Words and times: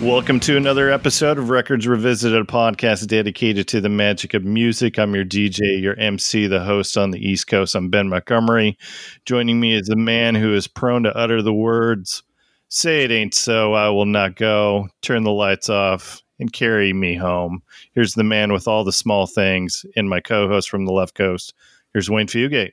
Welcome 0.00 0.40
to 0.40 0.56
another 0.56 0.90
episode 0.90 1.36
of 1.36 1.50
Records 1.50 1.86
Revisited, 1.86 2.40
a 2.40 2.44
podcast 2.44 3.06
dedicated 3.06 3.68
to 3.68 3.82
the 3.82 3.90
magic 3.90 4.32
of 4.32 4.44
music. 4.44 4.98
I'm 4.98 5.14
your 5.14 5.26
DJ, 5.26 5.78
your 5.78 5.94
MC, 5.98 6.46
the 6.46 6.64
host 6.64 6.96
on 6.96 7.10
the 7.10 7.18
East 7.18 7.48
Coast. 7.48 7.74
I'm 7.74 7.90
Ben 7.90 8.08
Montgomery. 8.08 8.78
Joining 9.26 9.60
me 9.60 9.74
is 9.74 9.90
a 9.90 9.96
man 9.96 10.34
who 10.34 10.54
is 10.54 10.66
prone 10.66 11.02
to 11.02 11.14
utter 11.14 11.42
the 11.42 11.52
words, 11.52 12.22
Say 12.68 13.04
it 13.04 13.10
ain't 13.10 13.34
so, 13.34 13.74
I 13.74 13.90
will 13.90 14.06
not 14.06 14.36
go, 14.36 14.88
turn 15.02 15.24
the 15.24 15.32
lights 15.32 15.68
off, 15.68 16.22
and 16.38 16.50
carry 16.50 16.94
me 16.94 17.14
home. 17.14 17.62
Here's 17.92 18.14
the 18.14 18.24
man 18.24 18.54
with 18.54 18.66
all 18.66 18.84
the 18.84 18.92
small 18.92 19.26
things, 19.26 19.84
and 19.96 20.08
my 20.08 20.20
co 20.20 20.48
host 20.48 20.70
from 20.70 20.86
the 20.86 20.92
left 20.92 21.14
coast. 21.14 21.52
Here's 21.92 22.08
Wayne 22.08 22.26
Fugate. 22.26 22.72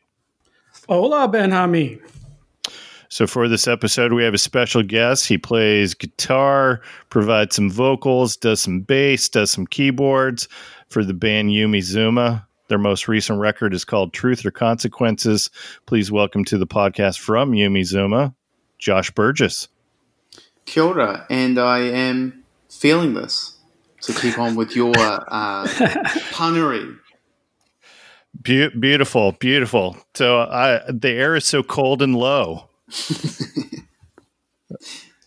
Hola, 0.88 1.28
Ben 1.28 1.52
Hami. 1.52 2.00
So 3.10 3.26
for 3.26 3.48
this 3.48 3.68
episode, 3.68 4.12
we 4.12 4.24
have 4.24 4.34
a 4.34 4.40
special 4.40 4.84
guest. 4.84 5.28
He 5.28 5.38
plays 5.38 5.94
guitar, 5.94 6.82
provides 7.10 7.56
some 7.56 7.70
vocals, 7.70 8.36
does 8.36 8.62
some 8.62 8.82
bass, 8.82 9.30
does 9.30 9.50
some 9.50 9.66
keyboards 9.66 10.48
for 10.90 11.04
the 11.06 11.14
band 11.14 11.50
Yumi 11.50 11.80
Zouma. 11.80 12.46
Their 12.68 12.78
most 12.78 13.08
recent 13.08 13.40
record 13.40 13.74
is 13.74 13.86
called 13.86 14.12
Truth 14.12 14.46
or 14.46 14.52
Consequences. 14.52 15.50
Please 15.86 16.12
welcome 16.12 16.44
to 16.46 16.58
the 16.58 16.68
podcast 16.68 17.20
from 17.20 17.54
Yumi 17.54 17.82
Zouma, 17.82 18.36
Josh 18.78 19.10
Burgess. 19.12 19.70
Kia 20.66 20.84
ora, 20.84 21.26
and 21.30 21.58
I 21.58 21.80
am 21.80 22.44
feeling 22.70 23.14
this 23.14 23.58
to 24.02 24.14
keep 24.14 24.38
on 24.38 24.56
with 24.56 24.76
your 24.76 24.94
uh, 24.98 25.66
punnery. 26.32 26.98
Be- 28.42 28.70
beautiful, 28.70 29.32
beautiful. 29.32 29.96
So 30.14 30.42
I, 30.42 30.82
the 30.90 31.10
air 31.10 31.38
is 31.38 31.46
so 31.46 31.64
cold 31.64 32.02
and 32.02 32.18
low. 32.18 32.67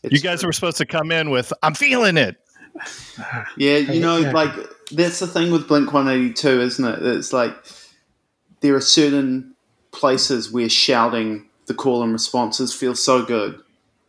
you 0.03 0.19
guys 0.20 0.41
true. 0.41 0.48
were 0.48 0.53
supposed 0.53 0.78
to 0.78 0.86
come 0.86 1.11
in 1.11 1.30
with 1.30 1.53
"I'm 1.62 1.75
feeling 1.75 2.16
it." 2.16 2.36
Yeah, 3.56 3.77
you 3.78 4.00
know, 4.00 4.19
Yeah. 4.19 4.33
like 4.33 4.53
that's 4.92 5.19
the 5.19 5.27
thing 5.27 5.50
with 5.53 5.69
Blink 5.69 5.92
One 5.92 6.08
Eighty 6.08 6.33
Two, 6.33 6.61
isn't 6.61 6.84
it? 6.84 7.03
It's 7.05 7.33
like 7.33 7.55
there 8.61 8.75
are 8.75 8.81
certain 8.81 9.55
places 9.92 10.50
where 10.53 10.69
shouting 10.69 11.47
the 11.66 11.75
call 11.75 12.03
and 12.03 12.12
responses 12.12 12.72
feels 12.72 13.03
so 13.03 13.25
good, 13.25 13.61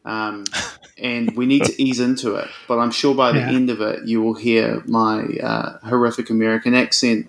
um, 0.05 0.45
and 0.97 1.35
we 1.35 1.45
need 1.45 1.63
to 1.65 1.81
ease 1.81 1.99
into 1.99 2.35
it. 2.35 2.47
But 2.67 2.79
I'm 2.79 2.91
sure 2.91 3.13
by 3.15 3.31
the 3.31 3.39
Yeah. 3.39 3.49
end 3.51 3.69
of 3.69 3.81
it, 3.81 4.07
you 4.07 4.21
will 4.21 4.35
hear 4.35 4.83
my 4.85 5.23
uh, 5.43 5.79
horrific 5.87 6.29
American 6.29 6.73
accent 6.73 7.27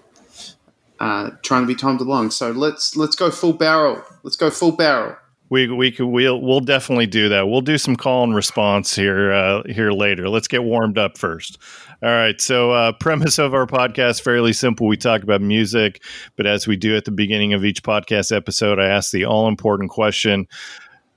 uh, 1.00 1.30
trying 1.42 1.62
to 1.62 1.66
be 1.66 1.74
timed 1.74 2.00
along. 2.00 2.30
So 2.30 2.50
let's 2.52 2.96
let's 2.96 3.16
go 3.16 3.30
full 3.30 3.54
barrel. 3.54 4.02
Let's 4.22 4.36
go 4.36 4.50
full 4.50 4.72
barrel. 4.72 5.16
We 5.52 5.68
we 5.68 5.92
could 5.92 6.06
we'll 6.06 6.40
we'll 6.40 6.60
definitely 6.60 7.04
do 7.04 7.28
that. 7.28 7.46
We'll 7.46 7.60
do 7.60 7.76
some 7.76 7.94
call 7.94 8.24
and 8.24 8.34
response 8.34 8.96
here 8.96 9.30
uh, 9.30 9.62
here 9.66 9.92
later. 9.92 10.30
Let's 10.30 10.48
get 10.48 10.64
warmed 10.64 10.96
up 10.96 11.18
first. 11.18 11.58
All 12.02 12.08
right. 12.08 12.40
So 12.40 12.70
uh, 12.70 12.92
premise 12.92 13.38
of 13.38 13.52
our 13.52 13.66
podcast 13.66 14.22
fairly 14.22 14.54
simple. 14.54 14.86
We 14.86 14.96
talk 14.96 15.22
about 15.22 15.42
music, 15.42 16.02
but 16.36 16.46
as 16.46 16.66
we 16.66 16.76
do 16.76 16.96
at 16.96 17.04
the 17.04 17.10
beginning 17.10 17.52
of 17.52 17.66
each 17.66 17.82
podcast 17.82 18.34
episode, 18.34 18.78
I 18.78 18.86
ask 18.86 19.10
the 19.10 19.26
all 19.26 19.46
important 19.46 19.90
question. 19.90 20.48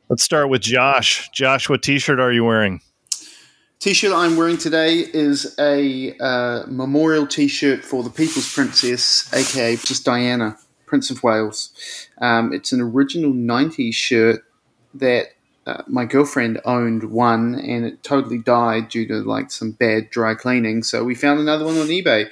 Let's 0.09 0.23
start 0.23 0.49
with 0.49 0.61
Josh. 0.61 1.29
Josh, 1.29 1.69
what 1.69 1.81
T-shirt 1.81 2.19
are 2.19 2.33
you 2.33 2.43
wearing? 2.43 2.81
T-shirt 3.79 4.11
I'm 4.11 4.35
wearing 4.35 4.57
today 4.57 5.05
is 5.13 5.55
a 5.57 6.13
uh, 6.17 6.65
memorial 6.67 7.25
T-shirt 7.25 7.85
for 7.85 8.03
the 8.03 8.09
People's 8.09 8.53
Princess, 8.53 9.33
aka 9.33 9.77
Princess 9.77 10.01
Diana, 10.01 10.57
Prince 10.85 11.09
of 11.09 11.23
Wales. 11.23 12.04
Um, 12.19 12.53
it's 12.53 12.71
an 12.71 12.81
original 12.81 13.31
'90s 13.31 13.93
shirt 13.93 14.43
that 14.93 15.27
uh, 15.65 15.83
my 15.87 16.05
girlfriend 16.05 16.61
owned 16.65 17.11
one, 17.11 17.55
and 17.55 17.85
it 17.85 18.03
totally 18.03 18.37
died 18.37 18.89
due 18.89 19.07
to 19.07 19.15
like 19.15 19.51
some 19.51 19.71
bad 19.71 20.09
dry 20.09 20.35
cleaning. 20.35 20.83
So 20.83 21.03
we 21.03 21.15
found 21.15 21.39
another 21.39 21.65
one 21.65 21.77
on 21.77 21.87
eBay. 21.87 22.29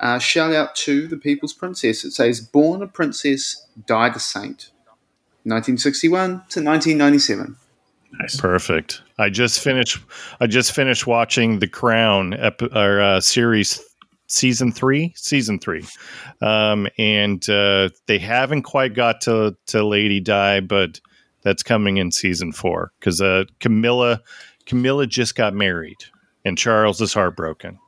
Uh, 0.00 0.18
shout 0.18 0.52
out 0.52 0.74
to 0.74 1.06
the 1.06 1.16
People's 1.16 1.52
Princess. 1.52 2.04
It 2.04 2.10
says 2.12 2.40
"Born 2.40 2.82
a 2.82 2.86
Princess, 2.86 3.66
died 3.86 4.16
a 4.16 4.20
Saint." 4.20 4.70
1961 5.44 6.28
to 6.50 6.62
1997. 6.62 7.56
Nice. 8.20 8.36
Perfect. 8.36 9.02
I 9.18 9.30
just 9.30 9.60
finished. 9.60 9.98
I 10.40 10.46
just 10.46 10.72
finished 10.72 11.06
watching 11.06 11.58
The 11.58 11.68
Crown 11.68 12.34
ep- 12.34 12.62
or, 12.62 13.00
uh, 13.00 13.20
series 13.20 13.80
season 14.26 14.72
three. 14.72 15.12
Season 15.16 15.58
three, 15.58 15.84
um, 16.40 16.88
and 16.98 17.48
uh, 17.48 17.90
they 18.06 18.18
haven't 18.18 18.62
quite 18.62 18.94
got 18.94 19.20
to 19.22 19.56
to 19.66 19.84
Lady 19.84 20.20
Di, 20.20 20.60
but 20.60 21.00
that's 21.42 21.62
coming 21.62 21.96
in 21.96 22.10
season 22.12 22.52
four 22.52 22.92
because 22.98 23.20
uh, 23.20 23.44
Camilla 23.60 24.22
Camilla 24.66 25.06
just 25.06 25.34
got 25.34 25.54
married, 25.54 26.04
and 26.44 26.56
Charles 26.56 27.00
is 27.00 27.12
heartbroken. 27.12 27.78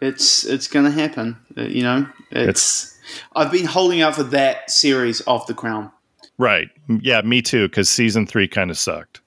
It's 0.00 0.44
it's 0.44 0.68
going 0.68 0.84
to 0.84 0.90
happen. 0.90 1.36
Uh, 1.56 1.62
you 1.62 1.82
know, 1.82 2.06
it's, 2.30 2.96
I've 3.34 3.50
been 3.50 3.66
holding 3.66 4.00
out 4.00 4.14
for 4.14 4.22
that 4.24 4.70
series 4.70 5.20
of 5.22 5.46
The 5.46 5.54
Crown. 5.54 5.90
Right? 6.38 6.68
Yeah, 6.88 7.20
me 7.22 7.42
too. 7.42 7.68
Because 7.68 7.90
season 7.90 8.26
three 8.26 8.46
kind 8.46 8.70
of 8.70 8.78
sucked. 8.78 9.20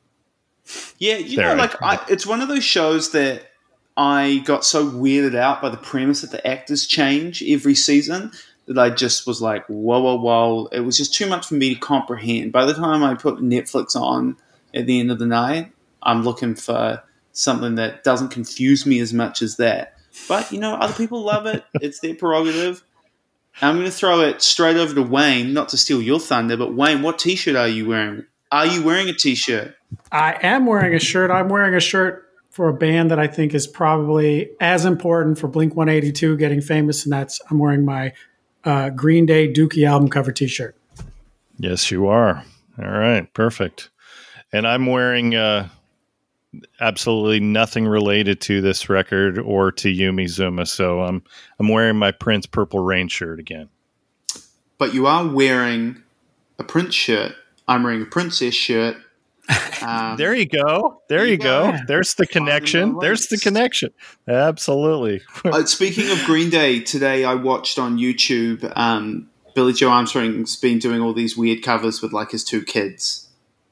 Yeah, 0.97 1.17
you 1.17 1.35
There, 1.35 1.49
know, 1.49 1.61
like 1.61 1.81
I, 1.81 1.99
it's 2.07 2.25
one 2.25 2.39
of 2.41 2.47
those 2.47 2.63
shows 2.63 3.11
that 3.11 3.50
I 3.97 4.41
got 4.45 4.63
so 4.65 4.89
weirded 4.89 5.35
out 5.35 5.61
by 5.61 5.69
the 5.69 5.77
premise 5.77 6.21
that 6.21 6.31
the 6.31 6.45
actors 6.47 6.85
change 6.85 7.43
every 7.43 7.75
season 7.75 8.31
that 8.67 8.77
I 8.77 8.89
just 8.89 9.27
was 9.27 9.41
like, 9.41 9.65
whoa, 9.67 9.99
whoa, 9.99 10.15
whoa! 10.15 10.67
It 10.71 10.81
was 10.81 10.97
just 10.97 11.13
too 11.13 11.27
much 11.27 11.47
for 11.47 11.55
me 11.55 11.73
to 11.73 11.79
comprehend. 11.79 12.51
By 12.51 12.65
the 12.65 12.73
time 12.73 13.03
I 13.03 13.15
put 13.15 13.37
Netflix 13.37 13.95
on 13.95 14.37
at 14.73 14.85
the 14.85 14.99
end 14.99 15.11
of 15.11 15.19
the 15.19 15.25
night, 15.25 15.71
I'm 16.01 16.23
looking 16.23 16.55
for 16.55 17.03
something 17.33 17.75
that 17.75 18.03
doesn't 18.03 18.29
confuse 18.29 18.85
me 18.85 18.99
as 18.99 19.13
much 19.13 19.41
as 19.41 19.57
that. 19.57 19.97
But 20.27 20.51
you 20.51 20.59
know, 20.59 20.75
other 20.75 20.93
people 20.93 21.21
love 21.21 21.45
it. 21.45 21.63
It's 21.81 21.99
their 21.99 22.15
prerogative. 22.15 22.83
I'm 23.61 23.75
going 23.75 23.85
to 23.85 23.91
throw 23.91 24.21
it 24.21 24.41
straight 24.41 24.77
over 24.77 24.95
to 24.95 25.01
Wayne, 25.01 25.53
not 25.53 25.69
to 25.69 25.77
steal 25.77 26.01
your 26.01 26.21
thunder, 26.21 26.55
but 26.55 26.73
Wayne, 26.73 27.01
what 27.01 27.19
T-shirt 27.19 27.57
are 27.57 27.67
you 27.67 27.85
wearing? 27.85 28.25
Are 28.49 28.65
you 28.65 28.81
wearing 28.81 29.09
a 29.09 29.13
T-shirt? 29.13 29.75
I 30.09 30.37
am 30.41 30.65
wearing 30.65 30.95
a 30.95 30.99
shirt. 30.99 31.31
I'm 31.31 31.49
wearing 31.49 31.75
a 31.75 31.81
shirt 31.81 32.30
for 32.51 32.67
a 32.67 32.73
band 32.73 33.09
that 33.11 33.19
I 33.19 33.27
think 33.27 33.53
is 33.53 33.65
probably 33.65 34.51
as 34.59 34.85
important 34.85 35.39
for 35.39 35.47
Blink 35.47 35.73
182 35.75 36.37
getting 36.37 36.61
famous, 36.61 37.03
and 37.05 37.11
that's 37.13 37.41
I'm 37.49 37.57
wearing 37.57 37.85
my 37.85 38.13
uh, 38.63 38.89
Green 38.91 39.25
Day 39.25 39.51
Dookie 39.51 39.87
album 39.87 40.09
cover 40.09 40.31
T-shirt. 40.31 40.75
Yes, 41.57 41.89
you 41.89 42.07
are. 42.07 42.43
All 42.77 42.89
right, 42.89 43.31
perfect. 43.33 43.89
And 44.51 44.67
I'm 44.67 44.85
wearing 44.85 45.33
uh, 45.33 45.69
absolutely 46.81 47.39
nothing 47.39 47.87
related 47.87 48.41
to 48.41 48.61
this 48.61 48.89
record 48.89 49.39
or 49.39 49.71
to 49.71 49.87
Yumi 49.87 50.25
Zouma, 50.25 50.67
so 50.67 51.01
I'm 51.01 51.23
I'm 51.59 51.69
wearing 51.69 51.97
my 51.97 52.11
Prince 52.11 52.45
Purple 52.45 52.79
Rain 52.83 53.07
shirt 53.07 53.39
again. 53.39 53.69
but 54.77 54.93
you 54.93 55.07
are 55.07 55.25
wearing 55.27 56.03
a 56.59 56.63
Prince 56.63 56.95
shirt. 56.95 57.33
I'm 57.67 57.83
wearing 57.83 58.01
a 58.01 58.05
princess 58.05 58.53
shirt. 58.53 58.97
Um, 59.81 60.15
There 60.17 60.35
you 60.35 60.45
go. 60.45 61.01
There 61.09 61.25
you 61.25 61.37
go. 61.37 61.71
go. 61.71 61.77
There's 61.87 62.13
the 62.13 62.27
connection. 62.27 62.97
There's 62.99 63.27
the 63.27 63.37
connection. 63.37 63.89
Absolutely. 64.27 65.21
uh, 65.45 65.65
speaking 65.65 66.09
of 66.11 66.23
Green 66.25 66.49
Day, 66.49 66.79
today 66.81 67.23
I 67.25 67.33
watched 67.35 67.79
on 67.79 67.97
YouTube. 67.97 68.71
Um, 68.77 69.29
Billie 69.55 69.73
Joe 69.73 69.89
Armstrong's 69.89 70.55
been 70.55 70.79
doing 70.79 71.01
all 71.01 71.13
these 71.13 71.35
weird 71.35 71.63
covers 71.63 72.01
with 72.01 72.13
like 72.13 72.31
his 72.31 72.43
two 72.43 72.63
kids, 72.63 73.27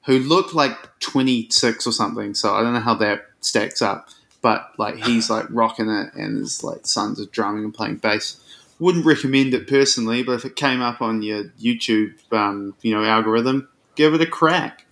who 0.06 0.20
look 0.20 0.54
like 0.54 1.00
26 1.00 1.86
or 1.88 1.92
something. 1.92 2.34
So 2.34 2.54
I 2.54 2.62
don't 2.64 2.74
know 2.74 2.80
how 2.80 2.96
that 2.96 3.26
stacks 3.42 3.82
up. 3.82 4.10
But 4.42 4.72
like 4.78 4.96
he's 5.04 5.30
like 5.30 5.46
rocking 5.50 5.90
it, 5.90 6.14
and 6.16 6.38
his 6.38 6.64
like 6.64 6.88
sons 6.88 7.20
are 7.22 7.26
drumming 7.26 7.66
and 7.66 7.74
playing 7.74 7.98
bass. 7.98 8.42
Wouldn't 8.80 9.06
recommend 9.06 9.54
it 9.54 9.68
personally, 9.68 10.24
but 10.24 10.32
if 10.34 10.46
it 10.46 10.56
came 10.56 10.82
up 10.82 11.02
on 11.02 11.22
your 11.22 11.44
YouTube, 11.62 12.14
um, 12.32 12.74
you 12.82 12.94
know, 12.94 13.04
algorithm, 13.04 13.68
give 13.96 14.14
it 14.14 14.22
a 14.22 14.26
crack. 14.26 14.86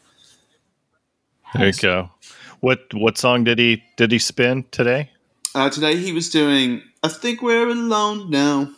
There 1.56 1.68
you 1.68 1.74
go. 1.74 2.10
What 2.60 2.94
what 2.94 3.18
song 3.18 3.44
did 3.44 3.60
he 3.60 3.84
did 3.98 4.12
he 4.12 4.20
spin 4.20 4.66
today? 4.72 5.12
Uh, 5.56 5.70
today 5.70 5.96
he 5.96 6.12
was 6.12 6.30
doing 6.30 6.82
I 7.04 7.08
think 7.08 7.42
we're 7.42 7.70
alone 7.70 8.30
now. 8.30 8.72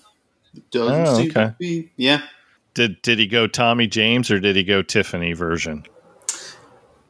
Doesn't 0.71 1.07
Oh, 1.07 1.17
seem 1.17 1.31
okay. 1.31 1.45
to 1.45 1.55
be. 1.59 1.91
Yeah. 1.95 2.21
Did 2.73 3.01
did 3.01 3.19
he 3.19 3.27
go 3.27 3.47
Tommy 3.47 3.87
James 3.87 4.29
or 4.31 4.39
did 4.39 4.55
he 4.55 4.63
go 4.63 4.81
Tiffany 4.81 5.33
version? 5.33 5.85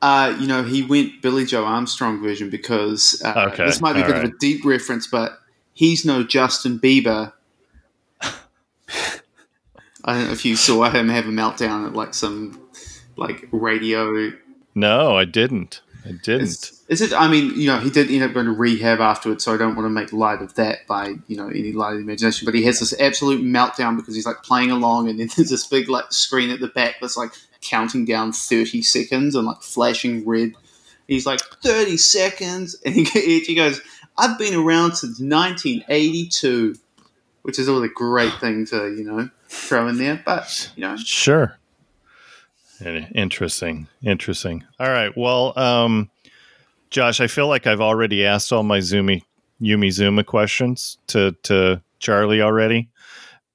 Uh, 0.02 0.36
you 0.40 0.48
know, 0.48 0.64
he 0.64 0.82
went 0.84 1.22
Billie 1.22 1.46
Joe 1.46 1.66
Armstrong 1.66 2.22
version 2.22 2.50
because 2.50 3.22
uh, 3.26 3.50
Okay, 3.52 3.66
this 3.66 3.82
might 3.82 3.94
be 3.94 4.02
a 4.02 4.06
bit 4.06 4.16
of 4.16 4.24
a 4.24 4.34
deep 4.40 4.64
reference, 4.64 5.08
but 5.08 5.40
he's 5.74 6.06
no 6.06 6.24
Justin 6.24 6.80
Bieber. 6.80 7.34
I 8.22 10.14
don't 10.14 10.26
know 10.28 10.32
if 10.32 10.46
you 10.46 10.56
saw 10.56 10.90
him 10.90 11.10
have 11.10 11.26
a 11.26 11.30
meltdown 11.32 11.86
at 11.86 11.94
like 11.94 12.14
some 12.14 12.62
like 13.18 13.48
radio. 13.52 14.32
No, 14.80 15.18
I 15.18 15.26
didn't. 15.26 15.82
I 16.06 16.12
didn't. 16.12 16.42
Is, 16.42 16.84
is 16.88 17.02
it? 17.02 17.14
I 17.14 17.28
mean, 17.28 17.54
you 17.60 17.68
know, 17.68 17.80
he 17.80 17.90
did 17.90 18.10
end 18.10 18.24
up 18.24 18.34
going 18.34 18.46
to 18.46 18.52
rehab 18.52 19.00
afterwards, 19.00 19.44
so 19.44 19.54
I 19.54 19.58
don't 19.58 19.76
want 19.76 19.86
to 19.86 19.90
make 19.90 20.14
light 20.14 20.42
of 20.42 20.56
that 20.56 20.88
by 20.88 21.16
you 21.28 21.36
know 21.36 21.50
any 21.50 21.72
light 21.72 21.92
of 21.92 21.98
the 21.98 22.04
imagination. 22.04 22.46
But 22.46 22.56
he 22.56 22.64
has 22.64 22.80
this 22.80 23.00
absolute 23.00 23.44
meltdown 23.44 23.98
because 23.98 24.16
he's 24.16 24.26
like 24.26 24.42
playing 24.44 24.72
along, 24.72 25.10
and 25.10 25.20
then 25.20 25.30
there's 25.36 25.50
this 25.50 25.68
big 25.68 25.90
like 25.90 26.12
screen 26.12 26.50
at 26.50 26.60
the 26.60 26.68
back 26.68 26.96
that's 27.02 27.18
like 27.18 27.32
counting 27.62 28.06
down 28.06 28.32
thirty 28.32 28.82
seconds 28.82 29.36
and 29.36 29.46
like 29.46 29.62
flashing 29.62 30.26
red. 30.26 30.54
He's 31.08 31.26
like 31.26 31.42
thirty 31.64 31.98
seconds, 31.98 32.76
and 32.86 32.96
he, 32.96 33.04
he 33.42 33.56
goes, 33.56 33.82
I've 34.18 34.38
been 34.38 34.54
around 34.54 34.96
since 34.96 35.20
1982, 35.20 36.76
which 37.42 37.60
is 37.60 37.70
always 37.70 37.90
a 37.90 37.94
great 37.94 38.34
thing 38.40 38.66
to 38.68 38.96
you 38.96 39.04
know 39.04 39.30
throw 39.48 39.88
in 39.88 39.98
there. 39.98 40.22
But 40.26 40.72
you 40.76 40.82
know, 40.82 40.96
Sure. 40.98 41.59
Interesting. 42.82 43.88
Interesting. 44.04 44.64
All 44.80 44.90
right. 44.90 45.16
Well, 45.16 45.58
um, 45.58 46.10
Josh, 46.90 47.22
I 47.22 47.28
feel 47.28 47.48
like 47.48 47.68
I've 47.68 47.82
already 47.82 48.26
asked 48.26 48.52
all 48.52 48.64
my 48.64 48.80
Zumi 48.80 49.24
Yumi 49.62 49.90
Zouma 49.90 50.26
questions 50.26 50.98
to 51.08 51.36
to 51.44 51.82
Charlie 52.00 52.42
already. 52.42 52.90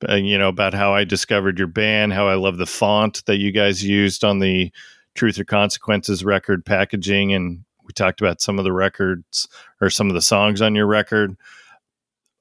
Uh, 0.06 0.17
you 0.17 0.37
know 0.37 0.49
about 0.49 0.75
how 0.75 0.93
I 0.93 1.05
discovered 1.05 1.59
your 1.59 1.69
band, 1.69 2.12
how 2.12 2.29
I 2.29 2.35
love 2.35 2.59
the 2.59 2.67
font 2.67 3.25
that 3.26 3.38
you 3.38 3.53
guys 3.53 3.82
used 3.82 4.23
on 4.25 4.38
the 4.38 4.71
Truth 5.15 5.38
or 5.38 5.44
Consequences 5.44 6.25
record 6.25 6.65
packaging, 6.65 7.32
and 7.32 7.65
we 7.85 7.93
talked 7.93 8.20
about 8.20 8.41
some 8.41 8.59
of 8.59 8.65
the 8.65 8.73
records 8.73 9.49
or 9.81 9.88
some 9.88 10.09
of 10.09 10.15
the 10.15 10.23
songs 10.23 10.61
on 10.61 10.75
your 10.75 10.87
record. 10.87 11.37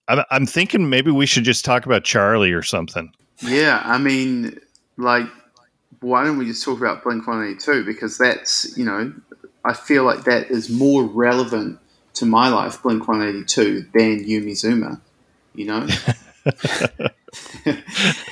I'm, 0.07 0.23
I'm 0.31 0.45
thinking 0.45 0.89
maybe 0.89 1.11
we 1.11 1.25
should 1.25 1.43
just 1.43 1.63
talk 1.63 1.85
about 1.85 2.03
Charlie 2.03 2.51
or 2.51 2.63
something. 2.63 3.13
yeah, 3.41 3.81
I 3.85 3.97
mean, 3.97 4.59
like, 4.97 5.27
why 6.03 6.23
don't 6.23 6.37
we 6.37 6.45
just 6.45 6.63
talk 6.63 6.79
about 6.79 7.03
Blink 7.03 7.25
182? 7.25 7.85
Because 7.85 8.17
that's 8.17 8.77
you 8.77 8.85
know, 8.85 9.13
I 9.65 9.73
feel 9.73 10.03
like 10.03 10.25
that 10.25 10.51
is 10.51 10.69
more 10.69 11.03
relevant 11.03 11.79
to 12.15 12.25
my 12.25 12.49
life, 12.49 12.81
Blink 12.83 13.07
182, 13.07 13.87
than 13.93 14.23
Yumi 14.25 14.51
Zouma. 14.51 14.99
You 15.55 15.65
know. 15.65 15.87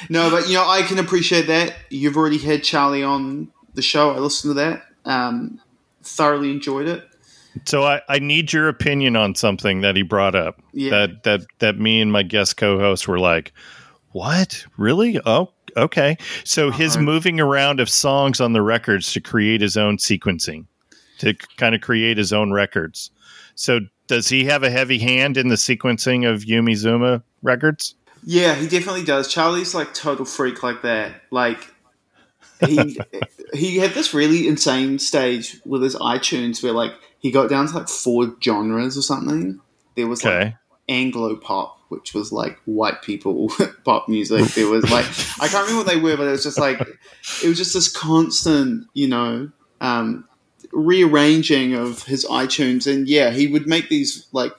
no, 0.09 0.29
but 0.29 0.47
you 0.47 0.55
know, 0.55 0.67
I 0.67 0.83
can 0.83 0.99
appreciate 0.99 1.47
that. 1.47 1.73
You've 1.89 2.17
already 2.17 2.37
had 2.37 2.63
Charlie 2.63 3.03
on 3.03 3.51
the 3.73 3.81
show. 3.81 4.11
I 4.11 4.19
listened 4.19 4.51
to 4.51 4.53
that. 4.55 4.83
Um, 5.05 5.59
thoroughly 6.03 6.51
enjoyed 6.51 6.87
it. 6.87 7.07
So 7.65 7.83
I, 7.83 8.01
I 8.07 8.19
need 8.19 8.53
your 8.53 8.69
opinion 8.69 9.15
on 9.15 9.35
something 9.35 9.81
that 9.81 9.95
he 9.95 10.03
brought 10.03 10.35
up. 10.35 10.61
Yeah. 10.73 10.91
That 10.91 11.23
that 11.23 11.41
that 11.59 11.79
me 11.79 12.01
and 12.01 12.11
my 12.11 12.23
guest 12.23 12.57
co-host 12.57 13.07
were 13.07 13.19
like, 13.19 13.53
"What? 14.11 14.65
Really? 14.77 15.19
Oh, 15.25 15.51
okay." 15.77 16.17
So 16.43 16.71
his 16.71 16.95
Uh-huh. 16.95 17.03
moving 17.03 17.39
around 17.39 17.79
of 17.79 17.89
songs 17.89 18.39
on 18.41 18.53
the 18.53 18.61
records 18.61 19.11
to 19.13 19.21
create 19.21 19.61
his 19.61 19.77
own 19.77 19.97
sequencing, 19.97 20.65
to 21.19 21.33
kind 21.57 21.75
of 21.75 21.81
create 21.81 22.17
his 22.17 22.31
own 22.33 22.51
records. 22.51 23.11
So 23.55 23.81
does 24.07 24.27
he 24.29 24.45
have 24.45 24.63
a 24.63 24.69
heavy 24.69 24.99
hand 24.99 25.37
in 25.37 25.47
the 25.47 25.55
sequencing 25.55 26.29
of 26.31 26.41
Yumi 26.43 26.73
Zouma 26.73 27.23
records? 27.41 27.95
Yeah, 28.23 28.53
he 28.55 28.67
definitely 28.67 29.03
does. 29.03 29.27
Charlie's 29.27 29.73
like 29.73 29.93
total 29.93 30.25
freak 30.25 30.61
like 30.63 30.81
that. 30.83 31.23
Like 31.31 31.73
he 32.67 32.99
he 33.53 33.77
had 33.77 33.91
this 33.91 34.13
really 34.13 34.47
insane 34.47 34.99
stage 34.99 35.59
with 35.65 35.81
his 35.81 35.95
iTunes 35.95 36.61
where 36.63 36.73
like 36.73 36.93
he 37.19 37.31
got 37.31 37.49
down 37.49 37.67
to 37.67 37.73
like 37.75 37.89
four 37.89 38.35
genres 38.43 38.97
or 38.97 39.01
something. 39.01 39.59
There 39.95 40.07
was 40.07 40.23
like 40.23 40.55
Anglo 40.87 41.35
pop, 41.35 41.79
which 41.91 42.13
was 42.13 42.31
like 42.31 42.57
white 42.63 43.01
people 43.01 43.51
pop 43.83 44.07
music. 44.07 44.57
It 44.57 44.65
was 44.65 44.89
like 44.89 45.05
I 45.41 45.49
can't 45.49 45.67
remember 45.67 45.83
what 45.83 45.87
they 45.87 45.99
were, 45.99 46.15
but 46.15 46.27
it 46.27 46.31
was 46.31 46.43
just 46.43 46.57
like 46.57 46.79
it 46.79 47.47
was 47.47 47.57
just 47.57 47.73
this 47.73 47.91
constant, 47.91 48.87
you 48.93 49.09
know, 49.09 49.51
um, 49.81 50.27
rearranging 50.71 51.73
of 51.73 52.03
his 52.03 52.25
iTunes. 52.25 52.91
And 52.91 53.09
yeah, 53.09 53.31
he 53.31 53.47
would 53.47 53.67
make 53.67 53.89
these 53.89 54.25
like 54.31 54.53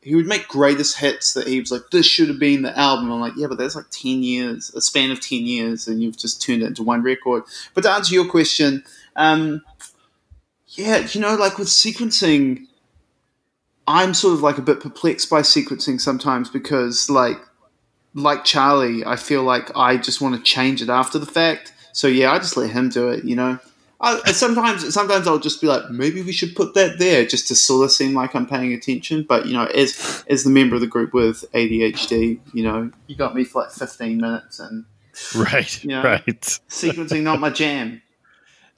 he 0.00 0.14
would 0.14 0.26
make 0.26 0.48
greatest 0.48 0.98
hits 0.98 1.34
that 1.34 1.46
he 1.46 1.60
was 1.60 1.70
like, 1.70 1.82
this 1.90 2.06
should 2.06 2.28
have 2.28 2.38
been 2.38 2.62
the 2.62 2.78
album. 2.78 3.12
I'm 3.12 3.20
like, 3.20 3.34
yeah, 3.36 3.46
but 3.46 3.58
that's 3.58 3.76
like 3.76 3.90
ten 3.90 4.22
years, 4.22 4.72
a 4.74 4.80
span 4.80 5.10
of 5.10 5.20
ten 5.20 5.40
years, 5.40 5.86
and 5.86 6.02
you've 6.02 6.16
just 6.16 6.40
turned 6.40 6.62
it 6.62 6.66
into 6.66 6.82
one 6.82 7.02
record. 7.02 7.42
But 7.74 7.82
to 7.82 7.90
answer 7.90 8.14
your 8.14 8.26
question, 8.26 8.82
um, 9.16 9.62
yeah, 10.68 11.06
you 11.10 11.20
know, 11.20 11.36
like 11.36 11.58
with 11.58 11.68
sequencing, 11.68 12.66
I'm 13.86 14.14
sort 14.14 14.34
of 14.34 14.42
like 14.42 14.58
a 14.58 14.62
bit 14.62 14.80
perplexed 14.80 15.28
by 15.28 15.42
sequencing 15.42 16.00
sometimes 16.00 16.48
because, 16.48 17.10
like, 17.10 17.38
like 18.14 18.44
Charlie, 18.44 19.04
I 19.04 19.16
feel 19.16 19.42
like 19.42 19.76
I 19.76 19.96
just 19.96 20.20
want 20.20 20.36
to 20.36 20.42
change 20.42 20.80
it 20.80 20.88
after 20.88 21.18
the 21.18 21.26
fact. 21.26 21.72
So 21.92 22.06
yeah, 22.06 22.32
I 22.32 22.38
just 22.38 22.56
let 22.56 22.70
him 22.70 22.88
do 22.88 23.08
it. 23.08 23.24
You 23.24 23.36
know, 23.36 23.58
I, 24.00 24.32
sometimes 24.32 24.92
sometimes 24.92 25.26
I'll 25.26 25.38
just 25.38 25.60
be 25.60 25.66
like, 25.66 25.90
maybe 25.90 26.22
we 26.22 26.32
should 26.32 26.54
put 26.54 26.74
that 26.74 26.98
there 26.98 27.24
just 27.24 27.48
to 27.48 27.54
sort 27.54 27.84
of 27.84 27.92
seem 27.92 28.14
like 28.14 28.34
I'm 28.34 28.46
paying 28.46 28.72
attention. 28.72 29.24
But 29.28 29.46
you 29.46 29.52
know, 29.52 29.64
as 29.66 30.24
as 30.28 30.44
the 30.44 30.50
member 30.50 30.74
of 30.74 30.80
the 30.80 30.86
group 30.86 31.12
with 31.12 31.44
ADHD, 31.52 32.38
you 32.52 32.62
know, 32.62 32.90
you 33.06 33.16
got 33.16 33.34
me 33.34 33.44
for 33.44 33.62
like 33.62 33.72
15 33.72 34.18
minutes 34.18 34.60
and 34.60 34.84
Right. 35.34 35.84
Yeah. 35.84 36.02
Right. 36.02 36.40
sequencing 36.68 37.22
not 37.22 37.40
my 37.40 37.50
jam. 37.50 38.00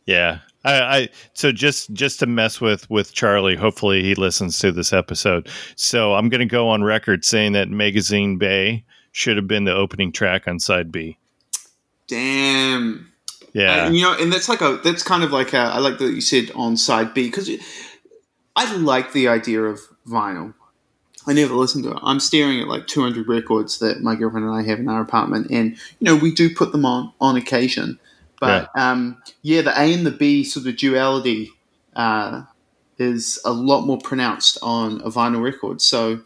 Yeah. 0.06 0.38
I, 0.66 0.96
I 0.96 1.08
so 1.32 1.52
just 1.52 1.92
just 1.92 2.18
to 2.20 2.26
mess 2.26 2.60
with 2.60 2.88
with 2.90 3.12
Charlie. 3.12 3.56
Hopefully 3.56 4.02
he 4.02 4.14
listens 4.14 4.58
to 4.58 4.72
this 4.72 4.92
episode. 4.92 5.48
So 5.76 6.14
I'm 6.14 6.28
going 6.28 6.40
to 6.40 6.46
go 6.46 6.68
on 6.68 6.82
record 6.82 7.24
saying 7.24 7.52
that 7.52 7.68
Magazine 7.68 8.36
Bay 8.36 8.84
should 9.12 9.36
have 9.36 9.48
been 9.48 9.64
the 9.64 9.74
opening 9.74 10.12
track 10.12 10.46
on 10.48 10.58
side 10.58 10.90
B. 10.90 11.18
Damn. 12.08 13.12
Yeah. 13.52 13.86
Uh, 13.86 13.90
you 13.90 14.02
know, 14.02 14.14
and 14.18 14.32
that's 14.32 14.48
like 14.48 14.60
a 14.60 14.80
that's 14.84 15.02
kind 15.02 15.22
of 15.22 15.32
like 15.32 15.54
a, 15.54 15.58
I 15.58 15.78
like 15.78 15.98
that 15.98 16.12
you 16.12 16.20
said 16.20 16.50
on 16.54 16.76
side 16.76 17.14
B 17.14 17.28
because 17.28 17.48
I 18.54 18.76
like 18.76 19.12
the 19.12 19.28
idea 19.28 19.62
of 19.62 19.80
vinyl. 20.06 20.52
I 21.28 21.32
never 21.32 21.54
listened 21.54 21.84
to 21.84 21.92
it. 21.92 21.98
I'm 22.02 22.20
staring 22.20 22.60
at 22.60 22.68
like 22.68 22.86
200 22.86 23.26
records 23.26 23.78
that 23.80 24.00
my 24.00 24.14
girlfriend 24.14 24.46
and 24.46 24.54
I 24.54 24.62
have 24.62 24.78
in 24.78 24.88
our 24.88 25.00
apartment, 25.00 25.48
and 25.50 25.72
you 25.98 26.04
know 26.04 26.16
we 26.16 26.32
do 26.32 26.54
put 26.54 26.72
them 26.72 26.84
on 26.84 27.12
on 27.20 27.36
occasion. 27.36 27.98
But 28.40 28.70
yeah, 28.76 28.90
um, 28.90 29.22
yeah 29.42 29.62
the 29.62 29.70
A 29.70 29.94
and 29.94 30.06
the 30.06 30.10
B 30.10 30.44
sort 30.44 30.66
of 30.66 30.76
duality 30.76 31.50
uh, 31.94 32.42
is 32.98 33.40
a 33.44 33.52
lot 33.52 33.86
more 33.86 33.98
pronounced 33.98 34.58
on 34.62 35.00
a 35.00 35.10
vinyl 35.10 35.42
record. 35.42 35.80
So 35.80 36.20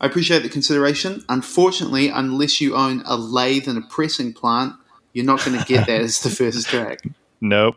I 0.00 0.06
appreciate 0.06 0.42
the 0.42 0.48
consideration. 0.48 1.24
Unfortunately, 1.28 2.08
unless 2.08 2.60
you 2.60 2.74
own 2.74 3.02
a 3.04 3.16
lathe 3.16 3.68
and 3.68 3.78
a 3.78 3.86
pressing 3.86 4.32
plant, 4.32 4.74
you're 5.12 5.26
not 5.26 5.44
going 5.44 5.58
to 5.58 5.64
get 5.66 5.86
that 5.86 6.00
as 6.00 6.20
the 6.20 6.30
first 6.30 6.66
track. 6.68 7.00
nope. 7.40 7.76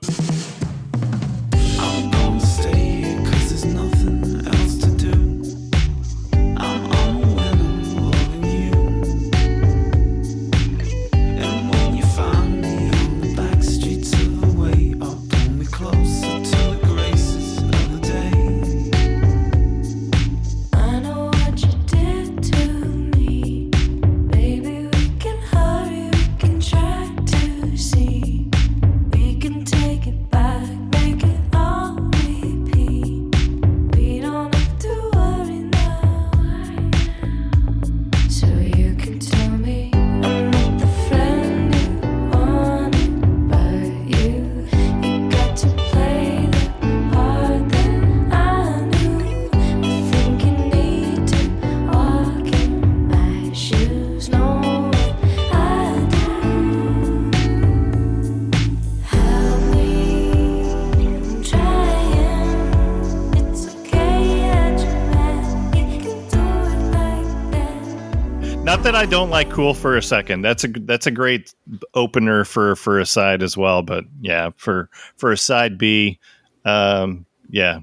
Not 68.84 68.92
that 68.92 69.00
I 69.00 69.06
don't 69.06 69.30
like 69.30 69.50
Cool 69.50 69.74
for 69.74 69.96
a 69.96 70.04
second. 70.04 70.42
That's 70.42 70.66
a 70.66 70.68
that's 70.68 71.08
a 71.08 71.12
great 71.12 71.56
opener 71.94 72.44
for 72.44 72.76
for 72.76 73.00
a 73.00 73.06
side 73.06 73.42
as 73.42 73.56
well. 73.56 73.82
But 73.82 74.04
yeah, 74.20 74.50
for 74.58 74.90
for 75.16 75.32
a 75.32 75.38
side 75.38 75.78
B, 75.78 76.20
um, 76.66 77.26
yeah, 77.50 77.80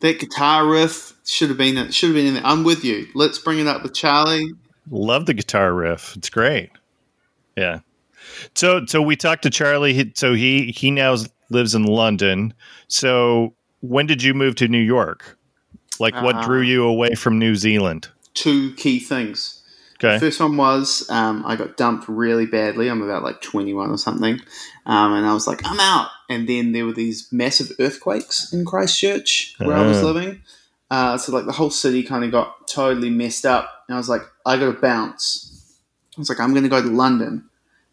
That 0.00 0.20
guitar 0.20 0.66
riff 0.66 1.14
should 1.24 1.48
have 1.48 1.56
been 1.56 1.90
should 1.90 2.08
have 2.08 2.16
been 2.16 2.26
in 2.26 2.34
there. 2.34 2.44
I'm 2.44 2.64
with 2.64 2.84
you. 2.84 3.08
Let's 3.14 3.38
bring 3.38 3.60
it 3.60 3.66
up 3.66 3.82
with 3.82 3.94
Charlie. 3.94 4.52
love 4.90 5.24
the 5.24 5.32
guitar 5.32 5.72
riff. 5.72 6.14
It's 6.18 6.28
great. 6.28 6.68
Yeah. 7.56 7.78
So 8.54 8.84
so 8.84 9.00
we 9.00 9.16
talked 9.16 9.44
to 9.44 9.50
Charlie. 9.50 10.12
So 10.14 10.34
he 10.34 10.66
he 10.76 10.90
now 10.90 11.16
lives 11.48 11.74
in 11.74 11.84
London. 11.84 12.52
So 12.88 13.54
when 13.80 14.04
did 14.04 14.22
you 14.22 14.34
move 14.34 14.56
to 14.56 14.68
New 14.68 14.82
York? 14.82 15.38
Like 15.98 16.14
what 16.16 16.36
Uh, 16.36 16.44
drew 16.44 16.60
you 16.60 16.84
away 16.84 17.14
from 17.14 17.38
New 17.38 17.54
Zealand? 17.56 18.08
Two 18.34 18.74
key 18.74 19.00
things. 19.00 19.60
Okay. 20.04 20.18
First 20.18 20.40
one 20.40 20.56
was 20.56 21.08
um, 21.10 21.44
I 21.46 21.54
got 21.56 21.76
dumped 21.76 22.08
really 22.08 22.46
badly. 22.46 22.88
I'm 22.88 23.02
about 23.02 23.22
like 23.22 23.40
21 23.40 23.90
or 23.90 23.98
something, 23.98 24.40
um, 24.86 25.12
and 25.14 25.24
I 25.26 25.32
was 25.32 25.46
like, 25.46 25.60
I'm 25.64 25.78
out. 25.78 26.08
And 26.28 26.48
then 26.48 26.72
there 26.72 26.84
were 26.86 26.92
these 26.92 27.28
massive 27.30 27.70
earthquakes 27.78 28.52
in 28.52 28.64
Christchurch 28.64 29.54
where 29.58 29.76
I 29.76 29.86
was 29.86 30.02
living, 30.02 30.42
Uh, 30.90 31.16
so 31.18 31.32
like 31.32 31.46
the 31.46 31.52
whole 31.52 31.70
city 31.70 32.02
kind 32.02 32.24
of 32.24 32.30
got 32.32 32.66
totally 32.68 33.10
messed 33.10 33.46
up, 33.46 33.84
and 33.86 33.94
I 33.94 33.98
was 33.98 34.08
like, 34.08 34.22
I 34.44 34.56
got 34.56 34.72
to 34.72 34.80
bounce. 34.80 35.48
I 36.16 36.20
was 36.20 36.28
like, 36.28 36.40
I'm 36.40 36.50
going 36.52 36.64
to 36.64 36.68
go 36.68 36.82
to 36.82 36.88
London, 36.88 37.48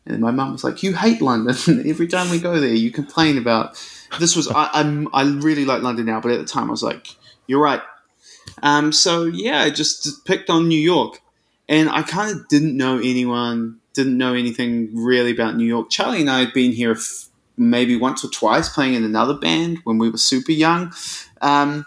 and 0.06 0.20
my 0.20 0.32
mum 0.32 0.52
was 0.52 0.64
like, 0.64 0.82
You 0.84 0.96
hate 0.96 1.22
London. 1.22 1.56
Every 1.88 2.08
time 2.08 2.30
we 2.32 2.40
go 2.40 2.60
there, 2.60 2.74
you 2.74 2.92
complain 2.92 3.38
about. 3.38 3.76
This 4.20 4.36
was 4.36 4.48
I, 4.48 4.70
I'm 4.74 5.08
I 5.14 5.24
really 5.24 5.66
like 5.66 5.84
London 5.84 6.08
now, 6.08 6.20
but 6.20 6.32
at 6.32 6.40
the 6.40 6.46
time 6.46 6.70
I 6.70 6.72
was 6.72 6.84
like, 6.84 7.08
You're 7.46 7.62
right. 7.62 7.82
Um, 8.64 8.92
so 8.92 9.26
yeah, 9.26 9.62
I 9.62 9.70
just 9.70 10.26
picked 10.26 10.50
on 10.50 10.68
New 10.68 10.80
York, 10.80 11.22
and 11.70 11.90
I 11.90 12.02
kind 12.02 12.32
of 12.36 12.48
didn't 12.50 12.76
know 12.76 12.98
anyone, 12.98 13.80
didn't 13.94 14.18
know 14.18 14.34
anything 14.34 14.90
really 14.94 15.32
about 15.32 15.56
New 15.56 15.66
York. 15.66 15.90
Charlie 15.90 16.22
and 16.22 16.30
I 16.30 16.40
had 16.40 16.52
been 16.54 16.74
here 16.74 16.92
f- 16.92 17.30
maybe 17.56 17.96
once 17.96 18.26
or 18.26 18.30
twice 18.30 18.68
playing 18.70 18.96
in 18.96 19.04
another 19.04 19.36
band 19.36 19.80
when 19.86 19.98
we 19.98 20.10
were 20.10 20.18
super 20.18 20.52
young. 20.52 20.92
Um, 21.42 21.86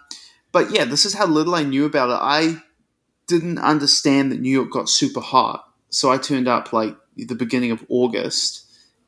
but 0.52 0.70
yeah, 0.70 0.84
this 0.84 1.04
is 1.04 1.14
how 1.14 1.26
little 1.26 1.54
I 1.54 1.62
knew 1.64 1.84
about 1.84 2.10
it. 2.10 2.18
I 2.22 2.62
didn't 3.26 3.58
understand 3.58 4.32
that 4.32 4.40
New 4.40 4.50
York 4.50 4.70
got 4.70 4.88
super 4.88 5.20
hot, 5.20 5.66
so 5.90 6.10
I 6.10 6.18
turned 6.18 6.48
up 6.48 6.72
like 6.72 6.96
the 7.16 7.34
beginning 7.34 7.70
of 7.70 7.84
August 7.88 8.64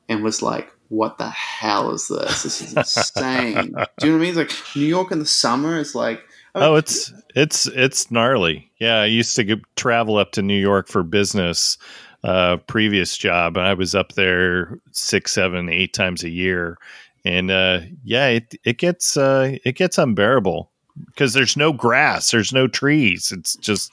and 0.08 0.22
was 0.22 0.40
like, 0.42 0.70
"What 0.88 1.18
the 1.18 1.28
hell 1.28 1.90
is 1.92 2.08
this? 2.08 2.42
This 2.42 2.62
is 2.62 2.74
insane." 2.76 3.54
Do 3.54 4.06
you 4.06 4.12
know 4.12 4.18
what 4.18 4.24
I 4.24 4.30
mean? 4.32 4.38
It's 4.38 4.38
like 4.38 4.76
New 4.76 4.86
York 4.86 5.12
in 5.12 5.18
the 5.18 5.26
summer 5.26 5.78
is 5.78 5.94
like. 5.94 6.20
I 6.54 6.60
mean, 6.60 6.68
Oh, 6.68 6.74
it's 6.76 7.12
it's 7.34 7.66
it's 7.66 8.10
gnarly. 8.10 8.70
Yeah, 8.78 9.00
I 9.00 9.06
used 9.06 9.34
to 9.36 9.60
travel 9.76 10.16
up 10.16 10.32
to 10.32 10.42
New 10.42 10.58
York 10.58 10.88
for 10.88 11.02
business. 11.02 11.78
Uh, 12.22 12.56
previous 12.56 13.18
job, 13.18 13.54
and 13.58 13.66
I 13.66 13.74
was 13.74 13.94
up 13.94 14.12
there 14.12 14.78
six, 14.92 15.32
seven, 15.32 15.68
eight 15.68 15.92
times 15.92 16.24
a 16.24 16.30
year, 16.30 16.78
and 17.22 17.50
uh, 17.50 17.80
yeah, 18.02 18.28
it 18.28 18.54
it 18.64 18.78
gets 18.78 19.18
uh, 19.18 19.56
it 19.62 19.76
gets 19.76 19.98
unbearable 19.98 20.70
because 21.06 21.34
there's 21.34 21.54
no 21.54 21.70
grass, 21.74 22.30
there's 22.30 22.50
no 22.50 22.66
trees. 22.66 23.30
It's 23.30 23.56
just 23.56 23.92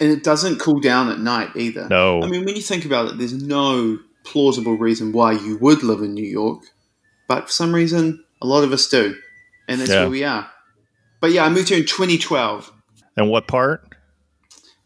and 0.00 0.10
it 0.10 0.24
doesn't 0.24 0.58
cool 0.58 0.80
down 0.80 1.10
at 1.10 1.18
night 1.18 1.50
either. 1.54 1.86
no. 1.90 2.22
I 2.22 2.28
mean, 2.28 2.46
when 2.46 2.56
you 2.56 2.62
think 2.62 2.86
about 2.86 3.10
it, 3.10 3.18
there's 3.18 3.34
no 3.34 3.98
plausible 4.24 4.78
reason 4.78 5.12
why 5.12 5.32
you 5.32 5.58
would 5.58 5.82
live 5.82 6.00
in 6.00 6.14
New 6.14 6.24
York, 6.24 6.62
but 7.28 7.44
for 7.44 7.52
some 7.52 7.74
reason, 7.74 8.24
a 8.40 8.46
lot 8.46 8.64
of 8.64 8.72
us 8.72 8.88
do, 8.88 9.14
and 9.68 9.82
that's 9.82 9.90
Yeah. 9.90 10.00
where 10.00 10.10
we 10.10 10.24
are. 10.24 10.50
But 11.20 11.32
yeah, 11.32 11.44
I 11.44 11.50
moved 11.50 11.68
here 11.68 11.78
in 11.78 11.84
2012, 11.84 12.72
and 13.16 13.30
what 13.30 13.46
part? 13.48 13.82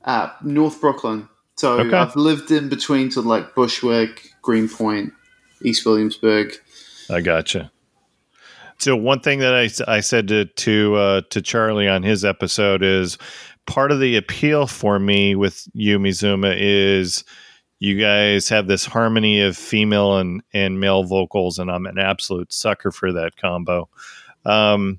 uh, 0.05 0.31
North 0.43 0.81
Brooklyn. 0.81 1.29
So 1.57 1.81
Okay. 1.81 1.95
I've 1.97 2.17
lived 2.17 2.51
in 2.51 2.69
between 2.71 3.11
to 3.11 3.21
like 3.21 3.55
Bushwick, 3.55 4.31
Greenpoint, 4.41 5.13
East 5.63 5.85
Williamsburg. 5.85 6.55
I 7.11 7.21
gotcha. 7.21 7.71
So 8.79 8.97
one 8.97 9.21
thing 9.21 9.41
that 9.41 9.55
I, 9.55 9.69
I 9.97 10.01
said 10.01 10.29
to 10.29 10.47
to 10.47 10.95
uh, 10.95 11.21
to 11.29 11.43
Charlie 11.43 11.87
on 11.87 12.03
his 12.03 12.25
episode 12.25 12.83
is 12.83 13.19
part 13.67 13.93
of 13.93 14.01
the 14.01 14.17
appeal 14.17 14.67
for 14.67 14.99
me 14.99 15.35
with 15.35 15.69
Yumi 15.77 16.09
Zouma 16.11 16.55
is 16.59 17.23
you 17.79 18.01
guys 18.01 18.49
have 18.49 18.67
this 18.69 18.87
harmony 18.87 19.43
of 19.43 19.55
female 19.55 20.17
and 20.17 20.43
and 20.55 20.81
male 20.81 21.05
vocals, 21.05 21.59
and 21.59 21.71
I'm 21.71 21.85
an 21.85 21.99
absolute 21.99 22.55
sucker 22.55 22.91
for 22.91 23.13
that 23.13 23.37
combo. 23.37 23.91
Um, 24.47 24.99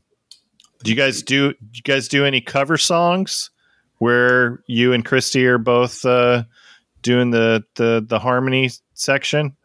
do 0.83 0.91
you 0.91 0.97
guys 0.97 1.21
do, 1.21 1.53
do 1.53 1.57
you 1.73 1.81
guys 1.83 2.07
do 2.07 2.25
any 2.25 2.41
cover 2.41 2.77
songs 2.77 3.49
where 3.99 4.63
you 4.67 4.93
and 4.93 5.05
Christie 5.05 5.45
are 5.45 5.57
both 5.57 6.05
uh, 6.05 6.43
doing 7.01 7.31
the, 7.31 7.63
the 7.75 8.03
the 8.07 8.19
harmony 8.19 8.71
section? 8.93 9.55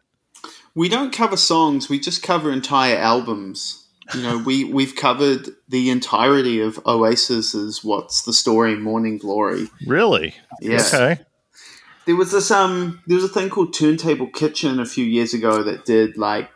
We 0.75 0.89
don't 0.89 1.11
cover 1.11 1.37
songs; 1.37 1.89
we 1.89 1.99
just 1.99 2.21
cover 2.23 2.51
entire 2.51 2.97
albums. 2.97 3.87
You 4.13 4.21
know, 4.21 4.37
we 4.37 4.63
we've 4.63 4.95
covered 4.95 5.49
the 5.67 5.89
entirety 5.89 6.61
of 6.61 6.75
Oasis's 6.85 7.83
"What's 7.83 8.23
the 8.23 8.33
Story" 8.33 8.75
"Morning 8.75 9.17
Glory." 9.17 9.69
Really? 9.85 10.35
Yeah. 10.61 10.81
Okay. 10.81 11.21
There 12.05 12.15
was 12.15 12.31
this 12.31 12.51
um 12.51 13.01
there 13.05 13.15
was 13.15 13.25
a 13.25 13.29
thing 13.29 13.49
called 13.49 13.73
Turntable 13.73 14.27
Kitchen 14.27 14.79
a 14.79 14.85
few 14.85 15.03
years 15.03 15.33
ago 15.33 15.63
that 15.63 15.83
did 15.83 16.17
like 16.17 16.49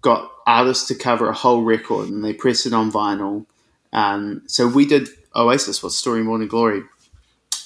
got 0.00 0.30
artists 0.46 0.88
to 0.88 0.94
cover 0.94 1.28
a 1.28 1.34
whole 1.34 1.62
record 1.62 2.08
and 2.08 2.24
they 2.24 2.32
pressed 2.32 2.66
it 2.66 2.72
on 2.72 2.90
vinyl. 2.90 3.46
Um, 3.92 4.42
so 4.46 4.68
we 4.68 4.86
did 4.86 5.08
Oasis, 5.34 5.82
What's 5.82 5.96
Story 5.96 6.22
Morning 6.22 6.48
Glory. 6.48 6.82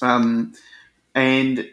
Um, 0.01 0.55
and 1.15 1.69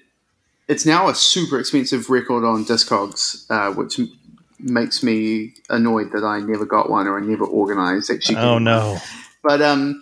it's 0.67 0.85
now 0.85 1.09
a 1.09 1.15
super 1.15 1.59
expensive 1.59 2.09
record 2.09 2.45
on 2.45 2.65
Discogs, 2.65 3.45
uh, 3.49 3.73
which 3.73 3.99
m- 3.99 4.11
makes 4.59 5.03
me 5.03 5.53
annoyed 5.69 6.11
that 6.13 6.23
I 6.23 6.39
never 6.39 6.65
got 6.65 6.89
one 6.89 7.07
or 7.07 7.17
I 7.17 7.25
never 7.25 7.45
organized 7.45 8.11
actually. 8.11 8.37
Oh 8.37 8.59
no. 8.59 8.99
But 9.43 9.61
um, 9.61 10.01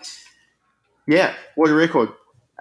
yeah, 1.07 1.33
what 1.55 1.69
a 1.69 1.73
record. 1.73 2.09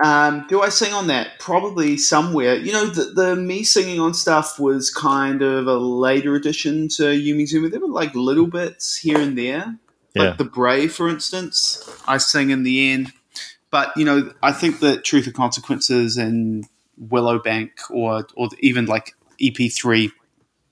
Um, 0.02 0.44
do 0.48 0.60
I 0.60 0.68
sing 0.68 0.92
on 0.92 1.06
that? 1.06 1.38
Probably 1.38 1.96
somewhere. 1.96 2.56
You 2.56 2.72
know, 2.72 2.86
the, 2.86 3.04
the 3.04 3.36
me 3.36 3.64
singing 3.64 3.98
on 3.98 4.12
stuff 4.12 4.60
was 4.60 4.90
kind 4.90 5.40
of 5.40 5.66
a 5.66 5.76
later 5.76 6.34
addition 6.34 6.88
to 6.88 7.04
Yumi 7.04 7.50
Zouma. 7.50 7.70
There 7.70 7.80
were 7.80 7.88
like 7.88 8.14
little 8.14 8.46
bits 8.46 8.96
here 8.96 9.18
and 9.18 9.38
there. 9.38 9.78
Yeah. 10.16 10.28
Like 10.30 10.38
the 10.38 10.44
Brave, 10.44 10.92
for 10.94 11.08
instance, 11.08 11.88
I 12.08 12.18
sing 12.18 12.50
in 12.50 12.62
the 12.62 12.90
end. 12.92 13.12
But, 13.70 13.96
you 13.96 14.04
know, 14.04 14.32
I 14.42 14.52
think 14.52 14.80
that 14.80 15.04
Truth 15.04 15.26
or 15.26 15.32
Consequences 15.32 16.16
and 16.16 16.66
Willowbank 17.10 17.70
or, 17.90 18.26
or 18.34 18.48
even 18.60 18.86
like 18.86 19.14
EP3, 19.40 20.10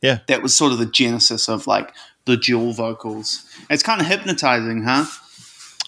Yeah. 0.00 0.20
that 0.28 0.42
was 0.42 0.54
sort 0.54 0.72
of 0.72 0.78
the 0.78 0.86
genesis 0.86 1.48
of 1.48 1.66
like 1.66 1.92
the 2.24 2.36
dual 2.36 2.72
vocals. 2.72 3.44
It's 3.68 3.82
kind 3.82 4.00
of 4.00 4.06
hypnotizing, 4.06 4.84
huh? 4.84 5.04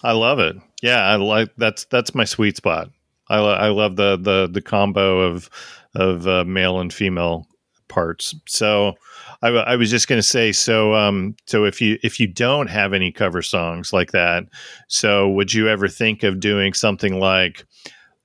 I 0.03 0.13
love 0.13 0.39
it. 0.39 0.57
Yeah, 0.83 1.01
I 1.01 1.17
like 1.17 1.51
that's 1.57 1.87
that's 1.87 2.15
my 2.15 2.25
sweet 2.27 2.57
spot. 2.59 2.91
I, 3.31 3.39
lo- 3.39 3.55
I 3.55 3.69
love 3.69 3.97
the 3.97 4.17
the 4.19 4.47
the 4.53 4.61
combo 4.61 5.21
of 5.21 5.49
of 5.95 6.27
uh, 6.29 6.45
male 6.45 6.79
and 6.81 6.93
female 6.93 7.47
parts. 7.89 8.35
So 8.47 8.97
I, 9.43 9.49
w- 9.49 9.65
I 9.67 9.77
was 9.77 9.91
just 9.91 10.09
going 10.09 10.19
to 10.19 10.27
say 10.27 10.53
so 10.53 10.95
um 10.95 11.37
so 11.47 11.65
if 11.65 11.81
you 11.81 11.99
if 12.03 12.19
you 12.19 12.27
don't 12.27 12.69
have 12.69 12.93
any 12.93 13.13
cover 13.13 13.43
songs 13.43 13.93
like 13.93 14.13
that, 14.13 14.45
so 14.89 15.29
would 15.31 15.53
you 15.53 15.69
ever 15.69 15.89
think 15.89 16.23
of 16.23 16.41
doing 16.41 16.73
something 16.73 17.19
like 17.21 17.65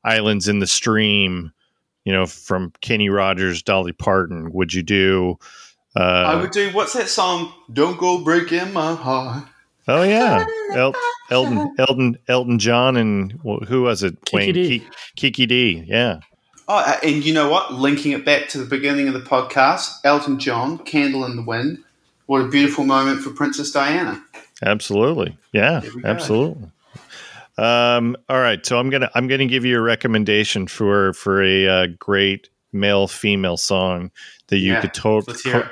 Islands 0.03 0.47
in 0.47 0.59
the 0.59 0.67
Stream, 0.67 1.51
you 2.05 2.11
know, 2.13 2.25
from 2.25 2.71
Kenny 2.81 3.09
Rogers, 3.09 3.61
Dolly 3.61 3.91
Parton? 3.91 4.51
Would 4.53 4.73
you 4.73 4.83
do 4.83 5.37
uh 5.95 5.99
I 5.99 6.35
would 6.41 6.51
do 6.51 6.69
what's 6.71 6.93
that 6.93 7.09
song? 7.09 7.51
Don't 7.73 7.97
go 7.99 8.23
breaking 8.23 8.71
my 8.73 8.95
heart. 8.95 9.43
Oh 9.87 10.03
yeah, 10.03 10.45
El- 10.75 10.95
Elton, 11.31 11.73
Elton, 11.79 12.17
Elton 12.27 12.59
John, 12.59 12.95
and 12.97 13.31
wh- 13.45 13.65
who 13.67 13.81
was 13.83 14.03
it? 14.03 14.17
Kiki 14.25 14.51
Dee. 14.51 14.79
Ki- 14.79 14.87
Kiki 15.15 15.45
Dee. 15.45 15.83
Yeah, 15.87 16.19
Oh, 16.73 16.77
uh, 16.77 16.97
and 17.03 17.25
you 17.25 17.33
know 17.33 17.49
what? 17.49 17.73
Linking 17.73 18.13
it 18.13 18.23
back 18.23 18.47
to 18.49 18.57
the 18.57 18.65
beginning 18.65 19.09
of 19.09 19.13
the 19.13 19.19
podcast, 19.19 19.91
Elton 20.05 20.39
John, 20.39 20.77
"Candle 20.77 21.25
in 21.25 21.35
the 21.35 21.41
Wind." 21.41 21.79
What 22.27 22.41
a 22.41 22.47
beautiful 22.47 22.85
moment 22.85 23.21
for 23.21 23.31
Princess 23.31 23.71
Diana. 23.71 24.23
absolutely. 24.63 25.37
Yeah, 25.51 25.81
There 25.81 25.91
we 25.93 26.01
go. 26.01 26.07
absolutely. 26.07 26.69
Um, 27.57 28.15
all 28.29 28.39
right, 28.39 28.65
so 28.65 28.79
I'm 28.79 28.89
gonna 28.89 29.09
I'm 29.15 29.27
gonna 29.27 29.47
give 29.47 29.65
you 29.65 29.77
a 29.77 29.81
recommendation 29.81 30.65
for 30.67 31.11
for 31.13 31.43
a 31.43 31.67
uh, 31.67 31.87
great 31.99 32.49
male 32.71 33.07
female 33.07 33.57
song 33.57 34.09
that 34.47 34.59
you 34.59 34.71
Yeah, 34.71 34.79
could 34.81 34.93
totally 34.93 35.37
it. 35.45 35.65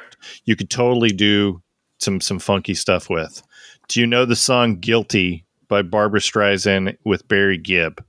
you 0.44 0.56
could 0.58 0.70
totally 0.70 1.10
do 1.12 1.62
some 2.00 2.20
some 2.20 2.40
funky 2.40 2.74
stuff 2.74 3.10
with. 3.10 3.42
Do 3.88 4.02
you 4.02 4.06
know 4.06 4.26
the 4.26 4.36
song 4.36 4.76
"Guilty" 4.82 5.46
by 5.70 5.82
Barbra 5.82 6.20
Streisand 6.20 6.98
with 7.06 7.26
Barry 7.30 7.58
Gibb? 7.58 8.04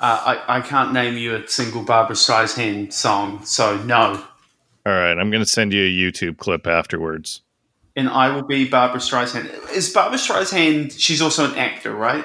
Uh, 0.00 0.38
I, 0.48 0.56
I 0.56 0.60
can't 0.62 0.92
name 0.94 1.18
you 1.18 1.36
a 1.36 1.46
single 1.46 1.82
Barbra 1.82 2.16
Streisand 2.16 2.92
song, 2.92 3.44
so 3.44 3.76
no. 3.82 4.24
All 4.86 4.92
right, 4.92 5.18
I'm 5.18 5.30
gonna 5.30 5.44
send 5.44 5.74
you 5.74 5.82
a 5.82 5.88
YouTube 5.88 6.38
clip 6.38 6.66
afterwards. 6.66 7.42
And 7.96 8.08
I 8.08 8.34
will 8.34 8.42
be 8.42 8.66
Barbra 8.66 8.98
Streisand. 8.98 9.50
Is 9.72 9.90
Barbra 9.90 10.18
Streisand? 10.18 10.98
She's 10.98 11.20
also 11.20 11.50
an 11.50 11.58
actor, 11.58 11.94
right? 11.94 12.24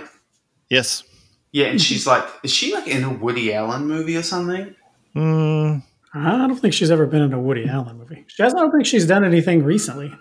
Yes. 0.70 1.04
Yeah, 1.52 1.68
and 1.68 1.82
she's 1.82 2.08
like, 2.08 2.26
is 2.44 2.52
she 2.52 2.74
like 2.74 2.88
in 2.88 3.04
a 3.04 3.14
Woody 3.14 3.54
Allen 3.54 3.88
movie 3.88 4.16
or 4.16 4.24
something? 4.24 4.74
Mm, 5.16 5.84
I 6.14 6.48
don't 6.48 6.58
think 6.58 6.74
she's 6.74 6.92
ever 6.92 7.06
been 7.06 7.22
in 7.22 7.34
a 7.34 7.40
Woody 7.40 7.68
Allen 7.68 7.98
movie. 7.98 8.24
She 8.28 8.42
has, 8.42 8.54
I 8.54 8.60
don't 8.60 8.72
think 8.72 8.86
she's 8.86 9.06
done 9.06 9.26
anything 9.26 9.64
recently. 9.64 10.14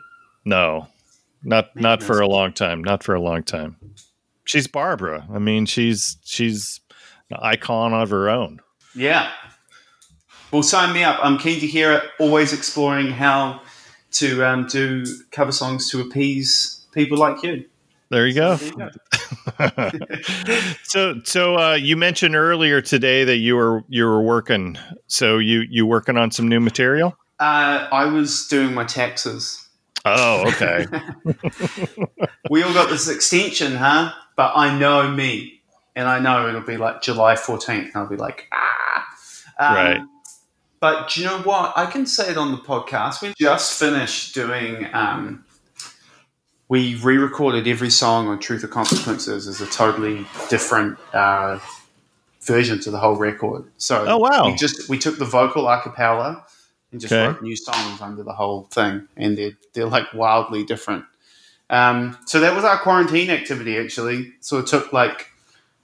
No, 0.45 0.89
not 1.45 1.75
not 1.77 2.03
for 2.03 2.21
a 2.21 2.27
long 2.27 2.53
time. 2.53 2.83
Not 2.83 3.05
for 3.05 3.15
a 3.15 3.21
long 3.21 3.45
time. 3.45 3.77
She's 4.45 4.67
Barbara. 4.67 5.27
I 5.33 5.39
mean, 5.39 5.67
she's 5.67 6.17
she's 6.25 6.81
an 6.81 6.84
icon 7.41 7.93
of 7.93 8.11
her 8.11 8.29
own. 8.29 8.61
Yeah. 8.95 9.31
Well, 10.51 10.63
sign 10.63 10.93
me 10.93 11.03
up. 11.03 11.19
I'm 11.23 11.39
keen 11.39 11.61
to 11.61 11.67
hear 11.67 11.93
it. 11.93 12.05
Always 12.19 12.53
exploring 12.53 13.09
how 13.09 13.61
to 14.13 14.45
um, 14.45 14.67
do 14.67 15.05
cover 15.33 15.53
songs 15.53 15.91
to 15.91 16.01
appease 16.01 16.87
people 16.93 17.19
like 17.19 17.43
you. 17.43 17.65
There 18.11 18.27
you 18.27 18.35
go. 18.35 18.57
There 18.57 18.69
you 18.69 18.91
go. 19.59 19.91
so 20.85 21.21
so 21.25 21.59
uh, 21.59 21.75
you 21.75 21.97
mentioned 21.97 22.37
earlier 22.37 22.81
today 22.81 23.25
that 23.25 23.39
you 23.39 23.57
were 23.57 23.83
you 23.89 24.05
were 24.05 24.23
working. 24.23 24.79
So 25.09 25.39
you 25.39 25.65
you 25.69 25.87
working 25.87 26.17
on 26.17 26.31
some 26.31 26.47
new 26.49 26.61
material? 26.61 27.17
Uh, 27.41 27.89
I 27.91 28.05
was 28.05 28.47
doing 28.47 28.75
my 28.75 28.85
taxes. 28.85 29.69
Oh, 30.05 30.49
okay. 30.49 30.87
We 32.51 32.63
all 32.63 32.75
got 32.75 32.91
this 32.91 33.09
extension, 33.09 33.75
huh? 33.75 34.13
But 34.37 34.53
I 34.55 34.79
know 34.79 35.11
me. 35.11 35.54
And 35.97 36.09
I 36.09 36.19
know 36.19 36.49
it'll 36.49 36.61
be 36.61 36.77
like 36.77 37.03
July 37.03 37.35
14th, 37.35 37.69
and 37.87 37.97
I'll 37.97 38.07
be 38.09 38.17
like, 38.17 38.49
ah. 38.53 39.07
Um, 39.59 39.75
Right. 39.75 40.01
But 40.81 41.09
do 41.11 41.21
you 41.23 41.27
know 41.27 41.39
what? 41.43 41.73
I 41.77 41.87
can 41.87 42.05
say 42.07 42.31
it 42.31 42.37
on 42.37 42.53
the 42.53 42.59
podcast. 42.59 43.23
We 43.23 43.33
just 43.39 43.79
finished 43.79 44.35
doing. 44.35 44.87
Um, 44.93 45.45
we 46.69 46.97
re-recorded 46.97 47.67
every 47.69 47.91
song 47.91 48.27
on 48.29 48.39
Truth 48.39 48.65
or 48.65 48.69
Consequences 48.69 49.47
as 49.47 49.61
a 49.61 49.67
totally 49.67 50.27
different 50.51 50.99
uh, 51.15 51.59
version 52.43 52.81
to 52.81 52.91
the 52.91 52.99
whole 52.99 53.17
record. 53.17 53.65
So, 53.79 54.05
Oh, 54.07 54.19
wow. 54.19 54.47
we 54.47 54.55
just 54.57 54.89
we 54.89 54.99
took 54.99 55.19
the 55.19 55.25
vocal 55.25 55.69
a 55.69 55.81
cappella 55.81 56.45
and 56.93 57.01
just 57.01 57.13
Okay. 57.13 57.27
wrote 57.29 57.43
new 57.43 57.57
songs 57.57 58.01
under 58.01 58.23
the 58.23 58.33
whole 58.33 58.65
thing, 58.71 59.07
and 59.17 59.39
they're 59.39 59.53
they're 59.73 59.87
like 59.87 60.13
wildly 60.13 60.65
different. 60.65 61.05
Um, 61.71 62.19
so 62.27 62.41
that 62.41 62.55
was 62.55 62.65
our 62.65 62.79
quarantine 62.79 63.31
activity. 63.31 63.79
Actually, 63.79 64.33
so 64.41 64.59
it 64.59 64.67
took 64.67 64.93
like 64.93 65.29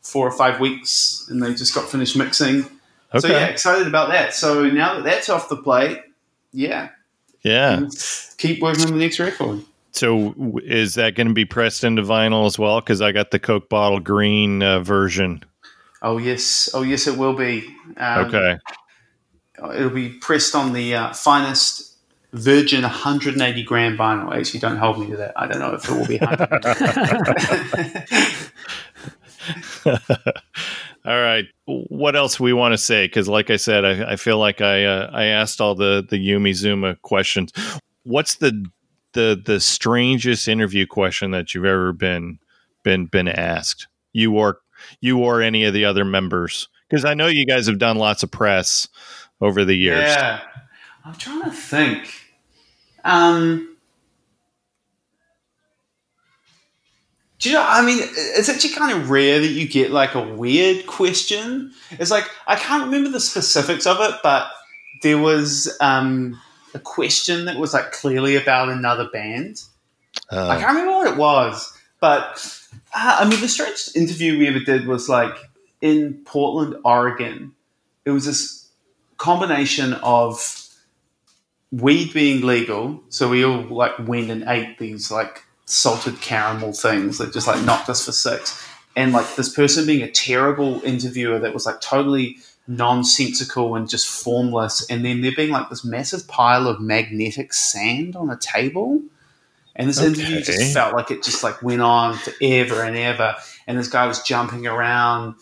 four 0.02 0.26
or 0.26 0.32
five 0.32 0.60
weeks, 0.60 1.26
and 1.28 1.42
they 1.42 1.52
just 1.54 1.74
got 1.74 1.90
finished 1.90 2.16
mixing. 2.16 2.64
So 3.18 3.26
yeah, 3.26 3.46
excited 3.46 3.88
about 3.88 4.08
that. 4.10 4.34
So 4.34 4.64
now 4.66 4.94
that 4.94 5.04
that's 5.04 5.28
off 5.28 5.48
the 5.48 5.56
plate, 5.56 5.98
yeah, 6.52 6.90
Yeah. 7.42 7.86
keep 8.38 8.62
working 8.62 8.84
on 8.84 8.92
the 8.92 8.98
next 8.98 9.18
record. 9.18 9.62
So 9.92 10.32
is 10.62 10.94
that 10.94 11.16
going 11.16 11.26
to 11.26 11.34
be 11.34 11.44
pressed 11.44 11.82
into 11.82 12.02
vinyl 12.02 12.46
as 12.46 12.56
well? 12.58 12.80
Because 12.80 13.02
I 13.02 13.10
got 13.10 13.32
the 13.32 13.40
Coke 13.40 13.68
bottle 13.68 13.98
green 13.98 14.62
uh, 14.62 14.78
version. 14.80 15.42
Oh 16.02 16.18
yes, 16.18 16.68
oh 16.72 16.82
yes, 16.82 17.08
it 17.08 17.18
will 17.18 17.34
be. 17.34 17.66
Um, 17.96 18.26
Okay. 18.26 18.58
it'll 19.74 19.90
be 19.90 20.10
pressed 20.10 20.54
on 20.54 20.72
the 20.72 20.94
uh, 20.94 21.12
finest 21.12 21.88
virgin 22.32 22.82
180 22.82 23.64
gram 23.64 23.96
vinyl. 23.98 24.32
Actually, 24.32 24.60
don't 24.60 24.76
hold 24.76 25.00
me 25.00 25.08
to 25.10 25.16
that. 25.16 25.32
I 25.36 25.48
don't 25.48 25.58
know 25.58 25.74
if 25.74 25.88
it 25.88 25.90
will 25.90 26.06
be. 26.06 26.20
100. 29.84 30.36
All 31.04 31.20
right. 31.20 31.46
What 31.64 32.14
else 32.14 32.38
we 32.38 32.52
want 32.52 32.72
to 32.72 32.78
say? 32.78 33.06
Because, 33.06 33.28
like 33.28 33.48
I 33.50 33.56
said, 33.56 33.84
I, 33.84 34.12
I 34.12 34.16
feel 34.16 34.38
like 34.38 34.60
I 34.60 34.84
uh, 34.84 35.10
I 35.12 35.24
asked 35.24 35.60
all 35.60 35.74
the 35.74 36.06
the 36.08 36.16
Yumi 36.16 36.50
Zouma 36.50 37.00
questions. 37.00 37.52
What's 38.02 38.36
the 38.36 38.66
the 39.14 39.40
the 39.42 39.60
strangest 39.60 40.46
interview 40.46 40.86
question 40.86 41.30
that 41.30 41.54
you've 41.54 41.64
ever 41.64 41.92
been 41.94 42.38
been 42.82 43.06
been 43.06 43.28
asked? 43.28 43.88
You 44.12 44.36
or 44.36 44.60
you 45.00 45.18
or 45.18 45.40
any 45.40 45.64
of 45.64 45.72
the 45.72 45.86
other 45.86 46.04
members? 46.04 46.68
Because 46.88 47.04
I 47.04 47.14
know 47.14 47.28
you 47.28 47.46
guys 47.46 47.66
have 47.66 47.78
done 47.78 47.96
lots 47.96 48.22
of 48.22 48.30
press 48.30 48.86
over 49.40 49.64
the 49.64 49.76
years. 49.76 50.00
Yeah, 50.00 50.40
I'm 51.04 51.14
trying 51.14 51.44
to 51.44 51.50
think. 51.50 52.12
Um, 53.04 53.69
do 57.40 57.48
you 57.48 57.54
know? 57.56 57.64
I 57.66 57.84
mean, 57.84 57.98
it's 58.00 58.48
actually 58.48 58.74
kind 58.74 58.92
of 58.96 59.10
rare 59.10 59.40
that 59.40 59.48
you 59.48 59.66
get 59.66 59.90
like 59.90 60.14
a 60.14 60.22
weird 60.22 60.86
question. 60.86 61.72
It's 61.90 62.10
like 62.10 62.30
I 62.46 62.54
can't 62.56 62.84
remember 62.84 63.10
the 63.10 63.20
specifics 63.20 63.86
of 63.86 63.98
it, 64.00 64.14
but 64.22 64.50
there 65.02 65.18
was 65.18 65.74
um, 65.80 66.38
a 66.74 66.78
question 66.78 67.46
that 67.46 67.56
was 67.56 67.72
like 67.74 67.92
clearly 67.92 68.36
about 68.36 68.68
another 68.68 69.08
band. 69.12 69.62
I 70.30 70.36
Uh, 70.36 70.58
can't 70.60 70.76
remember 70.76 70.92
what 70.92 71.08
it 71.08 71.16
was, 71.16 71.72
but 72.00 72.46
uh, 72.94 73.16
I 73.20 73.28
mean, 73.28 73.40
the 73.40 73.48
strangest 73.48 73.96
interview 73.96 74.38
we 74.38 74.46
ever 74.46 74.60
did 74.60 74.86
was 74.86 75.08
like 75.08 75.34
in 75.80 76.20
Portland, 76.24 76.76
Oregon. 76.84 77.52
It 78.04 78.10
was 78.10 78.26
this 78.26 78.68
combination 79.16 79.94
of 79.94 80.40
weed 81.72 82.12
being 82.12 82.42
legal, 82.44 83.02
so 83.08 83.28
we 83.28 83.44
all 83.44 83.62
like 83.62 83.98
went 84.00 84.30
and 84.30 84.44
ate 84.46 84.78
these 84.78 85.10
like 85.10 85.44
salted 85.70 86.20
caramel 86.20 86.72
things 86.72 87.18
that 87.18 87.32
just 87.32 87.46
like 87.46 87.64
knocked 87.64 87.88
us 87.88 88.04
for 88.04 88.12
six, 88.12 88.66
and 88.96 89.12
like 89.12 89.36
this 89.36 89.54
person 89.54 89.86
being 89.86 90.02
a 90.02 90.10
terrible 90.10 90.82
interviewer 90.82 91.38
that 91.38 91.54
was 91.54 91.66
like 91.66 91.80
totally 91.80 92.38
nonsensical 92.66 93.74
and 93.74 93.88
just 93.88 94.06
formless, 94.06 94.88
and 94.90 95.04
then 95.04 95.20
there 95.20 95.32
being 95.36 95.50
like 95.50 95.68
this 95.70 95.84
massive 95.84 96.26
pile 96.28 96.66
of 96.66 96.80
magnetic 96.80 97.52
sand 97.52 98.16
on 98.16 98.30
a 98.30 98.36
table. 98.36 99.00
And 99.76 99.88
this 99.88 100.02
interview 100.02 100.42
just 100.42 100.74
felt 100.74 100.94
like 100.94 101.10
it 101.10 101.22
just 101.22 101.42
like 101.42 101.62
went 101.62 101.80
on 101.80 102.14
forever 102.14 102.82
and 102.82 102.96
ever. 102.96 103.36
And 103.66 103.78
this 103.78 103.88
guy 103.88 104.06
was 104.06 104.20
jumping 104.20 104.66
around, 104.66 105.36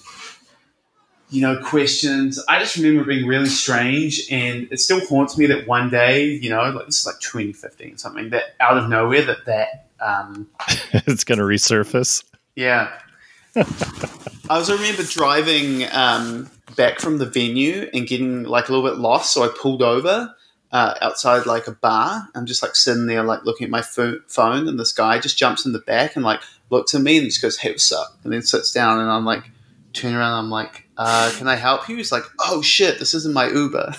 you 1.30 1.40
know, 1.42 1.60
questions. 1.60 2.38
I 2.48 2.60
just 2.60 2.76
remember 2.76 3.04
being 3.04 3.26
really 3.26 3.48
strange, 3.48 4.30
and 4.30 4.68
it 4.70 4.78
still 4.78 5.04
haunts 5.06 5.36
me 5.36 5.46
that 5.46 5.66
one 5.66 5.90
day, 5.90 6.26
you 6.26 6.50
know, 6.50 6.70
like 6.70 6.86
this 6.86 7.00
is 7.00 7.06
like 7.06 7.18
2015 7.20 7.94
or 7.94 7.98
something, 7.98 8.30
that 8.30 8.54
out 8.60 8.78
of 8.78 8.88
nowhere, 8.88 9.22
that 9.22 9.46
that, 9.46 9.87
um, 10.00 10.48
it's 10.92 11.24
going 11.24 11.38
to 11.38 11.44
resurface. 11.44 12.24
yeah. 12.56 12.90
I 13.56 14.56
also 14.56 14.76
remember 14.76 15.02
driving 15.02 15.84
um, 15.92 16.48
back 16.76 17.00
from 17.00 17.18
the 17.18 17.26
venue 17.26 17.90
and 17.92 18.06
getting 18.06 18.44
like 18.44 18.68
a 18.68 18.72
little 18.72 18.88
bit 18.88 18.98
lost, 18.98 19.32
so 19.32 19.42
I 19.42 19.48
pulled 19.48 19.82
over 19.82 20.34
uh, 20.70 20.94
outside 21.00 21.46
like 21.46 21.66
a 21.66 21.72
bar. 21.72 22.28
I'm 22.34 22.46
just 22.46 22.62
like 22.62 22.76
sitting 22.76 23.06
there, 23.06 23.22
like 23.22 23.44
looking 23.44 23.64
at 23.64 23.70
my 23.70 23.82
pho- 23.82 24.20
phone, 24.28 24.68
and 24.68 24.78
this 24.78 24.92
guy 24.92 25.18
just 25.18 25.38
jumps 25.38 25.66
in 25.66 25.72
the 25.72 25.80
back 25.80 26.14
and 26.16 26.24
like 26.24 26.40
looks 26.70 26.94
at 26.94 27.00
me 27.00 27.16
and 27.18 27.26
just 27.26 27.42
goes, 27.42 27.56
"Hey, 27.58 27.70
what's 27.70 27.90
up?" 27.92 28.16
and 28.24 28.32
then 28.32 28.42
sits 28.42 28.72
down, 28.72 29.00
and 29.00 29.10
I'm 29.10 29.24
like, 29.24 29.50
turn 29.92 30.14
around, 30.14 30.38
I'm 30.38 30.50
like, 30.50 30.86
uh, 30.96 31.32
"Can 31.36 31.48
I 31.48 31.56
help 31.56 31.88
you?" 31.88 31.96
He's 31.96 32.12
like, 32.12 32.24
"Oh 32.40 32.62
shit, 32.62 32.98
this 32.98 33.14
isn't 33.14 33.34
my 33.34 33.48
Uber." 33.48 33.94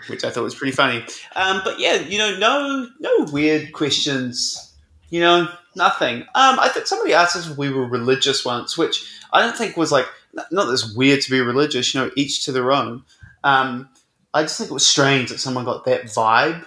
which 0.07 0.23
I 0.23 0.29
thought 0.29 0.43
was 0.43 0.55
pretty 0.55 0.71
funny. 0.73 1.03
Um, 1.35 1.61
but 1.63 1.79
yeah, 1.79 1.95
you 1.95 2.17
know, 2.17 2.37
no, 2.37 2.87
no 2.99 3.31
weird 3.31 3.71
questions. 3.73 4.73
You 5.09 5.19
know, 5.21 5.47
nothing. 5.75 6.21
Um, 6.21 6.59
I 6.59 6.69
think 6.69 6.87
somebody 6.87 7.13
asked 7.13 7.35
us 7.35 7.49
if 7.49 7.57
we 7.57 7.69
were 7.69 7.85
religious 7.85 8.45
once, 8.45 8.77
which 8.77 9.05
I 9.33 9.41
don't 9.41 9.57
think 9.57 9.75
was 9.77 9.91
like 9.91 10.07
not 10.33 10.49
that 10.49 10.71
it's 10.71 10.95
weird 10.95 11.21
to 11.21 11.31
be 11.31 11.41
religious. 11.41 11.93
You 11.93 12.01
know, 12.01 12.11
each 12.15 12.45
to 12.45 12.51
their 12.51 12.71
own. 12.71 13.03
Um, 13.43 13.89
I 14.33 14.43
just 14.43 14.57
think 14.57 14.69
it 14.69 14.73
was 14.73 14.85
strange 14.87 15.29
that 15.29 15.39
someone 15.39 15.65
got 15.65 15.83
that 15.85 16.03
vibe 16.03 16.65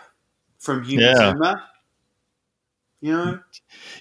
from 0.58 0.84
you, 0.84 1.00
Yeah. 1.00 1.14
Zouma. 1.14 1.62
You 3.00 3.12
know, 3.12 3.40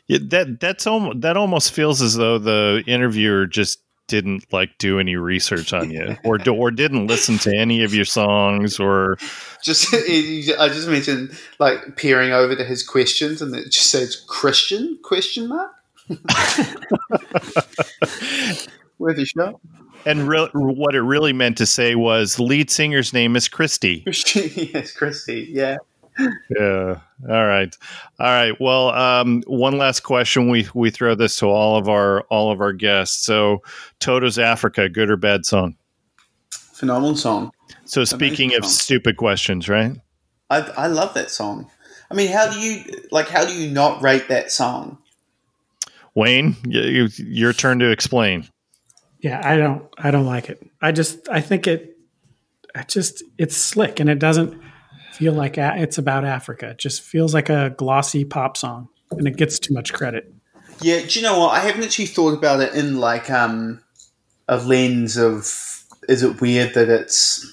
Yeah, 0.07 0.19
that 0.29 0.59
that's 0.61 0.87
almost 0.87 1.21
that 1.21 1.35
almost 1.35 1.73
feels 1.73 2.01
as 2.01 2.15
though 2.15 2.37
the 2.37 2.83
interviewer 2.87 3.45
just 3.45 3.79
didn't 4.07 4.51
like 4.51 4.77
do 4.77 4.99
any 4.99 5.15
research 5.15 5.73
on 5.73 5.91
you, 5.91 6.17
or 6.25 6.37
or 6.49 6.71
didn't 6.71 7.07
listen 7.07 7.37
to 7.39 7.55
any 7.55 7.83
of 7.83 7.93
your 7.93 8.05
songs, 8.05 8.79
or 8.79 9.17
just 9.63 9.93
I 9.93 10.67
just 10.69 10.87
mentioned 10.87 11.37
like 11.59 11.95
peering 11.95 12.31
over 12.31 12.55
to 12.55 12.63
his 12.63 12.83
questions, 12.83 13.41
and 13.41 13.55
it 13.55 13.71
just 13.71 13.89
says 13.89 14.23
Christian 14.27 14.97
question 15.03 15.47
mark. 15.49 15.71
Worth 18.99 19.17
a 19.17 19.25
shot. 19.25 19.59
and 20.05 20.27
re- 20.27 20.49
what 20.53 20.95
it 20.95 21.01
really 21.01 21.33
meant 21.33 21.57
to 21.57 21.65
say 21.65 21.95
was 21.95 22.35
the 22.35 22.43
lead 22.43 22.69
singer's 22.69 23.13
name 23.13 23.35
is 23.35 23.47
Christie. 23.47 24.03
Yes, 24.05 24.91
Christie, 24.91 25.47
yeah. 25.49 25.77
Yeah. 26.19 26.99
All 27.29 27.45
right. 27.47 27.75
All 28.19 28.27
right. 28.27 28.53
Well, 28.59 28.89
um, 28.89 29.43
one 29.47 29.77
last 29.77 30.01
question. 30.01 30.49
We 30.49 30.67
we 30.73 30.89
throw 30.91 31.15
this 31.15 31.37
to 31.37 31.47
all 31.47 31.77
of 31.77 31.89
our 31.89 32.21
all 32.23 32.51
of 32.51 32.61
our 32.61 32.73
guests. 32.73 33.25
So, 33.25 33.63
Toto's 33.99 34.37
Africa, 34.37 34.89
good 34.89 35.09
or 35.09 35.17
bad 35.17 35.45
song? 35.45 35.75
Phenomenal 36.51 37.15
song. 37.15 37.51
So, 37.85 38.03
speaking 38.03 38.49
Amazing 38.49 38.57
of 38.57 38.65
song. 38.65 38.71
stupid 38.71 39.17
questions, 39.17 39.69
right? 39.69 39.93
I, 40.49 40.59
I 40.77 40.87
love 40.87 41.13
that 41.15 41.31
song. 41.31 41.69
I 42.11 42.15
mean, 42.15 42.31
how 42.31 42.51
do 42.51 42.59
you 42.59 42.83
like? 43.11 43.29
How 43.29 43.45
do 43.45 43.53
you 43.53 43.71
not 43.71 44.01
rate 44.01 44.27
that 44.27 44.51
song? 44.51 44.99
Wayne, 46.15 46.55
y- 46.65 46.79
you, 46.79 47.07
your 47.17 47.53
turn 47.53 47.79
to 47.79 47.89
explain. 47.89 48.47
Yeah, 49.19 49.41
I 49.43 49.55
don't 49.57 49.87
I 49.97 50.11
don't 50.11 50.25
like 50.25 50.49
it. 50.49 50.61
I 50.81 50.91
just 50.91 51.27
I 51.29 51.41
think 51.41 51.65
it 51.65 51.97
I 52.75 52.83
just 52.83 53.23
it's 53.37 53.55
slick 53.57 53.99
and 53.99 54.09
it 54.09 54.19
doesn't 54.19 54.61
feel 55.13 55.33
like 55.33 55.57
a, 55.57 55.73
it's 55.77 55.97
about 55.97 56.25
Africa. 56.25 56.69
It 56.69 56.77
just 56.77 57.01
feels 57.01 57.33
like 57.33 57.49
a 57.49 57.73
glossy 57.77 58.25
pop 58.25 58.57
song 58.57 58.89
and 59.11 59.27
it 59.27 59.37
gets 59.37 59.59
too 59.59 59.73
much 59.73 59.93
credit. 59.93 60.31
Yeah, 60.81 61.01
do 61.01 61.19
you 61.19 61.21
know 61.21 61.39
what? 61.39 61.53
I 61.53 61.59
haven't 61.59 61.83
actually 61.83 62.07
thought 62.07 62.33
about 62.33 62.59
it 62.59 62.73
in 62.73 62.99
like 62.99 63.29
um 63.29 63.81
a 64.47 64.57
lens 64.57 65.17
of 65.17 65.85
is 66.09 66.23
it 66.23 66.41
weird 66.41 66.73
that 66.73 66.89
it's. 66.89 67.49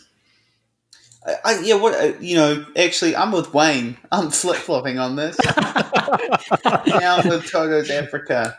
I, 1.26 1.34
I, 1.44 1.60
yeah, 1.60 1.74
what 1.74 1.94
uh, 1.94 2.12
you 2.18 2.36
know? 2.36 2.64
Actually, 2.76 3.14
I'm 3.14 3.32
with 3.32 3.52
Wayne. 3.52 3.98
I'm 4.12 4.30
flip 4.30 4.56
flopping 4.56 4.98
on 4.98 5.16
this. 5.16 5.38
now 5.56 7.18
I'm 7.18 7.28
with 7.28 7.50
Toto's 7.50 7.90
Africa. 7.90 8.56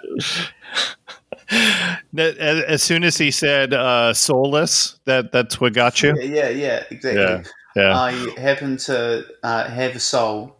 As, 2.17 2.63
as 2.63 2.83
soon 2.83 3.03
as 3.03 3.17
he 3.17 3.31
said 3.31 3.73
uh, 3.73 4.13
"soulless," 4.13 4.99
that 5.05 5.31
that's 5.31 5.59
what 5.59 5.73
got 5.73 6.01
you. 6.01 6.15
Yeah, 6.15 6.23
yeah, 6.23 6.49
yeah, 6.49 6.83
exactly. 6.89 7.21
Yeah, 7.21 7.43
yeah. 7.75 7.99
I 7.99 8.11
happen 8.39 8.77
to 8.77 9.25
uh, 9.43 9.69
have 9.69 9.95
a 9.95 9.99
soul 9.99 10.55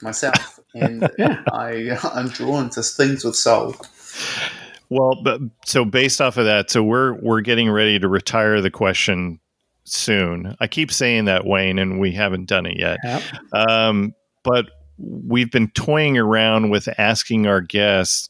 myself, 0.00 0.58
and 0.74 1.08
Yeah. 1.18 1.42
I 1.52 1.98
I'm 2.14 2.28
drawn 2.28 2.70
to 2.70 2.82
things 2.82 3.24
with 3.24 3.36
soul. 3.36 3.76
Well, 4.88 5.22
but 5.22 5.40
so 5.64 5.84
based 5.84 6.20
off 6.20 6.36
of 6.36 6.44
that, 6.44 6.70
so 6.70 6.82
we're 6.82 7.14
we're 7.14 7.40
getting 7.40 7.70
ready 7.70 7.98
to 7.98 8.08
retire 8.08 8.60
the 8.60 8.70
question 8.70 9.40
soon. 9.84 10.56
I 10.60 10.66
keep 10.66 10.92
saying 10.92 11.24
that, 11.26 11.46
Wayne, 11.46 11.78
and 11.78 11.98
we 11.98 12.12
haven't 12.12 12.46
done 12.46 12.66
it 12.66 12.78
yet. 12.78 12.98
Yep. 13.02 13.22
Um, 13.52 14.14
but 14.44 14.66
we've 14.98 15.50
been 15.50 15.68
toying 15.70 16.18
around 16.18 16.70
with 16.70 16.88
asking 16.98 17.46
our 17.46 17.60
guests 17.60 18.28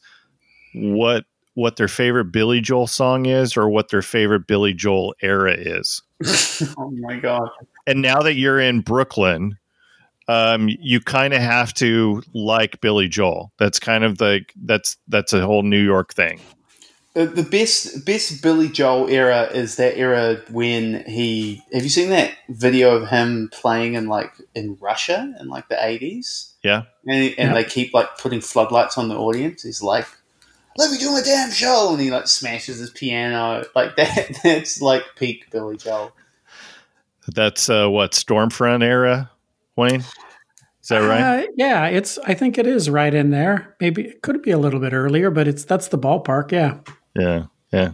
what 0.73 1.25
what 1.55 1.75
their 1.75 1.87
favorite 1.87 2.31
Billy 2.31 2.61
Joel 2.61 2.87
song 2.87 3.25
is 3.27 3.55
or 3.55 3.69
what 3.69 3.89
their 3.89 4.01
favorite 4.01 4.47
Billy 4.47 4.73
Joel 4.73 5.13
era 5.21 5.53
is. 5.53 6.01
oh 6.77 6.91
my 6.91 7.17
god. 7.19 7.49
And 7.85 8.01
now 8.01 8.21
that 8.21 8.35
you're 8.35 8.59
in 8.59 8.81
Brooklyn, 8.81 9.57
um, 10.27 10.69
you 10.79 11.01
kind 11.01 11.33
of 11.33 11.41
have 11.41 11.73
to 11.75 12.21
like 12.33 12.79
Billy 12.81 13.07
Joel. 13.09 13.51
That's 13.57 13.79
kind 13.79 14.03
of 14.03 14.19
like 14.21 14.53
that's 14.63 14.97
that's 15.07 15.33
a 15.33 15.45
whole 15.45 15.63
New 15.63 15.83
York 15.83 16.13
thing. 16.13 16.39
The, 17.13 17.25
the 17.27 17.43
best 17.43 18.05
best 18.05 18.41
Billy 18.41 18.69
Joel 18.69 19.07
era 19.09 19.43
is 19.53 19.75
that 19.75 19.97
era 19.97 20.41
when 20.49 21.03
he 21.05 21.61
have 21.73 21.83
you 21.83 21.89
seen 21.89 22.09
that 22.09 22.31
video 22.49 22.95
of 22.95 23.09
him 23.09 23.49
playing 23.51 23.93
in 23.95 24.07
like 24.07 24.31
in 24.55 24.77
Russia 24.79 25.35
in 25.39 25.47
like 25.47 25.67
the 25.67 25.85
eighties? 25.85 26.53
Yeah. 26.63 26.83
And, 27.05 27.35
and 27.37 27.49
Yeah. 27.49 27.53
they 27.53 27.65
keep 27.65 27.93
like 27.93 28.17
putting 28.17 28.39
floodlights 28.41 28.97
on 28.97 29.09
the 29.09 29.15
audience. 29.17 29.61
He's 29.61 29.83
like, 29.83 30.07
Let 30.77 30.89
me 30.89 30.97
do 30.97 31.11
my 31.11 31.21
damn 31.21 31.51
show 31.51 31.91
and 31.91 32.01
he 32.01 32.09
like 32.09 32.27
smashes 32.27 32.79
his 32.79 32.89
piano. 32.89 33.63
Like 33.75 33.95
that 33.97 34.39
that's 34.41 34.81
like 34.81 35.03
peak 35.17 35.51
Billy 35.51 35.75
Joel. 35.77 36.13
That's 37.27 37.69
uh, 37.69 37.87
what 37.89 38.13
Storm 38.13 38.49
Front 38.49 38.83
era, 38.83 39.31
Wayne. 39.75 40.01
Is 40.81 40.89
that 40.89 40.99
right? 40.99 41.45
Uh, 41.45 41.47
yeah, 41.55 41.85
it's. 41.87 42.17
I 42.19 42.33
think 42.33 42.57
it 42.57 42.67
is 42.67 42.89
right 42.89 43.13
in 43.13 43.29
there. 43.29 43.75
Maybe 43.79 44.03
it 44.03 44.21
could 44.21 44.41
be 44.41 44.51
a 44.51 44.57
little 44.57 44.79
bit 44.79 44.93
earlier, 44.93 45.31
but 45.31 45.47
it's 45.47 45.63
that's 45.63 45.87
the 45.87 45.97
ballpark. 45.97 46.51
Yeah. 46.51 46.79
Yeah, 47.15 47.45
yeah. 47.71 47.93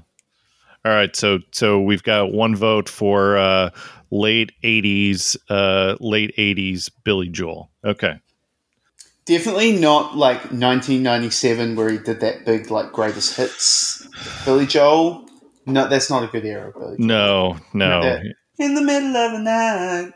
All 0.86 0.92
right, 0.92 1.16
so 1.16 1.40
so 1.52 1.80
we've 1.82 2.04
got 2.04 2.32
one 2.32 2.56
vote 2.56 2.90
for 2.90 3.38
uh, 3.38 3.70
late 4.10 4.52
'80s, 4.64 5.38
uh, 5.50 5.98
late 6.00 6.36
'80s 6.38 6.90
Billy 7.04 7.30
Joel. 7.30 7.70
Okay, 7.86 8.20
Definitely 9.30 9.74
not 9.74 10.18
like 10.18 10.40
1997 10.46 11.76
where 11.76 11.92
he 11.92 12.00
did 12.00 12.20
that 12.22 12.46
big 12.46 12.72
like 12.72 12.92
greatest 12.92 13.38
hits 13.38 14.08
Billy 14.44 14.66
Joel. 14.66 15.30
No, 15.68 15.88
that's 15.88 16.10
not 16.10 16.24
a 16.24 16.28
good 16.28 16.46
era. 16.46 16.72
Billy 16.72 16.98
Joel. 16.98 17.06
no, 17.06 17.58
no, 17.74 18.02
Yeah. 18.02 18.24
In 18.60 18.76
the 18.76 18.82
middle 18.82 19.16
of 19.16 19.32
the 19.32 19.40
night. 19.40 20.12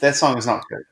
That 0.00 0.14
song 0.14 0.38
is 0.38 0.46
not 0.46 0.62
good. 0.68 0.82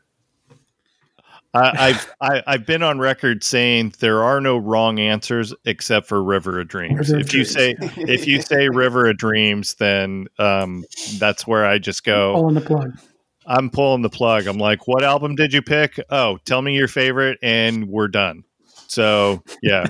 I, 1.54 1.88
I've 1.88 2.14
I, 2.20 2.42
I've 2.46 2.66
been 2.66 2.82
on 2.82 2.98
record 2.98 3.42
saying 3.42 3.94
there 4.00 4.22
are 4.22 4.40
no 4.40 4.59
wrong 4.59 4.98
answers 4.98 5.54
except 5.64 6.06
for 6.06 6.22
River 6.22 6.61
of 6.61 6.68
Dreams. 6.68 7.11
River 7.11 7.20
of 7.20 7.26
if 7.26 7.32
you 7.32 7.44
say 7.44 7.76
if 7.80 8.26
you 8.26 8.42
say 8.42 8.68
River 8.72 9.09
of 9.09 9.16
Dreams, 9.16 9.74
then 9.74 10.26
um, 10.38 10.85
that's 11.18 11.46
where 11.46 11.64
I 11.64 11.78
just 11.78 12.04
go. 12.04 12.35
Pulling 12.35 12.54
the 12.54 12.61
plug. 12.61 12.98
I'm 13.46 13.70
pulling 13.70 14.02
the 14.02 14.11
plug. 14.11 14.46
I'm 14.46 14.59
like, 14.59 14.88
what 14.88 15.04
album 15.04 15.37
did 15.37 15.52
you 15.52 15.62
pick? 15.62 16.00
Oh, 16.11 16.38
tell 16.44 16.61
me 16.61 16.74
your 16.74 16.88
favorite, 16.88 17.38
and 17.42 17.88
we're 17.88 18.09
done. 18.09 18.44
So 18.88 19.42
yeah. 19.62 19.87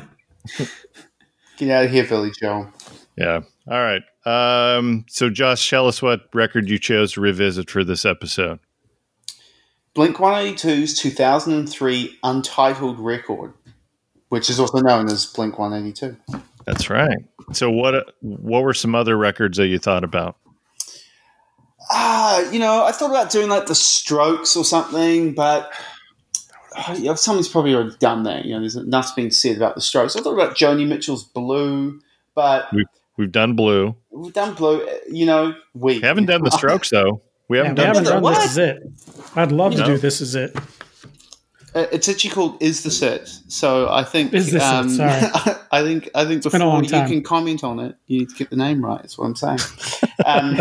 Get 1.57 1.71
out 1.71 1.85
of 1.87 1.90
here, 1.90 2.07
Billy 2.07 2.33
Joe. 2.38 2.69
Yeah. 3.16 3.40
All 3.69 3.83
right. 3.83 4.03
Um, 4.27 5.07
so, 5.09 5.31
Josh, 5.31 5.71
tell 5.71 5.87
us 5.87 6.03
what 6.03 6.29
record 6.35 6.69
you 6.69 6.79
chose 6.79 7.12
to 7.12 7.21
revisit 7.21 7.71
for 7.71 7.85
this 7.85 8.05
episode. 8.05 8.59
Blink 9.95 10.17
182's 10.17 10.99
2003 10.99 12.19
Untitled 12.25 12.99
record, 12.99 13.55
which 14.29 14.51
is 14.51 14.59
also 14.59 14.81
known 14.81 15.07
as 15.07 15.25
Blink 15.27 15.59
182. 15.59 16.17
That's 16.67 16.91
right. 16.91 17.19
So, 17.53 17.71
what 17.71 18.15
what 18.21 18.65
were 18.65 18.75
some 18.75 18.97
other 18.97 19.17
records 19.17 19.59
that 19.59 19.69
you 19.69 19.79
thought 19.79 20.03
about? 20.03 20.37
Ah, 21.89 22.51
you 22.51 22.59
know, 22.59 22.85
I 22.85 22.91
thought 22.91 23.11
about 23.11 23.31
doing 23.31 23.49
like 23.49 23.67
the 23.67 23.77
Strokes 23.77 24.57
or 24.57 24.65
something, 24.65 25.35
but 25.35 25.71
yeah, 26.97 27.15
somebody's 27.15 27.49
probably 27.49 27.75
already 27.77 27.97
done 28.01 28.25
that. 28.25 28.45
You 28.45 28.55
know, 28.55 28.61
there's 28.61 28.75
enough 28.75 29.15
being 29.15 29.31
said 29.31 29.57
about 29.57 29.77
the 29.77 29.81
Strokes. 29.81 30.17
I 30.17 30.21
thought 30.21 30.35
about 30.35 30.57
Joni 30.57 30.87
Mitchell's 30.87 31.23
Blue, 31.23 32.01
but 32.35 32.69
We've 33.17 33.33
done 33.33 33.55
Blue. 33.57 33.97
we've 34.11 34.33
done 34.33 34.55
Blue. 34.55 34.87
You 35.11 35.27
know, 35.27 35.55
we, 35.75 35.97
We 35.99 36.03
haven't 36.03 36.27
done 36.27 36.43
the 36.43 36.51
Strokes 36.59 36.91
though. 36.91 37.23
We 37.49 37.59
haven't 37.59 37.73
we 37.73 37.77
done. 37.85 37.87
haven't 37.95 38.05
done 38.05 38.23
this 38.23 38.45
is 38.51 38.59
it. 38.59 38.83
I'd 39.37 39.53
love 39.53 39.73
to 39.73 39.79
No. 39.79 39.87
do 39.87 39.99
this 39.99 40.21
is 40.21 40.35
it. 40.35 40.55
Uh, 41.75 41.87
It's 41.93 42.09
actually 42.09 42.31
called 42.31 42.57
"Is 42.63 42.83
the 42.83 43.07
It?" 43.15 43.29
So 43.49 43.89
I 43.91 44.03
think 44.03 44.33
Is 44.35 44.51
This 44.51 44.63
It? 44.63 44.67
um, 44.69 44.89
Sorry. 44.89 45.11
I 45.71 45.83
think 45.83 46.09
I 46.15 46.25
think 46.25 46.43
been 46.43 46.63
a 46.63 46.65
before 46.65 46.83
you 46.83 46.89
can 47.07 47.23
comment 47.23 47.63
on 47.65 47.79
it, 47.81 47.97
you 48.07 48.21
need 48.21 48.29
to 48.31 48.35
get 48.35 48.51
the 48.51 48.57
name 48.57 48.85
right. 48.85 49.01
That's 49.01 49.17
what 49.19 49.27
I'm 49.27 49.37
saying. 49.37 49.59
um, 50.27 50.57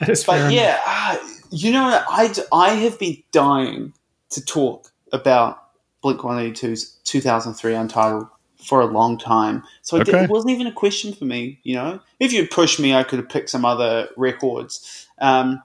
That 0.00 0.08
is 0.08 0.24
but 0.24 0.36
enough. 0.38 0.52
yeah, 0.52 0.80
uh, 0.86 1.16
you 1.50 1.72
know, 1.72 2.02
I 2.08 2.32
I 2.52 2.70
have 2.70 2.98
been 2.98 3.22
dying 3.32 3.92
to 4.30 4.44
talk 4.44 4.90
about 5.12 5.58
Blink 6.02 6.20
182's 6.20 6.98
2003 7.04 7.74
Untitled 7.74 8.26
for 8.64 8.80
a 8.80 8.86
long 8.86 9.18
time. 9.18 9.62
So 9.82 9.98
did- 9.98 10.14
Okay. 10.14 10.24
it 10.24 10.30
wasn't 10.30 10.52
even 10.52 10.66
a 10.66 10.72
question 10.72 11.12
for 11.12 11.24
me. 11.24 11.60
You 11.62 11.74
know, 11.76 12.00
if 12.20 12.32
you'd 12.32 12.50
pushed 12.50 12.80
me, 12.80 12.94
I 12.94 13.02
could 13.04 13.18
have 13.18 13.28
picked 13.28 13.50
some 13.50 13.64
other 13.64 14.08
records. 14.16 15.06
Um, 15.20 15.62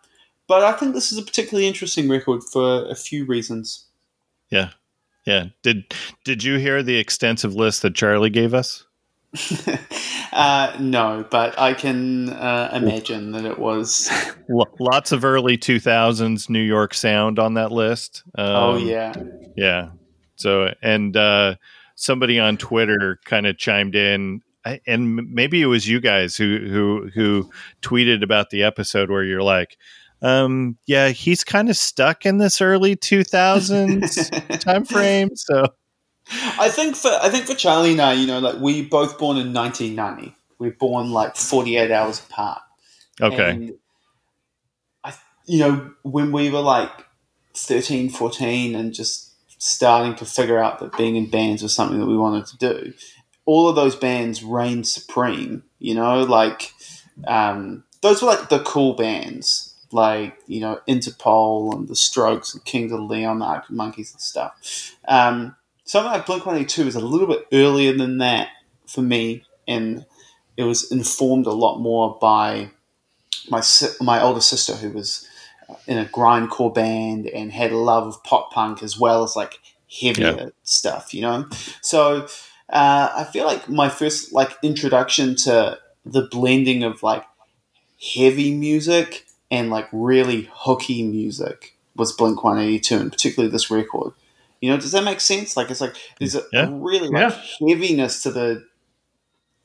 but 0.47 0.63
I 0.63 0.71
think 0.73 0.93
this 0.93 1.11
is 1.11 1.17
a 1.17 1.23
particularly 1.23 1.67
interesting 1.67 2.09
record 2.09 2.41
for 2.43 2.85
a 2.89 2.95
few 2.95 3.25
reasons. 3.25 3.85
Yeah, 4.49 4.69
yeah. 5.25 5.45
Did 5.63 5.93
Did 6.23 6.43
you 6.43 6.57
hear 6.57 6.81
the 6.83 6.97
extensive 6.97 7.53
list 7.55 7.81
that 7.83 7.95
Charlie 7.95 8.29
gave 8.31 8.53
us? 8.53 8.85
uh, 10.33 10.75
no, 10.79 11.25
but 11.29 11.57
I 11.59 11.73
can 11.75 12.29
uh, 12.29 12.71
imagine 12.73 13.31
that 13.33 13.45
it 13.45 13.59
was. 13.59 14.09
Lots 14.79 15.11
of 15.11 15.23
early 15.23 15.55
2000s 15.57 16.49
New 16.49 16.61
York 16.61 16.93
sound 16.95 17.37
on 17.37 17.53
that 17.53 17.71
list. 17.71 18.23
Um, 18.35 18.45
oh 18.47 18.77
yeah, 18.77 19.13
Yeah. 19.55 19.89
So, 20.35 20.73
and 20.81 21.15
uh, 21.17 21.55
somebody 21.99 22.39
on 22.39 22.57
Twitter 22.57 23.19
kind 23.25 23.45
of 23.45 23.57
chimed 23.57 23.95
in, 23.95 24.41
and 24.87 25.15
maybe 25.31 25.61
it 25.61 25.65
was 25.65 25.87
you 25.87 25.99
guys 25.99 26.35
who 26.35 26.59
who 26.69 27.09
who 27.13 27.49
tweeted 27.81 28.23
about 28.23 28.49
the 28.49 28.63
episode 28.63 29.09
where 29.09 29.23
you're 29.23 29.43
like, 29.43 29.77
um, 30.21 30.77
yeah, 30.85 31.09
he's 31.09 31.43
kind 31.43 31.69
of 31.69 31.75
stuck 31.75 32.25
in 32.25 32.37
this 32.37 32.61
early 32.61 32.95
2000s 32.95 34.59
time 34.59 34.85
frame. 34.85 35.35
So, 35.35 35.65
I 36.31 36.69
think 36.69 36.95
for 36.95 37.11
I 37.21 37.29
think 37.29 37.45
for 37.45 37.55
Charlie 37.55 37.91
and 37.91 38.01
I, 38.01 38.13
you 38.13 38.27
know, 38.27 38.39
like 38.39 38.59
we 38.59 38.81
both 38.81 39.17
born 39.17 39.37
in 39.37 39.53
1990. 39.53 40.35
We're 40.57 40.71
born 40.71 41.11
like 41.11 41.37
48 41.37 41.89
hours 41.89 42.19
apart. 42.19 42.61
okay, 43.21 43.51
And 43.51 43.73
I, 45.05 45.13
you 45.45 45.59
know, 45.59 45.91
when 46.03 46.33
we 46.33 46.49
were 46.49 46.59
like 46.59 46.91
13, 47.55 48.09
14 48.09 48.75
and 48.75 48.93
just 48.93 49.28
starting 49.59 50.15
to 50.15 50.25
figure 50.25 50.57
out 50.57 50.79
that 50.79 50.97
being 50.97 51.15
in 51.15 51.29
bands 51.29 51.61
was 51.61 51.73
something 51.73 51.99
that 51.99 52.07
we 52.07 52.17
wanted 52.17 52.45
to 52.47 52.57
do, 52.57 52.93
all 53.45 53.67
of 53.67 53.75
those 53.75 53.95
bands 53.95 54.43
reigned 54.43 54.87
supreme, 54.87 55.63
you 55.79 55.93
know, 55.93 56.23
like 56.23 56.73
um, 57.27 57.83
those 58.01 58.21
were 58.21 58.29
like 58.29 58.49
the 58.49 58.63
cool 58.63 58.93
bands, 58.93 59.75
like, 59.91 60.37
you 60.47 60.61
know, 60.61 60.79
Interpol 60.87 61.73
and 61.75 61.87
the 61.87 61.95
Strokes 61.95 62.53
and 62.53 62.63
Kings 62.63 62.91
of 62.91 63.01
Leon, 63.01 63.39
the 63.39 63.45
Arctic 63.45 63.71
Monkeys 63.71 64.11
and 64.13 64.21
stuff. 64.21 64.95
Um, 65.07 65.55
something 65.83 66.11
like 66.11 66.25
Blink 66.25 66.45
182 66.45 66.87
is 66.87 66.95
a 66.95 66.99
little 66.99 67.27
bit 67.27 67.47
earlier 67.51 67.95
than 67.95 68.19
that 68.19 68.49
for 68.87 69.01
me, 69.01 69.43
and 69.67 70.05
it 70.55 70.63
was 70.63 70.91
informed 70.91 71.45
a 71.45 71.51
lot 71.51 71.79
more 71.79 72.17
by 72.21 72.71
my 73.49 73.61
my 73.99 74.21
older 74.21 74.41
sister 74.41 74.75
who 74.75 74.91
was 74.91 75.27
in 75.87 75.97
a 75.97 76.05
grindcore 76.05 76.73
band 76.73 77.27
and 77.27 77.51
had 77.51 77.71
a 77.71 77.77
love 77.77 78.07
of 78.07 78.23
pop 78.23 78.51
punk 78.51 78.81
as 78.83 78.97
well 78.99 79.23
as 79.23 79.35
like 79.35 79.59
heavier 80.01 80.51
stuff, 80.63 81.13
you 81.13 81.21
know. 81.21 81.47
So 81.81 82.27
uh, 82.69 83.09
I 83.15 83.23
feel 83.31 83.45
like 83.45 83.67
my 83.69 83.89
first 83.89 84.31
like 84.33 84.51
introduction 84.61 85.35
to 85.37 85.79
the 86.05 86.23
blending 86.23 86.83
of 86.83 87.03
like 87.03 87.23
heavy 88.15 88.53
music 88.55 89.25
and 89.51 89.69
like 89.69 89.87
really 89.91 90.49
hooky 90.53 91.03
music 91.03 91.75
was 91.95 92.13
Blink 92.13 92.43
One 92.43 92.59
Eighty 92.59 92.79
Two, 92.79 92.97
and 92.97 93.11
particularly 93.11 93.51
this 93.51 93.69
record. 93.71 94.13
You 94.61 94.69
know, 94.71 94.77
does 94.77 94.91
that 94.91 95.03
make 95.03 95.21
sense? 95.21 95.55
Like 95.57 95.69
it's 95.71 95.81
like 95.81 95.95
there's 96.19 96.35
a, 96.35 96.43
Yeah. 96.51 96.67
a 96.67 96.71
really 96.71 97.09
like 97.09 97.33
heaviness 97.59 98.23
to 98.23 98.31
the 98.31 98.65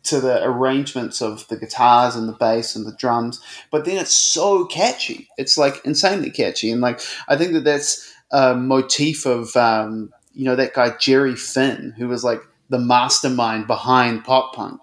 to 0.04 0.20
the 0.20 0.44
arrangements 0.44 1.20
of 1.22 1.46
the 1.48 1.56
guitars 1.56 2.14
and 2.16 2.28
the 2.28 2.32
bass 2.34 2.76
and 2.76 2.86
the 2.86 2.94
drums, 2.96 3.40
but 3.70 3.84
then 3.84 3.96
it's 3.98 4.14
so 4.14 4.64
catchy. 4.66 5.28
It's 5.38 5.56
like 5.58 5.84
insanely 5.84 6.30
catchy, 6.30 6.70
and 6.70 6.80
like 6.80 7.00
I 7.28 7.36
think 7.36 7.52
that 7.52 7.64
that's 7.64 8.12
a 8.30 8.54
motif 8.54 9.26
of 9.26 9.54
um, 9.56 10.12
you 10.32 10.44
know 10.44 10.56
that 10.56 10.74
guy 10.74 10.94
Jerry 11.00 11.36
Finn, 11.36 11.94
who 11.96 12.08
was 12.08 12.22
like 12.24 12.40
the 12.70 12.78
mastermind 12.78 13.66
behind 13.66 14.24
pop 14.24 14.54
punk. 14.54 14.80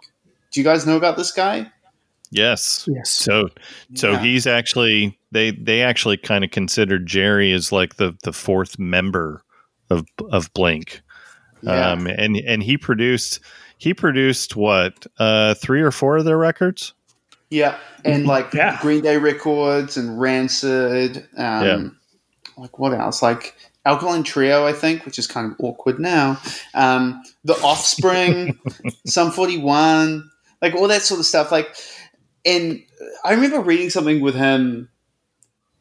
Do 0.51 0.60
you 0.60 0.63
guys 0.63 0.86
know 0.86 0.97
about 0.97 1.17
this 1.17 1.31
guy? 1.31 1.71
yes. 2.34 2.88
Yes. 2.89 3.10
So, 3.10 3.49
so 3.93 4.12
Yeah. 4.12 4.19
he's 4.23 4.47
actually 4.47 5.19
they 5.31 5.51
they 5.51 5.81
actually 5.81 6.17
kind 6.17 6.43
of 6.45 6.51
considered 6.51 7.05
Jerry 7.05 7.51
as 7.51 7.71
like 7.71 7.95
the 7.97 8.15
the 8.23 8.31
fourth 8.34 8.79
member 8.79 9.43
of 9.89 10.05
of 10.31 10.51
Blink. 10.53 11.01
Yeah. 11.62 11.91
um, 11.91 12.07
and 12.07 12.38
and 12.38 12.63
he 12.63 12.77
produced 12.77 13.39
he 13.82 13.96
produced 13.96 14.56
what 14.56 15.08
uh, 15.17 15.56
three 15.56 15.82
or 15.82 15.89
four 15.89 16.17
of 16.17 16.24
their 16.26 16.38
records. 16.38 16.94
Yeah, 17.50 17.80
and 18.06 18.28
like 18.28 18.54
Yeah. 18.54 18.78
Green 18.80 19.02
Day 19.02 19.17
records 19.17 19.98
and 19.98 20.22
Rancid. 20.22 21.17
Um, 21.36 21.65
Yeah. 21.65 21.88
Like 22.58 22.78
what 22.78 22.94
else? 22.94 23.24
Like 23.24 23.56
Alkaline 23.84 24.22
Trio, 24.22 24.67
I 24.67 24.74
think, 24.74 25.04
which 25.04 25.17
is 25.17 25.26
kind 25.26 25.52
of 25.52 25.58
awkward 25.60 26.00
now. 26.00 26.39
Um, 26.76 27.24
the 27.44 27.56
Offspring, 27.63 28.60
Sum 29.08 29.32
Forty 29.32 29.58
One, 29.58 30.30
like 30.62 30.76
all 30.76 30.88
that 30.88 31.02
sort 31.02 31.20
of 31.20 31.26
stuff. 31.26 31.52
Like, 31.52 31.76
and 32.46 32.84
I 33.26 33.34
remember 33.34 33.62
reading 33.62 33.89
something 33.89 34.22
with 34.22 34.36
him 34.36 34.89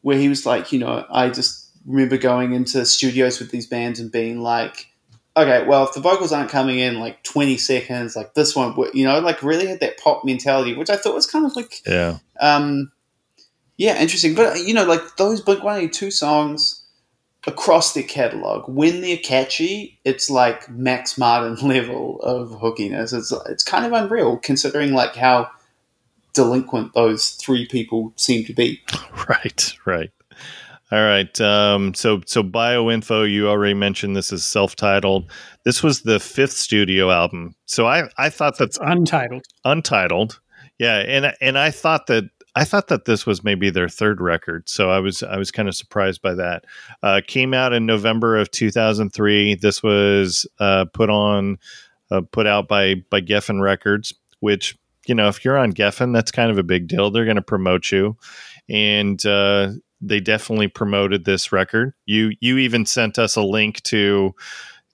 where 0.01 0.17
he 0.17 0.27
was 0.27 0.43
like, 0.43 0.71
you 0.71 0.79
know, 0.79 1.05
I 1.11 1.29
just 1.29 1.69
remember 1.85 2.17
going 2.17 2.53
into 2.53 2.83
studios 2.83 3.39
with 3.39 3.51
these 3.51 3.67
bands 3.67 3.99
and 3.99 4.11
being 4.11 4.41
like, 4.41 4.87
okay, 5.37 5.65
well, 5.65 5.85
if 5.87 5.93
the 5.93 6.01
vocals 6.01 6.31
aren't 6.31 6.49
coming 6.49 6.79
in 6.79 6.99
like 6.99 7.23
20 7.23 7.57
seconds, 7.57 8.15
like 8.15 8.33
this 8.33 8.55
one, 8.55 8.75
you 8.93 9.05
know, 9.05 9.19
like 9.19 9.41
really 9.43 9.67
had 9.67 9.79
that 9.79 9.97
pop 9.97 10.23
mentality, 10.25 10.73
which 10.75 10.89
I 10.89 10.97
thought 10.97 11.15
was 11.15 11.27
kind 11.27 11.45
of 11.45 11.55
like, 11.55 11.81
Yeah. 11.85 12.17
um, 12.39 12.91
yeah, 13.77 13.99
interesting. 14.01 14.35
But, 14.35 14.59
you 14.59 14.73
know, 14.73 14.83
like 14.85 15.17
those 15.17 15.41
Blink 15.41 15.63
182 15.63 16.11
songs 16.11 16.83
across 17.47 17.93
their 17.93 18.03
catalog, 18.03 18.67
when 18.67 19.01
they're 19.01 19.17
catchy, 19.17 19.99
it's 20.03 20.29
like 20.29 20.69
Max 20.69 21.17
Martin 21.17 21.55
level 21.67 22.19
of 22.21 22.49
hookiness. 22.61 23.13
It's, 23.17 23.31
it's 23.49 23.63
kind 23.63 23.85
of 23.85 23.93
unreal 23.93 24.37
considering 24.37 24.93
like 24.93 25.15
how 25.15 25.49
delinquent 26.33 26.93
those 26.93 27.31
three 27.31 27.65
people 27.67 28.13
seem 28.15 28.45
to 28.45 28.53
be. 28.53 28.81
Right, 29.29 29.75
right. 29.85 30.11
All 30.91 31.01
right. 31.03 31.39
Um, 31.39 31.93
so, 31.93 32.21
so 32.25 32.43
bioinfo. 32.43 33.29
You 33.29 33.47
already 33.47 33.73
mentioned 33.73 34.15
this 34.15 34.33
is 34.33 34.43
self-titled. 34.43 35.31
This 35.63 35.81
was 35.81 36.01
the 36.01 36.19
fifth 36.19 36.51
studio 36.51 37.11
album. 37.11 37.55
So 37.65 37.87
I, 37.87 38.09
I 38.17 38.29
thought 38.29 38.57
that's 38.57 38.77
It's 38.77 38.85
untitled. 38.85 39.45
untitled. 39.63 40.39
Yeah, 40.79 40.97
and 40.97 41.33
and 41.39 41.57
I 41.59 41.69
thought 41.69 42.07
that 42.07 42.25
I 42.55 42.65
thought 42.65 42.87
that 42.87 43.05
this 43.05 43.25
was 43.25 43.43
maybe 43.43 43.69
their 43.69 43.87
third 43.87 44.19
record. 44.19 44.67
So 44.67 44.89
I 44.89 44.99
was 44.99 45.21
I 45.21 45.37
was 45.37 45.51
kind 45.51 45.69
of 45.69 45.75
surprised 45.75 46.21
by 46.21 46.33
that. 46.33 46.65
Uh, 47.03 47.21
came 47.25 47.53
out 47.53 47.71
in 47.71 47.85
November 47.85 48.35
of 48.35 48.49
2003. 48.51 49.55
This 49.55 49.83
was 49.83 50.47
uh, 50.59 50.85
put 50.91 51.09
on 51.11 51.57
uh, 52.09 52.21
put 52.31 52.47
out 52.47 52.67
by 52.67 52.95
by 53.11 53.21
Geffen 53.21 53.61
Records, 53.61 54.13
which 54.39 54.75
you 55.07 55.13
know 55.13 55.27
if 55.27 55.45
you're 55.45 55.57
on 55.57 55.71
Geffen, 55.71 56.13
that's 56.13 56.31
kind 56.31 56.49
of 56.49 56.57
a 56.57 56.63
big 56.63 56.87
deal. 56.87 57.11
They're 57.11 57.25
going 57.25 57.35
to 57.35 57.41
promote 57.43 57.91
you, 57.91 58.17
and 58.67 59.23
uh, 59.25 59.73
they 60.01 60.19
definitely 60.19 60.67
promoted 60.67 61.25
this 61.25 61.51
record. 61.51 61.93
You 62.05 62.31
you 62.39 62.57
even 62.57 62.85
sent 62.85 63.19
us 63.19 63.35
a 63.35 63.43
link 63.43 63.81
to. 63.83 64.33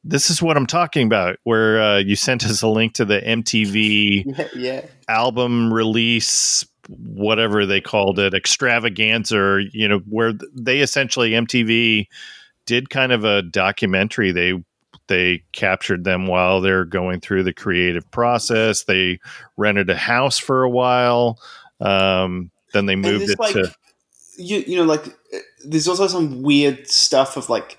This 0.03 0.29
is 0.29 0.41
what 0.41 0.55
I'm 0.55 0.67
talking 0.67 1.05
about. 1.05 1.37
Where 1.43 1.81
uh, 1.81 1.97
you 1.97 2.15
sent 2.15 2.45
us 2.45 2.61
a 2.61 2.67
link 2.67 2.93
to 2.93 3.05
the 3.05 3.19
MTV 3.19 4.49
Yeah, 4.55 4.85
album 5.07 5.73
release 5.73 6.65
whatever 6.89 7.65
they 7.65 7.81
called 7.81 8.17
it 8.17 8.33
extravaganza 8.33 9.61
you 9.73 9.87
know 9.89 9.99
where 10.07 10.31
they 10.53 10.79
essentially 10.79 11.31
mtv 11.31 12.07
did 12.65 12.89
kind 12.89 13.11
of 13.11 13.25
a 13.25 13.41
documentary 13.41 14.31
they 14.31 14.53
they 15.07 15.43
captured 15.51 16.03
them 16.03 16.27
while 16.27 16.61
they're 16.61 16.85
going 16.85 17.19
through 17.19 17.43
the 17.43 17.53
creative 17.53 18.09
process 18.11 18.85
they 18.85 19.19
rented 19.57 19.89
a 19.89 19.97
house 19.97 20.37
for 20.37 20.63
a 20.63 20.69
while 20.69 21.37
um, 21.79 22.49
then 22.73 22.85
they 22.85 22.95
moved 22.95 23.29
it 23.29 23.39
like, 23.39 23.53
to 23.53 23.69
you, 24.37 24.63
you 24.67 24.77
know, 24.77 24.83
like 24.83 25.07
uh, 25.33 25.39
there's 25.65 25.87
also 25.87 26.07
some 26.07 26.41
weird 26.41 26.87
stuff 26.87 27.37
of 27.37 27.49
like 27.49 27.77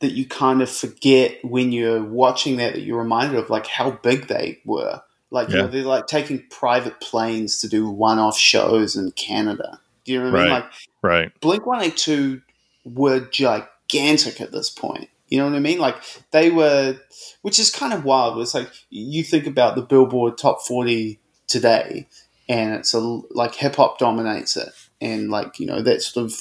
that 0.00 0.12
you 0.12 0.26
kind 0.26 0.62
of 0.62 0.70
forget 0.70 1.38
when 1.44 1.72
you're 1.72 2.02
watching 2.02 2.56
that 2.56 2.74
that 2.74 2.82
you're 2.82 2.98
reminded 2.98 3.38
of 3.38 3.50
like 3.50 3.66
how 3.66 3.90
big 3.90 4.28
they 4.28 4.60
were. 4.64 5.00
Like 5.30 5.48
you 5.48 5.56
know, 5.56 5.66
they're 5.66 5.82
like 5.84 6.06
taking 6.06 6.44
private 6.50 7.00
planes 7.00 7.60
to 7.60 7.68
do 7.68 7.88
one-off 7.88 8.36
shows 8.36 8.96
in 8.96 9.12
Canada. 9.12 9.80
Do 10.04 10.12
you 10.12 10.18
know 10.18 10.30
what 10.30 10.40
I 10.40 10.42
mean? 10.42 10.52
Right. 10.52 10.62
Like 10.62 10.72
right 11.00 11.40
Blink 11.40 11.66
One 11.66 11.80
Eight 11.80 11.96
Two 11.96 12.42
were 12.84 13.20
gigantic 13.20 14.40
at 14.40 14.52
this 14.52 14.68
point. 14.68 15.08
You 15.28 15.38
know 15.38 15.46
what 15.46 15.54
I 15.54 15.60
mean? 15.60 15.78
Like 15.78 15.96
they 16.32 16.50
were, 16.50 16.98
which 17.40 17.58
is 17.58 17.70
kind 17.70 17.94
of 17.94 18.04
wild. 18.04 18.38
It's 18.42 18.54
like 18.54 18.70
you 18.90 19.24
think 19.24 19.46
about 19.46 19.74
the 19.74 19.82
Billboard 19.82 20.36
Top 20.36 20.60
Forty 20.60 21.18
today, 21.46 22.06
and 22.48 22.74
it's 22.74 22.92
a 22.92 23.00
like 23.00 23.54
hip 23.54 23.76
hop 23.76 23.98
dominates 23.98 24.58
it, 24.58 24.68
and 25.02 25.30
like 25.30 25.58
you 25.60 25.66
know 25.66 25.82
that 25.82 26.02
sort 26.02 26.24
of 26.26 26.34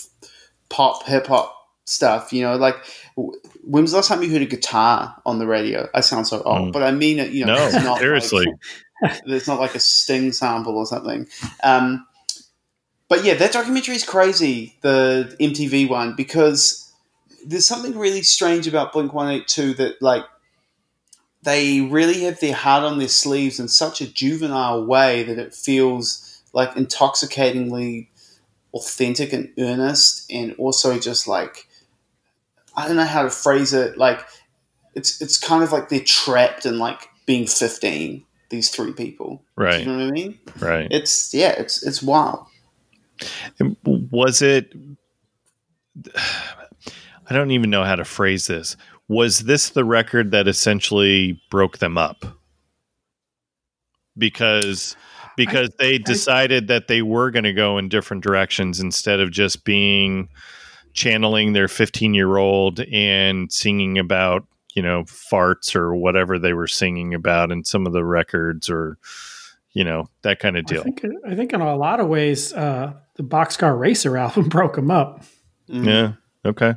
pop 0.69 1.05
hip 1.05 1.27
hop 1.27 1.55
stuff. 1.85 2.31
You 2.31 2.43
know, 2.43 2.55
like 2.55 2.75
when 3.15 3.83
was 3.83 3.91
the 3.91 3.97
last 3.97 4.07
time 4.07 4.23
you 4.23 4.29
heard 4.31 4.41
a 4.41 4.45
guitar 4.45 5.15
on 5.25 5.39
the 5.39 5.47
radio? 5.47 5.89
I 5.93 6.01
sound 6.01 6.27
so 6.27 6.41
old, 6.43 6.69
Mm. 6.69 6.71
but 6.73 6.83
I 6.83 6.91
mean 6.91 7.19
it. 7.19 7.31
You 7.31 7.45
know, 7.45 7.55
No, 7.55 7.65
it's 7.65 7.83
not 7.83 7.99
seriously. 7.99 8.45
Like, 9.01 9.21
there's 9.25 9.47
not 9.47 9.59
like 9.59 9.75
a 9.75 9.79
Sting 9.79 10.31
sample 10.31 10.77
or 10.77 10.85
something. 10.85 11.27
Um, 11.63 12.05
but 13.09 13.25
yeah, 13.25 13.33
that 13.33 13.51
documentary 13.51 13.95
is 13.95 14.05
crazy, 14.05 14.77
the 14.81 15.35
MTV 15.39 15.89
one, 15.89 16.15
because 16.15 16.93
there's 17.45 17.65
something 17.65 17.97
really 17.97 18.21
strange 18.21 18.67
about 18.67 18.93
Blink 18.93 19.13
182 19.13 19.73
that, 19.73 20.01
like, 20.01 20.23
they 21.43 21.81
really 21.81 22.21
have 22.21 22.39
their 22.39 22.53
heart 22.53 22.83
on 22.83 22.99
their 22.99 23.07
sleeves 23.07 23.59
in 23.59 23.67
such 23.67 23.99
a 23.99 24.07
juvenile 24.07 24.85
way 24.85 25.23
that 25.23 25.39
it 25.39 25.53
feels 25.53 26.41
like 26.53 26.77
intoxicatingly 26.77 28.09
authentic 28.73 29.33
and 29.33 29.51
earnest, 29.57 30.31
and 30.31 30.53
also 30.57 30.99
just 30.99 31.27
like, 31.27 31.67
I 32.75 32.87
don't 32.87 32.97
know 32.97 33.05
how 33.05 33.23
to 33.23 33.29
phrase 33.29 33.73
it. 33.73 33.97
Like, 33.97 34.25
it's 34.95 35.21
it's 35.21 35.37
kind 35.37 35.63
of 35.63 35.71
like 35.71 35.89
they're 35.89 35.99
trapped 35.99 36.65
in 36.65 36.79
like 36.79 37.09
being 37.25 37.47
15. 37.47 38.25
These 38.49 38.69
three 38.69 38.91
people, 38.91 39.45
right 39.55 39.79
you 39.79 39.85
know 39.85 39.97
what 39.97 40.07
I 40.07 40.11
mean? 40.11 40.39
right 40.59 40.87
It's 40.91 41.33
yeah, 41.33 41.51
it's 41.57 41.81
it's 41.87 42.03
wild. 42.03 42.45
Was 43.85 44.41
it 44.41 44.73
i 47.29 47.33
don't 47.33 47.51
even 47.51 47.69
know 47.69 47.83
how 47.83 47.95
to 47.95 48.05
phrase 48.05 48.47
this 48.47 48.77
was 49.07 49.39
this 49.39 49.69
the 49.69 49.83
record 49.83 50.31
that 50.31 50.47
essentially 50.47 51.41
broke 51.49 51.79
them 51.79 51.97
up 51.97 52.25
because 54.17 54.95
because 55.45 55.69
they 55.79 55.97
decided 55.97 56.67
that 56.67 56.87
they 56.87 57.01
were 57.01 57.31
going 57.31 57.43
to 57.43 57.53
go 57.53 57.77
in 57.77 57.89
different 57.89 58.23
directions 58.23 58.79
instead 58.79 59.19
of 59.19 59.31
just 59.31 59.63
being 59.63 60.29
channeling 60.93 61.53
their 61.53 61.67
15 61.67 62.13
year 62.13 62.37
old 62.37 62.81
and 62.91 63.51
singing 63.51 63.97
about 63.97 64.45
you 64.75 64.81
know 64.81 65.03
farts 65.03 65.75
or 65.75 65.95
whatever 65.95 66.39
they 66.39 66.53
were 66.53 66.67
singing 66.67 67.13
about 67.13 67.51
in 67.51 67.63
some 67.63 67.85
of 67.85 67.93
the 67.93 68.03
records 68.03 68.69
or 68.69 68.97
you 69.73 69.83
know 69.83 70.07
that 70.21 70.39
kind 70.39 70.57
of 70.57 70.65
I 70.67 70.73
deal 70.73 70.83
think, 70.83 71.03
I 71.25 71.35
think 71.35 71.53
in 71.53 71.61
a 71.61 71.75
lot 71.75 71.99
of 71.99 72.07
ways, 72.07 72.51
uh, 72.53 72.93
the 73.15 73.23
Boxcar 73.23 73.77
Racer 73.77 74.17
album 74.17 74.49
broke 74.49 74.75
them 74.75 74.91
up. 74.91 75.23
Mm. 75.69 75.85
yeah 75.85 76.13
okay 76.43 76.73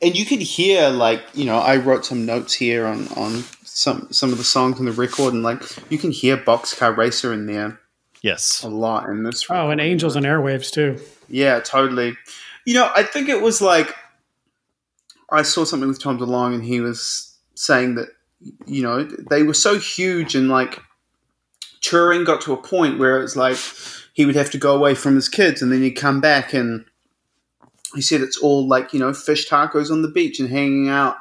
and 0.00 0.16
you 0.16 0.24
could 0.24 0.40
hear 0.40 0.88
like 0.90 1.22
you 1.34 1.44
know 1.44 1.58
I 1.58 1.76
wrote 1.76 2.04
some 2.04 2.26
notes 2.26 2.52
here 2.52 2.86
on 2.86 3.08
on 3.16 3.44
some 3.74 4.08
some 4.10 4.32
of 4.32 4.38
the 4.38 4.44
songs 4.44 4.78
on 4.78 4.84
the 4.84 4.92
record, 4.92 5.32
and 5.32 5.42
like 5.42 5.62
you 5.90 5.98
can 5.98 6.10
hear 6.10 6.36
Boxcar 6.36 6.96
Racer 6.96 7.32
in 7.32 7.46
there 7.46 7.80
yes 8.22 8.62
a 8.62 8.68
lot 8.68 9.08
in 9.08 9.22
this. 9.24 9.46
Oh, 9.50 9.70
and 9.70 9.80
Angels 9.80 10.16
and 10.16 10.24
Airwaves 10.24 10.70
too. 10.70 10.98
Yeah, 11.28 11.60
totally. 11.60 12.16
You 12.64 12.74
know, 12.74 12.90
I 12.94 13.02
think 13.02 13.28
it 13.28 13.42
was 13.42 13.60
like 13.60 13.94
I 15.30 15.42
saw 15.42 15.64
something 15.64 15.88
with 15.88 16.02
Tom 16.02 16.18
DeLonge, 16.18 16.54
and 16.54 16.64
he 16.64 16.80
was 16.80 17.36
saying 17.54 17.96
that 17.96 18.08
you 18.66 18.82
know 18.82 19.04
they 19.04 19.42
were 19.42 19.54
so 19.54 19.78
huge, 19.78 20.34
and 20.34 20.48
like 20.48 20.78
touring 21.80 22.24
got 22.24 22.40
to 22.42 22.52
a 22.52 22.56
point 22.56 22.98
where 22.98 23.18
it 23.18 23.22
was 23.22 23.36
like 23.36 23.56
he 24.12 24.26
would 24.26 24.36
have 24.36 24.50
to 24.50 24.58
go 24.58 24.76
away 24.76 24.94
from 24.94 25.14
his 25.14 25.28
kids, 25.28 25.62
and 25.62 25.72
then 25.72 25.82
he'd 25.82 25.92
come 25.92 26.20
back, 26.20 26.52
and 26.52 26.84
he 27.94 28.02
said 28.02 28.20
it's 28.20 28.38
all 28.38 28.66
like 28.68 28.92
you 28.92 29.00
know 29.00 29.12
fish 29.12 29.48
tacos 29.48 29.90
on 29.90 30.02
the 30.02 30.08
beach 30.08 30.38
and 30.38 30.50
hanging 30.50 30.88
out 30.88 31.16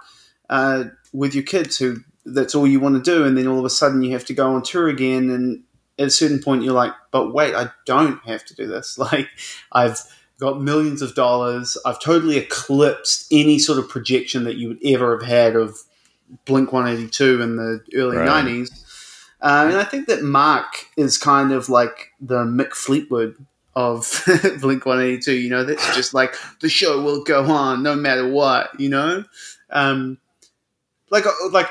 uh, 0.49 0.85
with 1.13 1.33
your 1.33 1.43
kids, 1.43 1.77
who 1.77 1.97
that's 2.25 2.55
all 2.55 2.67
you 2.67 2.79
want 2.79 3.03
to 3.03 3.11
do, 3.11 3.23
and 3.25 3.37
then 3.37 3.47
all 3.47 3.59
of 3.59 3.65
a 3.65 3.69
sudden 3.69 4.01
you 4.01 4.11
have 4.11 4.25
to 4.25 4.33
go 4.33 4.53
on 4.53 4.61
tour 4.63 4.87
again, 4.87 5.29
and 5.29 5.63
at 5.99 6.07
a 6.07 6.11
certain 6.11 6.41
point 6.41 6.63
you're 6.63 6.73
like, 6.73 6.93
but 7.11 7.33
wait, 7.33 7.53
I 7.55 7.69
don't 7.85 8.19
have 8.25 8.45
to 8.45 8.55
do 8.55 8.67
this. 8.67 8.97
Like 9.11 9.27
I've 9.71 9.99
got 10.39 10.61
millions 10.61 11.01
of 11.01 11.13
dollars. 11.15 11.77
I've 11.85 12.01
totally 12.01 12.37
eclipsed 12.37 13.27
any 13.31 13.59
sort 13.59 13.77
of 13.77 13.87
projection 13.89 14.43
that 14.45 14.55
you 14.57 14.69
would 14.69 14.79
ever 14.85 15.17
have 15.19 15.27
had 15.27 15.55
of 15.55 15.77
Blink 16.45 16.71
182 16.73 17.41
in 17.41 17.55
the 17.57 17.81
early 17.95 18.17
Right. 18.17 18.45
90s. 18.45 18.69
Uh, 19.41 19.65
and 19.69 19.77
I 19.77 19.83
think 19.83 20.07
that 20.07 20.23
Mark 20.23 20.85
is 20.97 21.17
kind 21.17 21.51
of 21.51 21.67
like 21.69 22.11
the 22.19 22.43
Mick 22.43 22.73
Fleetwood 22.73 23.35
of 23.75 24.23
Blink 24.61 24.85
182. 24.85 25.33
You 25.33 25.49
know, 25.49 25.63
that's 25.63 25.95
just 25.95 26.13
like 26.13 26.35
the 26.61 26.69
show 26.69 27.01
will 27.01 27.23
go 27.23 27.45
on 27.45 27.83
no 27.83 27.95
matter 27.95 28.27
what, 28.27 28.79
you 28.79 28.89
know? 28.89 29.23
Um, 29.71 30.17
like, 31.09 31.25
like, 31.51 31.69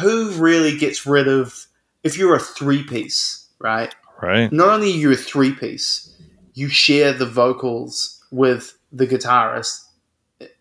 who 0.00 0.30
really 0.32 0.76
gets 0.76 1.06
rid 1.06 1.28
of, 1.28 1.66
if 2.04 2.16
you're 2.18 2.36
a 2.36 2.40
three 2.40 2.82
piece, 2.82 3.46
right? 3.58 3.94
right 4.20 4.52
not 4.52 4.68
only 4.68 4.92
are 4.92 4.96
you 4.96 5.12
a 5.12 5.16
three 5.16 5.52
piece, 5.52 6.14
you 6.54 6.68
share 6.68 7.12
the 7.12 7.26
vocals 7.26 8.22
with 8.30 8.76
the 8.92 9.06
guitarist. 9.06 9.84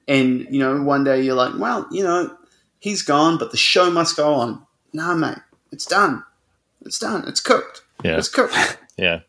And, 0.08 0.48
you 0.50 0.60
know, 0.60 0.82
one 0.82 1.04
day 1.04 1.22
you're 1.22 1.36
like, 1.36 1.54
well, 1.58 1.88
you 1.92 2.04
know, 2.04 2.36
he's 2.80 3.02
gone, 3.02 3.38
but 3.38 3.52
the 3.52 3.58
show 3.58 3.92
must 3.92 4.16
go 4.16 4.34
on. 4.34 4.66
Nah, 4.94 5.14
mate, 5.14 5.40
it's 5.72 5.86
done. 5.86 6.24
It's 6.86 7.00
done. 7.00 7.28
It's 7.28 7.40
cooked. 7.42 7.82
yeah 8.04 8.18
It's 8.18 8.30
cooked. 8.30 8.56
Yeah. 8.98 9.20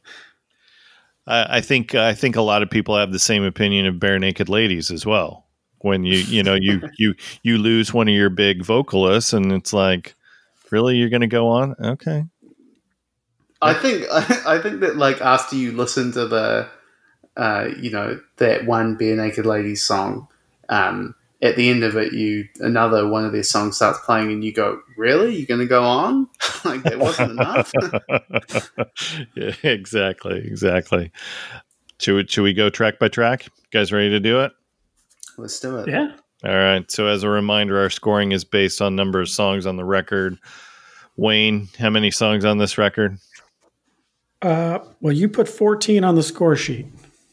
I, 1.26 1.58
I 1.58 1.60
think 1.60 1.94
I 1.94 2.14
think 2.14 2.36
a 2.36 2.40
lot 2.40 2.62
of 2.62 2.70
people 2.70 2.96
have 2.96 3.12
the 3.12 3.18
same 3.18 3.44
opinion 3.44 3.84
of 3.84 3.96
Barenaked 3.96 4.48
Ladies 4.48 4.90
as 4.90 5.04
well. 5.04 5.44
When 5.80 6.04
you 6.04 6.18
you 6.18 6.42
know 6.42 6.54
you 6.54 6.88
you 6.98 7.14
you 7.42 7.58
lose 7.58 7.92
one 7.92 8.08
of 8.08 8.14
your 8.14 8.30
big 8.30 8.64
vocalists 8.64 9.32
and 9.32 9.52
it's 9.52 9.72
like, 9.72 10.14
really 10.70 10.96
you're 10.96 11.08
going 11.08 11.22
to 11.22 11.26
go 11.26 11.48
on? 11.48 11.74
Okay, 11.80 12.24
I 13.60 13.74
think 13.74 14.06
I 14.12 14.60
think 14.60 14.80
that 14.80 14.96
like 14.96 15.20
after 15.20 15.56
you 15.56 15.72
listen 15.72 16.12
to 16.12 16.26
the, 16.26 16.68
uh, 17.36 17.68
you 17.78 17.90
know, 17.90 18.20
that 18.36 18.66
one 18.66 18.96
Barenaked 18.96 19.44
Ladies 19.44 19.84
song, 19.84 20.28
um, 20.68 21.14
at 21.42 21.56
the 21.56 21.68
end 21.68 21.84
of 21.84 21.96
it, 21.96 22.12
you 22.12 22.48
another 22.60 23.08
one 23.08 23.24
of 23.24 23.32
their 23.32 23.42
songs 23.42 23.76
starts 23.76 23.98
playing, 24.04 24.30
and 24.32 24.44
you 24.44 24.52
go, 24.52 24.80
"Really? 24.96 25.36
You're 25.36 25.46
going 25.46 25.60
to 25.60 25.66
go 25.66 25.82
on? 25.84 26.28
like 26.64 26.82
that 26.84 26.98
wasn't 26.98 27.32
enough?" 27.32 27.72
yeah, 29.34 29.52
exactly, 29.62 30.38
exactly. 30.38 31.10
Should 32.00 32.14
we, 32.14 32.26
should 32.28 32.42
we 32.42 32.54
go 32.54 32.70
track 32.70 33.00
by 33.00 33.08
track? 33.08 33.46
You 33.46 33.52
guys 33.72 33.92
ready 33.92 34.10
to 34.10 34.20
do 34.20 34.40
it? 34.40 34.52
Let's 35.38 35.58
do 35.60 35.78
it. 35.78 35.88
Yeah. 35.88 36.12
All 36.44 36.54
right. 36.54 36.90
So, 36.90 37.06
as 37.06 37.22
a 37.22 37.28
reminder, 37.28 37.78
our 37.80 37.90
scoring 37.90 38.32
is 38.32 38.44
based 38.44 38.82
on 38.82 38.96
number 38.96 39.20
of 39.20 39.28
songs 39.28 39.66
on 39.66 39.76
the 39.76 39.84
record. 39.84 40.38
Wayne, 41.16 41.68
how 41.78 41.90
many 41.90 42.10
songs 42.10 42.44
on 42.44 42.58
this 42.58 42.78
record? 42.78 43.18
Uh, 44.42 44.78
well, 45.00 45.12
you 45.12 45.28
put 45.28 45.48
14 45.48 46.04
on 46.04 46.14
the 46.14 46.22
score 46.22 46.54
sheet. 46.54 46.86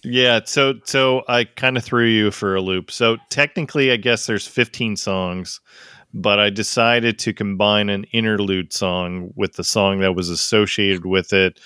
Yeah, 0.03 0.41
so 0.45 0.75
so 0.83 1.23
I 1.27 1.45
kind 1.45 1.77
of 1.77 1.83
threw 1.83 2.05
you 2.05 2.31
for 2.31 2.55
a 2.55 2.61
loop. 2.61 2.91
So 2.91 3.17
technically, 3.29 3.91
I 3.91 3.97
guess 3.97 4.27
there's 4.27 4.45
15 4.47 4.97
songs, 4.97 5.61
but 6.13 6.39
I 6.39 6.51
decided 6.51 7.17
to 7.19 7.33
combine 7.33 7.89
an 7.89 8.05
interlude 8.05 8.71
song 8.71 9.31
with 9.35 9.53
the 9.53 9.63
song 9.63 9.99
that 9.99 10.15
was 10.15 10.29
associated 10.29 11.05
with 11.05 11.33
it. 11.33 11.59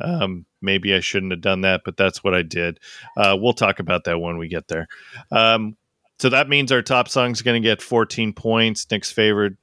Um, 0.00 0.46
maybe 0.62 0.94
I 0.94 1.00
shouldn't 1.00 1.32
have 1.32 1.42
done 1.42 1.60
that, 1.62 1.82
but 1.84 1.98
that's 1.98 2.24
what 2.24 2.34
I 2.34 2.42
did. 2.42 2.80
Uh, 3.16 3.36
we'll 3.38 3.52
talk 3.52 3.78
about 3.78 4.04
that 4.04 4.20
when 4.20 4.38
we 4.38 4.48
get 4.48 4.68
there. 4.68 4.88
Um, 5.30 5.76
so 6.22 6.28
that 6.28 6.48
means 6.48 6.70
our 6.70 6.82
top 6.82 7.08
song 7.08 7.32
is 7.32 7.42
going 7.42 7.60
to 7.60 7.68
get 7.68 7.82
14 7.82 8.32
points. 8.32 8.86
Nick's 8.88 9.10
favorite, 9.10 9.54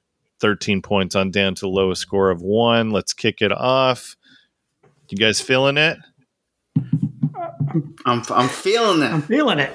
13 0.42 0.82
points 0.82 1.16
on 1.16 1.32
down 1.32 1.56
to 1.56 1.70
lowest 1.70 2.02
score 2.02 2.32
of 2.32 2.42
one. 2.42 2.92
Let's 2.92 3.14
kick 3.14 3.42
it 3.42 3.54
off. 3.54 4.18
You 5.08 5.18
guys 5.18 5.40
feeling 5.40 5.78
it? 5.78 5.98
I'm 8.06 8.24
I'm 8.30 8.50
feeling 8.50 9.02
it. 9.04 9.10
I'm 9.10 9.22
feeling 9.22 9.60
it. 9.60 9.72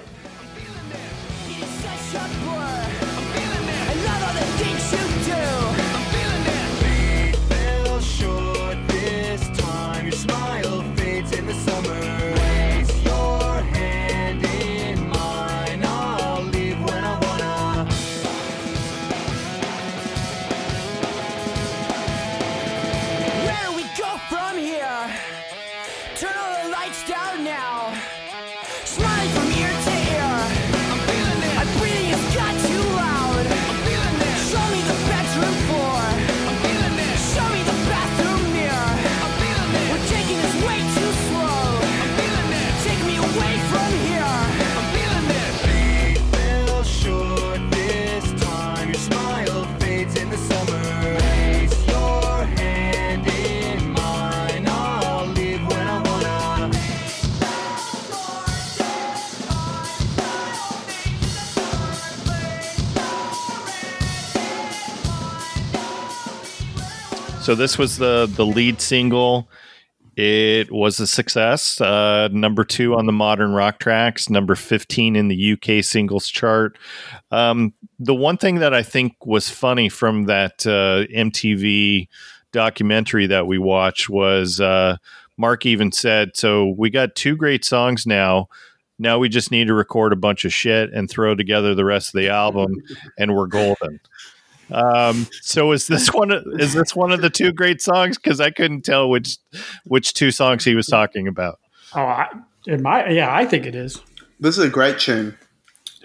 So 67.44 67.54
this 67.54 67.76
was 67.76 67.98
the 67.98 68.26
the 68.36 68.46
lead 68.46 68.80
single. 68.80 69.50
It 70.16 70.72
was 70.72 70.98
a 70.98 71.06
success. 71.06 71.78
Uh, 71.78 72.28
number 72.32 72.64
two 72.64 72.94
on 72.94 73.04
the 73.04 73.12
modern 73.12 73.52
rock 73.52 73.80
tracks, 73.80 74.30
number 74.30 74.54
15 74.54 75.14
in 75.14 75.28
the 75.28 75.52
UK 75.52 75.84
singles 75.84 76.28
chart. 76.28 76.78
Um, 77.30 77.74
the 77.98 78.14
one 78.14 78.38
thing 78.38 78.60
that 78.60 78.72
I 78.72 78.82
think 78.82 79.26
was 79.26 79.50
funny 79.50 79.90
from 79.90 80.24
that 80.24 80.66
uh, 80.66 81.04
MTV 81.14 82.08
documentary 82.52 83.26
that 83.26 83.46
we 83.46 83.58
watched 83.58 84.08
was 84.08 84.58
uh, 84.58 84.96
Mark 85.36 85.66
even 85.66 85.92
said, 85.92 86.38
So 86.38 86.74
we 86.78 86.88
got 86.88 87.14
two 87.14 87.36
great 87.36 87.62
songs 87.62 88.06
now. 88.06 88.48
Now 88.98 89.18
we 89.18 89.28
just 89.28 89.50
need 89.50 89.66
to 89.66 89.74
record 89.74 90.14
a 90.14 90.16
bunch 90.16 90.46
of 90.46 90.52
shit 90.54 90.94
and 90.94 91.10
throw 91.10 91.34
together 91.34 91.74
the 91.74 91.84
rest 91.84 92.08
of 92.14 92.18
the 92.18 92.30
album, 92.30 92.72
and 93.18 93.34
we're 93.36 93.48
golden. 93.48 94.00
Um, 94.70 95.26
so 95.42 95.72
is 95.72 95.86
this 95.86 96.08
one? 96.12 96.32
Is 96.58 96.72
this 96.72 96.94
one 96.94 97.12
of 97.12 97.20
the 97.20 97.30
two 97.30 97.52
great 97.52 97.80
songs? 97.80 98.18
Because 98.18 98.40
I 98.40 98.50
couldn't 98.50 98.82
tell 98.82 99.08
which 99.08 99.38
which 99.84 100.14
two 100.14 100.30
songs 100.30 100.64
he 100.64 100.74
was 100.74 100.86
talking 100.86 101.28
about. 101.28 101.58
Oh, 101.94 102.02
I, 102.02 102.28
in 102.66 102.82
my 102.82 103.08
yeah, 103.08 103.34
I 103.34 103.44
think 103.44 103.66
it 103.66 103.74
is. 103.74 104.00
This 104.40 104.58
is 104.58 104.64
a 104.64 104.70
great 104.70 104.98
tune. 104.98 105.36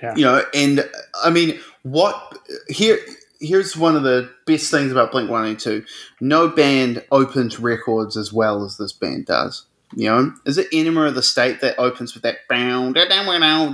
Yeah. 0.02 0.15
You 0.15 0.24
know, 0.24 0.43
and 0.54 0.89
I 1.24 1.30
mean, 1.30 1.60
what 1.84 2.38
here? 2.67 3.00
Here's 3.41 3.78
one 3.78 3.95
of 3.95 4.04
the 4.04 4.30
best 4.45 4.69
things 4.69 4.91
about 4.91 5.12
Blink 5.12 5.30
One 5.30 5.45
Eighty 5.45 5.56
Two. 5.56 5.86
No 6.19 6.50
band 6.50 7.04
opens 7.12 7.60
records 7.60 8.17
as 8.17 8.34
well 8.34 8.65
as 8.65 8.78
this 8.78 8.91
band 8.91 9.26
does. 9.28 9.65
You 9.95 10.10
know, 10.10 10.34
is 10.45 10.58
it 10.58 10.67
Enema 10.71 11.06
of 11.06 11.15
the 11.15 11.23
State 11.23 11.62
that 11.62 11.80
opens 11.80 12.13
with 12.13 12.21
that 12.23 12.47
bound, 12.47 12.95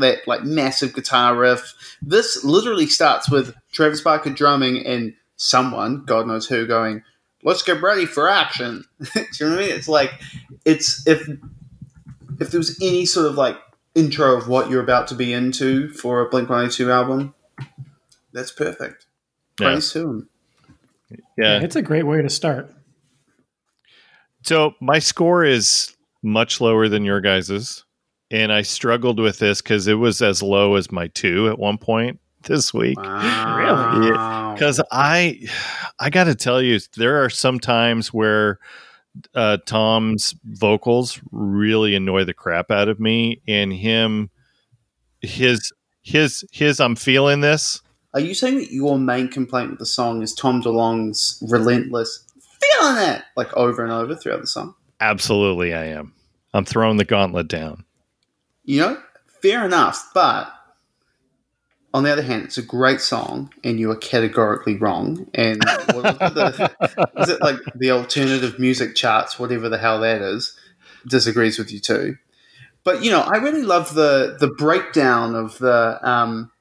that 0.01 0.27
like 0.27 0.43
massive 0.43 0.93
guitar 0.93 1.35
riff? 1.35 1.73
This 2.01 2.43
literally 2.43 2.87
starts 2.87 3.29
with 3.29 3.53
Travis 3.73 4.01
Barker 4.01 4.29
drumming 4.29 4.85
and 4.85 5.13
someone, 5.35 6.05
God 6.05 6.27
knows 6.27 6.47
who, 6.47 6.65
going, 6.65 7.03
"Let's 7.43 7.63
get 7.63 7.81
ready 7.81 8.05
for 8.05 8.29
action." 8.29 8.85
Do 9.13 9.19
you 9.19 9.25
know 9.41 9.55
what 9.55 9.63
I 9.63 9.67
mean? 9.67 9.75
It's 9.75 9.89
like 9.89 10.11
it's 10.63 11.05
if 11.05 11.27
if 12.39 12.51
there 12.51 12.59
was 12.59 12.77
any 12.81 13.05
sort 13.05 13.27
of 13.27 13.35
like 13.35 13.57
intro 13.93 14.37
of 14.37 14.47
what 14.47 14.69
you're 14.69 14.83
about 14.83 15.07
to 15.07 15.15
be 15.15 15.33
into 15.33 15.89
for 15.89 16.21
a 16.21 16.29
Blink 16.29 16.49
182 16.49 16.91
album, 16.91 17.33
that's 18.31 18.51
perfect. 18.51 19.05
Yeah. 19.59 19.71
Praise 19.71 19.91
to 19.93 20.09
him. 20.09 20.29
Yeah. 21.37 21.61
It's 21.61 21.75
a 21.75 21.81
great 21.81 22.05
way 22.05 22.21
to 22.21 22.29
start. 22.29 22.71
So 24.43 24.75
my 24.79 24.99
score 24.99 25.43
is 25.43 25.94
much 26.25 26.59
lower 26.59 26.89
than 26.89 27.05
your 27.05 27.21
guys's, 27.21 27.85
and 28.31 28.51
I 28.51 28.63
struggled 28.63 29.19
with 29.19 29.39
this 29.39 29.61
because 29.61 29.87
it 29.87 29.93
was 29.93 30.21
as 30.21 30.41
low 30.41 30.75
as 30.75 30.91
my 30.91 31.07
two 31.07 31.47
at 31.47 31.59
one 31.59 31.77
point 31.77 32.19
this 32.43 32.73
week. 32.73 32.97
Wow. 32.97 34.53
because 34.53 34.81
I, 34.91 35.47
I 35.99 36.09
got 36.09 36.25
to 36.25 36.35
tell 36.35 36.61
you, 36.61 36.79
there 36.97 37.23
are 37.23 37.29
some 37.29 37.59
times 37.59 38.13
where 38.13 38.59
uh, 39.33 39.57
Tom's 39.65 40.35
vocals 40.43 41.21
really 41.31 41.95
annoy 41.95 42.25
the 42.25 42.33
crap 42.33 42.71
out 42.71 42.89
of 42.89 42.99
me, 42.99 43.41
and 43.47 43.71
him, 43.71 44.29
his, 45.21 45.71
his, 46.01 46.43
his, 46.51 46.79
I'm 46.79 46.95
feeling 46.95 47.41
this. 47.41 47.81
Are 48.13 48.21
you 48.21 48.33
saying 48.33 48.59
that 48.59 48.71
your 48.71 48.97
main 48.97 49.27
complaint 49.27 49.71
with 49.71 49.79
the 49.79 49.85
song 49.85 50.21
is 50.21 50.33
Tom 50.33 50.61
DeLonge's 50.61 51.43
relentless 51.49 52.25
feeling 52.61 52.97
it 53.09 53.23
like 53.35 53.53
over 53.57 53.83
and 53.83 53.91
over 53.91 54.15
throughout 54.15 54.41
the 54.41 54.47
song? 54.47 54.73
Absolutely, 55.01 55.73
I 55.73 55.85
am. 55.85 56.14
I'm 56.55 56.63
throwing 56.63 56.95
the 56.95 57.03
gauntlet 57.03 57.49
down. 57.49 57.83
You 58.63 58.79
know, 58.79 59.01
fair 59.41 59.65
enough, 59.65 60.09
but 60.13 60.51
on 61.93 62.03
the 62.03 62.11
other 62.11 62.21
hand, 62.21 62.43
it's 62.43 62.57
a 62.57 62.61
great 62.61 63.01
song, 63.01 63.53
and 63.61 63.77
you 63.77 63.91
are 63.91 63.97
categorically 63.97 64.77
wrong. 64.77 65.29
And 65.33 65.61
what 65.93 66.19
was 66.19 66.33
the, 66.33 67.09
is 67.17 67.29
it 67.29 67.41
like 67.41 67.57
the 67.75 67.91
alternative 67.91 68.57
music 68.57 68.95
charts, 68.95 69.37
whatever 69.37 69.67
the 69.67 69.77
hell 69.77 69.99
that 69.99 70.21
is, 70.21 70.57
disagrees 71.05 71.59
with 71.59 71.73
you 71.73 71.79
too. 71.79 72.17
But 72.85 73.03
you 73.03 73.11
know, 73.11 73.21
I 73.21 73.37
really 73.37 73.63
love 73.63 73.93
the 73.93 74.37
the 74.39 74.47
breakdown 74.47 75.35
of 75.35 75.57
the, 75.57 75.99
um, 76.09 76.51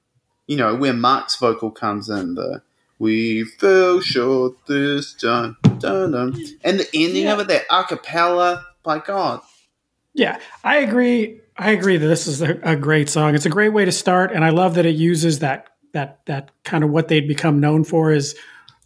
you 0.49 0.57
know, 0.57 0.74
where 0.74 0.92
Mark's 0.92 1.36
vocal 1.36 1.70
comes 1.70 2.09
in. 2.09 2.34
The 2.34 2.62
we 2.99 3.45
fell 3.45 4.01
short 4.01 4.55
this 4.66 5.14
time, 5.14 5.57
dun, 5.78 6.11
dun. 6.11 6.36
and 6.64 6.80
the 6.80 6.88
ending 6.95 7.28
of 7.28 7.38
it, 7.38 7.47
that 7.47 7.62
a 7.70 7.84
cappella. 7.84 8.66
By 8.82 8.99
God, 8.99 9.40
Yeah, 10.14 10.38
I 10.62 10.78
agree. 10.78 11.40
I 11.56 11.72
agree 11.72 11.96
that 11.96 12.06
this 12.06 12.26
is 12.26 12.40
a, 12.40 12.58
a 12.62 12.76
great 12.76 13.08
song. 13.08 13.34
It's 13.34 13.46
a 13.46 13.50
great 13.50 13.72
way 13.72 13.84
to 13.84 13.92
start, 13.92 14.32
and 14.32 14.44
I 14.44 14.50
love 14.50 14.74
that 14.74 14.86
it 14.86 14.94
uses 14.94 15.40
that 15.40 15.68
that 15.92 16.20
that 16.26 16.50
kind 16.64 16.84
of 16.84 16.90
what 16.90 17.08
they'd 17.08 17.28
become 17.28 17.60
known 17.60 17.84
for 17.84 18.12
is, 18.12 18.36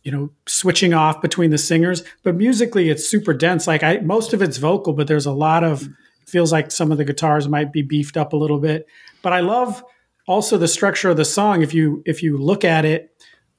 you 0.02 0.12
know, 0.12 0.30
switching 0.46 0.94
off 0.94 1.22
between 1.22 1.50
the 1.50 1.58
singers. 1.58 2.02
But 2.22 2.34
musically, 2.36 2.88
it's 2.90 3.08
super 3.08 3.34
dense. 3.34 3.66
Like 3.66 3.82
I, 3.82 3.98
most 3.98 4.32
of 4.32 4.42
it's 4.42 4.56
vocal, 4.56 4.92
but 4.94 5.06
there's 5.06 5.26
a 5.26 5.32
lot 5.32 5.64
of 5.64 5.88
feels 6.26 6.52
like 6.52 6.70
some 6.70 6.92
of 6.92 6.98
the 6.98 7.04
guitars 7.04 7.48
might 7.48 7.72
be 7.72 7.82
beefed 7.82 8.16
up 8.16 8.32
a 8.32 8.36
little 8.36 8.58
bit. 8.58 8.86
But 9.22 9.32
I 9.32 9.40
love 9.40 9.82
also 10.26 10.58
the 10.58 10.68
structure 10.68 11.10
of 11.10 11.16
the 11.16 11.24
song. 11.24 11.62
If 11.62 11.74
you 11.74 12.02
if 12.06 12.22
you 12.22 12.38
look 12.38 12.64
at 12.64 12.84
it, 12.84 13.10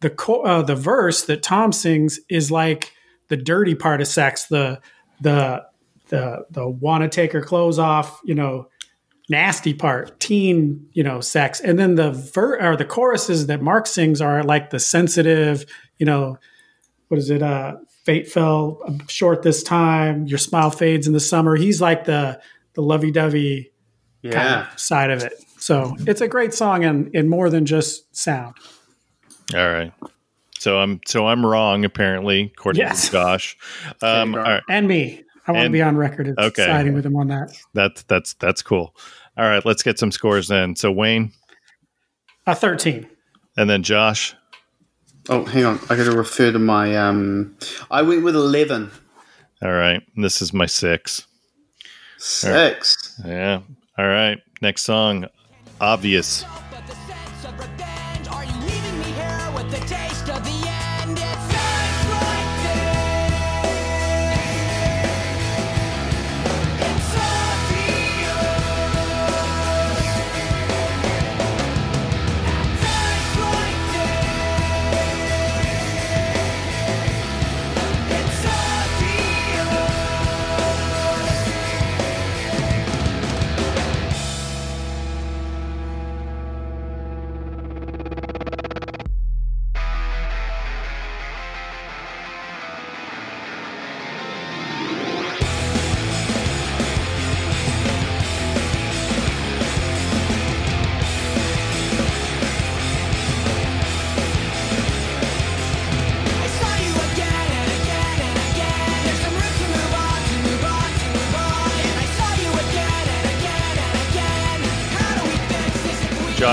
the 0.01 0.09
co- 0.09 0.41
uh, 0.41 0.61
the 0.63 0.75
verse 0.75 1.23
that 1.25 1.43
Tom 1.43 1.71
sings 1.71 2.19
is 2.29 2.51
like 2.51 2.93
the 3.27 3.37
dirty 3.37 3.75
part 3.75 4.01
of 4.01 4.07
sex. 4.07 4.45
The 4.45 4.81
the 5.21 5.63
the 6.09 6.45
the 6.51 6.67
want 6.67 7.03
to 7.03 7.09
take 7.09 7.31
her 7.31 7.41
clothes 7.41 7.79
off, 7.79 8.19
you 8.23 8.35
know, 8.35 8.67
nasty 9.29 9.73
part, 9.73 10.19
teen, 10.19 10.87
you 10.93 11.03
know, 11.03 11.21
sex, 11.21 11.59
and 11.59 11.79
then 11.79 11.95
the 11.95 12.11
ver 12.11 12.59
or 12.61 12.75
the 12.75 12.85
choruses 12.85 13.47
that 13.47 13.61
Mark 13.61 13.87
sings 13.87 14.21
are 14.21 14.43
like 14.43 14.69
the 14.71 14.79
sensitive, 14.79 15.65
you 15.97 16.05
know, 16.05 16.37
what 17.07 17.17
is 17.19 17.29
it? 17.29 17.41
Uh, 17.41 17.77
fate 18.05 18.27
fell 18.27 18.81
short 19.07 19.43
this 19.43 19.61
time. 19.63 20.25
Your 20.25 20.37
smile 20.39 20.71
fades 20.71 21.05
in 21.07 21.13
the 21.13 21.19
summer. 21.19 21.55
He's 21.55 21.81
like 21.81 22.05
the 22.05 22.39
the 22.73 22.81
lovey 22.81 23.11
dovey 23.11 23.71
kind 24.23 24.33
Yeah. 24.33 24.71
of 24.73 24.79
side 24.79 25.11
of 25.11 25.23
it. 25.23 25.33
So 25.57 25.95
it's 26.07 26.21
a 26.21 26.27
great 26.27 26.53
song 26.53 26.83
and 26.85 27.13
in 27.15 27.27
more 27.29 27.49
than 27.49 27.65
just 27.65 28.15
sound. 28.15 28.55
All 29.53 29.69
right. 29.69 29.91
So 30.59 30.77
I'm 30.79 30.99
so 31.05 31.27
I'm 31.27 31.45
wrong 31.45 31.85
apparently, 31.85 32.51
according 32.57 32.81
Yes. 32.81 33.05
to 33.07 33.11
Josh. 33.13 33.57
Um, 34.01 34.33
you 34.33 34.39
right, 34.39 34.61
And 34.69 34.87
me. 34.87 35.23
I 35.49 35.51
want 35.53 35.65
to 35.65 35.69
be 35.71 35.81
on 35.81 35.97
record 35.97 36.27
as 36.27 36.35
Okay. 36.37 36.65
siding 36.65 36.93
with 36.93 37.05
him 37.05 37.15
on 37.15 37.27
that. 37.29 37.51
that's 37.73 38.03
that's 38.03 38.33
that's 38.35 38.61
cool. 38.61 38.95
All 39.37 39.45
right, 39.47 39.65
let's 39.65 39.83
get 39.83 39.97
some 39.99 40.11
scores 40.11 40.47
then. 40.47 40.75
So 40.75 40.91
Wayne 40.91 41.31
A 42.47 42.53
13. 42.55 43.07
and 43.57 43.69
then 43.69 43.83
Josh. 43.83 44.35
Oh, 45.29 45.45
hang 45.45 45.65
on. 45.65 45.79
I 45.89 45.95
got 45.95 46.05
to 46.05 46.11
refer 46.17 46.51
to 46.51 46.59
my. 46.59 46.95
Um, 46.95 47.55
I 47.91 48.01
went 48.01 48.23
with 48.23 48.35
11. 48.35 48.89
All 49.61 49.71
right, 49.73 50.01
this 50.15 50.41
is 50.41 50.53
my 50.53 50.65
six. 50.65 51.25
Six. 52.17 53.19
Yeah. 53.25 53.61
All 53.97 54.07
right. 54.07 54.39
Next 54.61 54.83
song, 54.83 55.25
obvious. 55.81 56.43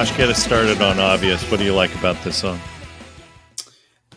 Josh, 0.07 0.17
get 0.17 0.29
us 0.29 0.43
started 0.43 0.81
on 0.83 1.01
obvious. 1.01 1.43
What 1.51 1.59
do 1.59 1.65
you 1.65 1.75
like 1.75 1.95
about 1.97 2.23
this 2.23 2.37
song? 2.37 2.61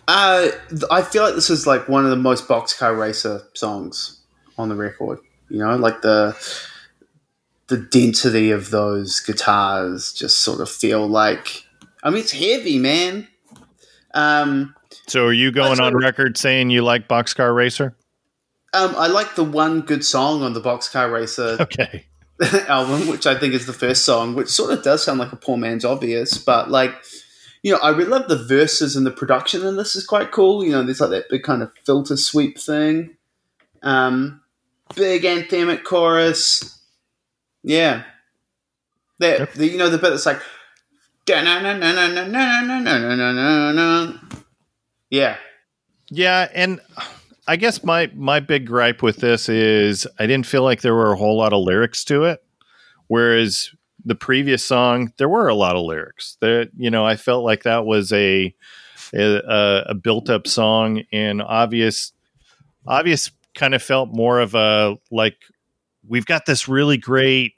Uh, 0.07 0.49
I 0.91 1.01
feel 1.01 1.23
like 1.23 1.35
this 1.35 1.49
is 1.49 1.65
like 1.65 1.87
one 1.87 2.03
of 2.03 2.11
the 2.11 2.15
most 2.15 2.47
Boxcar 2.47 2.99
Racer 2.99 3.41
songs 3.55 4.21
on 4.57 4.69
the 4.69 4.75
record. 4.75 5.19
You 5.49 5.59
know, 5.59 5.75
like 5.77 6.01
the 6.01 6.35
the 7.67 7.77
density 7.77 8.51
of 8.51 8.69
those 8.69 9.19
guitars 9.19 10.13
just 10.13 10.41
sort 10.41 10.59
of 10.59 10.69
feel 10.69 11.07
like. 11.07 11.63
I 12.03 12.09
mean, 12.09 12.19
it's 12.19 12.31
heavy, 12.31 12.77
man. 12.77 13.27
Um, 14.13 14.75
So 15.07 15.25
are 15.25 15.33
you 15.33 15.51
going 15.51 15.79
on 15.79 15.95
record 15.95 16.37
saying 16.37 16.69
you 16.69 16.83
like 16.83 17.07
Boxcar 17.07 17.55
Racer? 17.55 17.95
um, 18.73 18.93
I 18.95 19.07
like 19.07 19.33
the 19.35 19.43
one 19.43 19.81
good 19.81 20.05
song 20.05 20.43
on 20.43 20.53
the 20.53 20.61
Boxcar 20.61 21.11
Racer 21.11 21.57
Okay. 21.59 22.05
album, 22.67 23.07
which 23.07 23.27
I 23.27 23.37
think 23.37 23.53
is 23.53 23.65
the 23.65 23.73
first 23.73 24.05
song, 24.05 24.35
which 24.35 24.49
sort 24.49 24.71
of 24.71 24.83
does 24.83 25.03
sound 25.03 25.19
like 25.19 25.31
a 25.31 25.37
poor 25.37 25.57
man's 25.57 25.85
obvious, 25.85 26.37
but 26.37 26.71
like, 26.71 26.93
you 27.63 27.71
know, 27.71 27.79
I 27.79 27.89
really 27.89 28.09
love 28.09 28.29
the 28.29 28.43
verses 28.43 28.95
and 28.95 29.05
the 29.05 29.11
production 29.11 29.65
and 29.65 29.77
this 29.77 29.95
is 29.95 30.05
quite 30.05 30.31
cool. 30.31 30.63
You 30.63 30.71
know, 30.71 30.83
there's 30.83 31.01
like 31.01 31.09
that 31.09 31.29
big 31.29 31.43
kind 31.43 31.61
of 31.61 31.71
filter 31.85 32.15
sweep 32.15 32.57
thing. 32.57 33.17
Um, 33.83 34.41
big 34.95 35.23
anthemic 35.23 35.83
chorus. 35.83 36.81
Yeah. 37.63 38.03
That 39.19 39.39
yep. 39.39 39.53
the, 39.53 39.67
you 39.67 39.77
know 39.77 39.89
the 39.89 39.97
bit 39.97 40.11
that's 40.11 40.25
like 40.25 40.41
yeah. 45.09 45.37
Yeah, 46.09 46.47
and 46.55 46.79
I 47.49 47.55
guess 47.55 47.83
my 47.83 48.11
my 48.13 48.39
big 48.39 48.67
gripe 48.67 49.01
with 49.01 49.17
this 49.17 49.49
is 49.49 50.05
I 50.19 50.27
didn't 50.27 50.45
feel 50.45 50.61
like 50.61 50.81
there 50.81 50.93
were 50.93 51.11
a 51.11 51.17
whole 51.17 51.35
lot 51.35 51.51
of 51.51 51.63
lyrics 51.63 52.05
to 52.05 52.25
it, 52.25 52.43
whereas 53.07 53.71
the 54.05 54.13
previous 54.13 54.63
song 54.63 55.11
there 55.17 55.27
were 55.27 55.47
a 55.47 55.55
lot 55.55 55.75
of 55.75 55.81
lyrics. 55.81 56.37
That 56.41 56.69
you 56.77 56.91
know 56.91 57.07
I 57.07 57.15
felt 57.15 57.43
like 57.43 57.63
that 57.63 57.87
was 57.87 58.13
a 58.13 58.53
a, 59.15 59.83
a 59.87 59.95
built 59.95 60.29
up 60.29 60.45
song, 60.45 61.01
and 61.11 61.41
obvious 61.41 62.13
obvious 62.85 63.31
kind 63.55 63.73
of 63.73 63.81
felt 63.81 64.09
more 64.13 64.39
of 64.39 64.53
a 64.53 64.97
like 65.09 65.37
we've 66.07 66.27
got 66.27 66.45
this 66.45 66.67
really 66.67 66.97
great 66.97 67.55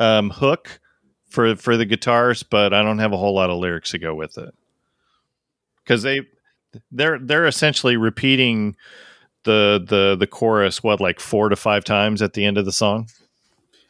um, 0.00 0.30
hook 0.30 0.80
for 1.28 1.54
for 1.56 1.76
the 1.76 1.84
guitars, 1.84 2.42
but 2.42 2.72
I 2.72 2.82
don't 2.82 3.00
have 3.00 3.12
a 3.12 3.18
whole 3.18 3.34
lot 3.34 3.50
of 3.50 3.58
lyrics 3.58 3.90
to 3.90 3.98
go 3.98 4.14
with 4.14 4.38
it 4.38 4.54
because 5.84 6.02
they 6.02 6.22
they're 6.90 7.18
they're 7.18 7.46
essentially 7.46 7.96
repeating 7.96 8.76
the 9.44 9.84
the 9.86 10.16
the 10.18 10.26
chorus 10.26 10.82
what 10.82 11.00
like 11.00 11.20
four 11.20 11.48
to 11.48 11.56
five 11.56 11.84
times 11.84 12.22
at 12.22 12.32
the 12.32 12.44
end 12.44 12.58
of 12.58 12.64
the 12.64 12.72
song. 12.72 13.08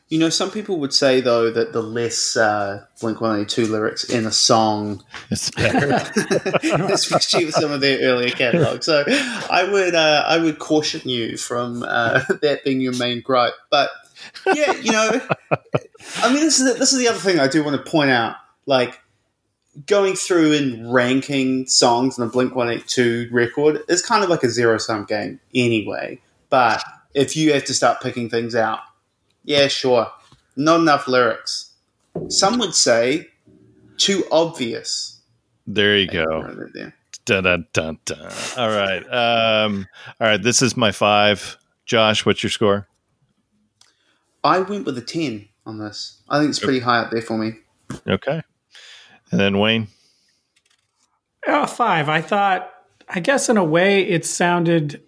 You 0.08 0.18
know, 0.18 0.28
some 0.28 0.50
people 0.50 0.78
would 0.80 0.92
say 0.92 1.20
though 1.22 1.50
that 1.50 1.72
the 1.72 1.82
less 1.82 2.36
uh, 2.36 2.84
Blink 3.00 3.20
One 3.20 3.40
Eighty 3.40 3.46
Two 3.46 3.66
lyrics 3.66 4.04
in 4.04 4.26
a 4.26 4.30
song 4.30 5.02
It's 5.30 5.50
better. 5.50 5.92
especially 6.92 7.46
with 7.46 7.54
some 7.54 7.72
of 7.72 7.80
their 7.80 7.98
earlier 8.00 8.30
catalog. 8.30 8.82
So 8.82 9.04
I 9.08 9.66
would 9.70 9.94
uh, 9.94 10.24
I 10.26 10.38
would 10.38 10.58
caution 10.58 11.08
you 11.08 11.38
from 11.38 11.82
uh, 11.84 12.20
that 12.42 12.60
being 12.64 12.80
your 12.80 12.96
main 12.96 13.22
gripe. 13.22 13.54
But 13.70 13.90
yeah, 14.54 14.72
you 14.74 14.92
know, 14.92 15.20
I 16.18 16.32
mean, 16.32 16.42
this 16.42 16.60
is 16.60 16.72
the, 16.72 16.78
this 16.78 16.92
is 16.92 16.98
the 16.98 17.08
other 17.08 17.18
thing 17.18 17.40
I 17.40 17.48
do 17.48 17.64
want 17.64 17.82
to 17.82 17.90
point 17.90 18.10
out. 18.10 18.36
Like 18.66 19.00
going 19.86 20.14
through 20.14 20.54
and 20.54 20.92
ranking 20.92 21.66
songs 21.66 22.18
on 22.18 22.26
a 22.26 22.30
Blink 22.30 22.54
One 22.54 22.68
Eight 22.68 22.86
Two 22.86 23.28
record 23.32 23.80
is 23.88 24.02
kind 24.02 24.22
of 24.24 24.30
like 24.30 24.42
a 24.42 24.48
zero 24.48 24.78
sum 24.78 25.04
game 25.04 25.40
anyway. 25.54 26.20
But 26.50 26.82
if 27.14 27.36
you 27.36 27.52
have 27.52 27.64
to 27.64 27.74
start 27.74 28.00
picking 28.00 28.28
things 28.28 28.54
out, 28.54 28.80
yeah, 29.44 29.68
sure, 29.68 30.10
not 30.56 30.80
enough 30.80 31.08
lyrics. 31.08 31.72
Some 32.28 32.58
would 32.58 32.74
say 32.74 33.28
too 33.96 34.24
obvious. 34.30 35.20
there 35.66 35.96
you 35.96 36.08
go. 36.08 36.24
Right 36.24 36.72
there. 36.72 36.94
Dun, 37.24 37.44
dun, 37.44 37.66
dun, 37.72 37.98
dun. 38.04 38.32
All 38.58 38.68
right. 38.68 39.02
Um, 39.10 39.86
all 40.20 40.28
right. 40.28 40.42
This 40.42 40.60
is 40.60 40.76
my 40.76 40.92
five. 40.92 41.56
Josh, 41.86 42.26
what's 42.26 42.42
your 42.42 42.50
score? 42.50 42.86
I 44.42 44.60
went 44.60 44.84
with 44.84 44.98
a 44.98 45.00
10 45.00 45.48
on 45.64 45.78
this. 45.78 46.20
I 46.28 46.38
think 46.38 46.50
it's 46.50 46.58
pretty 46.58 46.80
high 46.80 46.98
up 46.98 47.10
there 47.10 47.22
for 47.22 47.38
me. 47.38 47.52
Okay. 48.06 48.42
And 49.34 49.40
then 49.40 49.58
Wayne. 49.58 49.88
Oh, 51.46 51.66
five. 51.66 52.08
I 52.08 52.20
thought, 52.20 52.70
I 53.08 53.18
guess 53.20 53.48
in 53.48 53.56
a 53.56 53.64
way, 53.64 54.02
it 54.06 54.24
sounded 54.24 55.02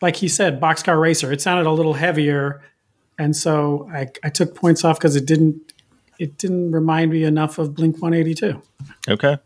like 0.00 0.16
he 0.16 0.26
said, 0.28 0.60
Boxcar 0.60 0.98
Racer. 1.00 1.30
It 1.32 1.40
sounded 1.40 1.66
a 1.66 1.70
little 1.72 1.92
heavier, 1.94 2.62
and 3.18 3.36
so 3.36 3.88
I, 3.92 4.08
I 4.24 4.30
took 4.30 4.54
points 4.54 4.84
off 4.84 4.98
because 4.98 5.16
it 5.16 5.26
didn't 5.26 5.72
it 6.18 6.38
didn't 6.38 6.72
remind 6.72 7.12
me 7.12 7.24
enough 7.24 7.58
of 7.58 7.74
Blink 7.74 8.00
One 8.00 8.14
Eighty 8.14 8.34
Two. 8.34 8.62
Okay. 9.08 9.36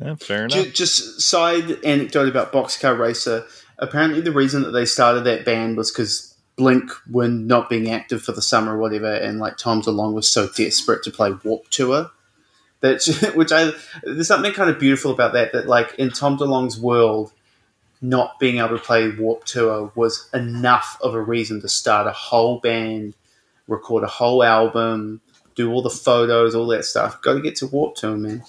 Yeah, 0.00 0.16
fair 0.16 0.44
enough. 0.44 0.64
Ju- 0.64 0.70
Just 0.70 1.20
side 1.22 1.82
anecdote 1.84 2.28
about 2.28 2.52
Boxcar 2.52 2.98
Racer. 2.98 3.44
Apparently, 3.78 4.20
the 4.20 4.32
reason 4.32 4.62
that 4.62 4.72
they 4.72 4.84
started 4.84 5.24
that 5.24 5.44
band 5.44 5.76
was 5.76 5.90
because 5.90 6.36
Blink 6.56 6.90
were 7.10 7.28
not 7.28 7.70
being 7.70 7.90
active 7.90 8.22
for 8.22 8.32
the 8.32 8.42
summer 8.42 8.76
or 8.76 8.78
whatever, 8.78 9.12
and 9.12 9.38
like 9.38 9.56
Tom 9.56 9.80
DeLonge 9.82 10.12
was 10.14 10.30
so 10.30 10.48
desperate 10.48 11.02
to 11.04 11.10
play 11.10 11.32
Warped 11.44 11.72
Tour. 11.72 12.10
That 12.84 13.32
which 13.34 13.50
I 13.50 13.72
there's 14.02 14.28
something 14.28 14.52
kind 14.52 14.68
of 14.68 14.78
beautiful 14.78 15.10
about 15.10 15.32
that. 15.32 15.52
That 15.52 15.66
like 15.66 15.94
in 15.98 16.10
Tom 16.10 16.36
DeLonge's 16.36 16.78
world, 16.78 17.32
not 18.02 18.38
being 18.38 18.58
able 18.58 18.68
to 18.70 18.78
play 18.78 19.10
Warped 19.10 19.48
Tour 19.48 19.90
was 19.94 20.28
enough 20.34 20.98
of 21.00 21.14
a 21.14 21.20
reason 21.20 21.60
to 21.62 21.68
start 21.68 22.06
a 22.06 22.12
whole 22.12 22.60
band, 22.60 23.14
record 23.66 24.04
a 24.04 24.08
whole 24.08 24.42
album, 24.44 25.22
do 25.54 25.72
all 25.72 25.80
the 25.80 25.88
photos, 25.88 26.54
all 26.54 26.66
that 26.66 26.84
stuff. 26.84 27.22
Got 27.22 27.34
to 27.34 27.40
get 27.40 27.56
to 27.56 27.66
Warped 27.66 27.98
Tour, 27.98 28.16
man. 28.18 28.44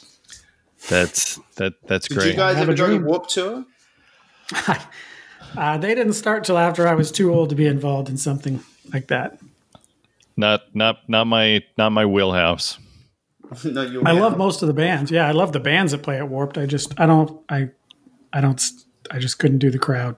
That's 0.90 1.40
that. 1.56 1.74
That's 1.88 2.08
Did 2.10 2.18
great. 2.18 2.28
you 2.32 2.36
guys 2.36 2.58
Have 2.58 2.64
ever 2.64 2.74
a 2.74 2.76
go 2.76 2.88
to 2.88 2.94
dream. 2.98 3.06
Warped 3.06 3.30
Tour? 3.30 3.66
Uh, 5.58 5.78
they 5.78 5.96
didn't 5.96 6.14
start 6.14 6.44
till 6.44 6.58
after 6.58 6.86
I 6.86 6.96
was 6.96 7.12
too 7.12 7.34
old 7.34 7.48
to 7.50 7.56
be 7.56 7.66
involved 7.66 8.10
in 8.10 8.18
something 8.18 8.62
like 8.92 9.08
that. 9.08 9.40
Not 10.36 10.64
not 10.76 10.98
not 11.08 11.28
my 11.28 11.64
not 11.78 11.92
my 11.92 12.06
wheelhouse. 12.06 12.78
no, 13.66 13.82
you're 13.84 14.08
I 14.08 14.12
love 14.12 14.38
most 14.38 14.62
of 14.62 14.68
the 14.68 14.74
bands. 14.74 15.12
Yeah, 15.12 15.28
I 15.28 15.32
love 15.32 15.52
the 15.54 15.60
bands 15.60 15.92
that 15.92 16.04
play 16.04 16.18
at 16.18 16.30
Warped. 16.30 16.58
I 16.58 16.66
just 16.66 17.00
I 17.00 17.06
don't 17.06 17.42
I 17.50 17.70
I 18.34 18.42
don't 18.42 18.62
I 19.12 19.20
just 19.20 19.40
couldn't 19.40 19.60
do 19.60 19.70
the 19.72 19.80
crowd. 19.80 20.16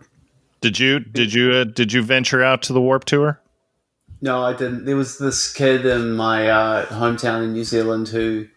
Did 0.61 0.79
you 0.79 0.99
did 0.99 1.33
you 1.33 1.51
uh, 1.53 1.63
did 1.65 1.93
you 1.93 2.01
venture 2.03 2.43
out 2.43 2.61
to 2.63 2.73
the 2.73 2.81
Warped 2.81 3.07
Tour? 3.07 3.39
No, 4.21 4.41
I 4.43 4.53
didn't. 4.53 4.85
There 4.85 4.95
was 4.95 5.19
this 5.19 5.53
kid 5.53 5.85
in 5.85 6.13
my 6.13 6.49
uh, 6.49 6.85
hometown 6.87 7.43
in 7.43 7.53
New 7.53 7.63
Zealand 7.63 8.07
who 8.07 8.47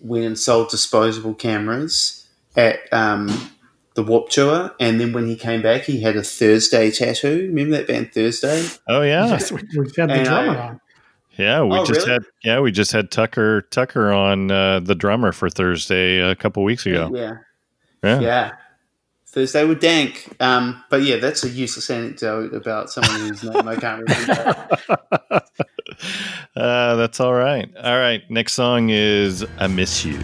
went 0.00 0.24
and 0.24 0.38
sold 0.38 0.68
disposable 0.70 1.34
cameras 1.34 2.26
at 2.56 2.78
um, 2.92 3.50
the 3.94 4.04
Warped 4.04 4.30
Tour, 4.32 4.72
and 4.78 5.00
then 5.00 5.12
when 5.12 5.26
he 5.26 5.34
came 5.34 5.62
back, 5.62 5.82
he 5.82 6.00
had 6.02 6.14
a 6.14 6.22
Thursday 6.22 6.92
tattoo. 6.92 7.48
Remember 7.48 7.76
that 7.78 7.88
band 7.88 8.12
Thursday? 8.12 8.68
Oh 8.88 9.02
yeah, 9.02 9.26
Yes, 9.26 9.50
we, 9.50 9.62
we 9.76 9.86
had 9.96 10.10
the 10.10 10.14
And 10.14 10.24
drummer 10.24 10.56
I- 10.58 10.68
on. 10.68 10.80
Yeah. 11.36 11.62
We 11.62 11.76
Oh, 11.76 11.84
just 11.84 12.00
really? 12.06 12.12
had 12.12 12.22
yeah 12.42 12.60
we 12.60 12.70
just 12.72 12.92
had 12.92 13.10
Tucker 13.10 13.62
Tucker 13.62 14.12
on 14.12 14.50
uh, 14.50 14.80
the 14.80 14.94
drummer 14.94 15.32
for 15.32 15.48
Thursday 15.50 16.18
a 16.18 16.34
couple 16.34 16.62
weeks 16.64 16.86
ago. 16.86 17.10
Yeah, 17.14 17.36
Yeah. 18.02 18.20
yeah. 18.20 18.50
Thursday 19.26 19.64
with 19.64 19.80
Dank. 19.80 20.28
Um, 20.38 20.82
but 20.90 21.02
yeah, 21.02 21.16
that's 21.16 21.42
a 21.42 21.48
useless 21.48 21.90
anecdote 21.90 22.54
about 22.54 22.88
someone 22.90 23.18
whose 23.28 23.42
name 23.42 23.66
I 23.66 23.74
can't 23.74 24.02
remember. 24.08 24.68
uh, 26.56 26.94
that's 26.96 27.18
all 27.18 27.34
right. 27.34 27.68
All 27.82 27.98
right. 27.98 28.22
Next 28.30 28.52
song 28.52 28.90
is 28.90 29.44
"I 29.58 29.66
Miss 29.66 30.04
You." 30.04 30.20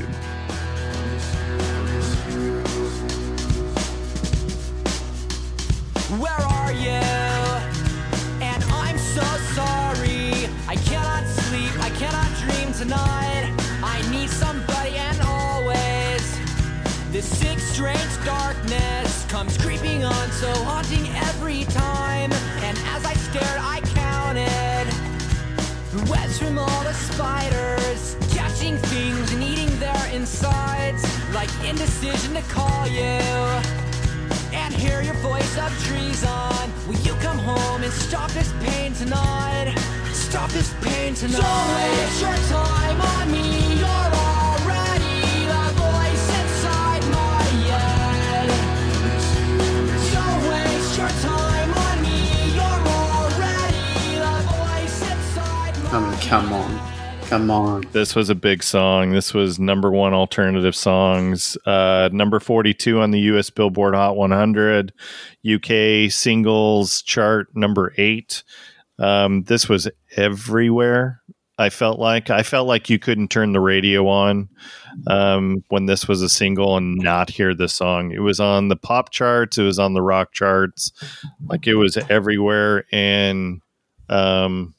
Comes 19.40 19.56
creeping 19.56 20.04
on, 20.04 20.30
so 20.32 20.52
haunting 20.64 21.08
every 21.16 21.64
time. 21.64 22.30
And 22.60 22.76
as 22.94 23.06
I 23.06 23.14
stared, 23.14 23.58
I 23.58 23.80
counted 23.96 24.86
the 25.94 26.10
webs 26.12 26.38
from 26.38 26.58
all 26.58 26.82
the 26.84 26.92
spiders, 26.92 28.16
catching 28.34 28.76
things 28.92 29.32
and 29.32 29.42
eating 29.42 29.70
their 29.78 30.06
insides, 30.12 31.02
like 31.32 31.48
indecision 31.64 32.34
to 32.34 32.42
call 32.52 32.86
you 32.86 33.16
and 34.52 34.74
hear 34.74 35.00
your 35.00 35.18
voice 35.24 35.56
of 35.56 35.72
treason. 35.84 36.66
Will 36.86 37.00
you 37.00 37.14
come 37.22 37.38
home 37.38 37.82
and 37.82 37.92
stop 37.94 38.30
this 38.32 38.52
pain 38.60 38.92
tonight? 38.92 39.74
Stop 40.12 40.50
this 40.50 40.74
pain 40.82 41.14
tonight. 41.14 41.40
Don't 41.40 41.76
waste 41.76 42.20
your 42.20 42.36
time 42.58 43.00
on 43.00 43.32
me. 43.32 43.78
You're 43.78 43.88
already 43.88 44.39
I 55.92 55.98
mean, 55.98 56.20
come 56.20 56.52
on, 56.52 56.80
come 57.22 57.50
on. 57.50 57.84
This 57.90 58.14
was 58.14 58.30
a 58.30 58.34
big 58.36 58.62
song. 58.62 59.10
This 59.10 59.34
was 59.34 59.58
number 59.58 59.90
one 59.90 60.14
alternative 60.14 60.76
songs. 60.76 61.58
Uh, 61.66 62.08
number 62.12 62.38
42 62.38 63.00
on 63.00 63.10
the 63.10 63.18
US 63.32 63.50
Billboard 63.50 63.96
Hot 63.96 64.16
100, 64.16 64.92
UK 65.44 66.08
singles 66.08 67.02
chart 67.02 67.48
number 67.56 67.92
eight. 67.96 68.44
Um, 69.00 69.42
this 69.44 69.68
was 69.68 69.88
everywhere. 70.16 71.22
I 71.58 71.70
felt 71.70 71.98
like 71.98 72.30
I 72.30 72.44
felt 72.44 72.68
like 72.68 72.88
you 72.88 73.00
couldn't 73.00 73.28
turn 73.28 73.52
the 73.52 73.60
radio 73.60 74.06
on 74.06 74.48
um, 75.08 75.64
when 75.70 75.86
this 75.86 76.06
was 76.06 76.22
a 76.22 76.28
single 76.28 76.76
and 76.76 76.98
not 76.98 77.30
hear 77.30 77.52
the 77.52 77.68
song. 77.68 78.12
It 78.12 78.20
was 78.20 78.38
on 78.38 78.68
the 78.68 78.76
pop 78.76 79.10
charts. 79.10 79.58
It 79.58 79.64
was 79.64 79.80
on 79.80 79.94
the 79.94 80.02
rock 80.02 80.32
charts. 80.32 80.92
Like 81.48 81.66
it 81.66 81.74
was 81.74 81.98
everywhere. 82.08 82.84
And 82.92 83.60
um, 84.08 84.74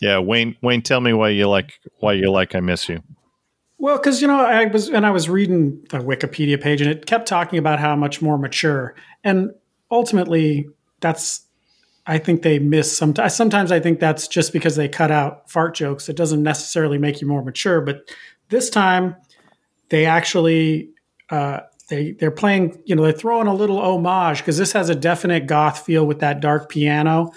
yeah, 0.00 0.18
Wayne. 0.18 0.56
Wayne, 0.62 0.82
tell 0.82 1.00
me 1.00 1.12
why 1.12 1.30
you 1.30 1.48
like 1.48 1.72
why 2.00 2.12
you 2.12 2.30
like 2.30 2.54
I 2.54 2.60
miss 2.60 2.88
you. 2.88 3.02
Well, 3.78 3.98
because 3.98 4.22
you 4.22 4.28
know, 4.28 4.40
I 4.40 4.66
was 4.66 4.88
and 4.88 5.04
I 5.04 5.10
was 5.10 5.28
reading 5.28 5.84
the 5.90 5.98
Wikipedia 5.98 6.60
page, 6.60 6.80
and 6.80 6.90
it 6.90 7.06
kept 7.06 7.28
talking 7.28 7.58
about 7.58 7.78
how 7.78 7.94
much 7.94 8.22
more 8.22 8.38
mature, 8.38 8.94
and 9.24 9.50
ultimately, 9.90 10.68
that's. 11.00 11.42
I 12.08 12.18
think 12.18 12.42
they 12.42 12.60
miss 12.60 12.96
sometimes. 12.96 13.34
Sometimes 13.34 13.72
I 13.72 13.80
think 13.80 13.98
that's 13.98 14.28
just 14.28 14.52
because 14.52 14.76
they 14.76 14.88
cut 14.88 15.10
out 15.10 15.50
fart 15.50 15.74
jokes. 15.74 16.08
It 16.08 16.14
doesn't 16.14 16.40
necessarily 16.40 16.98
make 16.98 17.20
you 17.20 17.26
more 17.26 17.42
mature, 17.42 17.80
but 17.80 18.08
this 18.48 18.70
time, 18.70 19.16
they 19.88 20.06
actually 20.06 20.90
uh, 21.30 21.60
they 21.88 22.12
they're 22.12 22.30
playing. 22.30 22.80
You 22.84 22.94
know, 22.94 23.02
they're 23.02 23.12
throwing 23.12 23.48
a 23.48 23.54
little 23.54 23.78
homage 23.78 24.38
because 24.38 24.56
this 24.56 24.72
has 24.72 24.88
a 24.88 24.94
definite 24.94 25.46
goth 25.48 25.84
feel 25.84 26.06
with 26.06 26.20
that 26.20 26.40
dark 26.40 26.68
piano, 26.68 27.32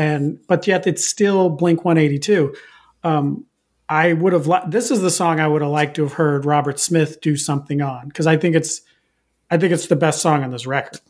and 0.00 0.38
but 0.46 0.66
yet 0.66 0.86
it's 0.86 1.04
still 1.06 1.50
Blink 1.50 1.84
One 1.84 1.98
Eighty 1.98 2.18
Two. 2.18 2.54
I 3.90 4.12
would 4.12 4.32
have. 4.32 4.46
Li- 4.46 4.62
this 4.68 4.92
is 4.92 5.00
the 5.00 5.10
song 5.10 5.40
I 5.40 5.48
would 5.48 5.62
have 5.62 5.70
liked 5.70 5.96
to 5.96 6.02
have 6.04 6.12
heard 6.12 6.44
Robert 6.44 6.78
Smith 6.78 7.20
do 7.20 7.36
something 7.36 7.82
on 7.82 8.06
because 8.06 8.26
I 8.28 8.36
think 8.36 8.54
it's, 8.54 8.82
I 9.50 9.58
think 9.58 9.72
it's 9.72 9.88
the 9.88 9.96
best 9.96 10.22
song 10.22 10.44
on 10.44 10.52
this 10.52 10.64
record. 10.64 11.00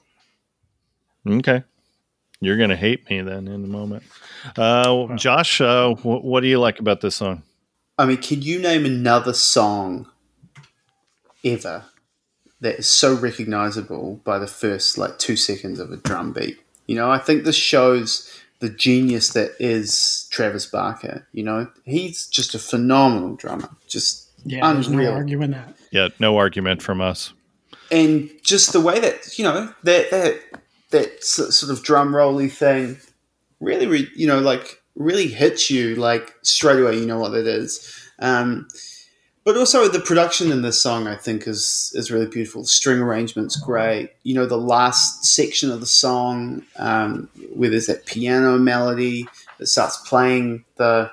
Okay, 1.29 1.63
you're 2.41 2.57
gonna 2.57 2.77
hate 2.77 3.09
me 3.11 3.21
then 3.21 3.49
in 3.49 3.63
a 3.63 3.69
moment. 3.69 4.03
Uh, 4.57 5.15
Josh, 5.17 5.61
uh, 5.61 5.95
wh- 5.95 6.25
what 6.25 6.41
do 6.41 6.49
you 6.49 6.59
like 6.59 6.81
about 6.81 7.03
this 7.03 7.17
song? 7.17 7.43
I 7.99 8.07
mean, 8.07 8.17
can 8.17 8.41
you 8.41 8.59
name 8.59 8.87
another 8.87 9.35
song 9.35 10.09
ever 11.45 11.85
that 12.63 12.79
is 12.79 12.87
so 12.87 13.15
recognizable 13.15 14.23
by 14.25 14.39
the 14.39 14.47
first 14.47 14.97
like 14.97 15.19
two 15.19 15.37
seconds 15.37 15.79
of 15.81 15.93
a 15.93 15.99
drum 15.99 16.33
beat? 16.33 16.59
You 16.87 16.97
know, 16.97 17.11
I 17.11 17.19
think 17.19 17.45
this 17.45 17.57
shows 17.57 18.40
the 18.61 18.69
genius 18.71 19.31
that 19.31 19.53
is 19.59 20.29
Travis 20.31 20.67
Barker. 20.67 21.27
You 21.33 21.43
know, 21.45 21.69
he's 21.85 22.27
just 22.27 22.55
a 22.55 22.59
phenomenal 22.59 23.35
drummer, 23.37 23.69
just 23.89 24.29
Yeah, 24.45 24.73
there's 24.73 24.89
no 24.89 25.13
arguing 25.13 25.51
that. 25.53 25.77
Yeah, 25.91 26.09
no 26.19 26.37
argument 26.37 26.83
from 26.83 27.01
us. 27.01 27.33
and 27.91 28.31
just 28.43 28.73
the 28.73 28.81
way 28.81 29.01
that 29.01 29.37
you 29.39 29.45
know 29.45 29.75
that 29.83 30.11
that 30.11 30.41
that 30.91 31.25
sort 31.25 31.71
of 31.71 31.83
drum 31.83 32.15
rolly 32.15 32.49
thing 32.49 32.99
really, 33.61 33.87
re- 33.87 34.09
you 34.17 34.27
know, 34.27 34.39
like 34.41 34.81
really 34.97 35.29
hits 35.29 35.71
you 35.71 35.95
like 35.97 36.35
straight 36.43 36.81
away. 36.81 36.99
You 36.99 37.07
know 37.07 37.19
what 37.19 37.31
that 37.31 37.47
is. 37.47 37.97
Um, 38.19 38.69
but 39.45 39.57
also 39.57 39.89
the 39.89 40.01
production 40.01 40.53
in 40.53 40.63
this 40.63 40.81
song, 40.81 41.07
I 41.07 41.17
think, 41.17 41.47
is 41.47 41.93
is 41.95 42.11
really 42.11 42.27
beautiful. 42.27 42.63
The 42.63 42.69
string 42.69 42.99
arrangement's 42.99 43.57
great. 43.57 44.11
You 44.23 44.35
know, 44.35 44.47
the 44.47 44.59
last 44.59 45.25
section 45.25 45.71
of 45.71 45.81
the 45.81 45.87
song 45.87 46.65
um, 46.77 47.29
where 47.55 47.71
there's 47.71 47.87
that 47.87 48.07
piano 48.07 48.59
melody 48.59 49.27
that 49.59 49.67
starts 49.67 49.97
playing 50.09 50.65
the, 50.77 51.11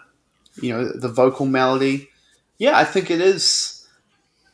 you 0.62 0.74
know, 0.74 0.92
the 0.92 1.08
vocal 1.08 1.46
melody. 1.46 2.10
Yeah, 2.58 2.78
I 2.78 2.84
think 2.84 3.10
it 3.10 3.22
is. 3.22 3.88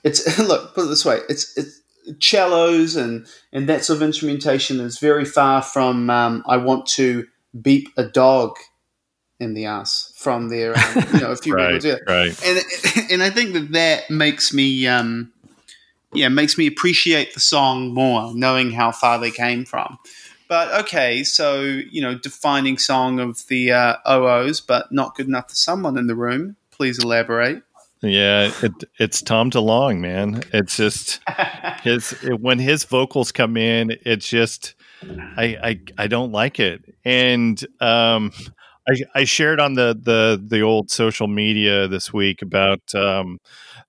It's 0.03 0.37
look 0.39 0.75
put 0.75 0.85
it 0.85 0.89
this 0.89 1.05
way. 1.05 1.19
It's 1.27 1.57
it's 1.57 1.81
cellos 2.19 2.95
and 2.95 3.25
and 3.51 3.67
that 3.69 3.83
sort 3.83 3.97
of 3.97 4.03
instrumentation 4.03 4.79
is 4.81 4.99
very 4.99 5.25
far 5.25 5.61
from 5.61 6.09
um, 6.09 6.43
I 6.47 6.57
want 6.57 6.85
to 6.87 7.25
beep 7.59 7.89
a 7.97 8.03
dog 8.03 8.57
in 9.39 9.53
the 9.53 9.65
ass 9.65 10.13
from 10.15 10.49
their 10.49 10.75
um, 10.77 11.03
you 11.13 11.19
know 11.19 11.31
a 11.31 11.35
few 11.35 11.53
Right, 11.53 11.65
records. 11.73 11.85
Yeah 11.85 11.97
right. 12.07 12.45
and 12.45 13.11
and 13.11 13.23
I 13.23 13.29
think 13.29 13.53
that 13.53 13.71
that 13.71 14.09
makes 14.09 14.53
me 14.53 14.87
um 14.87 15.31
yeah 16.13 16.29
makes 16.29 16.57
me 16.57 16.67
appreciate 16.67 17.33
the 17.33 17.39
song 17.39 17.93
more 17.93 18.33
knowing 18.35 18.71
how 18.71 18.91
far 18.91 19.19
they 19.19 19.31
came 19.31 19.65
from 19.65 19.97
but 20.47 20.71
okay 20.83 21.23
so 21.23 21.61
you 21.61 22.01
know 22.01 22.15
defining 22.15 22.77
song 22.77 23.19
of 23.19 23.45
the 23.47 23.71
uh, 23.71 23.95
OOs 24.09 24.61
but 24.61 24.91
not 24.91 25.15
good 25.15 25.27
enough 25.27 25.49
for 25.49 25.55
someone 25.55 25.97
in 25.97 26.07
the 26.07 26.15
room 26.15 26.55
please 26.71 26.99
elaborate 27.03 27.63
Yeah, 28.01 28.51
it, 28.61 28.73
it's 28.99 29.21
Tom 29.21 29.49
DeLonge, 29.49 29.99
man. 29.99 30.43
It's 30.51 30.75
just 30.75 31.21
his 31.83 32.11
it, 32.21 32.39
when 32.41 32.59
his 32.59 32.83
vocals 32.83 33.31
come 33.31 33.55
in, 33.55 33.95
it's 34.05 34.27
just 34.27 34.75
I 35.37 35.57
I, 35.69 35.79
I 35.97 36.07
don't 36.07 36.33
like 36.33 36.59
it. 36.59 36.83
And 37.05 37.65
um, 37.79 38.33
I, 38.89 38.95
I 39.15 39.23
shared 39.23 39.59
on 39.59 39.75
the, 39.75 39.97
the 39.99 40.41
the 40.45 40.61
old 40.61 40.91
social 40.91 41.27
media 41.27 41.87
this 41.87 42.11
week 42.11 42.41
about 42.41 42.81
um, 42.93 43.39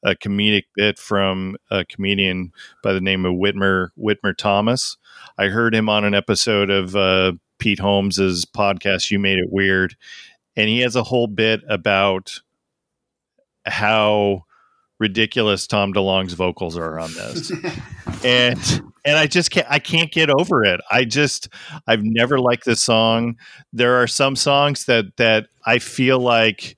a 0.04 0.14
comedic 0.14 0.64
bit 0.76 0.98
from 0.98 1.56
a 1.70 1.84
comedian 1.84 2.52
by 2.82 2.92
the 2.92 3.00
name 3.00 3.24
of 3.24 3.34
Whitmer 3.34 3.88
Whitmer 3.98 4.36
Thomas. 4.36 4.96
I 5.36 5.46
heard 5.46 5.74
him 5.74 5.88
on 5.88 6.04
an 6.04 6.14
episode 6.14 6.70
of 6.70 6.94
uh, 6.94 7.32
Pete 7.58 7.80
Holmes's 7.80 8.44
podcast. 8.44 9.10
You 9.10 9.18
made 9.18 9.38
it 9.38 9.50
weird, 9.50 9.96
and 10.56 10.68
he 10.68 10.80
has 10.80 10.94
a 10.94 11.02
whole 11.02 11.26
bit 11.26 11.62
about 11.68 12.40
how 13.66 14.44
ridiculous 14.98 15.66
Tom 15.66 15.92
DeLonge's 15.92 16.34
vocals 16.34 16.76
are 16.76 16.98
on 16.98 17.12
this. 17.14 17.50
and 18.24 18.82
and 19.04 19.18
I 19.18 19.26
just 19.26 19.50
can't 19.50 19.66
I 19.68 19.78
can't 19.78 20.12
get 20.12 20.30
over 20.30 20.64
it. 20.64 20.80
I 20.90 21.04
just 21.04 21.48
I've 21.86 22.02
never 22.02 22.38
liked 22.38 22.64
this 22.64 22.82
song. 22.82 23.36
There 23.72 24.00
are 24.00 24.06
some 24.06 24.36
songs 24.36 24.84
that 24.86 25.16
that 25.16 25.48
I 25.66 25.78
feel 25.78 26.18
like 26.18 26.76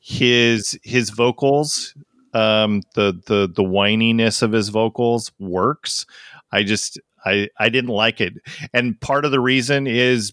his 0.00 0.78
his 0.82 1.10
vocals 1.10 1.94
um 2.34 2.82
the 2.94 3.12
the 3.26 3.50
the 3.54 3.62
whininess 3.62 4.42
of 4.42 4.52
his 4.52 4.70
vocals 4.70 5.30
works. 5.38 6.06
I 6.50 6.62
just 6.62 6.98
I 7.24 7.48
I 7.58 7.68
didn't 7.68 7.90
like 7.90 8.20
it. 8.20 8.34
And 8.72 9.00
part 9.00 9.24
of 9.24 9.30
the 9.30 9.40
reason 9.40 9.86
is 9.86 10.32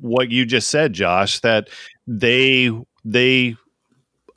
what 0.00 0.30
you 0.30 0.44
just 0.44 0.68
said, 0.68 0.92
Josh, 0.92 1.40
that 1.40 1.68
they 2.06 2.70
they 3.04 3.56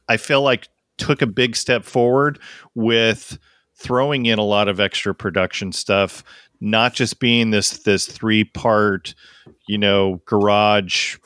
I 0.08 0.18
feel 0.18 0.42
like 0.42 0.70
took 0.98 1.22
a 1.22 1.28
big 1.28 1.56
step 1.56 1.84
forward 1.84 2.40
with 2.76 3.38
throwing 3.76 4.26
in 4.26 4.40
a 4.40 4.44
lot 4.44 4.68
of 4.68 4.80
extra 4.80 5.14
production 5.14 5.72
stuff, 5.72 6.24
not 6.60 6.94
just 6.94 7.20
being 7.20 7.52
this 7.52 7.80
this 7.80 8.06
three 8.06 8.44
part, 8.44 9.14
you 9.68 9.78
know, 9.78 10.22
garage 10.26 11.18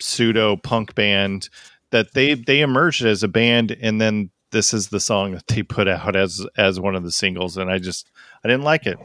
pseudo 0.00 0.56
punk 0.56 0.94
band 0.94 1.48
that 1.90 2.14
they 2.14 2.34
they 2.34 2.60
emerged 2.60 3.04
as 3.04 3.22
a 3.22 3.28
band 3.28 3.76
and 3.80 4.00
then 4.00 4.30
this 4.50 4.74
is 4.74 4.88
the 4.88 5.00
song 5.00 5.32
that 5.32 5.46
they 5.48 5.62
put 5.62 5.88
out 5.88 6.16
as 6.16 6.46
as 6.56 6.80
one 6.80 6.94
of 6.94 7.04
the 7.04 7.12
singles 7.12 7.56
and 7.56 7.70
I 7.70 7.78
just 7.78 8.10
I 8.44 8.48
didn't 8.48 8.64
like 8.64 8.86
it. 8.86 8.98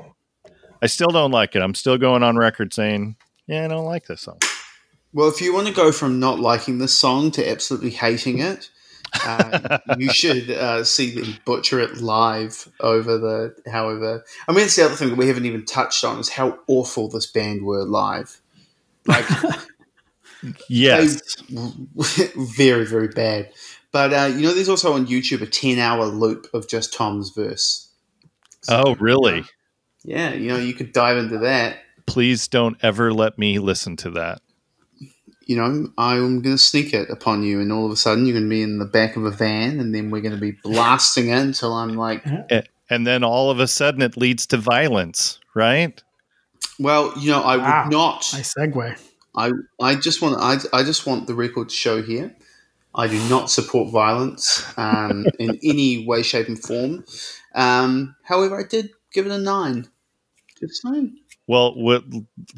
I 0.82 0.88
still 0.88 1.10
don't 1.10 1.32
like 1.32 1.56
it. 1.56 1.62
I'm 1.62 1.76
still 1.76 1.98
going 1.98 2.24
on 2.24 2.38
record 2.38 2.74
saying, 2.74 3.18
yeah, 3.48 3.66
I 3.66 3.68
don't 3.68 3.86
like 3.86 4.06
this 4.06 4.22
song. 4.22 4.40
Well, 5.12 5.28
if 5.28 5.42
you 5.42 5.54
want 5.54 5.68
to 5.68 5.74
go 5.74 5.92
from 5.92 6.20
not 6.20 6.40
liking 6.40 6.78
this 6.78 6.94
song 6.94 7.32
to 7.32 7.50
absolutely 7.50 7.90
hating 7.90 8.40
it, 8.40 8.70
uh, 9.26 9.80
you 9.98 10.12
should 10.12 10.52
uh, 10.52 10.84
see 10.84 11.12
them 11.12 11.38
butcher 11.46 11.80
it 11.80 11.98
live 11.98 12.70
over 12.80 13.18
the. 13.18 13.56
However, 13.72 14.24
I 14.48 14.52
mean, 14.52 14.66
it's 14.66 14.76
the 14.76 14.86
other 14.86 14.96
thing 14.96 15.10
that 15.10 15.18
we 15.18 15.28
haven't 15.28 15.46
even 15.46 15.66
touched 15.66 16.04
on 16.04 16.20
is 16.20 16.30
how 16.30 16.60
awful 16.68 17.10
this 17.10 17.26
band 17.26 17.64
were 17.64 17.84
live. 17.84 18.42
Like, 19.06 19.26
Yes. 20.68 21.22
very, 22.36 22.86
very 22.86 23.08
bad. 23.10 23.52
But 23.92 24.14
uh, 24.14 24.32
you 24.36 24.44
know, 24.44 24.54
there's 24.54 24.70
also 24.70 24.94
on 24.94 25.08
YouTube 25.08 25.42
a 25.42 25.48
10 25.48 25.80
hour 25.80 26.06
loop 26.06 26.48
of 26.54 26.68
just 26.68 26.94
Tom's 26.94 27.32
verse. 27.32 27.90
Oh, 28.70 28.96
really? 28.96 29.44
Yeah, 30.04 30.34
you 30.34 30.50
know, 30.50 30.58
you 30.58 30.74
could 30.74 30.94
dive 30.94 31.18
into 31.18 31.40
that. 31.40 31.78
Please 32.06 32.48
don't 32.48 32.78
ever 32.82 33.14
let 33.14 33.38
me 33.38 33.60
listen 33.60 33.96
to 33.98 34.12
that. 34.12 34.42
You 35.50 35.56
know, 35.56 35.92
I'm 35.98 36.44
going 36.44 36.56
to 36.56 36.58
sneak 36.60 36.94
it 36.94 37.10
upon 37.10 37.42
you, 37.42 37.60
and 37.60 37.74
all 37.74 37.84
of 37.88 37.92
a 37.92 37.96
sudden 37.96 38.28
you're 38.28 38.36
going 38.36 38.46
to 38.46 38.50
be 38.50 38.62
in 38.62 38.78
the 38.78 38.86
back 38.86 39.16
of 39.16 39.26
a 39.26 39.32
van, 39.32 39.80
and 39.80 39.96
then 39.96 40.12
we're 40.12 40.22
going 40.22 40.36
to 40.36 40.40
be 40.40 40.52
blasting 40.52 41.30
it 41.30 41.40
until 41.40 41.74
I'm 41.74 41.96
like, 41.96 42.24
And 42.92 43.08
then 43.08 43.24
all 43.24 43.50
of 43.50 43.60
a 43.60 43.68
sudden 43.68 44.04
it 44.04 44.16
leads 44.16 44.46
to 44.48 44.58
violence, 44.58 45.40
right? 45.56 46.04
well, 46.80 47.14
you 47.18 47.32
know, 47.32 47.42
I 47.42 47.58
Wow. 47.58 47.84
would 47.84 47.92
not. 47.92 48.30
I 48.32 48.42
segue. 48.42 49.00
I 49.36 49.52
I 49.82 49.96
just 49.96 50.22
want 50.22 50.38
I, 50.40 50.58
I 50.78 50.84
just 50.84 51.08
want 51.08 51.26
the 51.26 51.34
record 51.34 51.70
to 51.70 51.76
show 51.76 52.04
here. 52.04 52.36
I 52.94 53.08
do 53.08 53.18
not 53.28 53.50
support 53.50 53.92
violence 53.92 54.64
um, 54.78 55.26
in 55.40 55.60
any 55.64 56.06
way, 56.06 56.22
shape, 56.22 56.48
and 56.48 56.62
form. 56.62 57.06
Um, 57.56 58.16
however, 58.24 58.60
I 58.60 58.64
did 58.68 58.92
give 59.14 59.26
it 59.26 59.32
a 59.32 59.40
nine. 59.40 59.88
Just 60.60 60.84
saying. 60.84 61.18
Well, 61.48 61.74
what, 61.74 62.04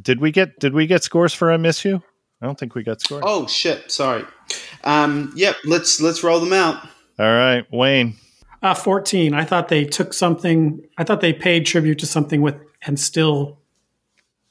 did 0.01 0.19
we 0.19 0.31
get 0.31 0.59
did 0.59 0.73
we 0.73 0.87
get 0.87 1.03
scores 1.03 1.33
for 1.33 1.51
I 1.51 1.57
miss 1.57 1.85
you? 1.85 2.03
I 2.41 2.45
don't 2.45 2.57
think 2.57 2.75
we 2.75 2.83
got 2.83 3.01
scores. 3.01 3.23
Oh 3.25 3.47
shit! 3.47 3.91
Sorry. 3.91 4.25
Um, 4.83 5.31
yep. 5.35 5.57
Let's 5.65 6.01
let's 6.01 6.23
roll 6.23 6.39
them 6.39 6.53
out. 6.53 6.83
All 7.19 7.25
right, 7.25 7.65
Wayne. 7.71 8.15
Uh, 8.61 8.75
14. 8.75 9.33
I 9.33 9.43
thought 9.43 9.69
they 9.69 9.85
took 9.85 10.13
something, 10.13 10.81
I 10.97 11.03
thought 11.03 11.21
they 11.21 11.33
paid 11.33 11.65
tribute 11.65 11.97
to 11.99 12.05
something 12.05 12.41
with, 12.41 12.55
and 12.83 12.99
still 12.99 13.57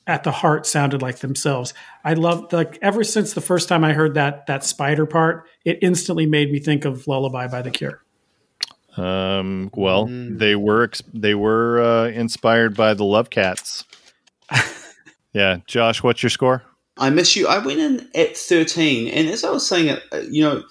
at 0.06 0.24
the 0.24 0.32
heart 0.32 0.66
sounded 0.66 1.00
like 1.00 1.18
themselves. 1.18 1.74
I 2.04 2.14
love 2.14 2.52
like, 2.52 2.78
ever 2.82 3.04
since 3.04 3.32
the 3.32 3.40
first 3.40 3.68
time 3.68 3.84
I 3.84 3.92
heard 3.92 4.14
that, 4.14 4.46
that 4.46 4.64
spider 4.64 5.06
part, 5.06 5.46
it 5.64 5.78
instantly 5.82 6.26
made 6.26 6.50
me 6.50 6.58
think 6.58 6.84
of 6.84 7.06
Lullaby 7.06 7.46
by 7.46 7.62
The 7.62 7.70
Cure. 7.70 8.02
Um, 8.96 9.70
well, 9.72 10.08
they 10.10 10.56
were 10.56 10.90
they 11.14 11.36
were 11.36 11.80
uh, 11.80 12.08
inspired 12.08 12.76
by 12.76 12.94
the 12.94 13.04
Love 13.04 13.30
Cats. 13.30 13.84
yeah, 15.32 15.58
Josh, 15.68 16.02
what's 16.02 16.24
your 16.24 16.30
score? 16.30 16.64
I 17.00 17.10
miss 17.10 17.34
you. 17.34 17.48
I 17.48 17.58
went 17.58 17.80
in 17.80 18.08
at 18.14 18.36
13. 18.36 19.08
And 19.08 19.28
as 19.28 19.42
I 19.42 19.50
was 19.50 19.66
saying, 19.66 19.96
uh, 20.12 20.18
you 20.30 20.42
know, 20.42 20.62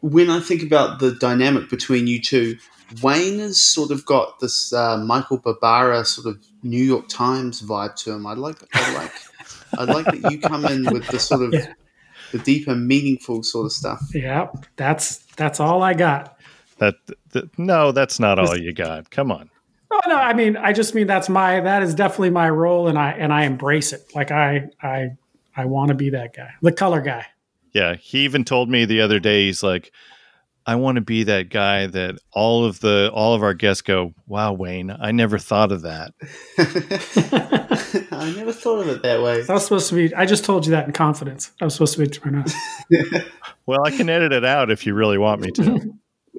when 0.00 0.28
I 0.28 0.40
think 0.40 0.62
about 0.62 0.98
the 0.98 1.12
dynamic 1.14 1.70
between 1.70 2.06
you 2.06 2.20
two, 2.20 2.56
Wayne 3.02 3.38
has 3.38 3.62
sort 3.62 3.90
of 3.92 4.04
got 4.04 4.40
this 4.40 4.72
uh, 4.72 4.98
Michael 4.98 5.38
Barbaro 5.38 6.02
sort 6.02 6.26
of 6.26 6.42
New 6.62 6.82
York 6.82 7.08
Times 7.08 7.62
vibe 7.62 7.94
to 7.96 8.12
him. 8.12 8.26
I'd 8.26 8.38
like, 8.38 8.56
I'd 8.74 8.94
like, 8.94 9.12
I'd 9.78 9.88
like 9.88 10.04
that 10.06 10.32
you 10.32 10.40
come 10.40 10.64
in 10.64 10.92
with 10.92 11.06
the 11.08 11.18
sort 11.20 11.42
of 11.42 11.52
Yeah. 11.54 11.72
the 12.32 12.38
deeper, 12.38 12.74
meaningful 12.74 13.42
sort 13.42 13.66
of 13.66 13.72
stuff. 13.72 14.02
Yeah, 14.14 14.48
that's, 14.76 15.18
that's 15.36 15.60
all 15.60 15.82
I 15.82 15.94
got. 15.94 16.36
That 16.78 16.94
th- 17.32 17.46
no, 17.58 17.92
that's 17.92 18.18
not 18.18 18.38
all 18.38 18.56
you 18.56 18.72
got. 18.72 19.10
Come 19.10 19.30
on. 19.30 19.50
Oh 19.92 20.00
no, 20.06 20.16
I 20.16 20.34
mean, 20.34 20.56
I 20.56 20.72
just 20.72 20.94
mean 20.94 21.06
that's 21.06 21.28
my 21.28 21.60
that 21.60 21.82
is 21.82 21.94
definitely 21.94 22.30
my 22.30 22.48
role, 22.48 22.88
and 22.88 22.98
I 22.98 23.12
and 23.12 23.32
I 23.32 23.44
embrace 23.44 23.92
it. 23.92 24.02
Like 24.14 24.30
I 24.30 24.68
I 24.82 25.10
I 25.56 25.64
want 25.64 25.88
to 25.88 25.94
be 25.94 26.10
that 26.10 26.34
guy, 26.34 26.50
the 26.62 26.72
color 26.72 27.00
guy. 27.00 27.26
Yeah, 27.72 27.94
he 27.96 28.20
even 28.20 28.44
told 28.44 28.68
me 28.68 28.84
the 28.84 29.00
other 29.00 29.18
day. 29.20 29.46
He's 29.46 29.62
like, 29.62 29.92
I 30.66 30.74
want 30.76 30.96
to 30.96 31.00
be 31.00 31.24
that 31.24 31.48
guy 31.50 31.86
that 31.86 32.16
all 32.32 32.64
of 32.64 32.80
the 32.80 33.10
all 33.12 33.34
of 33.34 33.42
our 33.42 33.54
guests 33.54 33.82
go, 33.82 34.14
"Wow, 34.26 34.52
Wayne, 34.52 34.90
I 34.90 35.10
never 35.12 35.38
thought 35.38 35.72
of 35.72 35.82
that." 35.82 36.12
I 38.12 38.32
never 38.36 38.52
thought 38.52 38.80
of 38.80 38.88
it 38.88 39.02
that 39.02 39.22
way. 39.22 39.44
I 39.48 39.52
was 39.52 39.64
supposed 39.64 39.88
to 39.88 39.94
be. 39.96 40.14
I 40.14 40.26
just 40.26 40.44
told 40.44 40.66
you 40.66 40.70
that 40.72 40.86
in 40.86 40.92
confidence. 40.92 41.50
I 41.60 41.64
was 41.64 41.74
supposed 41.74 41.94
to 41.94 42.00
be 42.00 42.06
trying 42.06 42.44
to. 42.44 43.26
Well, 43.66 43.84
I 43.84 43.92
can 43.92 44.08
edit 44.08 44.32
it 44.32 44.44
out 44.44 44.70
if 44.72 44.84
you 44.84 44.94
really 44.94 45.18
want 45.18 45.42
me 45.42 45.52
to. 45.52 45.62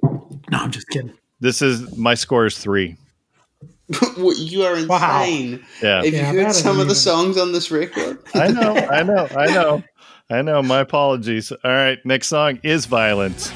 No, 0.03 0.57
I'm 0.57 0.71
just 0.71 0.89
kidding. 0.89 1.13
this 1.39 1.61
is 1.61 1.95
my 1.95 2.13
score 2.13 2.45
is 2.45 2.57
three. 2.57 2.97
What, 4.17 4.37
you 4.37 4.63
are 4.63 4.75
Wow. 4.87 5.23
insane. 5.23 5.65
Yeah, 5.81 6.03
Have 6.03 6.13
you 6.13 6.19
Yeah, 6.19 6.31
heard 6.31 6.53
some 6.53 6.79
of 6.79 6.87
the 6.87 6.91
isn't 6.91 7.11
songs 7.11 7.37
on 7.37 7.51
this 7.51 7.71
record? 7.71 8.19
I 8.35 8.47
know, 8.49 8.85
I 8.89 9.03
know, 9.03 9.27
I 9.37 9.45
know, 9.47 9.83
I 10.29 10.41
know. 10.41 10.61
My 10.61 10.79
apologies. 10.81 11.51
All 11.51 11.71
right, 11.71 11.99
next 12.05 12.27
song 12.27 12.59
is 12.63 12.85
"Violence." 12.85 13.51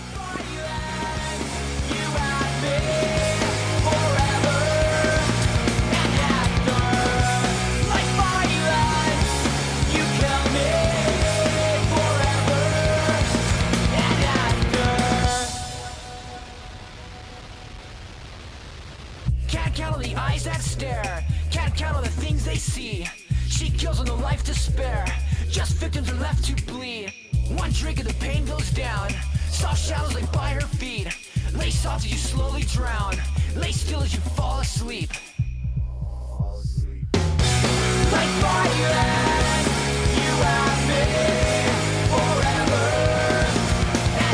Shadows 29.86 30.25
by 30.33 30.49
her 30.49 30.61
feet. 30.61 31.07
Lay 31.53 31.69
soft 31.69 32.05
as 32.05 32.11
you 32.11 32.17
slowly 32.17 32.63
drown. 32.63 33.13
Lay 33.55 33.71
still 33.71 34.01
as 34.01 34.11
you 34.15 34.19
fall 34.19 34.59
asleep. 34.59 35.11
Like 38.11 38.43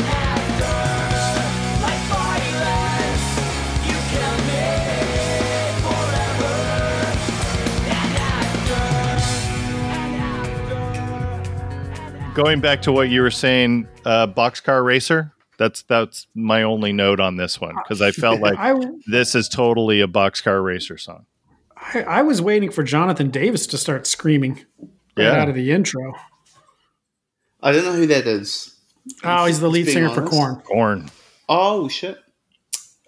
after. 0.08 0.62
Going 12.34 12.60
back 12.62 12.80
to 12.82 12.92
what 12.92 13.10
you 13.10 13.20
were 13.20 13.30
saying, 13.30 13.86
uh, 14.06 14.26
"Boxcar 14.28 14.82
Racer." 14.82 15.34
That's 15.58 15.82
that's 15.82 16.26
my 16.34 16.62
only 16.62 16.92
note 16.92 17.20
on 17.20 17.36
this 17.36 17.60
one 17.60 17.74
because 17.76 18.00
I 18.02 18.10
felt 18.10 18.40
like 18.46 18.58
I, 18.58 18.74
this 19.06 19.34
is 19.34 19.48
totally 19.48 20.00
a 20.00 20.06
Boxcar 20.08 20.64
Racer 20.64 20.98
song. 20.98 21.26
I 21.76 22.02
I 22.02 22.22
was 22.22 22.40
waiting 22.40 22.70
for 22.70 22.82
Jonathan 22.82 23.30
Davis 23.30 23.66
to 23.68 23.78
start 23.78 24.06
screaming 24.06 24.64
right 25.16 25.24
Yeah. 25.24 25.32
out 25.42 25.48
of 25.48 25.54
the 25.54 25.70
intro. 25.72 26.14
I 27.62 27.72
don't 27.72 27.84
know 27.84 27.92
who 27.92 28.06
that 28.06 28.26
is. 28.26 28.74
Oh, 29.22 29.44
he's 29.46 29.60
the 29.60 29.68
lead 29.68 29.86
being 29.86 29.94
singer 29.96 30.10
for 30.10 30.20
honest. 30.22 30.32
Korn. 30.32 30.60
Korn. 30.62 31.10
Oh 31.48 31.88
shit! 31.88 32.18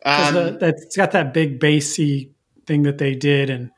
Um, 0.04 0.34
the, 0.34 0.56
that's 0.60 0.96
got 0.96 1.12
that 1.12 1.32
big 1.32 1.58
bassy 1.58 2.30
thing 2.66 2.82
that 2.82 2.98
they 2.98 3.14
did, 3.14 3.48
and 3.48 3.70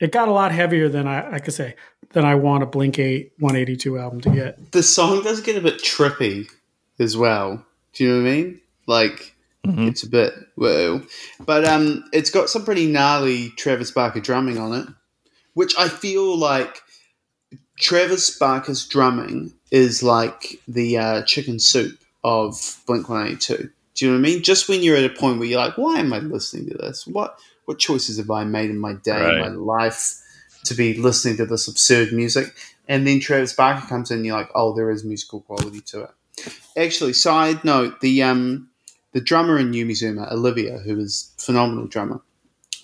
it 0.00 0.12
got 0.12 0.28
a 0.28 0.32
lot 0.32 0.52
heavier 0.52 0.88
than 0.88 1.08
I, 1.08 1.34
I 1.34 1.38
could 1.40 1.54
say 1.54 1.74
than 2.12 2.24
I 2.24 2.36
want 2.36 2.62
a 2.62 2.66
Blink 2.66 2.98
Eight 2.98 3.32
182 3.40 3.98
album 3.98 4.20
to 4.22 4.30
get. 4.30 4.72
the 4.72 4.82
song 4.82 5.22
does 5.24 5.40
get 5.40 5.56
a 5.56 5.60
bit 5.60 5.78
trippy 5.80 6.48
as 7.00 7.16
well. 7.16 7.65
Do 7.96 8.04
you 8.04 8.10
know 8.10 8.22
what 8.22 8.28
I 8.28 8.32
mean? 8.34 8.60
Like 8.86 9.34
It's 9.88 10.04
a 10.04 10.08
bit 10.08 10.32
whoa, 10.54 11.02
but 11.40 11.64
um, 11.64 12.04
it's 12.12 12.30
got 12.30 12.48
some 12.48 12.64
pretty 12.64 12.86
gnarly 12.86 13.50
Travis 13.56 13.90
Barker 13.90 14.20
drumming 14.20 14.58
on 14.58 14.72
it, 14.74 14.86
which 15.54 15.74
I 15.76 15.88
feel 15.88 16.36
like 16.38 16.82
Travis 17.80 18.38
Barker's 18.38 18.86
drumming 18.86 19.54
is 19.72 20.02
like 20.04 20.60
the 20.68 20.98
uh, 20.98 21.22
chicken 21.22 21.58
soup 21.58 21.98
of 22.22 22.78
Blink 22.86 23.08
One 23.08 23.26
Eighty 23.26 23.36
Two. 23.36 23.70
Do 23.94 24.04
you 24.04 24.12
know 24.12 24.18
what 24.18 24.28
I 24.28 24.30
mean? 24.30 24.42
Just 24.42 24.68
when 24.68 24.82
you're 24.82 24.96
at 24.96 25.04
a 25.04 25.08
point 25.08 25.38
where 25.38 25.48
you're 25.48 25.58
like, 25.58 25.78
why 25.78 25.98
am 25.98 26.12
I 26.12 26.18
listening 26.18 26.68
to 26.68 26.76
this? 26.76 27.06
What 27.06 27.38
what 27.64 27.78
choices 27.78 28.18
have 28.18 28.30
I 28.30 28.44
made 28.44 28.70
in 28.70 28.78
my 28.78 28.92
day, 28.92 29.18
in 29.34 29.40
my 29.40 29.48
life, 29.48 30.14
to 30.64 30.74
be 30.74 30.94
listening 30.94 31.38
to 31.38 31.46
this 31.46 31.66
absurd 31.66 32.12
music? 32.12 32.54
And 32.88 33.04
then 33.06 33.18
Travis 33.18 33.52
Barker 33.52 33.84
comes 33.88 34.12
in, 34.12 34.18
and 34.18 34.26
you're 34.26 34.36
like, 34.36 34.50
oh, 34.54 34.74
there 34.76 34.90
is 34.92 35.02
musical 35.02 35.40
quality 35.40 35.80
to 35.80 36.02
it. 36.02 36.10
Actually, 36.76 37.12
side 37.12 37.64
note, 37.64 38.00
the 38.00 38.22
um, 38.22 38.68
the 39.12 39.20
drummer 39.20 39.58
in 39.58 39.72
Yumi 39.72 39.92
Zouma, 39.92 40.30
Olivia, 40.30 40.78
who 40.78 40.98
is 40.98 41.32
a 41.38 41.42
phenomenal 41.42 41.86
drummer, 41.86 42.20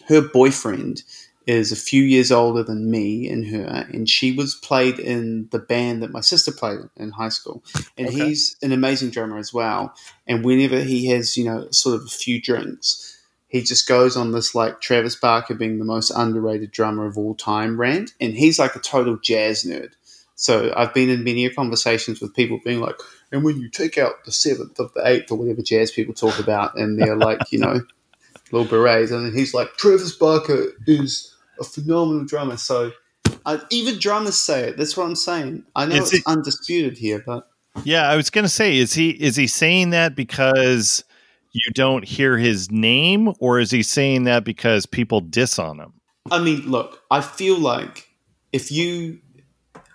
her 0.08 0.22
boyfriend 0.22 1.02
is 1.46 1.72
a 1.72 1.76
few 1.76 2.02
years 2.04 2.30
older 2.30 2.62
than 2.62 2.90
me 2.90 3.28
and 3.28 3.46
her, 3.48 3.86
and 3.92 4.08
she 4.08 4.32
was 4.32 4.54
played 4.54 4.98
in 4.98 5.48
the 5.50 5.58
band 5.58 6.02
that 6.02 6.12
my 6.12 6.20
sister 6.20 6.52
played 6.52 6.78
in 6.96 7.10
high 7.10 7.28
school. 7.28 7.62
And 7.98 8.08
Okay. 8.08 8.16
he's 8.16 8.56
an 8.62 8.72
amazing 8.72 9.10
drummer 9.10 9.38
as 9.38 9.52
well. 9.52 9.92
And 10.26 10.44
whenever 10.44 10.80
he 10.80 11.06
has, 11.08 11.36
you 11.36 11.44
know, 11.44 11.68
sort 11.70 11.96
of 11.96 12.06
a 12.06 12.10
few 12.10 12.40
drinks, 12.40 13.20
he 13.48 13.60
just 13.60 13.86
goes 13.88 14.16
on 14.16 14.30
this 14.30 14.54
like 14.54 14.80
Travis 14.80 15.16
Barker 15.16 15.54
being 15.54 15.78
the 15.78 15.84
most 15.84 16.10
underrated 16.10 16.70
drummer 16.70 17.06
of 17.06 17.18
all 17.18 17.34
time 17.34 17.78
rant. 17.78 18.12
And 18.20 18.34
he's 18.34 18.58
like 18.58 18.76
a 18.76 18.80
total 18.80 19.16
jazz 19.16 19.64
nerd. 19.64 19.90
So 20.36 20.72
I've 20.76 20.94
been 20.94 21.10
in 21.10 21.24
many 21.24 21.48
conversations 21.50 22.20
with 22.20 22.34
people 22.34 22.60
being 22.64 22.80
like, 22.80 22.96
and 23.32 23.42
when 23.44 23.58
you 23.58 23.68
take 23.68 23.98
out 23.98 24.24
the 24.24 24.32
seventh 24.32 24.78
of 24.78 24.92
the 24.94 25.06
eighth 25.06 25.32
or 25.32 25.38
whatever 25.38 25.62
jazz 25.62 25.90
people 25.90 26.14
talk 26.14 26.38
about, 26.38 26.76
and 26.76 26.98
they're 26.98 27.16
like, 27.28 27.50
you 27.50 27.58
know, 27.58 27.80
little 28.52 28.68
berets, 28.68 29.10
and 29.10 29.26
then 29.26 29.32
he's 29.34 29.54
like, 29.54 29.72
Travis 29.76 30.14
Barker 30.14 30.66
is 30.86 31.34
a 31.58 31.64
phenomenal 31.64 32.24
drummer. 32.24 32.56
So 32.56 32.92
uh, 33.46 33.58
even 33.70 33.98
drummers 33.98 34.36
say 34.36 34.68
it. 34.68 34.76
That's 34.76 34.96
what 34.96 35.04
I'm 35.06 35.16
saying. 35.16 35.64
I 35.74 35.86
know 35.86 35.96
Is 35.96 36.12
it's 36.12 36.18
it- 36.18 36.22
undisputed 36.26 36.98
here, 36.98 37.22
but 37.24 37.48
Yeah, 37.84 38.08
I 38.08 38.16
was 38.16 38.30
gonna 38.30 38.48
say, 38.48 38.76
is 38.76 38.92
he 38.94 39.10
is 39.10 39.36
he 39.36 39.46
saying 39.46 39.90
that 39.90 40.14
because 40.14 41.02
you 41.52 41.72
don't 41.74 42.04
hear 42.04 42.38
his 42.38 42.70
name, 42.70 43.32
or 43.38 43.58
is 43.58 43.70
he 43.70 43.82
saying 43.82 44.24
that 44.24 44.44
because 44.44 44.86
people 44.86 45.20
diss 45.20 45.58
on 45.58 45.78
him? 45.80 45.92
I 46.30 46.38
mean, 46.38 46.60
look, 46.70 47.02
I 47.10 47.20
feel 47.20 47.58
like 47.58 48.08
if 48.52 48.70
you 48.70 49.18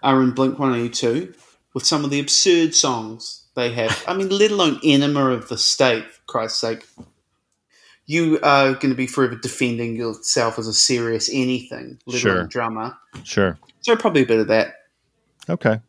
are 0.04 0.22
in 0.22 0.32
Blink 0.32 0.60
182 0.60 1.34
with 1.78 1.86
some 1.86 2.04
of 2.04 2.10
the 2.10 2.20
absurd 2.20 2.74
songs 2.74 3.44
they 3.56 3.72
have, 3.72 4.04
I 4.08 4.16
mean, 4.16 4.30
let 4.30 4.50
alone 4.50 4.80
Enema 4.84 5.30
of 5.30 5.48
the 5.48 5.60
State, 5.60 6.06
for 6.12 6.22
Christ's 6.26 6.60
sake, 6.60 6.88
you 8.08 8.40
are 8.42 8.74
going 8.74 8.90
to 8.90 8.96
be 8.96 9.06
forever 9.06 9.36
defending 9.36 9.96
yourself 9.96 10.58
as 10.58 10.68
a 10.68 10.74
serious 10.74 11.30
anything, 11.32 12.00
let 12.08 12.20
Sure. 12.20 12.34
alone 12.38 12.48
drummer. 12.50 12.98
Sure. 13.24 13.60
So 13.82 13.96
probably 13.96 14.24
a 14.24 14.26
bit 14.26 14.40
of 14.40 14.48
that. 14.48 14.74
Okay. 15.48 15.80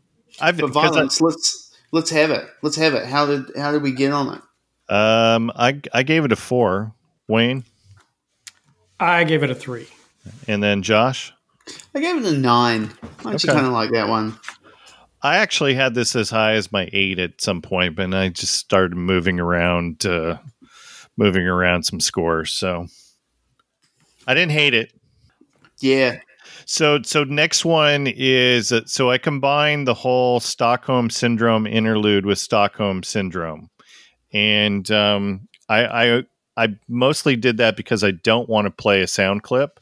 I've 0.42 0.58
But 0.58 0.72
'cause 0.74 0.76
I- 0.76 0.88
violence, 0.90 1.20
let's 1.22 1.74
let's 1.90 2.10
have 2.10 2.30
it. 2.30 2.46
Let's 2.60 2.76
have 2.76 2.92
it. 2.92 3.06
How 3.06 3.24
did 3.24 3.46
how 3.56 3.72
did 3.72 3.80
we 3.82 3.92
get 3.92 4.12
on 4.12 4.34
it? 4.34 4.94
Um, 4.94 5.50
I 5.56 5.80
I 5.94 6.02
gave 6.02 6.26
it 6.26 6.32
a 6.32 6.36
four, 6.36 6.92
Wayne, 7.28 7.64
I 9.00 9.24
gave 9.24 9.42
it 9.42 9.50
a 9.50 9.54
three. 9.54 9.88
and 10.46 10.62
then 10.62 10.82
Josh. 10.82 11.32
I 11.94 12.00
gave 12.00 12.16
it 12.18 12.24
a 12.24 12.36
nine. 12.36 12.90
I 13.24 13.32
actually 13.32 13.50
Okay. 13.50 13.58
kind 13.60 13.66
of 13.66 13.72
like 13.72 13.90
that 13.92 14.08
one. 14.08 14.38
I 15.22 15.38
actually 15.38 15.74
had 15.74 15.94
this 15.94 16.14
as 16.14 16.30
high 16.30 16.52
as 16.52 16.70
my 16.70 16.88
eight 16.92 17.18
at 17.18 17.40
some 17.40 17.60
point, 17.60 17.96
but 17.96 18.14
I 18.14 18.28
just 18.28 18.54
started 18.54 18.96
moving 18.96 19.40
around, 19.40 20.06
uh, 20.06 20.38
moving 21.16 21.46
around 21.46 21.82
some 21.82 22.00
scores. 22.00 22.52
So 22.52 22.86
I 24.26 24.34
didn't 24.34 24.52
hate 24.52 24.74
it. 24.74 24.92
Yeah, 25.80 26.18
So 26.66 27.00
so 27.02 27.24
next 27.24 27.64
one 27.64 28.06
is 28.08 28.72
uh, 28.72 28.82
so 28.84 29.10
I 29.10 29.18
combined 29.18 29.86
the 29.86 29.94
whole 29.94 30.40
Stockholm 30.40 31.08
syndrome 31.08 31.66
interlude 31.66 32.26
with 32.26 32.38
Stockholm 32.38 33.02
syndrome, 33.02 33.70
and 34.32 34.90
um, 34.90 35.48
I, 35.68 35.86
I 35.86 36.22
I 36.56 36.68
mostly 36.88 37.36
did 37.36 37.58
that 37.58 37.76
because 37.76 38.02
I 38.02 38.10
don't 38.10 38.48
want 38.48 38.66
to 38.66 38.70
play 38.70 39.00
a 39.02 39.06
sound 39.06 39.44
clip 39.44 39.80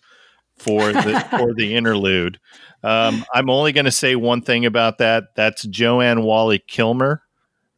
for 0.59 0.93
the 0.93 1.27
for 1.31 1.55
the 1.55 1.75
interlude. 1.75 2.39
Um, 2.87 3.25
I'm 3.35 3.51
only 3.51 3.73
going 3.73 3.87
to 3.87 3.91
say 3.91 4.15
one 4.15 4.43
thing 4.43 4.65
about 4.65 4.99
that. 4.99 5.35
That's 5.35 5.65
Joanne 5.65 6.23
Whalley-Kilmer. 6.23 7.21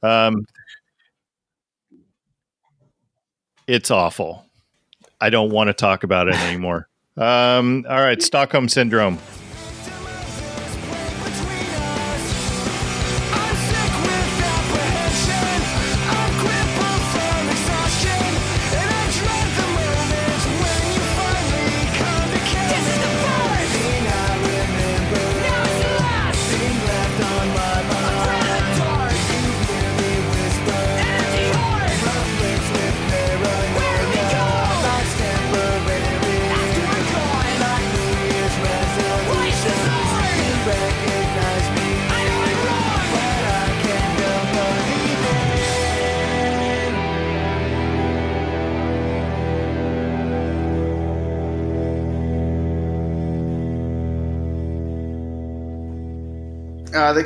Um, 0.02 0.44
it's 3.66 3.90
awful. 3.90 4.44
I 5.18 5.30
don't 5.30 5.50
want 5.50 5.68
to 5.68 5.72
talk 5.72 6.04
about 6.04 6.28
it 6.28 6.34
anymore. 6.42 6.88
Um, 7.16 7.86
all 7.88 8.00
right, 8.00 8.22
Stockholm 8.22 8.68
syndrome. 8.68 9.18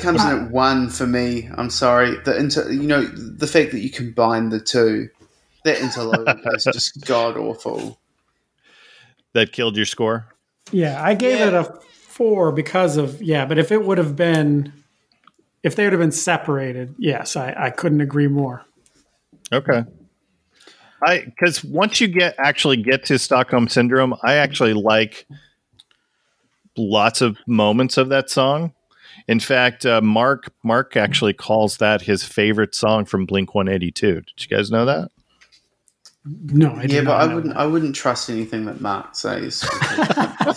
Comes 0.02 0.22
in 0.22 0.28
at 0.28 0.50
one 0.50 0.88
for 0.88 1.06
me. 1.06 1.48
I'm 1.54 1.70
sorry. 1.70 2.16
The 2.24 2.36
inter, 2.36 2.70
you 2.70 2.86
know, 2.86 3.02
the 3.04 3.46
fact 3.46 3.72
that 3.72 3.80
you 3.80 3.90
combine 3.90 4.50
the 4.50 4.60
two, 4.60 5.08
that 5.64 5.80
interlude 5.80 6.28
is 6.54 6.64
just 6.64 7.04
god 7.06 7.36
awful. 7.36 7.98
That 9.34 9.52
killed 9.52 9.76
your 9.76 9.86
score. 9.86 10.26
Yeah, 10.70 11.02
I 11.02 11.14
gave 11.14 11.38
Yeah. 11.38 11.48
it 11.48 11.54
a 11.54 11.64
four 11.92 12.52
because 12.52 12.96
of 12.96 13.22
yeah, 13.22 13.46
but 13.46 13.58
if 13.58 13.72
it 13.72 13.84
would 13.84 13.98
have 13.98 14.16
been 14.16 14.72
if 15.62 15.76
they 15.76 15.84
would 15.84 15.92
have 15.92 16.00
been 16.00 16.12
separated, 16.12 16.94
yes, 16.98 17.36
I, 17.36 17.54
I 17.56 17.70
couldn't 17.70 18.00
agree 18.00 18.28
more. 18.28 18.64
Okay. 19.52 19.84
I 21.06 21.20
because 21.20 21.64
once 21.64 22.00
you 22.00 22.08
get 22.08 22.34
actually 22.38 22.76
get 22.76 23.04
to 23.06 23.18
Stockholm 23.18 23.68
syndrome, 23.68 24.14
I 24.22 24.34
actually 24.34 24.74
like 24.74 25.26
lots 26.76 27.20
of 27.20 27.36
moments 27.46 27.96
of 27.96 28.08
that 28.10 28.30
song. 28.30 28.72
In 29.28 29.40
fact, 29.40 29.86
uh, 29.86 30.00
Mark 30.00 30.52
Mark 30.62 30.96
actually 30.96 31.32
calls 31.32 31.76
that 31.78 32.02
his 32.02 32.24
favorite 32.24 32.74
song 32.74 33.04
from 33.04 33.26
Blink 33.26 33.54
One 33.54 33.68
Eighty 33.68 33.90
Two. 33.90 34.20
Did 34.22 34.50
you 34.50 34.56
guys 34.56 34.70
know 34.70 34.84
that? 34.84 35.10
No, 36.24 36.70
I 36.70 36.84
yeah, 36.84 37.02
but 37.02 37.20
I 37.20 37.34
wouldn't. 37.34 37.54
that. 37.54 37.60
I 37.60 37.66
wouldn't 37.66 37.96
trust 37.96 38.30
anything 38.30 38.64
that 38.66 38.80
Mark 38.80 39.16
says. 39.16 39.64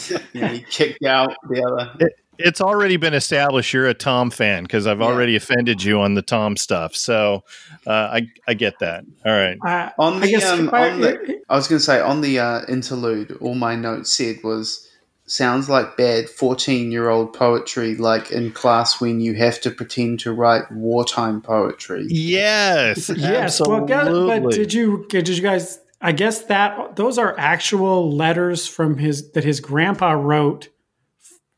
you 0.34 0.42
know, 0.42 0.48
he 0.48 0.62
kicked 0.70 1.04
out 1.04 1.34
the 1.50 1.64
other. 1.64 2.10
It's 2.38 2.60
already 2.60 2.98
been 2.98 3.14
established 3.14 3.74
you're 3.74 3.88
a 3.88 3.94
Tom 3.94 4.30
fan 4.30 4.64
because 4.64 4.86
I've 4.88 5.00
Yeah. 5.00 5.06
already 5.06 5.36
offended 5.38 5.82
you 5.82 6.02
on 6.02 6.14
the 6.16 6.22
Tom 6.22 6.58
stuff. 6.58 6.94
So 6.96 7.44
uh, 7.88 7.92
I 7.92 8.28
I 8.48 8.54
get 8.54 8.78
that. 8.80 9.06
All 9.26 9.32
right. 9.32 9.58
I, 9.64 9.92
On 9.98 10.20
the, 10.20 10.28
guess 10.28 10.46
um, 10.46 10.68
if 10.68 10.74
I- 10.74 10.90
on 10.92 11.02
the, 11.02 11.42
I 11.50 11.56
was 11.56 11.68
going 11.68 11.80
to 11.80 11.84
say 11.86 12.00
on 12.02 12.22
the 12.22 12.40
uh, 12.40 12.62
interlude, 12.68 13.32
all 13.40 13.56
my 13.56 13.76
notes 13.76 14.12
said 14.12 14.44
was 14.44 14.88
sounds 15.28 15.70
like 15.70 15.98
bad 15.98 16.30
fourteen-year-old 16.30 17.34
poetry, 17.34 17.96
like 17.96 18.32
in 18.32 18.52
class 18.52 19.02
when 19.02 19.20
you 19.20 19.34
have 19.36 19.60
to 19.62 19.72
pretend 19.72 20.20
to 20.22 20.32
write 20.34 20.72
wartime 20.72 21.42
poetry. 21.42 22.06
Yes. 22.10 23.10
yes, 23.16 23.60
well, 23.60 23.82
guess- 23.86 24.08
absolutely. 24.08 24.40
but 24.40 24.52
did 24.52 24.74
you 24.74 25.06
did 25.10 25.28
you 25.28 25.42
guys? 25.42 25.80
I 26.02 26.12
guess 26.12 26.44
that 26.46 26.96
those 26.98 27.18
are 27.18 27.34
actual 27.40 28.16
letters 28.16 28.68
from 28.68 28.98
his 28.98 29.32
that 29.32 29.44
his 29.44 29.60
grandpa 29.60 30.12
wrote 30.12 30.70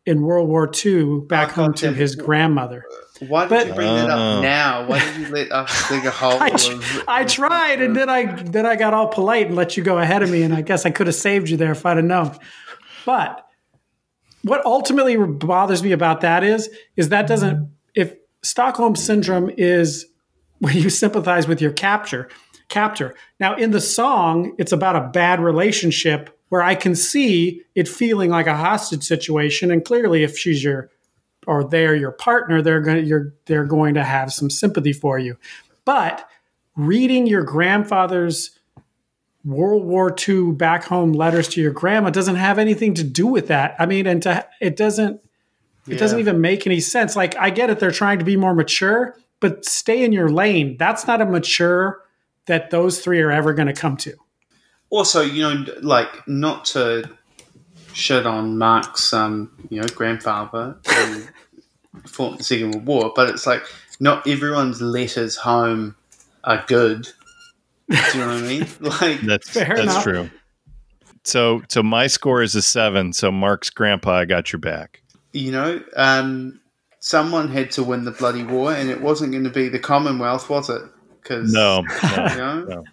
in 0.06 0.22
World 0.22 0.48
War 0.48 0.72
II 0.86 1.22
back 1.28 1.52
home 1.52 1.74
to 1.74 1.92
his 1.92 2.16
grandmother. 2.16 2.86
Why 3.28 3.44
did 3.44 3.50
But- 3.50 3.68
you 3.68 3.74
bring 3.74 3.88
that 3.96 4.10
up 4.10 4.20
ah. 4.20 4.42
now? 4.42 4.88
Why 4.88 5.00
did 5.00 5.18
you 5.18 5.34
let 5.34 5.52
us 5.52 5.90
dig 5.90 6.06
a 6.06 6.12
hole? 6.12 6.34
I, 6.40 6.50
tr- 6.52 6.72
of- 6.74 7.04
I 7.08 7.24
tried, 7.26 7.82
and 7.82 7.96
then 7.96 8.08
I 8.10 8.26
then 8.44 8.66
I 8.66 8.76
got 8.76 8.94
all 8.94 9.08
polite 9.08 9.48
and 9.48 9.56
let 9.56 9.76
you 9.76 9.84
go 9.84 9.98
ahead 9.98 10.22
of 10.24 10.30
me, 10.30 10.44
and 10.44 10.54
I 10.54 10.62
guess 10.62 10.86
I 10.86 10.92
could 10.92 11.08
have 11.08 11.16
saved 11.16 11.50
you 11.50 11.58
there 11.58 11.72
if 11.72 11.86
I'd 11.86 11.98
have 11.98 12.06
known. 12.06 12.38
But 13.06 13.44
what 14.48 14.66
ultimately 14.66 15.18
bothers 15.18 15.84
me 15.84 15.92
about 15.92 16.22
that 16.22 16.44
is 16.44 16.70
is 16.96 17.10
that 17.10 17.28
doesn't 17.28 17.70
if 17.96 18.16
Stockholm 18.44 18.96
syndrome 18.96 19.52
is 19.58 20.06
when 20.60 20.76
you 20.76 20.90
sympathize 20.90 21.48
with 21.48 21.62
your 21.62 21.72
capture, 21.72 22.30
captor. 22.70 23.16
Now, 23.40 23.56
in 23.56 23.72
the 23.72 23.82
song, 23.82 24.56
it's 24.58 24.72
about 24.72 24.96
a 24.96 25.10
bad 25.10 25.40
relationship 25.40 26.38
where 26.50 26.62
I 26.62 26.76
can 26.76 26.96
see 26.96 27.62
it 27.76 27.88
feeling 27.88 28.30
like 28.30 28.48
a 28.48 28.56
hostage 28.56 29.04
situation. 29.04 29.72
And 29.72 29.84
clearly, 29.84 30.24
if 30.24 30.38
she's 30.38 30.64
your 30.64 30.90
or 31.46 31.64
they're 31.64 31.96
your 31.96 32.12
partner, 32.12 32.62
they're 32.62 32.82
going 32.82 33.06
you're 33.06 33.34
they're 33.46 33.66
going 33.66 33.94
to 33.96 34.04
have 34.04 34.34
some 34.34 34.50
sympathy 34.50 34.94
for 34.94 35.20
you. 35.20 35.38
But 35.86 36.28
reading 36.76 37.28
your 37.28 37.44
grandfather's 37.44 38.57
World 39.48 39.86
War 39.86 40.14
II 40.28 40.52
back 40.52 40.84
home 40.84 41.14
letters 41.14 41.48
to 41.50 41.62
your 41.62 41.72
grandma 41.72 42.10
doesn't 42.10 42.36
have 42.36 42.60
anything 42.60 42.94
to 42.96 43.04
do 43.04 43.26
with 43.26 43.48
that. 43.48 43.76
I 43.80 43.86
mean, 43.86 44.06
and 44.06 44.22
to, 44.24 44.46
it 44.60 44.76
doesn't 44.76 45.22
it 45.88 45.98
doesn't 45.98 46.20
even 46.20 46.42
make 46.42 46.68
any 46.68 46.82
sense. 46.82 47.16
Like 47.16 47.36
I 47.38 47.50
get 47.50 47.70
it, 47.70 47.80
they're 47.80 47.92
trying 47.92 48.20
to 48.20 48.26
be 48.26 48.36
more 48.36 48.54
mature, 48.54 49.16
but 49.40 49.64
stay 49.64 50.04
in 50.04 50.12
your 50.12 50.30
lane. 50.30 50.76
That's 50.78 51.08
not 51.08 51.22
a 51.22 51.26
mature 51.26 52.04
that 52.48 52.72
those 52.72 53.00
three 53.00 53.22
are 53.22 53.32
ever 53.32 53.54
going 53.54 53.68
to 53.68 53.74
come 53.74 53.96
to. 53.98 54.14
also, 54.90 55.22
you 55.22 55.44
know, 55.44 55.66
like 55.82 56.28
not 56.28 56.66
to 56.66 57.10
shit 57.94 58.26
on 58.26 58.58
Mark's, 58.58 59.14
um, 59.14 59.52
you 59.70 59.82
know, 59.82 59.88
grandfather 59.88 60.78
who 60.88 61.24
fought 62.06 62.34
in 62.34 62.38
the 62.38 62.44
Second 62.44 62.72
World 62.74 62.86
War, 62.86 63.14
but 63.16 63.30
it's 63.30 63.48
like 63.48 63.64
not 64.00 64.28
everyone's 64.28 64.82
letters 64.82 65.36
home 65.38 65.96
are 66.44 66.64
good. 66.68 67.08
Do 67.90 67.98
you 68.14 68.20
know 68.20 68.28
what 68.28 68.38
I 68.38 68.42
mean? 68.42 68.68
Like, 68.82 69.22
That's 69.22 69.50
Fair 69.50 69.66
that's 69.68 69.82
enough. 69.82 70.04
true. 70.04 70.30
So 71.24 71.62
so 71.70 71.84
my 71.84 72.08
score 72.08 72.42
is 72.42 72.56
a 72.56 72.62
seven. 72.62 73.14
So 73.14 73.32
Mark's 73.32 73.70
grandpa, 73.70 74.18
I 74.20 74.26
got 74.26 74.52
your 74.54 74.60
back. 74.60 75.02
you 75.34 75.52
know, 75.52 75.82
um, 75.96 76.60
someone 77.00 77.50
had 77.50 77.72
to 77.72 77.84
win 77.84 78.06
the 78.06 78.12
bloody 78.12 78.44
war, 78.44 78.74
and 78.74 78.90
it 78.90 79.02
wasn't 79.02 79.32
going 79.32 79.44
to 79.44 79.50
be 79.50 79.68
the 79.70 79.80
Commonwealth, 79.80 80.50
was 80.50 80.70
it? 80.70 80.82
Because 81.22 81.52
No, 81.54 81.84
you 82.04 82.18
no, 82.18 82.26
know, 82.36 82.64
no. 82.66 82.84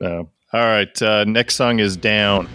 no. 0.00 0.30
All 0.52 0.60
right. 0.64 1.02
Uh, 1.02 1.24
next 1.24 1.56
song 1.56 1.78
is 1.80 1.96
down. 1.96 2.48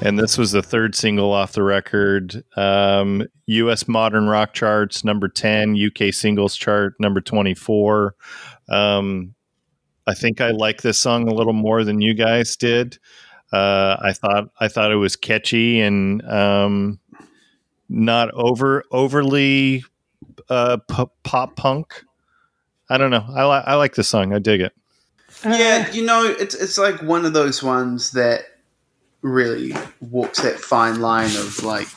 And 0.00 0.16
this 0.18 0.38
was 0.38 0.52
the 0.52 0.62
third 0.62 0.94
single 0.94 1.32
off 1.32 1.52
the 1.52 1.62
record. 1.62 2.44
Um, 2.56 3.26
U.S. 3.46 3.88
modern 3.88 4.28
rock 4.28 4.52
charts 4.54 5.02
number 5.04 5.28
ten, 5.28 5.76
UK 5.76 6.14
singles 6.14 6.54
chart 6.56 6.94
number 7.00 7.20
twenty 7.20 7.54
four. 7.54 8.14
Um, 8.68 9.34
I 10.06 10.14
think 10.14 10.40
I 10.40 10.50
like 10.52 10.82
this 10.82 10.98
song 10.98 11.28
a 11.28 11.34
little 11.34 11.52
more 11.52 11.82
than 11.82 12.00
you 12.00 12.14
guys 12.14 12.56
did. 12.56 12.98
Uh, 13.52 13.96
I 14.00 14.12
thought 14.12 14.50
I 14.60 14.68
thought 14.68 14.92
it 14.92 14.96
was 14.96 15.16
catchy 15.16 15.80
and 15.80 16.22
um, 16.30 17.00
not 17.88 18.30
over 18.34 18.84
overly 18.92 19.84
uh, 20.48 20.78
pop 20.88 21.56
punk. 21.56 22.04
I 22.88 22.98
don't 22.98 23.10
know. 23.10 23.26
I, 23.34 23.44
li- 23.44 23.64
I 23.66 23.74
like 23.74 23.96
this 23.96 24.08
song. 24.08 24.32
I 24.32 24.38
dig 24.38 24.60
it. 24.60 24.72
yeah, 25.44 25.90
you 25.92 26.04
know, 26.04 26.24
it's 26.24 26.54
it's 26.54 26.78
like 26.78 27.02
one 27.02 27.24
of 27.24 27.32
those 27.32 27.62
ones 27.62 28.12
that 28.12 28.44
really 29.22 29.74
walks 30.00 30.42
that 30.42 30.60
fine 30.60 31.00
line 31.00 31.34
of 31.36 31.62
like 31.64 31.88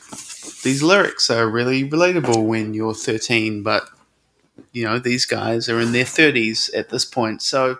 these 0.63 0.81
lyrics 0.81 1.29
are 1.29 1.47
really 1.47 1.87
relatable 1.87 2.45
when 2.45 2.73
you're 2.73 2.93
13, 2.93 3.63
but 3.63 3.83
you 4.73 4.83
know 4.83 4.99
these 4.99 5.25
guys 5.25 5.69
are 5.69 5.79
in 5.79 5.91
their 5.91 6.05
30s 6.05 6.75
at 6.75 6.89
this 6.89 7.05
point. 7.05 7.41
So 7.41 7.79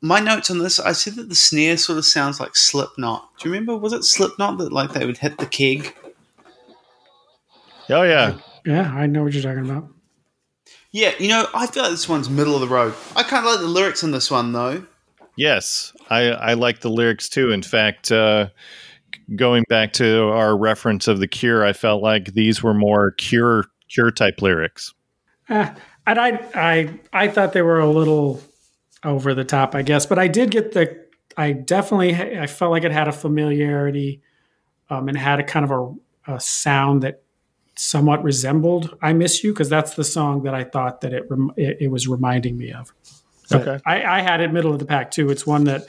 my 0.00 0.20
notes 0.20 0.50
on 0.50 0.58
this, 0.58 0.78
I 0.78 0.92
said 0.92 1.14
that 1.14 1.28
the 1.28 1.34
snare 1.34 1.76
sort 1.76 1.98
of 1.98 2.04
sounds 2.04 2.38
like 2.38 2.54
Slipknot. 2.56 3.28
Do 3.38 3.48
you 3.48 3.52
remember? 3.52 3.76
Was 3.76 3.92
it 3.92 4.04
Slipknot 4.04 4.58
that 4.58 4.72
like 4.72 4.92
they 4.92 5.06
would 5.06 5.18
hit 5.18 5.38
the 5.38 5.46
keg? 5.46 5.94
Oh 7.88 8.02
yeah, 8.02 8.38
Yeah, 8.64 8.92
I 8.92 9.06
know 9.06 9.22
what 9.22 9.32
you're 9.32 9.42
talking 9.42 9.68
about. 9.70 9.88
Yeah, 10.90 11.12
you 11.18 11.28
know, 11.28 11.46
I 11.54 11.66
feel 11.66 11.82
like 11.82 11.92
this 11.92 12.08
one's 12.08 12.30
middle 12.30 12.54
of 12.54 12.60
the 12.60 12.68
road. 12.68 12.94
I 13.14 13.22
kind 13.22 13.46
of 13.46 13.52
like 13.52 13.60
the 13.60 13.68
lyrics 13.68 14.02
in 14.02 14.10
this 14.10 14.30
one 14.30 14.52
though. 14.52 14.84
Yes, 15.36 15.92
I, 16.08 16.30
I 16.30 16.54
like 16.54 16.80
the 16.80 16.90
lyrics 16.90 17.28
too. 17.28 17.52
In 17.52 17.62
fact, 17.62 18.12
uh, 18.12 18.48
going 19.34 19.64
back 19.68 19.92
to 19.94 20.28
our 20.28 20.56
reference 20.56 21.08
of 21.08 21.20
the 21.20 21.28
Cure, 21.28 21.64
I 21.64 21.72
felt 21.72 22.02
like 22.02 22.34
these 22.34 22.62
were 22.62 22.74
more 22.74 23.12
Cure 23.12 23.64
Cure 23.88 24.10
type 24.10 24.42
lyrics. 24.42 24.92
Eh, 25.48 25.74
and 26.06 26.18
I, 26.18 26.40
I, 26.54 27.00
I 27.12 27.28
thought 27.28 27.52
they 27.52 27.62
were 27.62 27.80
a 27.80 27.90
little 27.90 28.42
over 29.04 29.34
the 29.34 29.44
top, 29.44 29.74
I 29.74 29.82
guess. 29.82 30.06
But 30.06 30.18
I 30.18 30.28
did 30.28 30.50
get 30.50 30.72
the. 30.72 31.04
I 31.36 31.52
definitely. 31.52 32.14
I 32.14 32.46
felt 32.46 32.70
like 32.70 32.84
it 32.84 32.92
had 32.92 33.08
a 33.08 33.12
familiarity, 33.12 34.22
um, 34.90 35.08
and 35.08 35.16
had 35.16 35.40
a 35.40 35.44
kind 35.44 35.64
of 35.64 35.70
a, 35.70 36.34
a 36.34 36.40
sound 36.40 37.02
that 37.02 37.22
somewhat 37.76 38.22
resembled 38.24 38.96
"I 39.02 39.12
Miss 39.12 39.44
You" 39.44 39.52
because 39.52 39.68
that's 39.68 39.94
the 39.94 40.04
song 40.04 40.42
that 40.44 40.54
I 40.54 40.64
thought 40.64 41.02
that 41.02 41.12
it 41.12 41.30
rem- 41.30 41.52
it, 41.56 41.78
it 41.82 41.88
was 41.88 42.08
reminding 42.08 42.56
me 42.56 42.72
of. 42.72 42.92
But 43.50 43.62
Okay. 43.68 43.82
I, 43.86 44.02
I 44.02 44.20
had 44.20 44.40
it 44.40 44.52
middle 44.52 44.72
of 44.72 44.78
the 44.78 44.84
pack 44.86 45.10
too. 45.10 45.30
It's 45.30 45.46
one 45.46 45.64
that, 45.64 45.86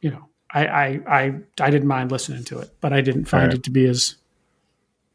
you 0.00 0.10
know, 0.10 0.28
I 0.52 0.66
I 0.66 0.86
I, 1.08 1.34
I 1.60 1.70
didn't 1.70 1.88
mind 1.88 2.10
listening 2.12 2.44
to 2.44 2.58
it, 2.60 2.70
but 2.80 2.92
I 2.92 3.00
didn't 3.00 3.24
find 3.26 3.44
Alright. 3.44 3.58
it 3.58 3.62
to 3.64 3.70
be 3.70 3.86
as 3.86 4.16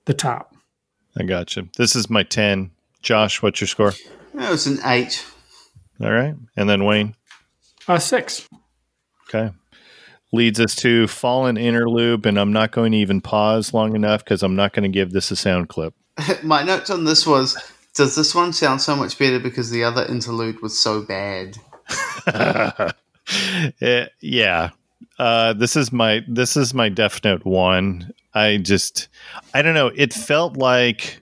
the 0.06 0.14
top. 0.14 0.56
I 1.18 1.24
got 1.24 1.56
you. 1.56 1.70
This 1.78 1.96
is 1.96 2.10
my 2.10 2.24
ten. 2.24 2.72
Josh, 3.02 3.42
what's 3.42 3.62
your 3.62 3.68
score? 3.68 3.94
That 4.34 4.52
was 4.52 4.68
an 4.68 4.80
eight. 4.86 5.26
All 6.02 6.12
right, 6.12 6.36
and 6.56 6.70
then 6.70 6.86
Wayne. 6.86 7.16
Uh, 7.88 8.00
six. 8.00 8.48
Okay. 9.28 9.54
Leads 10.32 10.60
us 10.60 10.76
to 10.76 11.08
Fallen 11.08 11.58
Interlude, 11.58 12.26
and 12.26 12.40
I'm 12.40 12.54
not 12.54 12.72
going 12.72 12.92
to 12.92 12.98
even 13.00 13.20
pause 13.20 13.74
long 13.74 13.96
enough 13.96 14.24
because 14.24 14.44
I'm 14.44 14.56
not 14.56 14.74
going 14.74 14.84
to 14.84 14.90
give 14.90 15.12
this 15.12 15.32
a 15.32 15.36
sound 15.36 15.70
clip. 15.70 15.94
My 16.44 16.62
notes 16.64 16.90
on 16.90 17.04
this 17.06 17.26
was: 17.26 17.58
Does 18.00 18.16
this 18.16 18.34
one 18.34 18.54
sound 18.54 18.82
so 18.82 18.96
much 18.96 19.20
better 19.20 19.42
because 19.42 19.72
the 19.72 19.84
other 19.84 20.06
interlude 20.06 20.62
was 20.62 20.80
so 20.80 21.02
bad? 21.02 21.58
Eh, 23.82 24.06
yeah. 24.22 24.70
Uh, 25.20 25.52
this 25.52 25.76
is 25.76 25.92
my 25.92 26.22
this 26.30 26.56
is 26.56 26.74
my 26.74 26.88
definite 26.88 27.46
one. 27.46 28.12
I 28.34 28.56
just 28.56 29.10
I 29.54 29.62
don't 29.62 29.74
know. 29.74 29.92
It 29.96 30.14
felt 30.14 30.56
like 30.56 31.22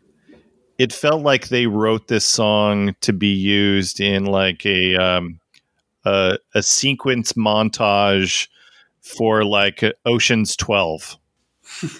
it 0.77 0.93
felt 0.93 1.23
like 1.23 1.47
they 1.47 1.65
wrote 1.65 2.07
this 2.09 2.25
song 2.25 2.95
to 3.01 3.11
be 3.11 3.33
used 3.33 3.99
in 3.99 4.25
like 4.25 4.63
a 4.67 4.95
um, 4.95 5.39
a, 6.05 6.37
a 6.53 6.61
sequence 6.61 7.33
montage 7.33 8.47
for 9.01 9.43
like 9.43 9.83
Ocean's 10.05 10.55
Twelve. 10.55 11.17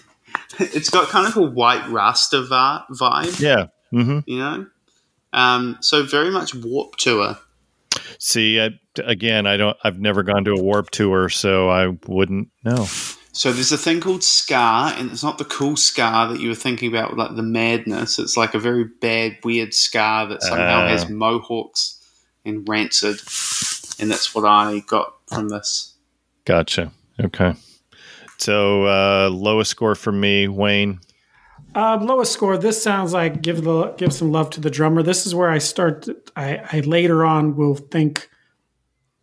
It's 0.60 0.88
got 0.90 1.08
kind 1.08 1.26
of 1.26 1.36
a 1.36 1.42
white 1.42 1.86
Rasta 1.88 2.42
vi- 2.42 2.84
vibe, 2.92 3.40
Yeah. 3.40 3.66
Hmm 3.90 4.20
you 4.26 4.38
know. 4.38 4.66
Um, 5.32 5.76
so 5.80 6.02
very 6.04 6.30
much 6.30 6.54
Warped 6.54 7.00
Tour. 7.00 7.36
See, 8.18 8.60
I, 8.60 8.70
again, 9.04 9.46
I 9.46 9.56
don't. 9.56 9.76
I've 9.84 9.98
never 10.00 10.22
gone 10.22 10.44
to 10.44 10.52
a 10.52 10.62
Warped 10.62 10.92
tour, 10.94 11.28
so 11.28 11.68
I 11.68 11.88
wouldn't 12.06 12.48
know. 12.64 12.86
So 13.32 13.52
there's 13.52 13.70
a 13.72 13.78
thing 13.78 14.00
called 14.00 14.24
ska, 14.24 14.94
and 14.96 15.10
it's 15.12 15.22
not 15.22 15.38
the 15.38 15.44
cool 15.44 15.76
ska 15.76 16.28
that 16.30 16.40
you 16.40 16.48
were 16.48 16.54
thinking 16.54 16.88
about, 16.88 17.16
like 17.16 17.36
the 17.36 17.42
madness. 17.42 18.18
It's 18.18 18.36
like 18.36 18.54
a 18.54 18.58
very 18.58 18.84
bad, 19.00 19.38
weird 19.44 19.74
ska 19.74 20.26
that 20.30 20.42
somehow 20.42 20.84
Ah. 20.84 20.88
has 20.88 21.08
mohawks 21.08 22.02
and 22.44 22.68
rancid, 22.68 23.20
and 24.00 24.10
that's 24.10 24.34
what 24.34 24.44
I 24.44 24.80
got 24.86 25.12
from 25.32 25.50
this. 25.50 25.94
Gotcha. 26.44 26.90
Okay. 27.20 27.54
So 28.38 28.84
uh, 28.86 29.28
lowest 29.30 29.70
score 29.70 29.94
for 29.94 30.12
me, 30.12 30.48
Wayne. 30.48 31.00
Uh, 31.74 31.98
lowest 32.00 32.32
score. 32.32 32.56
This 32.56 32.82
sounds 32.82 33.12
like 33.12 33.42
give 33.42 33.62
the 33.62 33.92
give 33.92 34.12
some 34.12 34.32
love 34.32 34.50
to 34.50 34.60
the 34.60 34.70
drummer. 34.70 35.02
This 35.02 35.26
is 35.26 35.34
where 35.34 35.50
I 35.50 35.58
start. 35.58 36.08
I, 36.34 36.60
I 36.72 36.80
later 36.80 37.24
on 37.24 37.56
will 37.56 37.76
think 37.76 38.28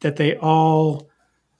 that 0.01 0.15
they 0.15 0.37
all 0.37 1.09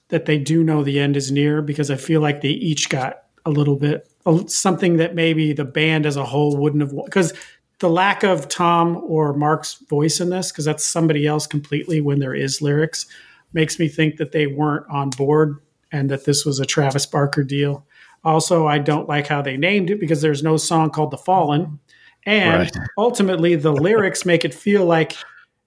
that 0.10 0.26
they 0.26 0.38
do 0.38 0.64
know 0.64 0.84
the 0.84 1.00
end 1.00 1.18
is 1.18 1.32
near 1.32 1.62
because 1.62 1.90
I 1.90 1.96
feel 1.96 2.22
like 2.22 2.42
they 2.42 2.50
each 2.50 2.90
got 2.90 3.24
a 3.46 3.50
little 3.50 3.76
bit 3.76 4.10
something 4.48 4.98
that 4.98 5.14
maybe 5.14 5.54
the 5.54 5.66
band 5.66 6.06
as 6.06 6.16
a 6.16 6.26
whole 6.26 6.58
wouldn't 6.58 6.82
have 6.82 7.06
because 7.06 7.34
the 7.80 7.90
lack 7.90 8.24
of 8.24 8.48
Tom 8.48 8.98
or 9.06 9.34
Mark's 9.34 9.76
voice 9.90 10.20
in 10.20 10.30
this, 10.30 10.52
because 10.52 10.66
that's 10.66 10.86
somebody 10.86 11.28
else 11.28 11.46
completely 11.46 12.02
when 12.02 12.20
there 12.20 12.34
is 12.34 12.62
lyrics, 12.62 13.06
makes 13.54 13.80
me 13.80 13.88
think 13.88 14.18
that 14.18 14.32
they 14.32 14.48
weren't 14.48 14.86
on 14.90 15.10
board 15.10 15.60
and 15.92 16.10
that 16.10 16.26
this 16.26 16.46
was 16.46 16.60
a 16.60 16.66
Travis 16.66 17.06
Barker 17.06 17.44
deal. 17.44 17.85
Also, 18.26 18.68
I 18.68 18.80
don't 18.80 19.08
like 19.08 19.28
how 19.28 19.42
they 19.42 19.56
named 19.56 19.92
it 19.92 20.00
because 20.00 20.22
there's 20.22 20.44
no 20.44 20.58
song 20.58 20.90
called 20.90 21.12
The 21.12 21.18
Fallen. 21.18 21.80
And 22.26 22.62
Right. 22.62 22.78
ultimately, 22.98 23.56
the 23.56 23.72
lyrics 23.72 24.26
make 24.26 24.44
it 24.44 24.54
feel 24.54 24.86
like 24.86 25.16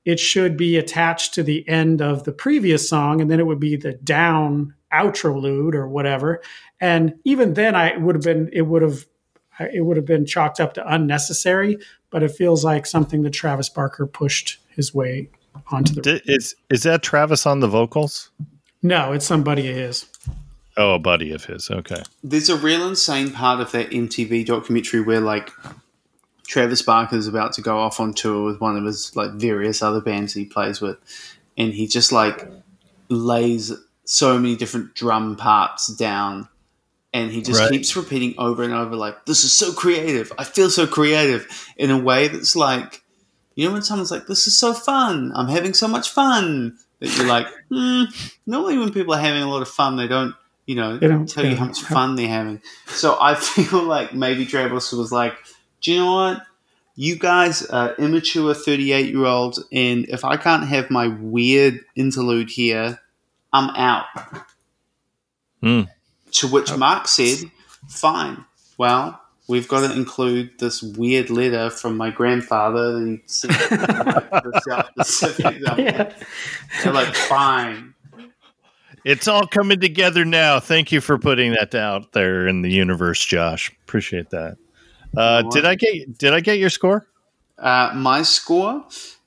it 0.05 0.19
should 0.19 0.57
be 0.57 0.77
attached 0.77 1.35
to 1.35 1.43
the 1.43 1.67
end 1.69 2.03
of 2.03 2.25
the 2.25 2.33
previous 2.33 2.89
song, 2.89 3.21
and 3.21 3.31
then 3.31 3.39
it 3.39 3.47
would 3.47 3.61
be 3.61 3.77
the 3.77 3.93
down 3.93 4.75
outrolude 4.93 5.75
or 5.75 5.87
whatever. 5.87 6.43
And 6.81 7.15
even 7.25 7.55
then, 7.55 7.75
I 7.75 7.97
would 7.97 8.15
have 8.15 8.25
been 8.25 8.51
it 8.53 8.63
would 8.63 8.83
have 8.83 9.07
it 9.73 9.85
would 9.85 9.97
have 9.97 10.07
been 10.07 10.27
chalked 10.27 10.61
up 10.61 10.75
to 10.75 10.93
unnecessary. 10.93 11.79
But 12.11 12.23
it 12.23 12.31
feels 12.31 12.65
like 12.65 12.87
something 12.87 13.23
that 13.23 13.35
Travis 13.35 13.69
Barker 13.69 14.07
pushed 14.07 14.59
his 14.71 14.95
way 14.95 15.31
onto 15.71 15.95
the. 15.95 16.23
Is 16.25 16.57
is 16.71 16.83
that 16.83 17.03
Travis 17.03 17.47
on 17.47 17.61
the 17.61 17.69
vocals? 17.69 18.31
No, 18.83 19.13
it's 19.13 19.27
somebody 19.27 19.69
of 19.69 19.77
his. 19.77 20.07
Oh, 20.81 20.95
a 20.95 20.99
buddy 20.99 21.33
of 21.33 21.45
his. 21.45 21.69
Okay. 21.71 22.01
There's 22.23 22.49
a 22.49 22.57
real 22.57 22.87
insane 22.89 23.33
part 23.33 23.61
of 23.61 23.73
that 23.73 23.91
MTV 23.91 24.47
documentary 24.47 25.01
where 25.01 25.21
like 25.21 25.51
Travis 26.47 26.83
Barker 26.83 27.17
is 27.17 27.27
about 27.27 27.53
to 27.55 27.61
go 27.63 27.79
off 27.79 27.99
on 27.99 28.15
tour 28.15 28.45
with 28.45 28.61
one 28.61 28.77
of 28.77 28.85
his 28.85 29.15
like 29.17 29.33
various 29.33 29.83
other 29.83 30.01
bands 30.01 30.33
he 30.35 30.45
plays 30.45 30.81
with, 30.81 30.97
and 31.59 31.75
he 31.75 31.87
just 31.89 32.13
like 32.13 32.49
lays 33.09 33.73
so 34.05 34.39
many 34.39 34.55
different 34.57 34.95
drum 34.95 35.35
parts 35.37 35.89
down, 35.89 36.49
and 37.13 37.33
he 37.33 37.43
just 37.43 37.61
Right. 37.61 37.71
keeps 37.73 37.95
repeating 37.97 38.35
over 38.39 38.63
and 38.63 38.73
over 38.73 38.95
like, 38.97 39.27
"This 39.27 39.43
is 39.45 39.53
so 39.53 39.73
creative. 39.73 40.33
I 40.39 40.45
feel 40.45 40.71
so 40.71 40.87
creative," 40.87 41.47
in 41.77 41.91
a 41.91 41.99
way 41.99 42.29
that's 42.29 42.55
like, 42.55 43.03
you 43.57 43.67
know, 43.67 43.73
when 43.73 43.83
someone's 43.83 44.11
like, 44.13 44.29
"This 44.29 44.47
is 44.47 44.57
so 44.57 44.73
fun. 44.73 45.33
I'm 45.35 45.49
having 45.49 45.75
so 45.75 45.89
much 45.89 46.09
fun." 46.11 46.79
That 47.01 47.17
you're 47.17 47.27
like, 47.27 47.47
hmm. 47.71 48.05
Normally, 48.47 48.77
when 48.79 48.93
people 48.93 49.15
are 49.15 49.21
having 49.21 49.43
a 49.43 49.49
lot 49.51 49.63
of 49.63 49.69
fun, 49.69 49.97
they 49.97 50.09
don't, 50.09 50.35
you 50.69 50.75
know, 50.77 50.99
They 50.99 51.09
don't- 51.09 51.27
tell 51.29 51.45
you 51.45 51.53
yeah. 51.53 51.57
how 51.57 51.65
much 51.65 51.81
fun 51.81 52.15
they're 52.15 52.29
having. 52.29 52.61
So 52.87 53.17
I 53.21 53.35
feel 53.49 53.83
like 53.83 54.13
maybe 54.15 54.45
Travis 54.47 54.93
was 54.93 55.11
like, 55.11 55.35
do 55.81 55.91
you 55.93 55.99
know 55.99 56.13
what? 56.13 56.43
You 56.95 57.17
guys 57.17 57.65
are 57.67 57.95
immature 57.95 58.53
38 58.55 59.07
year 59.15 59.25
olds, 59.25 59.65
and 59.73 60.05
if 60.09 60.25
I 60.25 60.37
can't 60.37 60.67
have 60.67 60.91
my 60.91 61.07
weird 61.09 61.81
interlude 61.97 62.51
here, 62.51 63.01
I'm 63.53 63.71
out. 63.77 64.05
Hmm. 65.63 65.83
To 66.33 66.49
which 66.49 66.77
Mark 66.77 67.09
said, 67.09 67.51
fine. 67.89 68.45
Well, 68.77 69.21
we've 69.49 69.69
got 69.69 69.87
to 69.89 69.97
include 69.97 70.59
this 70.59 70.83
weird 70.83 71.31
letter 71.31 71.71
from 71.71 71.97
my 71.97 72.11
grandfather 72.11 72.93
that 73.01 73.07
he 73.09 73.23
sent 73.27 73.53
the 73.55 74.61
South 74.69 74.91
Pacific. 74.97 75.57
Yeah. 75.79 76.13
They're 76.83 76.93
like, 76.93 77.15
fine. 77.15 77.88
It's 79.05 79.29
all 79.29 79.47
coming 79.47 79.81
together 79.81 80.25
now. 80.25 80.61
Thank 80.61 80.93
you 80.93 81.01
for 81.01 81.19
putting 81.19 81.53
that 81.53 81.75
out 81.75 82.13
there 82.13 82.47
in 82.47 82.63
the 82.63 82.71
universe, 82.71 83.25
Josh. 83.25 83.73
Appreciate 83.85 84.31
that. 84.31 84.57
Uh, 85.17 85.43
did 85.43 85.65
I 85.65 85.75
get 85.75 86.19
did 86.19 86.33
I 86.35 86.41
get 86.41 86.59
your 86.59 86.71
score? 86.71 87.07
Uh, 87.59 87.93
my 87.95 88.23
score, 88.23 88.85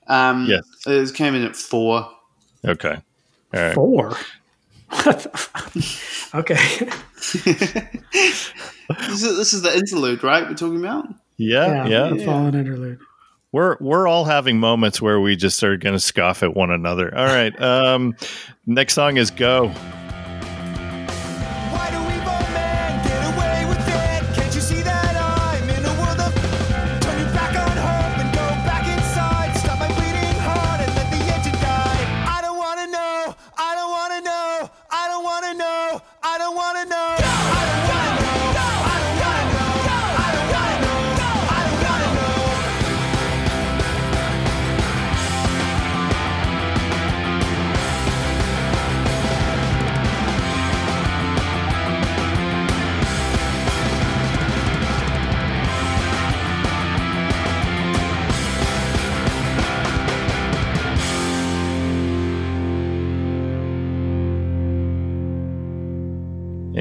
um, 0.07 0.45
Yes. 0.47 0.63
it 0.85 1.13
came 1.15 1.35
in 1.35 1.43
at 1.43 1.55
four. 1.55 2.09
Okay. 2.65 2.97
All 3.53 3.59
right. 3.59 3.73
Four. 3.73 4.15
Okay. 6.33 6.55
This 8.99 9.23
is, 9.23 9.37
this 9.37 9.53
is 9.53 9.61
the 9.61 9.73
interlude, 9.73 10.21
right? 10.21 10.45
We're 10.47 10.53
talking 10.53 10.79
about. 10.79 11.07
Yeah, 11.37 11.85
yeah. 11.87 12.09
The 12.09 12.25
fallen 12.25 12.55
interlude. 12.55 12.99
We're 13.51 13.77
we're 13.79 14.07
all 14.07 14.25
having 14.25 14.59
moments 14.59 15.01
where 15.01 15.19
we 15.19 15.35
just 15.35 15.61
are 15.63 15.77
going 15.77 15.93
to 15.93 15.99
scoff 15.99 16.41
at 16.43 16.55
one 16.55 16.71
another. 16.71 17.13
All 17.15 17.25
right. 17.25 17.59
Um, 17.61 18.15
next 18.65 18.93
song 18.93 19.17
is 19.17 19.29
"Go." 19.31 19.73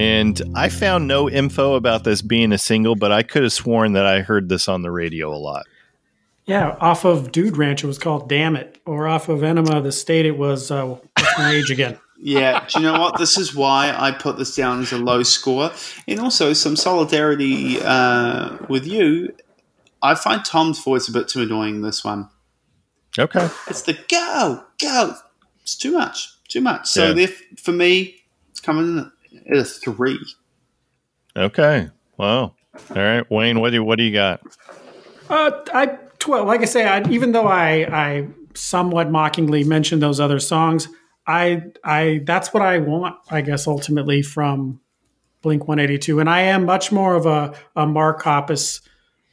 And 0.01 0.41
I 0.55 0.71
found 0.71 1.07
no 1.07 1.29
info 1.29 1.75
about 1.75 2.05
this 2.05 2.23
being 2.23 2.53
a 2.53 2.59
single, 2.59 2.97
but 2.97 3.13
I 3.13 3.23
could 3.23 3.43
have 3.43 3.53
sworn 3.53 3.93
that 3.93 4.07
I 4.07 4.23
heard 4.23 4.49
this 4.49 4.67
on 4.67 4.81
the 4.81 4.91
radio 4.91 5.31
a 5.35 5.37
lot. 5.37 5.67
Yeah, 6.47 6.75
off 6.81 7.05
of 7.05 7.31
Dude 7.33 7.59
Ranch, 7.59 7.85
it 7.85 7.87
was 7.87 7.99
called 7.99 8.27
Damn 8.27 8.57
It. 8.57 8.81
Or 8.87 9.07
off 9.07 9.29
of 9.29 9.43
Enema, 9.43 9.77
of 9.77 9.85
the 9.85 9.93
state, 9.93 10.25
it 10.25 10.39
was 10.39 10.71
uh, 10.71 10.87
What's 10.87 11.39
My 11.39 11.53
Age 11.53 11.71
Again. 11.71 11.99
Yeah, 12.23 12.67
do 12.69 12.81
you 12.81 12.85
know 12.85 13.01
what? 13.01 13.17
This 13.17 13.39
is 13.39 13.55
why 13.55 13.95
I 13.97 14.11
put 14.11 14.37
this 14.37 14.55
down 14.55 14.83
as 14.83 14.93
a 14.93 14.99
low 14.99 15.23
score, 15.23 15.71
and 16.07 16.21
also 16.21 16.53
some 16.53 16.77
solidarity 16.77 17.79
uh, 17.81 18.59
with 18.69 18.87
you. 18.87 19.35
I 20.03 20.15
find 20.15 20.45
Tom's 20.45 20.85
voice 20.85 21.09
a 21.09 21.13
bit 21.13 21.29
too 21.29 21.41
annoying. 21.41 21.81
This 21.81 22.05
one, 22.05 22.29
Okay. 23.19 23.49
it's 23.69 23.81
the 23.81 23.95
go 24.11 24.63
go. 24.83 25.15
It's 25.63 25.75
too 25.75 25.93
much, 25.93 26.29
too 26.49 26.61
much. 26.61 26.89
So 26.89 27.15
Yeah. 27.15 27.29
for 27.57 27.73
me, 27.73 28.17
it's 28.51 28.61
coming 28.61 28.87
in 28.87 28.99
at 28.99 29.07
a 29.53 29.65
three. 29.65 30.19
Okay. 31.37 31.89
Wow. 32.17 32.55
All 32.91 32.97
right, 32.97 33.29
Wayne. 33.31 33.61
What 33.61 33.71
do 33.71 33.77
you, 33.77 33.85
what 33.85 33.97
do 33.97 34.05
you 34.05 34.13
got? 34.13 34.41
Uh, 35.29 35.51
I 35.73 35.99
well, 36.27 36.45
like 36.45 36.61
I 36.61 36.67
say, 36.67 36.87
I, 36.87 37.09
even 37.09 37.33
though 37.33 37.47
I 37.47 37.87
I 37.91 38.29
somewhat 38.55 39.11
mockingly 39.11 39.65
mentioned 39.65 40.03
those 40.03 40.21
other 40.21 40.39
songs, 40.39 40.89
I 41.27 41.63
I 41.85 42.21
that's 42.25 42.53
what 42.53 42.63
I 42.63 42.79
want. 42.79 43.17
I 43.31 43.41
guess 43.41 43.67
ultimately 43.67 44.23
from 44.23 44.81
Blink 45.43 45.69
One 45.69 45.79
Eighty 45.79 45.99
Two, 45.99 46.21
and 46.21 46.29
I 46.29 46.43
am 46.43 46.65
much 46.65 46.93
more 46.93 47.15
of 47.15 47.27
a 47.27 47.55
a 47.77 47.87
Mark 47.87 48.23
Hoppus 48.23 48.81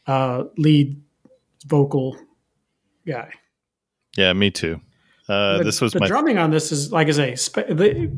uh, 0.06 0.46
lead 0.58 1.02
vocal 1.66 2.18
guy. 3.06 3.32
Yeah, 4.16 4.34
me 4.34 4.52
too. 4.52 4.82
Uh, 5.30 5.58
the, 5.58 5.64
this 5.66 5.82
was 5.82 5.94
the 5.94 6.00
my 6.00 6.08
drumming 6.08 6.38
on 6.38 6.52
this 6.52 6.72
is 6.72 6.92
like 6.92 7.08
I 7.08 7.12
say, 7.12 7.36
spe- 7.36 7.68
the, 7.68 8.12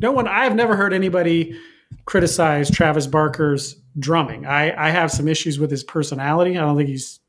no 0.00 0.12
one. 0.12 0.26
I 0.26 0.44
have 0.44 0.54
never 0.54 0.76
heard 0.76 0.92
anybody 0.92 1.58
criticize 2.06 2.70
Travis 2.70 3.06
Barker's 3.06 3.76
drumming. 3.98 4.46
I 4.46 4.86
I 4.86 4.90
have 4.90 5.10
some 5.10 5.28
issues 5.28 5.58
with 5.58 5.70
his 5.70 5.84
personality. 5.84 6.56
I 6.56 6.62
don't 6.62 6.76
think 6.76 6.88
he's. 6.88 7.20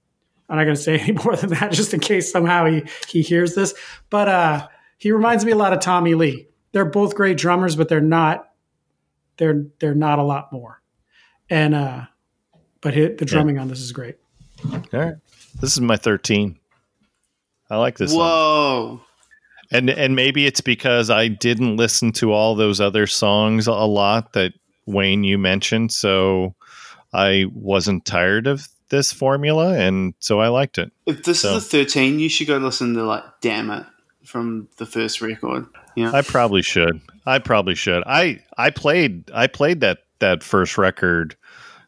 I'm 0.47 0.57
not 0.57 0.63
going 0.63 0.75
to 0.75 0.81
say 0.81 0.99
any 0.99 1.13
more 1.13 1.35
than 1.35 1.49
that, 1.51 1.71
just 1.71 1.93
in 1.93 1.99
case 1.99 2.31
somehow 2.31 2.65
he 2.65 2.83
he 3.07 3.21
hears 3.21 3.55
this. 3.55 3.73
But 4.09 4.27
uh, 4.29 4.67
he 4.97 5.11
reminds 5.11 5.43
me 5.43 5.51
a 5.51 5.57
lot 5.57 5.73
of 5.73 5.79
Tommy 5.81 6.13
Lee. 6.15 6.47
They're 6.71 6.85
both 6.85 7.15
great 7.15 7.37
drummers, 7.37 7.75
but 7.75 7.89
they're 7.89 8.01
not. 8.01 8.49
They're 9.37 9.65
they're 9.79 9.95
not 9.95 10.19
a 10.19 10.23
lot 10.23 10.51
more. 10.53 10.81
And 11.49 11.75
uh, 11.75 12.05
but 12.79 12.93
hit, 12.93 13.17
the 13.17 13.25
drumming 13.25 13.59
on 13.59 13.67
this 13.67 13.81
is 13.81 13.91
great. 13.91 14.15
all 14.71 14.81
right. 14.93 15.15
This 15.59 15.73
is 15.73 15.81
my 15.81 15.97
thirteen. 15.97 16.57
I 17.69 17.77
like 17.77 17.97
this. 17.97 18.11
song. 18.11 19.01
And 19.77 19.89
and 19.89 20.15
maybe 20.15 20.45
it's 20.45 20.61
because 20.61 21.09
I 21.09 21.27
didn't 21.27 21.77
listen 21.77 22.11
to 22.13 22.31
all 22.31 22.55
those 22.55 22.79
other 22.79 23.07
songs 23.07 23.67
a 23.67 23.73
lot 23.73 24.33
that 24.33 24.53
Wayne 24.85 25.23
you 25.23 25.37
mentioned, 25.37 25.91
so 25.91 26.55
I 27.13 27.45
wasn't 27.53 28.05
tired 28.05 28.47
of 28.47 28.67
this 28.89 29.11
formula, 29.11 29.73
and 29.77 30.13
so 30.19 30.39
I 30.39 30.47
liked 30.49 30.77
it. 30.77 30.91
If 31.05 31.23
this 31.23 31.41
So- 31.41 31.57
is 31.57 31.67
the 31.67 31.79
thirteen, 31.79 32.19
you 32.19 32.29
should 32.29 32.47
go 32.47 32.57
listen 32.57 32.93
to 32.93 33.03
like 33.03 33.23
"Damn 33.41 33.71
It" 33.71 33.85
from 34.23 34.67
the 34.77 34.85
first 34.85 35.21
record. 35.21 35.65
Yeah, 35.95 36.11
I 36.13 36.21
probably 36.21 36.61
should. 36.61 37.01
I 37.25 37.39
probably 37.39 37.75
should. 37.75 38.03
I 38.05 38.41
I 38.57 38.69
played 38.69 39.31
I 39.33 39.47
played 39.47 39.81
that 39.81 39.99
that 40.19 40.43
first 40.43 40.77
record 40.77 41.35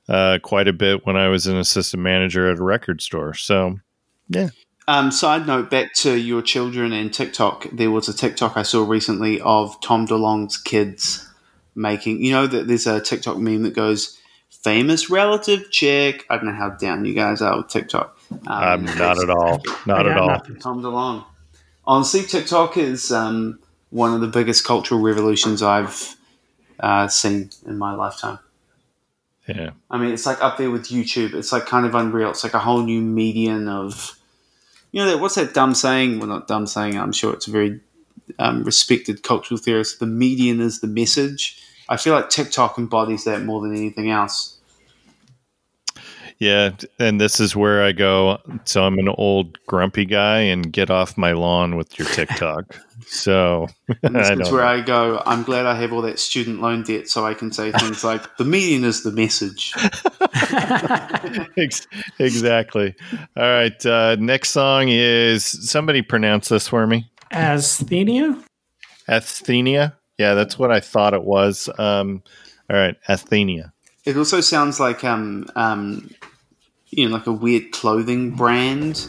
uh, 0.09 0.39
quite 0.41 0.67
a 0.67 0.73
bit 0.73 1.05
when 1.05 1.15
I 1.17 1.27
was 1.27 1.47
an 1.47 1.57
assistant 1.57 2.01
manager 2.01 2.49
at 2.49 2.57
a 2.57 2.63
record 2.63 3.01
store. 3.01 3.33
So 3.33 3.79
Um, 4.89 5.11
side 5.11 5.45
note, 5.47 5.69
back 5.69 5.93
to 5.95 6.17
your 6.17 6.41
children 6.41 6.93
and 6.93 7.13
TikTok. 7.13 7.67
There 7.73 7.91
was 7.91 8.07
a 8.07 8.13
TikTok 8.13 8.55
I 8.55 8.63
saw 8.63 8.87
recently 8.87 9.41
of 9.41 9.79
Tom 9.81 10.07
DeLonge's 10.07 10.57
kids 10.57 11.27
making. 11.75 12.23
You 12.23 12.31
know 12.31 12.47
that 12.47 12.67
there's 12.67 12.87
a 12.87 13.01
TikTok 13.01 13.37
meme 13.37 13.63
that 13.63 13.75
goes, 13.75 14.17
famous 14.49 15.09
relative 15.09 15.69
check. 15.71 16.25
I 16.29 16.37
don't 16.37 16.45
know 16.45 16.53
how 16.53 16.69
down 16.69 17.03
you 17.03 17.13
guys 17.13 17.41
are 17.41 17.57
with 17.57 17.67
TikTok. 17.67 18.17
Um, 18.31 18.39
I'm 18.47 18.85
not 18.85 19.21
at 19.21 19.29
all. 19.29 19.61
Not 19.85 20.07
at 20.07 20.17
all. 20.17 20.39
Tom 20.39 20.59
comes 20.59 20.85
along. 20.85 21.25
Honestly, 21.85 22.23
TikTok 22.23 22.77
is 22.77 23.11
um, 23.11 23.59
one 23.89 24.13
of 24.13 24.21
the 24.21 24.27
biggest 24.27 24.65
cultural 24.65 25.01
revolutions 25.01 25.61
I've 25.61 26.15
uh, 26.79 27.07
seen 27.07 27.49
in 27.65 27.77
my 27.77 27.93
lifetime. 27.93 28.39
Yeah. 29.47 29.71
I 29.89 29.97
mean, 29.97 30.13
it's 30.13 30.25
like 30.25 30.41
up 30.41 30.57
there 30.57 30.71
with 30.71 30.87
YouTube. 30.87 31.33
It's 31.33 31.51
like 31.51 31.65
kind 31.65 31.85
of 31.85 31.95
unreal. 31.95 32.29
It's 32.29 32.43
like 32.43 32.53
a 32.53 32.59
whole 32.59 32.83
new 32.83 33.01
median 33.01 33.69
of, 33.69 34.16
you 34.91 35.03
know, 35.03 35.17
what's 35.17 35.35
that 35.35 35.53
dumb 35.53 35.73
saying? 35.73 36.19
Well, 36.19 36.27
not 36.27 36.47
dumb 36.47 36.67
saying. 36.67 36.97
I'm 36.97 37.11
sure 37.11 37.33
it's 37.33 37.47
a 37.47 37.51
very 37.51 37.81
um, 38.39 38.63
respected 38.63 39.23
cultural 39.23 39.57
theorist. 39.57 39.99
The 39.99 40.05
median 40.05 40.59
is 40.59 40.81
the 40.81 40.87
message. 40.87 41.61
I 41.89 41.97
feel 41.97 42.13
like 42.13 42.29
TikTok 42.29 42.77
embodies 42.77 43.23
that 43.25 43.43
more 43.43 43.61
than 43.61 43.75
anything 43.75 44.09
else. 44.09 44.56
Yeah, 46.39 46.71
and 46.99 47.19
this 47.19 47.39
is 47.39 47.55
where 47.55 47.83
I 47.83 47.93
go. 47.93 48.39
So 48.65 48.83
I'm 48.83 48.99
an 48.99 49.09
old 49.09 49.57
grumpy 49.65 50.05
guy, 50.05 50.39
and 50.39 50.71
get 50.71 50.91
off 50.91 51.17
my 51.17 51.31
lawn 51.31 51.75
with 51.75 51.97
your 51.97 52.07
TikTok. 52.09 52.79
so 53.07 53.67
And 54.03 54.15
this 54.15 54.29
is 54.29 54.51
where 54.51 54.61
know. 54.61 54.67
I 54.67 54.81
go. 54.81 55.23
I'm 55.25 55.41
glad 55.41 55.65
I 55.65 55.73
have 55.75 55.91
all 55.93 56.03
that 56.03 56.19
student 56.19 56.61
loan 56.61 56.83
debt, 56.83 57.07
so 57.07 57.25
I 57.25 57.33
can 57.33 57.51
say 57.51 57.71
things 57.71 58.03
like, 58.03 58.37
"The 58.37 58.45
median 58.45 58.83
is 58.83 59.03
the 59.03 59.11
message." 59.11 59.73
Exactly. 62.19 62.95
All 63.35 63.43
right. 63.43 63.85
Uh, 63.85 64.15
next 64.19 64.49
song 64.49 64.87
is 64.89 65.45
somebody 65.45 66.01
pronounce 66.01 66.49
this 66.49 66.67
for 66.67 66.85
me. 66.85 67.09
Asthenia? 67.31 68.43
Asthenia. 69.07 69.93
Yeah, 70.17 70.33
that's 70.33 70.57
what 70.57 70.71
I 70.71 70.79
thought 70.79 71.13
it 71.13 71.23
was. 71.23 71.69
Um, 71.77 72.23
all 72.69 72.77
right, 72.77 72.95
Asthenia. 73.07 73.71
It 74.05 74.17
also 74.17 74.41
sounds 74.41 74.79
like 74.79 75.03
um 75.03 75.47
um 75.55 76.09
you 76.89 77.07
know 77.07 77.15
like 77.15 77.27
a 77.27 77.31
weird 77.31 77.71
clothing 77.71 78.31
brand. 78.31 79.07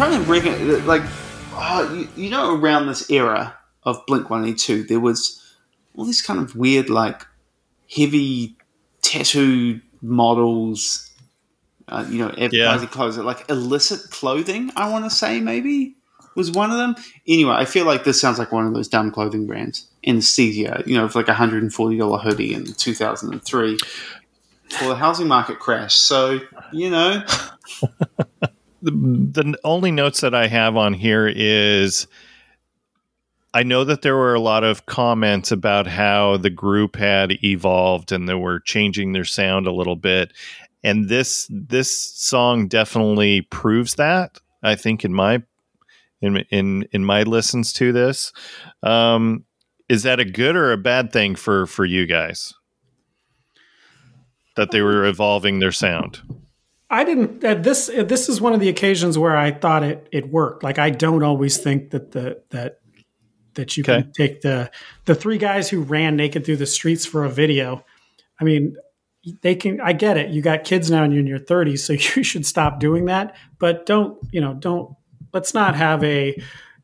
Trying 0.00 0.18
to 0.18 0.24
bring 0.24 0.46
it 0.46 0.86
like 0.86 1.02
oh, 1.52 1.92
you, 1.92 2.08
you 2.16 2.30
know 2.30 2.56
around 2.56 2.86
this 2.86 3.10
era 3.10 3.54
of 3.82 4.00
Blink 4.06 4.30
182 4.30 4.84
there 4.84 4.98
was 4.98 5.38
all 5.94 6.06
these 6.06 6.22
kind 6.22 6.40
of 6.40 6.56
weird 6.56 6.88
like 6.88 7.26
heavy 7.94 8.56
tattoo 9.02 9.78
models 10.00 11.10
uh, 11.88 12.06
you 12.08 12.18
know 12.18 12.30
advertising 12.30 12.88
clothes 12.88 13.18
like 13.18 13.44
illicit 13.50 14.10
clothing 14.10 14.70
I 14.74 14.88
want 14.88 15.04
to 15.04 15.10
say 15.10 15.38
maybe 15.38 15.96
was 16.34 16.50
one 16.50 16.70
of 16.70 16.78
them. 16.78 16.96
Anyway 17.28 17.52
I 17.52 17.66
feel 17.66 17.84
like 17.84 18.04
this 18.04 18.18
sounds 18.18 18.38
like 18.38 18.52
one 18.52 18.66
of 18.66 18.72
those 18.72 18.88
dumb 18.88 19.10
clothing 19.10 19.46
brands. 19.46 19.86
Anesthesia 20.06 20.82
you 20.86 20.96
know 20.96 21.10
for 21.10 21.18
like 21.18 21.28
a 21.28 21.34
$140 21.34 22.22
hoodie 22.22 22.54
in 22.54 22.72
2003 22.72 23.78
well 24.80 24.88
the 24.88 24.94
housing 24.94 25.28
market 25.28 25.58
crashed. 25.58 26.00
So 26.06 26.40
you 26.72 26.88
know 26.88 27.22
the, 28.82 29.58
only 29.64 29.90
notes 29.90 30.20
that 30.20 30.34
I 30.34 30.46
have 30.46 30.76
on 30.76 30.94
here 30.94 31.26
is 31.28 32.06
I 33.52 33.62
know 33.62 33.84
that 33.84 34.02
there 34.02 34.16
were 34.16 34.34
a 34.34 34.40
lot 34.40 34.62
of 34.62 34.86
comments 34.86 35.50
about 35.50 35.86
how 35.86 36.36
the 36.36 36.50
group 36.50 36.96
had 36.96 37.42
evolved 37.44 38.12
and 38.12 38.28
they 38.28 38.34
were 38.34 38.60
changing 38.60 39.12
their 39.12 39.24
sound 39.24 39.66
a 39.66 39.72
little 39.72 39.96
bit. 39.96 40.32
And 40.84 41.08
this 41.08 41.46
this 41.50 41.92
song 41.92 42.68
definitely 42.68 43.42
proves 43.42 43.94
that. 43.94 44.38
I 44.62 44.76
think 44.76 45.04
in 45.04 45.12
my 45.12 45.42
in 46.22 46.38
in 46.50 46.88
in 46.92 47.04
my 47.04 47.24
listens 47.24 47.72
to 47.74 47.92
this, 47.92 48.32
um, 48.82 49.44
is 49.88 50.04
that 50.04 50.20
a 50.20 50.24
good 50.24 50.56
or 50.56 50.72
a 50.72 50.78
bad 50.78 51.12
thing 51.12 51.34
for 51.34 51.66
for 51.66 51.84
you 51.84 52.06
guys? 52.06 52.54
That 54.56 54.70
they 54.70 54.80
were 54.80 55.04
evolving 55.04 55.58
their 55.58 55.72
sound. 55.72 56.20
I 56.90 57.04
didn't. 57.04 57.44
Uh, 57.44 57.54
this 57.54 57.88
uh, 57.88 58.02
this 58.02 58.28
is 58.28 58.40
one 58.40 58.52
of 58.52 58.60
the 58.60 58.68
occasions 58.68 59.16
where 59.16 59.36
I 59.36 59.52
thought 59.52 59.82
it 59.84 60.08
it 60.10 60.30
worked. 60.30 60.62
Like 60.64 60.78
I 60.78 60.90
don't 60.90 61.22
always 61.22 61.56
think 61.56 61.90
that 61.90 62.10
the 62.10 62.42
that 62.50 62.80
that 63.54 63.76
you 63.76 63.82
Okay. 63.84 64.02
can 64.02 64.12
take 64.12 64.40
the 64.42 64.70
the 65.04 65.14
three 65.14 65.38
guys 65.38 65.68
who 65.70 65.82
ran 65.82 66.16
naked 66.16 66.44
through 66.44 66.56
the 66.56 66.66
streets 66.66 67.06
for 67.06 67.24
a 67.24 67.30
video. 67.30 67.84
I 68.40 68.44
mean, 68.44 68.76
they 69.42 69.54
can. 69.54 69.80
I 69.80 69.92
get 69.92 70.16
it. 70.16 70.30
You 70.30 70.42
got 70.42 70.64
kids 70.64 70.90
now, 70.90 71.04
and 71.04 71.12
you're 71.12 71.20
in 71.20 71.26
your 71.26 71.38
30s, 71.38 71.78
so 71.80 71.92
you 72.18 72.24
should 72.24 72.44
stop 72.46 72.80
doing 72.80 73.04
that. 73.06 73.36
But 73.58 73.86
don't 73.86 74.18
you 74.32 74.40
know? 74.40 74.54
Don't 74.54 74.94
let's 75.32 75.54
not 75.54 75.76
have 75.76 76.02
a 76.02 76.34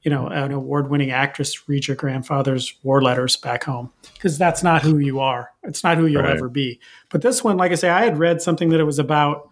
you 0.02 0.10
know 0.10 0.28
an 0.28 0.52
award 0.52 0.88
winning 0.88 1.10
actress 1.10 1.68
read 1.68 1.88
your 1.88 1.96
grandfather's 1.96 2.74
war 2.84 3.02
letters 3.02 3.36
back 3.36 3.64
home 3.64 3.90
because 4.14 4.38
that's 4.38 4.62
not 4.62 4.82
who 4.82 4.98
you 4.98 5.18
are. 5.18 5.50
It's 5.64 5.82
not 5.82 5.96
who 5.98 6.06
you'll 6.06 6.22
Right. 6.22 6.36
ever 6.36 6.48
be. 6.48 6.78
But 7.10 7.22
this 7.22 7.42
one, 7.42 7.56
like 7.56 7.72
I 7.72 7.74
say, 7.74 7.88
I 7.88 8.04
had 8.04 8.18
read 8.18 8.40
something 8.40 8.68
that 8.68 8.78
it 8.78 8.84
was 8.84 9.00
about 9.00 9.50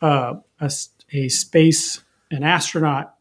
uh, 0.00 0.34
a, 0.60 0.70
a 1.12 1.28
space, 1.28 2.02
an 2.30 2.42
astronaut 2.42 3.14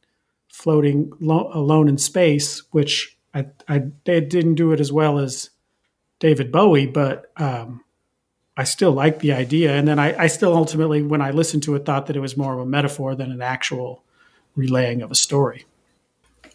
floating 0.47 1.11
lo- 1.19 1.51
alone 1.53 1.87
in 1.87 1.97
space, 1.97 2.63
which 2.71 3.17
I, 3.33 3.47
I 3.67 3.83
they 4.05 4.21
didn't 4.21 4.55
do 4.55 4.71
it 4.71 4.79
as 4.79 4.91
well 4.91 5.19
as 5.19 5.51
David 6.19 6.51
Bowie, 6.51 6.87
but 6.87 7.31
um, 7.37 7.83
I 8.55 8.63
still 8.63 8.91
like 8.91 9.19
the 9.19 9.33
idea. 9.33 9.75
And 9.75 9.87
then 9.87 9.99
I, 9.99 10.23
I 10.23 10.27
still 10.27 10.55
ultimately, 10.55 11.03
when 11.03 11.21
I 11.21 11.31
listened 11.31 11.63
to 11.63 11.75
it, 11.75 11.85
thought 11.85 12.07
that 12.07 12.15
it 12.15 12.21
was 12.21 12.35
more 12.35 12.53
of 12.53 12.59
a 12.59 12.65
metaphor 12.65 13.15
than 13.15 13.31
an 13.31 13.41
actual 13.41 14.03
relaying 14.55 15.03
of 15.03 15.11
a 15.11 15.15
story. 15.15 15.65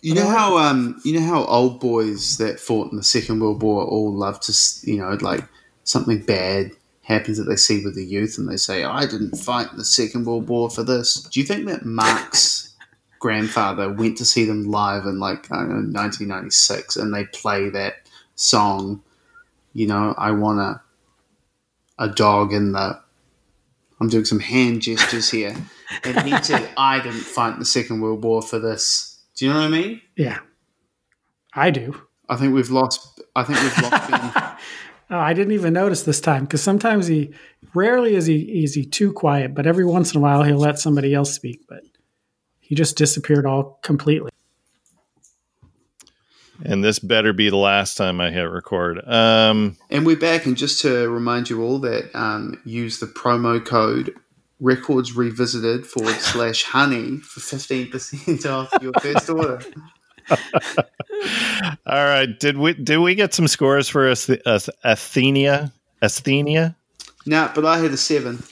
You 0.00 0.16
know 0.16 0.26
how 0.26 0.58
um 0.58 1.00
you 1.04 1.12
know 1.12 1.24
how 1.24 1.44
old 1.44 1.78
boys 1.78 2.36
that 2.38 2.58
fought 2.58 2.90
in 2.90 2.96
the 2.96 3.04
Second 3.04 3.38
World 3.38 3.62
War 3.62 3.84
all 3.84 4.12
love 4.12 4.40
to 4.40 4.52
you 4.82 4.98
know 4.98 5.16
like 5.20 5.44
something 5.84 6.20
bad 6.20 6.72
happens 7.02 7.36
that 7.38 7.44
they 7.44 7.56
see 7.56 7.84
with 7.84 7.94
the 7.94 8.04
youth 8.04 8.38
and 8.38 8.48
they 8.48 8.56
say 8.56 8.84
I 8.84 9.06
didn't 9.06 9.36
fight 9.36 9.68
the 9.76 9.84
Second 9.84 10.24
World 10.26 10.48
War 10.48 10.70
for 10.70 10.82
this. 10.82 11.22
Do 11.22 11.40
you 11.40 11.46
think 11.46 11.66
that 11.66 11.84
Mark's 11.84 12.74
grandfather 13.18 13.92
went 13.92 14.18
to 14.18 14.24
see 14.24 14.44
them 14.44 14.64
live 14.70 15.06
in 15.06 15.18
like 15.18 15.50
I 15.50 15.62
know 15.62 15.82
1996 15.82 16.96
and 16.96 17.12
they 17.12 17.24
play 17.26 17.68
that 17.70 18.08
song? 18.34 19.02
You 19.72 19.86
know 19.86 20.14
I 20.16 20.30
want 20.32 20.60
a 20.60 20.80
a 21.98 22.08
dog 22.08 22.52
in 22.52 22.72
the. 22.72 23.00
I'm 24.00 24.08
doing 24.08 24.24
some 24.24 24.40
hand 24.40 24.82
gestures 24.82 25.30
here, 25.30 25.54
and 26.02 26.20
he 26.22 26.42
said 26.42 26.68
I 26.76 26.98
didn't 26.98 27.20
fight 27.20 27.58
the 27.58 27.64
Second 27.64 28.00
World 28.00 28.24
War 28.24 28.42
for 28.42 28.58
this. 28.58 29.20
Do 29.36 29.46
you 29.46 29.52
know 29.52 29.60
what 29.60 29.66
I 29.66 29.68
mean? 29.68 30.00
Yeah, 30.16 30.40
I 31.54 31.70
do. 31.70 32.02
I 32.28 32.36
think 32.36 32.54
we've 32.54 32.70
lost. 32.70 33.20
I 33.36 33.44
think 33.44 33.60
we've 33.60 33.90
lost. 33.90 34.10
ben. 34.10 34.32
Oh, 35.12 35.18
I 35.18 35.34
didn't 35.34 35.52
even 35.52 35.74
notice 35.74 36.04
this 36.04 36.22
time 36.22 36.44
because 36.44 36.62
sometimes 36.62 37.06
he, 37.06 37.34
rarely 37.74 38.14
is 38.14 38.24
he 38.24 38.64
is 38.64 38.74
he 38.74 38.86
too 38.86 39.12
quiet, 39.12 39.54
but 39.54 39.66
every 39.66 39.84
once 39.84 40.14
in 40.14 40.18
a 40.18 40.20
while 40.22 40.42
he'll 40.42 40.56
let 40.56 40.78
somebody 40.78 41.12
else 41.12 41.34
speak. 41.34 41.60
But 41.68 41.82
he 42.60 42.74
just 42.74 42.96
disappeared 42.96 43.44
all 43.44 43.78
completely. 43.82 44.30
And 46.64 46.82
this 46.82 46.98
better 46.98 47.34
be 47.34 47.50
the 47.50 47.56
last 47.56 47.96
time 47.96 48.22
I 48.22 48.30
hit 48.30 48.42
record. 48.42 49.06
Um, 49.06 49.76
and 49.90 50.06
we're 50.06 50.16
back. 50.16 50.46
And 50.46 50.56
just 50.56 50.80
to 50.82 51.10
remind 51.10 51.50
you 51.50 51.62
all 51.62 51.78
that 51.80 52.08
um, 52.14 52.58
use 52.64 52.98
the 52.98 53.06
promo 53.06 53.62
code 53.62 54.14
Records 54.60 55.14
Revisited 55.14 55.86
forward 55.86 56.14
slash 56.20 56.62
Honey 56.62 57.18
for 57.18 57.40
fifteen 57.40 57.90
percent 57.90 58.46
off 58.46 58.72
your 58.80 58.92
first 59.02 59.28
order. 59.28 59.60
All 61.86 62.04
right. 62.04 62.28
Did 62.38 62.58
we 62.58 62.74
did 62.74 62.98
we 62.98 63.14
get 63.14 63.34
some 63.34 63.48
scores 63.48 63.88
for 63.88 64.08
Ath- 64.08 64.30
Ath- 64.46 64.70
Athenia? 64.84 65.72
Asthenia? 66.02 66.74
Nah, 67.26 67.52
but 67.54 67.64
I 67.64 67.78
had 67.78 67.92
a 67.92 67.96
seven. 67.96 68.42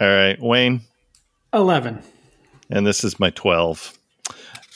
All 0.00 0.08
right, 0.08 0.40
Wayne. 0.40 0.82
Eleven. 1.52 2.02
And 2.70 2.86
this 2.86 3.04
is 3.04 3.20
my 3.20 3.30
12. 3.30 3.98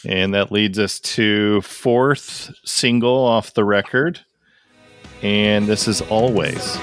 And 0.06 0.34
that 0.34 0.52
leads 0.52 0.78
us 0.78 1.00
to 1.00 1.62
fourth 1.62 2.50
single 2.64 3.16
off 3.16 3.54
the 3.54 3.64
record. 3.64 4.20
And 5.22 5.66
this 5.66 5.88
is 5.88 6.02
Always. 6.02 6.76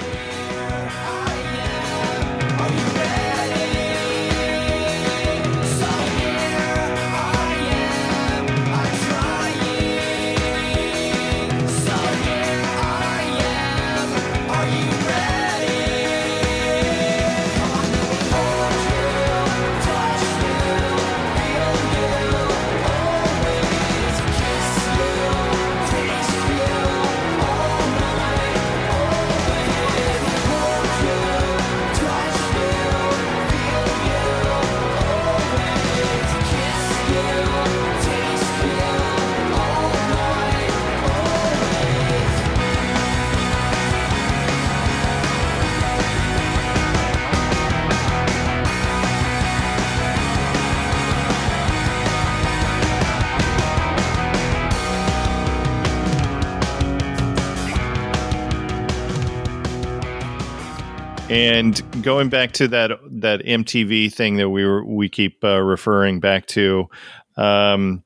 And 61.34 61.82
going 62.04 62.28
back 62.28 62.52
to 62.52 62.68
that 62.68 62.92
that 63.10 63.40
MTV 63.44 64.12
thing 64.12 64.36
that 64.36 64.50
we 64.50 64.64
were 64.64 64.84
we 64.84 65.08
keep 65.08 65.42
uh, 65.42 65.60
referring 65.62 66.20
back 66.20 66.46
to, 66.48 66.88
um, 67.36 68.04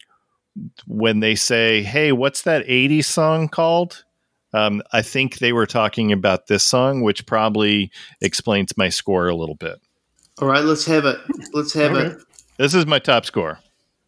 when 0.87 1.21
they 1.21 1.35
say, 1.35 1.83
"Hey, 1.83 2.13
what's 2.13 2.43
that 2.43 2.67
'80s 2.67 3.05
song 3.05 3.49
called?" 3.49 4.05
Um, 4.55 4.81
I 4.95 5.03
think 5.03 5.41
they 5.41 5.53
were 5.53 5.67
talking 5.67 6.11
about 6.11 6.47
this 6.47 6.65
song, 6.65 7.03
which 7.03 7.27
probably 7.27 7.91
explains 8.23 8.75
my 8.79 8.89
score 8.89 9.29
a 9.29 9.37
little 9.37 9.57
bit. 9.57 9.79
All 10.41 10.49
right, 10.49 10.65
let's 10.65 10.87
have 10.87 11.05
it. 11.05 11.19
Let's 11.53 11.75
have 11.75 11.93
Okay. 11.95 12.07
it. 12.07 12.19
This 12.57 12.75
is 12.75 12.87
my 12.87 12.99
top 12.99 13.27
score. 13.27 13.59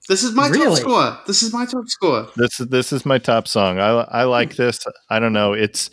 This 0.08 0.22
is 0.22 0.32
my 0.32 0.48
top 0.48 0.78
score. 0.78 1.18
This 1.26 1.42
is 1.42 1.52
my 1.52 1.66
top 1.66 1.86
score. 1.88 2.28
This 2.36 2.58
is 2.58 2.68
this 2.68 2.90
is 2.90 3.04
my 3.04 3.18
top 3.18 3.46
song. 3.46 3.78
I 3.78 3.88
I 3.88 4.24
like 4.24 4.56
this. 4.56 4.80
I 5.10 5.18
don't 5.18 5.34
know. 5.34 5.52
It's 5.52 5.90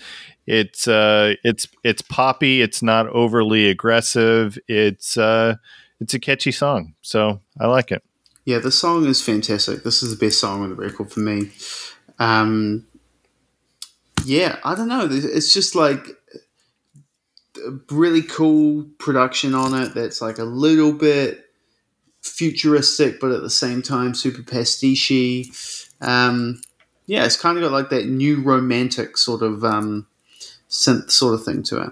it's 0.47 0.87
uh 0.87 1.35
it's 1.43 1.67
it's 1.83 2.01
poppy. 2.01 2.61
It's 2.61 2.81
not 2.81 3.07
overly 3.09 3.69
aggressive. 3.69 4.57
It's 4.67 5.17
uh 5.17 5.55
it's 5.99 6.13
a 6.13 6.19
catchy 6.19 6.51
song. 6.51 6.95
So 7.01 7.41
I 7.59 7.67
like 7.67 7.91
it. 7.91 8.03
Yeah, 8.45 8.59
the 8.59 8.71
song 8.71 9.05
is 9.05 9.21
fantastic. 9.21 9.83
This 9.83 10.01
is 10.01 10.17
the 10.17 10.25
best 10.25 10.39
song 10.39 10.63
on 10.63 10.69
the 10.69 10.75
record 10.75 11.11
for 11.11 11.19
me. 11.19 11.51
Um, 12.17 12.87
yeah, 14.23 14.57
I 14.63 14.73
don't 14.73 14.87
know. 14.87 15.07
It's 15.11 15.53
just 15.53 15.75
like 15.75 16.07
really 17.91 18.21
cool 18.21 18.85
production 18.99 19.53
on 19.53 19.73
it. 19.81 19.93
That's 19.93 20.21
like 20.21 20.37
a 20.37 20.45
little 20.45 20.93
bit 20.93 21.43
futuristic, 22.21 23.19
but 23.19 23.31
at 23.31 23.41
the 23.41 23.49
same 23.49 23.81
time 23.81 24.13
super 24.13 24.43
pastiche. 24.43 25.89
Um, 25.99 26.61
yeah, 27.05 27.25
it's 27.25 27.37
kind 27.37 27.57
of 27.57 27.63
got 27.63 27.73
like 27.73 27.89
that 27.89 28.07
new 28.07 28.41
romantic 28.41 29.17
sort 29.17 29.41
of 29.41 29.65
um, 29.65 30.07
synth 30.69 31.11
sort 31.11 31.33
of 31.33 31.43
thing 31.43 31.63
to 31.63 31.81
it. 31.81 31.89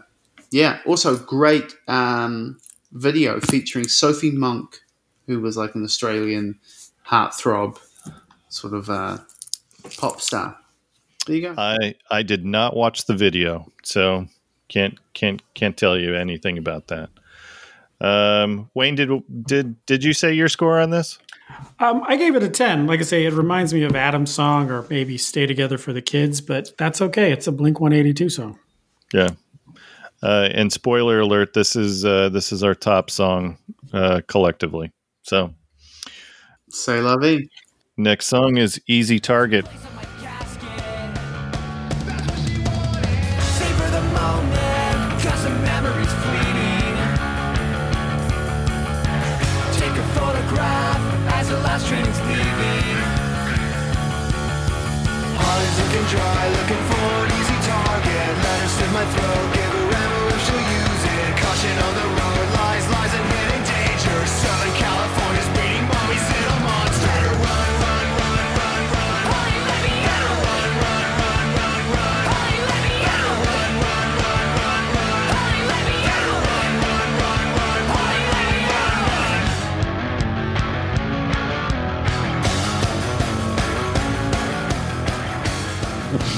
Yeah, 0.52 0.80
also 0.86 1.18
great 1.18 1.76
um, 1.88 2.60
video 2.92 3.40
featuring 3.40 3.88
Sophie 3.88 4.32
Monk 4.32 4.82
who 5.28 5.40
was 5.40 5.58
like 5.58 5.76
an 5.76 5.84
Australian 5.84 6.60
heartthrob 7.08 7.80
sort 8.50 8.74
of 8.74 8.90
uh, 8.90 9.18
pop 9.98 10.22
star. 10.22 10.58
There 11.26 11.36
you 11.36 11.42
go. 11.42 11.56
I 11.58 11.96
I 12.10 12.24
did 12.24 12.46
not 12.46 12.76
watch 12.76 13.06
the 13.06 13.16
video, 13.16 13.72
so 13.84 14.28
can't 14.68 15.00
can't 15.14 15.42
can't 15.54 15.76
tell 15.76 15.98
you 15.98 16.16
anything 16.16 16.58
about 16.58 16.88
that. 16.88 17.10
Um, 18.02 18.70
Wayne, 18.74 18.96
did 18.96 19.10
did 19.46 19.86
did 19.86 20.04
you 20.04 20.14
say 20.14 20.34
your 20.34 20.50
score 20.50 20.80
on 20.80 20.92
this? 20.92 21.18
Um, 21.80 22.04
I 22.08 22.16
gave 22.16 22.36
it 22.36 22.42
a 22.42 22.50
10. 22.50 22.88
Like 22.88 23.00
I 23.00 23.04
say, 23.04 23.24
it 23.26 23.34
reminds 23.34 23.72
me 23.72 23.84
of 23.84 23.96
Adam's 23.96 24.34
song 24.34 24.72
or 24.72 24.84
maybe 24.90 25.16
Stay 25.16 25.46
Together 25.46 25.78
for 25.78 25.94
the 25.94 26.02
Kids, 26.02 26.42
but 26.42 26.76
that's 26.76 27.02
okay. 27.02 27.32
It's 27.32 27.46
a 27.46 27.52
Blink 27.52 27.80
182 27.80 28.30
song. 28.30 28.58
Yeah. 29.16 29.30
Uh, 30.22 30.50
and 30.54 30.72
spoiler 30.74 31.20
alert: 31.22 31.54
this 31.54 31.76
is 31.76 32.04
uh, 32.04 32.30
this 32.30 32.52
is 32.52 32.64
our 32.64 32.76
top 32.76 33.10
song 33.10 33.58
uh, 33.94 34.22
collectively. 34.28 34.92
So 35.22 35.54
Say 36.70 37.00
lovey. 37.00 37.50
next 37.96 38.26
song 38.28 38.58
is 38.58 38.82
"Easy 38.88 39.20
Target." 39.20 39.66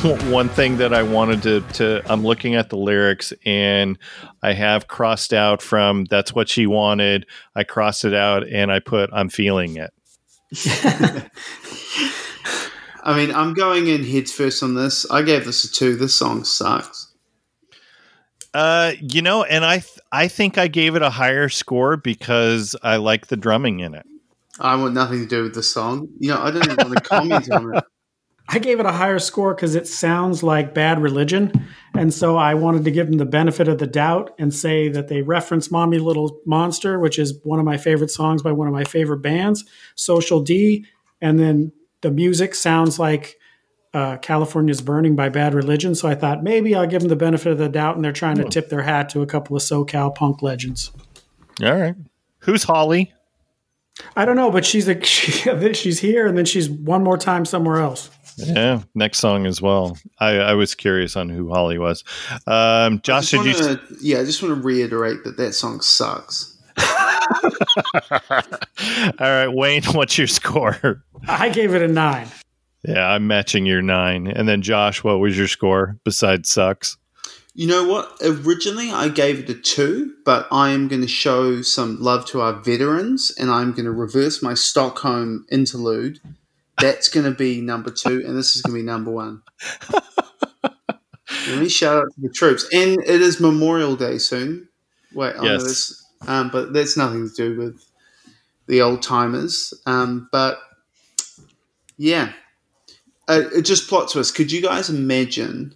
One 0.31 0.47
thing 0.47 0.77
that 0.77 0.93
I 0.93 1.03
wanted 1.03 1.41
to 1.43 1.61
to 1.73 2.01
I'm 2.09 2.23
looking 2.23 2.55
at 2.55 2.69
the 2.69 2.77
lyrics 2.77 3.33
and 3.45 3.97
I 4.41 4.53
have 4.53 4.87
crossed 4.87 5.33
out 5.33 5.61
from 5.61 6.05
"That's 6.05 6.33
what 6.33 6.47
she 6.47 6.65
wanted." 6.65 7.25
I 7.55 7.65
crossed 7.65 8.05
it 8.05 8.13
out 8.13 8.47
and 8.47 8.71
I 8.71 8.79
put 8.79 9.09
"I'm 9.11 9.27
feeling 9.27 9.75
it." 9.75 9.91
I 13.03 13.17
mean, 13.17 13.35
I'm 13.35 13.53
going 13.53 13.87
in 13.87 14.05
heads 14.05 14.31
first 14.31 14.63
on 14.63 14.75
this. 14.75 15.09
I 15.11 15.23
gave 15.23 15.43
this 15.43 15.65
a 15.65 15.71
two. 15.71 15.97
This 15.97 16.15
song 16.15 16.45
sucks. 16.45 17.13
Uh, 18.53 18.93
you 19.01 19.21
know, 19.21 19.43
and 19.43 19.65
I 19.65 19.79
th- 19.79 19.99
I 20.13 20.29
think 20.29 20.57
I 20.57 20.69
gave 20.69 20.95
it 20.95 21.01
a 21.01 21.09
higher 21.09 21.49
score 21.49 21.97
because 21.97 22.77
I 22.81 22.95
like 22.95 23.27
the 23.27 23.35
drumming 23.35 23.81
in 23.81 23.93
it. 23.93 24.05
I 24.57 24.75
want 24.75 24.93
nothing 24.93 25.19
to 25.19 25.27
do 25.27 25.43
with 25.43 25.53
the 25.53 25.63
song. 25.63 26.07
You 26.17 26.29
know, 26.29 26.41
I 26.41 26.51
don't 26.51 26.63
even 26.63 26.77
want 26.77 26.93
to 26.93 27.01
comment 27.01 27.51
on 27.51 27.75
it. 27.75 27.83
I 28.49 28.59
gave 28.59 28.79
it 28.79 28.85
a 28.85 28.91
higher 28.93 29.19
score 29.19 29.53
because 29.53 29.75
it 29.75 29.87
sounds 29.87 30.41
like 30.41 30.73
Bad 30.73 31.01
Religion. 31.01 31.51
And 31.93 32.13
so 32.13 32.37
I 32.37 32.53
wanted 32.53 32.85
to 32.85 32.91
give 32.91 33.07
them 33.07 33.17
the 33.17 33.25
benefit 33.25 33.67
of 33.67 33.77
the 33.77 33.87
doubt 33.87 34.33
and 34.39 34.53
say 34.53 34.87
that 34.89 35.09
they 35.09 35.21
reference 35.21 35.69
Mommy 35.69 35.99
Little 35.99 36.39
Monster, 36.45 36.99
which 36.99 37.19
is 37.19 37.37
one 37.43 37.59
of 37.59 37.65
my 37.65 37.77
favorite 37.77 38.11
songs 38.11 38.41
by 38.41 38.53
one 38.53 38.67
of 38.67 38.73
my 38.73 38.85
favorite 38.85 39.21
bands, 39.21 39.65
Social 39.95 40.41
D. 40.41 40.85
And 41.19 41.37
then 41.37 41.73
the 42.01 42.11
music 42.11 42.55
sounds 42.55 42.97
like 42.97 43.37
uh, 43.93 44.17
California's 44.17 44.81
Burning 44.81 45.15
by 45.15 45.27
Bad 45.29 45.53
Religion. 45.53 45.95
So 45.95 46.07
I 46.07 46.15
thought 46.15 46.43
maybe 46.43 46.75
I'll 46.75 46.87
give 46.87 47.01
them 47.01 47.09
the 47.09 47.15
benefit 47.15 47.51
of 47.51 47.57
the 47.57 47.67
doubt 47.69 47.95
and 47.95 48.05
they're 48.05 48.13
trying 48.13 48.37
to 48.37 48.45
tip 48.45 48.69
their 48.69 48.83
hat 48.83 49.09
to 49.09 49.21
a 49.21 49.25
couple 49.25 49.57
of 49.57 49.63
SoCal 49.63 50.13
punk 50.13 50.41
legends. 50.41 50.91
All 51.63 51.75
right, 51.75 51.95
who's 52.39 52.63
Holly? 52.63 53.13
I 54.15 54.25
don't 54.25 54.35
know, 54.35 54.51
but 54.51 54.63
she's 54.63 54.87
a, 54.87 55.01
she, 55.03 55.73
she's 55.73 55.99
here 55.99 56.27
and 56.27 56.37
then 56.37 56.45
she's 56.45 56.69
one 56.69 57.03
more 57.03 57.17
time 57.17 57.45
somewhere 57.45 57.77
else. 57.77 58.11
Yeah, 58.37 58.83
next 58.93 59.17
song 59.17 59.45
as 59.47 59.61
well. 59.61 59.97
I, 60.19 60.37
I 60.37 60.53
was 60.53 60.75
curious 60.75 61.15
on 61.15 61.27
who 61.29 61.49
Holly 61.51 61.77
was. 61.79 62.03
Um, 62.45 63.01
Josh, 63.01 63.31
did 63.31 63.39
wanna- 63.39 63.81
yeah, 63.99 64.19
I 64.19 64.25
just 64.25 64.43
want 64.43 64.55
to 64.55 64.61
reiterate 64.61 65.23
that 65.23 65.37
that 65.37 65.53
song 65.53 65.81
sucks. 65.81 66.53
All 66.79 68.41
right, 69.19 69.47
Wayne, 69.47 69.83
what's 69.93 70.17
your 70.17 70.27
score? 70.27 71.03
I 71.27 71.49
gave 71.49 71.73
it 71.73 71.81
a 71.81 71.87
nine. 71.87 72.27
Yeah, 72.83 73.07
I'm 73.07 73.27
matching 73.27 73.65
your 73.65 73.81
nine. 73.81 74.27
And 74.27 74.47
then 74.47 74.61
Josh, 74.61 75.03
what 75.03 75.19
was 75.19 75.37
your 75.37 75.47
score 75.47 75.97
besides 76.03 76.51
sucks? 76.51 76.95
You 77.55 77.65
know 77.67 77.87
what? 77.87 78.11
Originally, 78.23 78.91
I 78.91 79.09
gave 79.09 79.39
it 79.39 79.49
a 79.49 79.55
two, 79.55 80.13
but 80.25 80.47
I 80.51 80.69
am 80.69 80.87
going 80.87 81.01
to 81.01 81.07
show 81.07 81.63
some 81.63 81.99
love 81.99 82.25
to 82.27 82.39
our 82.41 82.53
veterans, 82.53 83.31
and 83.39 83.49
I'm 83.49 83.71
going 83.71 83.85
to 83.85 83.91
reverse 83.91 84.43
my 84.43 84.53
Stockholm 84.53 85.45
interlude 85.51 86.19
That's 86.79 87.09
going 87.09 87.25
to 87.25 87.31
be 87.31 87.61
number 87.61 87.89
two, 87.89 88.23
and 88.25 88.37
this 88.37 88.55
is 88.55 88.61
going 88.61 88.75
to 88.75 88.81
be 88.81 88.85
number 88.85 89.11
one. 89.11 89.41
Let 91.47 91.59
me 91.59 91.69
shout 91.69 91.97
out 91.97 92.13
to 92.15 92.21
the 92.21 92.29
troops. 92.29 92.67
And 92.73 92.99
it 93.03 93.21
is 93.21 93.39
Memorial 93.39 93.95
Day 93.95 94.17
soon. 94.17 94.69
Wait, 95.13 95.35
I 95.35 95.43
Yes. 95.43 95.63
this, 95.63 96.05
um, 96.27 96.49
but 96.49 96.73
that's 96.73 96.97
nothing 96.97 97.29
to 97.29 97.33
do 97.33 97.57
with 97.57 97.83
the 98.67 98.81
old 98.81 99.01
timers. 99.01 99.73
Um, 99.85 100.29
but 100.31 100.59
yeah, 101.97 102.33
uh, 103.27 103.43
it 103.55 103.63
just 103.63 103.87
plot 103.89 104.09
twist. 104.11 104.35
Could 104.35 104.51
you 104.51 104.61
guys 104.61 104.89
imagine? 104.89 105.75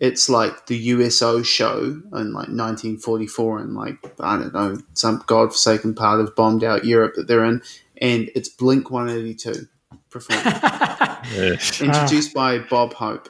It's 0.00 0.28
like 0.28 0.66
the 0.66 0.76
USO 0.76 1.42
show 1.42 1.78
in 1.78 2.32
like 2.32 2.48
1944, 2.48 3.60
and 3.60 3.74
like 3.74 3.98
I 4.18 4.36
don't 4.36 4.52
know 4.52 4.78
some 4.94 5.22
godforsaken 5.26 5.94
part 5.94 6.20
of 6.20 6.34
bombed 6.34 6.64
out 6.64 6.84
Europe 6.84 7.14
that 7.14 7.28
they're 7.28 7.44
in, 7.44 7.62
and 7.98 8.28
it's 8.34 8.48
Blink 8.48 8.90
182 8.90 9.68
performing, 10.12 11.58
introduced 11.80 12.34
by 12.34 12.58
Bob 12.58 12.92
Hope. 12.94 13.28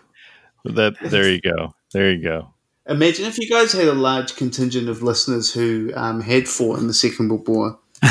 that 0.64 0.94
there 1.02 1.30
you 1.30 1.40
go. 1.40 1.74
There 1.92 2.10
you 2.12 2.22
go. 2.22 2.48
Imagine 2.88 3.26
if 3.26 3.38
you 3.38 3.48
guys 3.48 3.72
had 3.72 3.86
a 3.86 3.94
large 3.94 4.34
contingent 4.36 4.88
of 4.88 5.02
listeners 5.02 5.52
who 5.52 5.92
um, 5.94 6.20
had 6.20 6.48
fought 6.48 6.78
in 6.80 6.88
the 6.88 6.94
Second 6.94 7.28
World 7.28 7.46
War. 7.48 7.78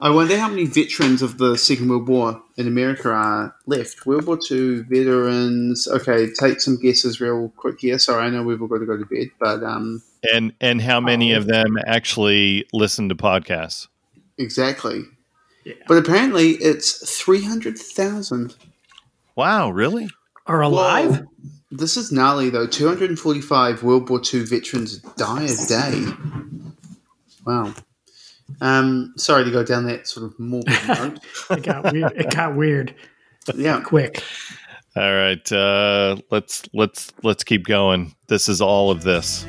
I 0.00 0.10
wonder 0.10 0.36
how 0.38 0.48
many 0.48 0.64
veterans 0.64 1.22
of 1.22 1.38
the 1.38 1.56
Second 1.56 1.88
World 1.88 2.08
War 2.08 2.40
in 2.56 2.66
America 2.68 3.10
are 3.10 3.54
left. 3.66 4.06
World 4.06 4.26
War 4.26 4.38
II 4.50 4.82
veterans. 4.82 5.88
Okay, 5.88 6.28
take 6.38 6.60
some 6.60 6.78
guesses 6.80 7.20
real 7.20 7.52
quick 7.56 7.80
here. 7.80 7.98
Sorry, 7.98 8.24
I 8.26 8.30
know 8.30 8.42
we've 8.42 8.60
all 8.62 8.68
got 8.68 8.78
to 8.78 8.86
go 8.86 8.96
to 8.96 9.04
bed, 9.06 9.28
but 9.40 9.62
um, 9.64 10.02
And 10.32 10.52
and 10.60 10.80
how 10.80 11.00
many 11.00 11.34
Oh. 11.34 11.38
of 11.38 11.46
them 11.46 11.76
actually 11.86 12.66
listen 12.72 13.08
to 13.08 13.14
podcasts? 13.16 13.88
exactly. 14.38 15.02
Yeah. 15.68 15.74
But 15.86 15.98
apparently, 15.98 16.52
it's 16.52 17.18
three 17.20 17.42
hundred 17.44 17.76
thousand. 17.78 18.56
Wow, 19.36 19.68
really? 19.70 20.08
Are 20.46 20.62
alive? 20.62 21.26
This 21.70 21.98
is 21.98 22.10
gnarly 22.10 22.48
though. 22.48 22.66
Two 22.66 22.88
hundred 22.88 23.10
and 23.10 23.18
forty-five 23.18 23.82
World 23.82 24.08
War 24.08 24.20
II 24.32 24.44
veterans 24.44 24.98
die 25.16 25.42
a 25.44 25.66
day. 25.68 26.06
Wow. 27.44 27.74
Um, 28.62 29.12
sorry 29.18 29.44
to 29.44 29.50
go 29.50 29.62
down 29.62 29.84
that 29.86 30.08
sort 30.08 30.24
of 30.24 30.38
morbid 30.40 30.72
note. 30.88 31.18
It 31.50 31.62
got 31.62 31.92
weird. 31.92 32.12
It 32.16 32.30
got 32.30 32.56
weird 32.56 32.94
Yeah. 33.54 33.80
quick. 33.82 34.22
All 34.96 35.14
right, 35.14 35.52
uh, 35.52 36.16
let's 36.30 36.62
let's 36.72 37.12
let's 37.22 37.44
keep 37.44 37.66
going. 37.66 38.14
This 38.28 38.48
is 38.48 38.62
all 38.62 38.90
of 38.90 39.02
this. 39.02 39.44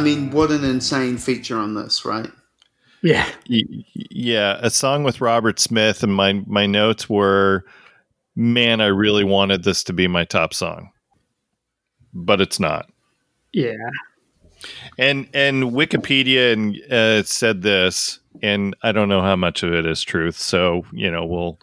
Mean, 0.00 0.30
what 0.30 0.50
an 0.50 0.64
insane 0.64 1.18
feature 1.18 1.58
on 1.58 1.74
this, 1.74 2.04
right? 2.04 2.30
Yeah. 3.02 3.28
Yeah, 3.46 4.58
a 4.60 4.70
song 4.70 5.04
with 5.04 5.20
Robert 5.20 5.58
Smith, 5.58 6.02
and 6.02 6.14
my 6.14 6.34
my 6.46 6.66
notes 6.66 7.08
were, 7.08 7.64
man, 8.36 8.80
I 8.80 8.86
really 8.86 9.24
wanted 9.24 9.64
this 9.64 9.82
to 9.84 9.92
be 9.92 10.06
my 10.06 10.24
top 10.24 10.52
song, 10.52 10.90
but 12.12 12.40
it's 12.40 12.60
not. 12.60 12.90
Yeah. 13.52 13.90
And 14.98 15.28
and 15.32 15.64
Wikipedia 15.72 16.52
and 16.52 16.92
uh, 16.92 17.22
said 17.22 17.62
this, 17.62 18.20
and 18.42 18.76
I 18.82 18.92
don't 18.92 19.08
know 19.08 19.22
how 19.22 19.36
much 19.36 19.62
of 19.62 19.72
it 19.72 19.86
is 19.86 20.02
truth. 20.02 20.36
So 20.36 20.84
you 20.92 21.10
know, 21.10 21.24
we'll 21.24 21.58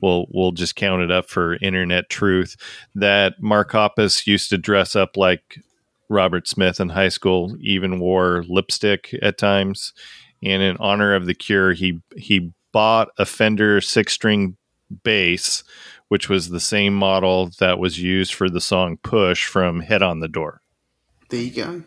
we'll 0.00 0.26
we'll 0.30 0.52
just 0.52 0.76
count 0.76 1.02
it 1.02 1.10
up 1.10 1.28
for 1.28 1.56
internet 1.56 2.08
truth. 2.08 2.56
That 2.94 3.42
Mark 3.42 3.72
Hoppus 3.72 4.26
used 4.26 4.48
to 4.50 4.58
dress 4.58 4.96
up 4.96 5.18
like 5.18 5.58
Robert 6.08 6.48
Smith 6.48 6.80
in 6.80 6.90
high 6.90 7.08
school, 7.08 7.56
even 7.60 8.00
wore 8.00 8.44
lipstick 8.48 9.14
at 9.22 9.38
times. 9.38 9.92
And 10.42 10.62
in 10.62 10.76
honor 10.78 11.14
of 11.14 11.26
the 11.26 11.34
cure, 11.34 11.72
he 11.72 12.00
he 12.16 12.52
bought 12.72 13.08
a 13.18 13.26
Fender 13.26 13.80
six 13.80 14.12
string 14.12 14.56
bass, 15.02 15.64
which 16.08 16.28
was 16.28 16.48
the 16.48 16.60
same 16.60 16.94
model 16.94 17.50
that 17.58 17.78
was 17.78 18.00
used 18.00 18.34
for 18.34 18.48
the 18.48 18.60
song 18.60 18.98
"Push" 19.02 19.46
from 19.46 19.80
Head 19.80 20.02
on 20.02 20.20
the 20.20 20.28
Door. 20.28 20.62
There 21.30 21.40
you 21.40 21.50
go. 21.50 21.82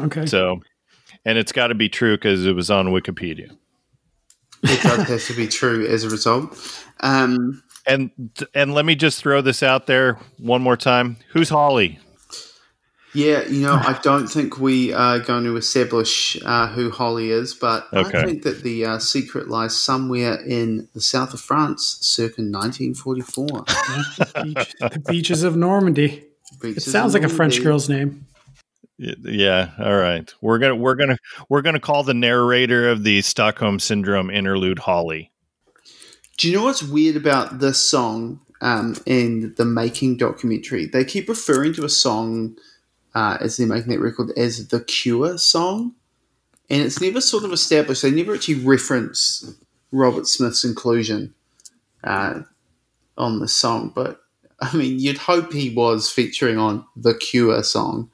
Okay. 0.00 0.26
So, 0.26 0.60
and 1.24 1.38
it's 1.38 1.52
got 1.52 1.68
to 1.68 1.74
be 1.74 1.88
true 1.88 2.16
because 2.16 2.44
it 2.44 2.54
was 2.54 2.70
on 2.70 2.88
Wikipedia. 2.88 3.56
It 4.62 4.82
does 4.82 5.08
have 5.08 5.24
to 5.24 5.34
be 5.34 5.46
true 5.46 5.86
as 5.86 6.04
a 6.04 6.10
result. 6.10 6.58
Um, 7.00 7.62
And 7.86 8.10
and 8.54 8.74
let 8.74 8.84
me 8.84 8.94
just 8.94 9.20
throw 9.20 9.40
this 9.40 9.62
out 9.62 9.86
there 9.86 10.18
one 10.38 10.60
more 10.60 10.76
time. 10.76 11.16
Who's 11.32 11.48
Holly? 11.48 11.98
Yeah, 13.14 13.46
you 13.46 13.62
know, 13.62 13.74
I 13.74 13.98
don't 14.02 14.28
think 14.28 14.58
we 14.58 14.92
are 14.92 15.18
going 15.18 15.44
to 15.44 15.56
establish 15.56 16.38
uh, 16.44 16.68
who 16.68 16.90
Holly 16.90 17.30
is, 17.30 17.54
but 17.54 17.88
Okay. 17.92 18.18
I 18.18 18.24
think 18.24 18.42
that 18.44 18.62
the 18.62 18.84
uh, 18.84 18.98
secret 18.98 19.48
lies 19.48 19.76
somewhere 19.76 20.34
in 20.46 20.88
the 20.94 21.00
south 21.00 21.34
of 21.34 21.40
France, 21.40 21.98
circa 22.00 22.42
1944. 22.42 23.46
Beach, 24.44 24.74
the 24.80 25.02
beaches 25.08 25.42
of 25.42 25.56
Normandy. 25.56 26.24
It 26.62 26.82
sounds 26.82 27.14
like 27.14 27.22
a 27.22 27.28
French 27.28 27.62
girl's 27.62 27.88
name. 27.88 28.26
Yeah, 28.98 29.70
all 29.78 29.96
right. 29.96 30.32
We're 30.42 30.58
gonna 30.58 30.76
we're 30.76 30.94
gonna 30.94 31.16
we're 31.48 31.62
gonna 31.62 31.80
call 31.80 32.02
the 32.02 32.12
narrator 32.12 32.90
of 32.90 33.02
the 33.02 33.22
Stockholm 33.22 33.78
Syndrome 33.78 34.28
interlude 34.28 34.78
Holly. 34.80 35.32
Do 36.36 36.50
you 36.50 36.56
know 36.56 36.64
what's 36.64 36.82
weird 36.82 37.16
about 37.16 37.60
this 37.60 37.78
song 37.78 38.40
um, 38.60 38.96
and 39.06 39.56
the 39.56 39.64
making 39.64 40.18
documentary? 40.18 40.84
They 40.84 41.04
keep 41.04 41.30
referring 41.30 41.72
to 41.74 41.84
a 41.86 41.88
song 41.88 42.58
uh, 43.14 43.38
as 43.40 43.56
they're 43.56 43.66
making 43.66 43.90
that 43.90 44.00
record 44.00 44.30
as 44.36 44.68
the 44.68 44.80
Cure 44.80 45.38
song, 45.38 45.94
and 46.68 46.82
it's 46.82 47.00
never 47.00 47.20
sort 47.20 47.44
of 47.44 47.52
established. 47.52 48.02
They 48.02 48.10
never 48.10 48.34
actually 48.34 48.64
reference 48.64 49.54
Robert 49.92 50.26
Smith's 50.26 50.64
inclusion 50.64 51.34
uh, 52.04 52.42
on 53.18 53.40
the 53.40 53.48
song, 53.48 53.92
but 53.94 54.20
I 54.60 54.76
mean, 54.76 54.98
you'd 54.98 55.18
hope 55.18 55.52
he 55.52 55.70
was 55.70 56.10
featuring 56.10 56.58
on 56.58 56.84
the 56.96 57.14
Cure 57.14 57.62
song. 57.62 58.10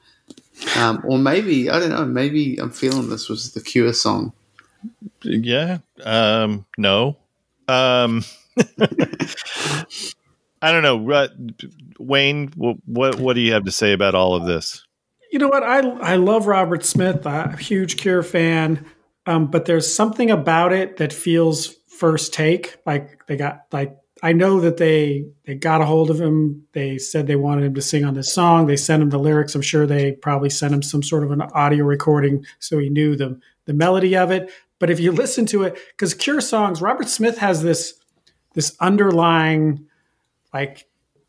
Um, 0.75 1.03
or 1.05 1.19
maybe 1.19 1.69
I 1.69 1.79
don't 1.79 1.89
know. 1.89 2.05
Maybe 2.05 2.57
I'm 2.57 2.71
feeling 2.71 3.09
this 3.09 3.29
was 3.29 3.53
the 3.53 3.61
Cure 3.61 3.93
song. 3.93 4.33
Yeah. 5.21 5.79
Um. 6.03 6.65
No. 6.77 7.17
Um. 7.67 8.23
I 10.59 10.71
don't 10.71 10.81
know. 10.81 11.29
Wayne, 11.99 12.51
what, 12.55 12.77
what 12.85 13.19
what 13.19 13.33
do 13.35 13.41
you 13.41 13.53
have 13.53 13.65
to 13.65 13.71
say 13.71 13.93
about 13.93 14.15
all 14.15 14.33
of 14.33 14.47
this? 14.47 14.86
You 15.31 15.39
know 15.39 15.47
what? 15.47 15.63
I 15.63 15.79
I 15.79 16.15
love 16.15 16.47
Robert 16.47 16.85
Smith. 16.85 17.25
I'm 17.27 17.53
a 17.53 17.57
huge 17.57 17.97
Cure 17.97 18.23
fan, 18.23 18.85
um, 19.25 19.51
but 19.51 19.65
there's 19.65 19.93
something 19.93 20.31
about 20.31 20.73
it 20.73 20.97
that 20.97 21.11
feels 21.11 21.75
first 21.87 22.33
take. 22.33 22.77
Like 22.85 23.25
they 23.27 23.35
got 23.35 23.65
like 23.71 23.97
I 24.23 24.33
know 24.33 24.59
that 24.61 24.77
they 24.77 25.25
they 25.45 25.55
got 25.55 25.81
a 25.81 25.85
hold 25.85 26.09
of 26.09 26.19
him. 26.19 26.65
They 26.73 26.97
said 26.97 27.27
they 27.27 27.35
wanted 27.35 27.65
him 27.65 27.75
to 27.75 27.81
sing 27.81 28.05
on 28.05 28.13
this 28.13 28.33
song. 28.33 28.67
They 28.67 28.77
sent 28.77 29.03
him 29.03 29.09
the 29.09 29.19
lyrics. 29.19 29.53
I'm 29.55 29.61
sure 29.61 29.85
they 29.85 30.13
probably 30.13 30.49
sent 30.49 30.73
him 30.73 30.81
some 30.81 31.03
sort 31.03 31.23
of 31.23 31.31
an 31.31 31.41
audio 31.41 31.83
recording 31.85 32.45
so 32.59 32.77
he 32.77 32.89
knew 32.89 33.15
the 33.15 33.39
the 33.65 33.73
melody 33.73 34.15
of 34.15 34.31
it. 34.31 34.51
But 34.79 34.89
if 34.89 34.99
you 34.99 35.11
listen 35.23 35.45
to 35.47 35.63
it, 35.63 35.77
because 35.91 36.13
Cure 36.13 36.41
songs, 36.41 36.81
Robert 36.81 37.09
Smith 37.09 37.37
has 37.39 37.61
this 37.61 37.93
this 38.53 38.75
underlying 38.79 39.85
like 40.53 40.87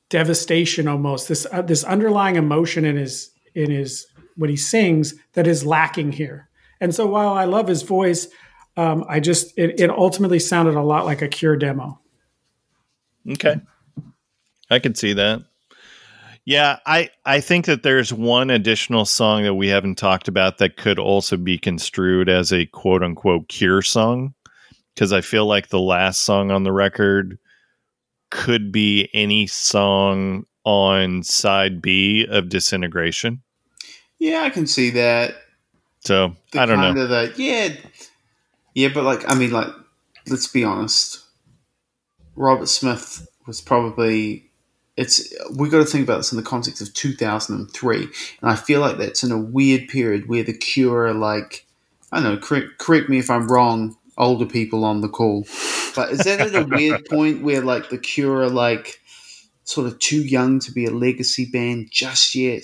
devastation 0.08 0.88
almost 0.88 1.28
this 1.28 1.46
uh, 1.52 1.62
this 1.62 1.84
underlying 1.84 2.36
emotion 2.36 2.84
in 2.84 2.96
his 2.96 3.30
in 3.54 3.70
his 3.70 4.06
when 4.36 4.50
he 4.50 4.56
sings 4.56 5.14
that 5.32 5.46
is 5.46 5.66
lacking 5.66 6.12
here 6.12 6.48
And 6.80 6.94
so 6.94 7.06
while 7.06 7.32
I 7.32 7.44
love 7.44 7.66
his 7.66 7.82
voice, 7.82 8.28
um, 8.76 9.04
I 9.08 9.20
just 9.20 9.52
it, 9.58 9.80
it 9.80 9.90
ultimately 9.90 10.38
sounded 10.38 10.74
a 10.74 10.82
lot 10.82 11.04
like 11.04 11.22
a 11.22 11.28
Cure 11.28 11.56
demo. 11.56 12.00
Okay. 13.30 13.60
I 14.70 14.78
can 14.78 14.94
see 14.94 15.12
that. 15.14 15.42
Yeah, 16.44 16.78
I 16.86 17.10
I 17.26 17.40
think 17.40 17.66
that 17.66 17.82
there's 17.82 18.10
one 18.10 18.48
additional 18.48 19.04
song 19.04 19.42
that 19.42 19.54
we 19.54 19.68
haven't 19.68 19.98
talked 19.98 20.28
about 20.28 20.58
that 20.58 20.76
could 20.78 20.98
also 20.98 21.36
be 21.36 21.58
construed 21.58 22.28
as 22.28 22.52
a 22.52 22.64
quote 22.66 23.02
unquote 23.02 23.48
cure 23.48 23.82
song 23.82 24.34
because 24.94 25.12
I 25.12 25.20
feel 25.20 25.44
like 25.44 25.68
the 25.68 25.80
last 25.80 26.22
song 26.22 26.50
on 26.50 26.62
the 26.62 26.72
record 26.72 27.38
could 28.30 28.72
be 28.72 29.10
any 29.12 29.46
song 29.46 30.44
on 30.64 31.22
side 31.22 31.80
B 31.80 32.26
of 32.28 32.48
Disintegration. 32.48 33.42
Yeah, 34.18 34.42
I 34.42 34.50
can 34.50 34.66
see 34.66 34.90
that. 34.90 35.36
So, 36.00 36.36
The 36.52 36.60
I 36.60 36.66
don't 36.66 36.80
know. 36.80 37.06
the 37.06 37.32
yeah, 37.36 37.74
yeah, 38.74 38.88
but 38.92 39.04
like 39.04 39.30
I 39.30 39.34
mean, 39.34 39.50
like 39.50 39.68
let's 40.28 40.46
be 40.46 40.64
honest. 40.64 41.24
Robert 42.36 42.68
Smith 42.68 43.26
was 43.46 43.60
probably 43.60 44.48
it's 44.98 45.32
we 45.56 45.68
got 45.68 45.78
to 45.78 45.84
think 45.84 46.04
about 46.04 46.18
this 46.18 46.32
in 46.32 46.36
the 46.36 46.42
context 46.42 46.82
of 46.82 46.92
2003 46.92 48.02
and 48.02 48.10
i 48.42 48.54
feel 48.56 48.80
like 48.80 48.98
that's 48.98 49.22
in 49.22 49.30
a 49.30 49.38
weird 49.38 49.88
period 49.88 50.28
where 50.28 50.42
the 50.42 50.52
cure 50.52 51.14
like 51.14 51.64
i 52.12 52.20
don't 52.20 52.34
know 52.34 52.38
correct, 52.38 52.78
correct 52.78 53.08
me 53.08 53.18
if 53.18 53.30
i'm 53.30 53.48
wrong 53.48 53.96
older 54.18 54.44
people 54.44 54.84
on 54.84 55.00
the 55.00 55.08
call 55.08 55.46
but 55.94 56.10
is 56.10 56.18
that 56.18 56.40
at 56.40 56.54
a 56.54 56.64
weird 56.64 57.04
point 57.10 57.42
where 57.42 57.62
like 57.62 57.88
the 57.90 57.98
cure 57.98 58.50
like 58.50 59.00
sort 59.68 59.86
of 59.86 59.98
too 59.98 60.22
young 60.22 60.58
to 60.58 60.72
be 60.72 60.86
a 60.86 60.90
legacy 60.90 61.44
band 61.44 61.88
just 61.90 62.34
yet 62.34 62.62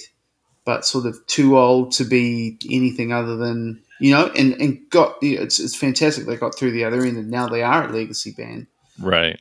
but 0.65 0.87
sort 0.87 1.05
of 1.05 1.15
too 1.27 1.59
old 1.59 1.93
to 1.93 2.03
be 2.03 2.59
anything 2.71 3.13
other 3.13 3.37
than 3.37 3.79
you 4.01 4.11
know 4.11 4.29
and 4.37 4.55
and 4.55 4.81
got 4.89 5.17
it's, 5.21 5.61
it's 5.61 5.77
fantastic 5.77 6.25
they 6.25 6.37
got 6.37 6.55
through 6.55 6.71
the 6.71 6.83
other 6.83 7.05
end 7.05 7.19
and 7.19 7.31
now 7.31 7.47
they 7.47 7.63
are 7.63 7.85
a 7.89 7.93
legacy 7.93 8.33
band 8.33 8.67
Right. 8.99 9.39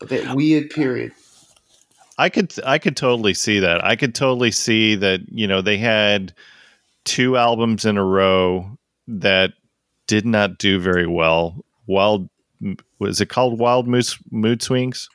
but 0.00 0.08
that 0.08 0.34
weird 0.34 0.70
period 0.70 1.12
I 2.18 2.28
could 2.28 2.52
I 2.64 2.78
could 2.78 2.96
totally 2.96 3.34
see 3.34 3.58
that. 3.58 3.84
I 3.84 3.96
could 3.96 4.14
totally 4.14 4.52
see 4.52 4.94
that, 4.94 5.20
you 5.32 5.48
know, 5.48 5.60
they 5.60 5.76
had 5.78 6.32
two 7.04 7.36
albums 7.36 7.84
in 7.84 7.96
a 7.96 8.04
row 8.04 8.78
that 9.08 9.54
did 10.06 10.24
not 10.24 10.58
do 10.58 10.78
very 10.78 11.08
well. 11.08 11.64
Wild 11.88 12.28
was 13.00 13.20
it 13.20 13.30
called 13.30 13.58
Wild 13.58 13.88
Moose 13.88 14.16
Mood 14.30 14.62
Swings 14.62 15.08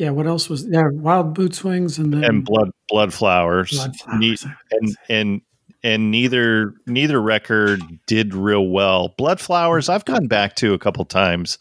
Yeah, 0.00 0.08
what 0.08 0.26
else 0.26 0.48
was 0.48 0.66
yeah? 0.66 0.88
Wild 0.92 1.36
Mood 1.36 1.54
Swings 1.54 1.98
and 1.98 2.10
then 2.10 2.24
and 2.24 2.42
Blood 2.42 2.70
Blood 2.88 3.12
Flowers. 3.12 3.72
Blood 3.72 4.18
Ne- 4.18 4.34
and 4.70 4.96
and 5.10 5.42
and 5.82 6.10
neither 6.10 6.72
neither 6.86 7.20
record 7.20 7.82
did 8.06 8.34
real 8.34 8.68
well. 8.68 9.12
Blood 9.18 9.40
Flowers, 9.40 9.90
I've 9.90 10.06
gone 10.06 10.26
back 10.26 10.56
to 10.56 10.72
a 10.72 10.78
couple 10.78 11.04
times. 11.04 11.58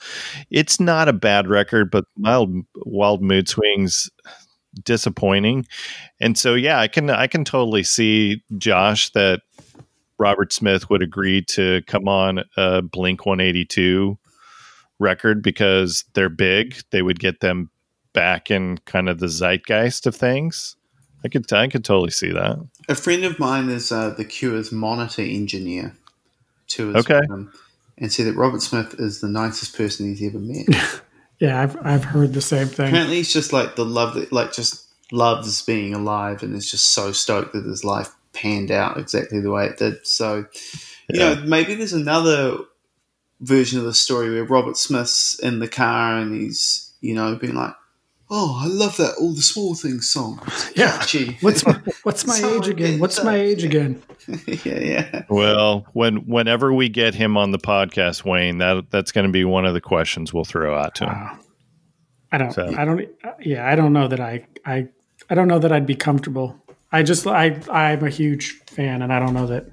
It's 0.49 0.79
not 0.79 1.09
a 1.09 1.13
bad 1.13 1.49
record, 1.49 1.91
but 1.91 2.05
Wild 2.17 2.55
Wild 2.85 3.21
Mood 3.21 3.49
Swings 3.49 4.09
disappointing. 4.85 5.65
And 6.21 6.37
so 6.37 6.55
yeah, 6.55 6.79
I 6.79 6.87
can 6.87 7.09
I 7.09 7.27
can 7.27 7.43
totally 7.43 7.83
see 7.83 8.41
Josh 8.57 9.09
that 9.09 9.41
Robert 10.17 10.53
Smith 10.53 10.89
would 10.89 11.01
agree 11.01 11.43
to 11.49 11.81
come 11.87 12.07
on 12.07 12.45
a 12.55 12.81
Blink 12.83 13.25
182 13.25 14.17
record 14.97 15.43
because 15.43 16.05
they're 16.13 16.29
big. 16.29 16.77
They 16.91 17.01
would 17.01 17.19
get 17.19 17.41
them 17.41 17.69
back 18.13 18.49
in 18.51 18.77
kind 18.85 19.09
of 19.09 19.19
the 19.19 19.27
zeitgeist 19.27 20.05
of 20.07 20.15
things. 20.15 20.75
I 21.23 21.27
could 21.27 21.51
I 21.51 21.67
could 21.67 21.83
totally 21.83 22.11
see 22.11 22.31
that. 22.31 22.57
A 22.87 22.95
friend 22.95 23.23
of 23.25 23.37
mine 23.39 23.69
is 23.69 23.91
uh, 23.91 24.11
the 24.11 24.25
Cure's 24.25 24.71
monitor 24.71 25.21
engineer. 25.21 25.95
Tours 26.67 26.95
Okay. 26.95 27.19
with 27.27 27.47
and 27.97 28.11
said 28.13 28.27
that 28.27 28.35
Robert 28.35 28.61
Smith 28.61 28.95
is 28.99 29.19
the 29.19 29.27
nicest 29.27 29.75
person 29.75 30.07
he's 30.07 30.23
ever 30.27 30.39
met. 30.39 30.67
Yeah, 31.39 31.61
I've 31.61 31.77
I've 31.85 32.03
heard 32.03 32.33
the 32.33 32.41
same 32.41 32.67
thing. 32.67 32.87
Apparently, 32.87 33.15
he's 33.15 33.31
just 33.31 33.53
like 33.53 33.77
the 33.77 33.85
love 33.85 34.15
that, 34.15 34.33
like, 34.33 34.51
just 34.51 34.85
loves 35.09 35.61
being 35.61 35.93
alive, 35.93 36.43
and 36.43 36.53
is 36.53 36.69
just 36.69 36.87
so 36.91 37.13
stoked 37.13 37.53
that 37.53 37.63
his 37.63 37.85
life 37.85 38.09
panned 38.33 38.71
out 38.71 38.97
exactly 38.97 39.39
the 39.39 39.49
way 39.49 39.65
it 39.67 39.77
did. 39.77 40.05
So, 40.05 40.47
you 41.07 41.19
Yeah. 41.21 41.35
know, 41.35 41.41
maybe 41.45 41.75
there's 41.75 41.93
another 41.93 42.57
version 43.39 43.79
of 43.79 43.85
the 43.85 43.93
story 43.93 44.29
where 44.29 44.43
Robert 44.43 44.75
Smith's 44.75 45.39
in 45.39 45.59
the 45.59 45.69
car 45.69 46.17
and 46.17 46.35
he's, 46.35 46.91
you 46.99 47.13
know, 47.15 47.33
being 47.35 47.55
like, 47.55 47.73
"Oh, 48.29 48.59
I 48.63 48.67
love 48.67 48.97
that 48.97 49.15
all 49.19 49.33
the 49.33 49.41
small 49.41 49.75
things 49.75 50.09
song." 50.09 50.41
Yeah. 50.75 50.91
catchy." 50.97 51.37
What's 51.41 51.65
my, 51.65 51.79
what's 52.03 52.25
my 52.25 52.35
Someone 52.35 52.57
age 52.63 52.67
again? 52.67 52.77
getting 52.85 52.99
What's 52.99 53.23
my 53.23 53.35
age 53.35 53.63
again? 53.63 54.01
yeah, 54.47 54.79
yeah. 54.79 55.23
Well, 55.29 55.85
when 55.93 56.17
whenever 56.27 56.73
we 56.73 56.89
get 56.89 57.15
him 57.15 57.37
on 57.37 57.51
the 57.51 57.57
podcast, 57.59 58.25
Wayne, 58.25 58.59
that 58.59 58.91
that's 58.91 59.11
going 59.11 59.25
to 59.25 59.31
be 59.31 59.45
one 59.45 59.65
of 59.65 59.73
the 59.73 59.81
questions 59.81 60.33
we'll 60.33 60.45
throw 60.45 60.77
out 60.77 60.95
to 60.95 61.05
him. 61.05 61.13
Wow. 61.13 61.39
I 62.31 62.37
don't. 62.37 62.51
So- 62.53 62.75
I 62.77 62.85
don't. 62.85 63.09
Yeah, 63.39 63.67
I 63.67 63.75
don't 63.75 63.93
know 63.93 64.07
that 64.07 64.19
I. 64.19 64.45
I. 64.65 64.87
I 65.29 65.35
don't 65.35 65.47
know 65.47 65.59
that 65.59 65.71
I'd 65.71 65.85
be 65.85 65.95
comfortable. 65.95 66.55
I 66.91 67.03
just. 67.03 67.25
I. 67.27 67.59
I'm 67.71 68.03
a 68.03 68.09
huge 68.09 68.59
fan, 68.67 69.01
and 69.01 69.11
I 69.11 69.19
don't 69.19 69.33
know 69.33 69.47
that. 69.47 69.65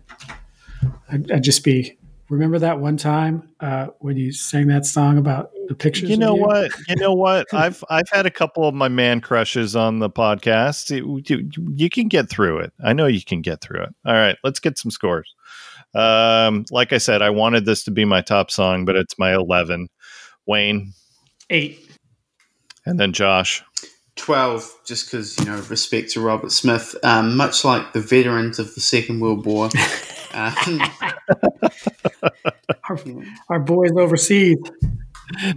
I'd, 1.10 1.30
I'd 1.30 1.44
just 1.44 1.64
be. 1.64 1.95
Remember 2.28 2.58
that 2.58 2.80
one 2.80 2.96
time 2.96 3.48
uh, 3.60 3.88
when 4.00 4.16
you 4.16 4.32
sang 4.32 4.66
that 4.66 4.84
song 4.84 5.16
about 5.16 5.52
the 5.68 5.74
pictures? 5.74 6.08
You 6.08 6.14
of 6.14 6.20
know 6.20 6.34
what? 6.34 6.72
You 6.88 6.96
know 6.96 7.14
what? 7.14 7.46
I've 7.52 7.84
I've 7.88 8.08
had 8.10 8.26
a 8.26 8.30
couple 8.30 8.66
of 8.66 8.74
my 8.74 8.88
man 8.88 9.20
crushes 9.20 9.76
on 9.76 10.00
the 10.00 10.10
podcast. 10.10 10.90
You, 10.90 11.22
you, 11.24 11.48
you 11.74 11.88
can 11.88 12.08
get 12.08 12.28
through 12.28 12.58
it. 12.58 12.72
I 12.84 12.92
know 12.92 13.06
you 13.06 13.22
can 13.22 13.42
get 13.42 13.60
through 13.60 13.82
it. 13.82 13.94
All 14.04 14.14
right, 14.14 14.36
let's 14.42 14.58
get 14.58 14.76
some 14.76 14.90
scores. 14.90 15.34
Um, 15.94 16.64
like 16.70 16.92
I 16.92 16.98
said, 16.98 17.22
I 17.22 17.30
wanted 17.30 17.64
this 17.64 17.84
to 17.84 17.90
be 17.92 18.04
my 18.04 18.22
top 18.22 18.50
song, 18.50 18.84
but 18.84 18.96
it's 18.96 19.18
my 19.18 19.32
eleven. 19.32 19.88
Wayne 20.46 20.92
Eight. 21.50 21.78
And 22.84 22.98
then 22.98 23.12
Josh. 23.12 23.62
12, 24.16 24.80
just 24.84 25.06
because, 25.06 25.38
you 25.38 25.44
know, 25.44 25.56
respect 25.68 26.10
to 26.12 26.20
Robert 26.20 26.52
Smith. 26.52 26.94
Um, 27.02 27.36
much 27.36 27.64
like 27.64 27.92
the 27.92 28.00
veterans 28.00 28.58
of 28.58 28.74
the 28.74 28.80
Second 28.80 29.20
World 29.20 29.46
War. 29.46 29.70
um, 30.34 30.80
Our, 32.88 32.98
our 33.48 33.60
boys 33.60 33.90
overseas. 33.96 34.58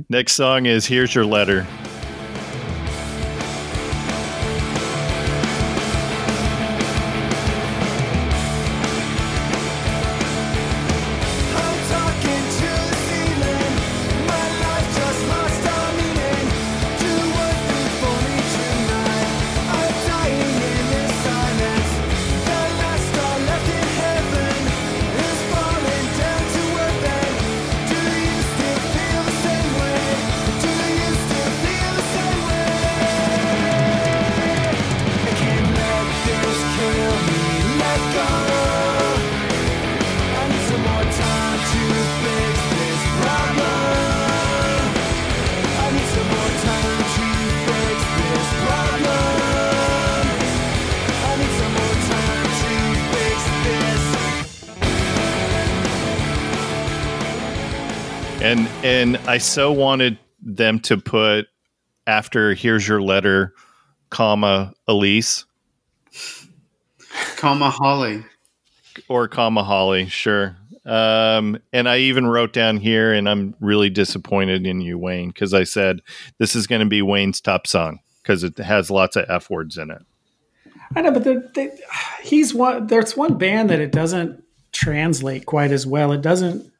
Next 0.10 0.34
song 0.34 0.66
is 0.66 0.86
"Here's 0.86 1.14
Your 1.14 1.26
Letter." 1.26 1.68
And 58.90 59.16
and 59.16 59.30
I 59.30 59.38
so 59.38 59.72
wanted 59.72 60.18
them 60.42 60.80
to 60.82 60.98
put 60.98 61.48
after 62.08 62.54
"Here's 62.54 62.88
Your 62.88 63.02
Letter," 63.02 63.54
comma 64.10 64.74
Elise 64.88 65.46
comma 67.36 67.70
Holly. 67.70 68.24
or 69.08 69.28
comma 69.28 69.64
Holly, 69.64 70.08
sure. 70.08 70.58
Um, 70.86 71.60
and 71.72 71.88
I 71.88 72.00
even 72.00 72.26
wrote 72.26 72.52
down 72.52 72.78
here, 72.78 73.14
and 73.14 73.30
I'm 73.30 73.56
really 73.60 73.90
disappointed 73.90 74.66
in 74.66 74.82
you, 74.82 74.98
Wayne, 74.98 75.30
because 75.30 75.54
I 75.54 75.64
said 75.64 76.02
this 76.38 76.56
is 76.56 76.68
going 76.68 76.82
to 76.82 76.88
be 76.88 77.02
Wayne's 77.02 77.42
top 77.42 77.68
song 77.68 78.00
because 78.24 78.44
it 78.44 78.58
has 78.58 78.90
lots 78.90 79.16
of 79.16 79.26
f 79.30 79.50
words 79.50 79.78
in 79.78 79.92
it. 79.92 80.02
I 80.96 81.02
know, 81.02 81.12
but 81.12 81.24
they, 81.24 81.36
they, 81.54 81.78
he's 82.24 82.54
one. 82.54 82.88
There's 82.88 83.16
one 83.16 83.38
band 83.38 83.70
that 83.70 83.80
it 83.80 83.92
doesn't 83.92 84.44
translate 84.72 85.46
quite 85.46 85.72
as 85.72 85.86
well. 85.86 86.12
It 86.12 86.22
doesn't. 86.22 86.72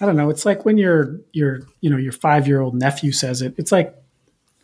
I 0.00 0.06
don't 0.06 0.16
know. 0.16 0.28
It's 0.30 0.44
like 0.44 0.64
when 0.64 0.78
your 0.78 1.20
your 1.32 1.60
you 1.80 1.90
know 1.90 1.96
your 1.96 2.12
five 2.12 2.46
year 2.46 2.60
old 2.60 2.74
nephew 2.74 3.12
says 3.12 3.42
it. 3.42 3.54
It's 3.56 3.72
like 3.72 3.94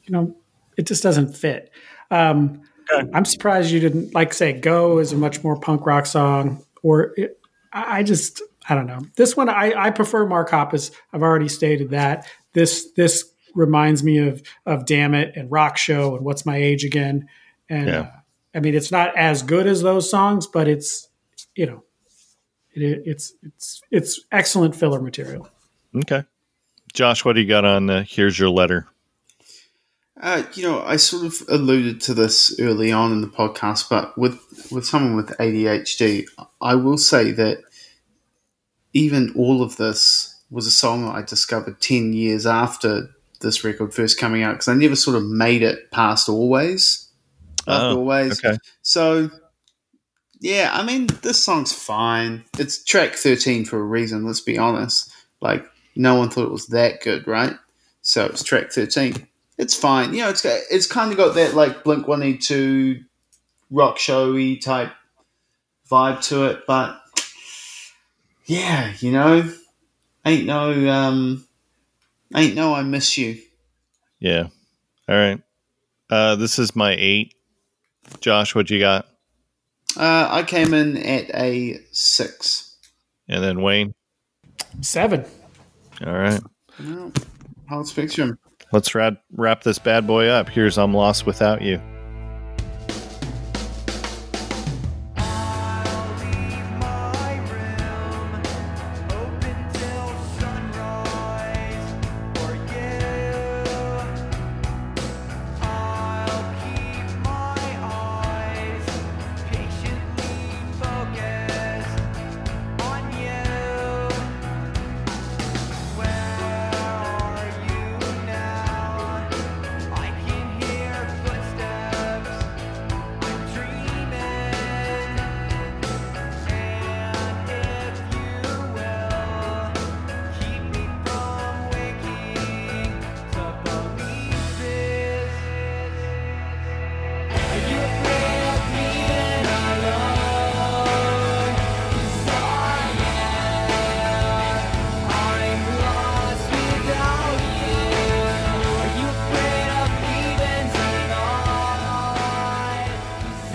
you 0.05 0.13
know 0.13 0.37
it 0.77 0.87
just 0.87 1.03
doesn't 1.03 1.35
fit. 1.37 1.71
Um, 2.11 2.63
I'm 3.15 3.25
surprised 3.25 3.71
you 3.71 3.81
didn't 3.81 4.15
like 4.15 4.35
say 4.35 4.53
"Go" 4.53 4.99
is 4.99 5.13
a 5.13 5.17
much 5.17 5.43
more 5.43 5.59
punk 5.59 5.87
rock 5.87 6.05
song, 6.07 6.65
or 6.83 7.15
it, 7.17 7.39
I 7.73 7.99
I 7.99 8.03
just 8.03 8.43
I 8.69 8.75
don't 8.75 8.87
know. 8.87 9.01
This 9.17 9.37
one 9.37 9.49
I, 9.49 9.73
I 9.75 9.91
prefer 9.91 10.27
Mark 10.27 10.51
Hoppus. 10.51 10.91
I've 11.13 11.23
already 11.23 11.49
stated 11.49 11.91
that. 11.91 12.27
This 12.53 12.91
this 12.97 13.33
reminds 13.55 14.03
me 14.05 14.19
of 14.19 14.43
of 14.67 14.85
Damn 14.85 15.15
It 15.15 15.35
and 15.37 15.51
Rock 15.51 15.79
Show 15.79 16.15
and 16.17 16.25
What's 16.25 16.45
My 16.45 16.57
Age 16.57 16.85
Again. 16.85 17.29
And 17.71 17.87
Yeah. 17.89 18.01
uh, 18.01 18.11
I 18.55 18.61
mean, 18.61 18.75
it's 18.75 18.93
not 18.93 19.17
as 19.17 19.43
good 19.43 19.67
as 19.67 19.81
those 19.81 20.11
songs, 20.11 20.47
but 20.47 20.69
it's 20.69 21.09
you 21.55 21.65
know, 21.65 21.85
it, 22.75 23.03
it's 23.07 23.33
it's 23.43 23.83
it's 23.91 24.21
excellent 24.33 24.75
filler 24.77 25.01
material. 25.01 25.49
Okay. 25.97 26.25
Josh, 26.93 27.25
what 27.25 27.35
do 27.35 27.41
you 27.41 27.49
got 27.49 27.65
on 27.65 27.89
uh, 27.91 28.05
Here's 28.07 28.39
Your 28.39 28.51
Letter? 28.51 28.87
Uh, 30.21 30.45
you 30.55 30.63
know, 30.63 30.83
I 30.83 30.97
sort 30.97 31.25
of 31.25 31.43
alluded 31.49 32.01
to 32.03 32.15
this 32.15 32.55
early 32.61 32.93
on 32.93 33.13
in 33.13 33.23
the 33.23 33.27
podcast, 33.27 33.89
but 33.89 34.17
with 34.17 34.39
with 34.71 34.85
someone 34.87 35.17
with 35.17 35.29
ADHD, 35.39 36.27
I 36.61 36.75
will 36.75 36.99
say 36.99 37.31
that 37.33 37.63
even 38.93 39.33
all 39.37 39.63
of 39.63 39.77
this 39.77 40.41
was 40.51 40.67
a 40.67 40.71
song 40.71 41.07
that 41.07 41.15
I 41.15 41.23
discovered 41.23 41.81
ten 41.81 42.13
years 42.13 42.47
after 42.47 43.09
this 43.41 43.65
record 43.65 43.93
first 43.95 44.21
coming 44.21 44.43
out 44.43 44.53
because 44.53 44.69
I 44.69 44.75
never 44.75 44.95
sort 44.95 45.17
of 45.17 45.25
made 45.25 45.63
it 45.63 45.91
past 45.91 46.29
Always. 46.29 47.09
Oh, 47.67 47.97
Always, 47.99 48.45
Okay. 48.45 48.59
so 48.83 49.31
yeah, 50.43 50.71
I 50.73 50.85
mean, 50.85 51.07
this 51.23 51.43
song's 51.43 51.73
fine. 51.73 52.45
It's 52.59 52.83
track 52.83 53.15
thirteen 53.15 53.65
for 53.65 53.79
a 53.79 53.85
reason. 53.85 54.27
Let's 54.27 54.41
be 54.41 54.59
honest. 54.59 55.13
Like, 55.41 55.65
no 55.95 56.17
one 56.17 56.31
thought 56.31 56.47
it 56.47 56.53
was 56.53 56.67
that 56.67 57.01
good, 57.01 57.29
right? 57.29 57.57
So 58.03 58.27
it's 58.27 58.43
track 58.43 58.73
thirteen. 58.73 59.29
It's 59.57 59.77
fine. 59.77 60.13
You 60.13 60.23
know, 60.23 60.31
it's 60.31 60.43
got, 60.43 60.59
it's 60.69 60.89
kind 60.89 61.13
of 61.13 61.17
got 61.17 61.37
that 61.37 61.55
like 61.55 61.85
Blink 61.85 62.09
One 62.09 62.25
Eighty 62.25 62.39
Two 62.39 63.05
rock 63.71 63.99
showy 63.99 64.57
type 64.57 64.93
vibe 65.89 66.27
to 66.29 66.47
it, 66.47 66.65
but 66.67 67.01
yeah, 68.47 68.93
you 68.99 69.13
know, 69.13 69.49
ain't 70.27 70.47
no 70.47 70.89
um, 70.89 71.47
ain't 72.35 72.57
no 72.57 72.75
I 72.75 72.83
miss 72.83 73.17
you. 73.17 73.41
Yeah. 74.19 74.49
All 75.09 75.15
right. 75.15 75.41
Uh, 76.11 76.35
this 76.35 76.59
is 76.59 76.75
my 76.75 76.97
eight. 76.99 77.35
Josh, 78.21 78.57
what 78.57 78.71
you 78.71 78.81
got? 78.81 79.07
Uh, 79.97 80.29
I 80.31 80.43
came 80.43 80.73
in 80.75 80.97
at 80.97 81.31
a 81.35 81.81
six. 81.93 82.77
And 83.29 83.43
then 83.43 83.63
Wayne. 83.63 83.95
Seven. 84.81 85.25
All 86.05 86.13
right. 86.13 86.41
Well, 86.83 87.13
whole 87.69 87.85
spectrum. 87.85 88.39
Let's 88.73 88.95
wrap, 88.95 89.23
wrap 89.33 89.63
this 89.63 89.79
bad 89.79 90.07
boy 90.07 90.29
up. 90.29 90.49
Here's 90.49 90.79
I'm 90.79 90.95
Lost 90.95 91.27
Without 91.27 91.61
You. 91.61 91.81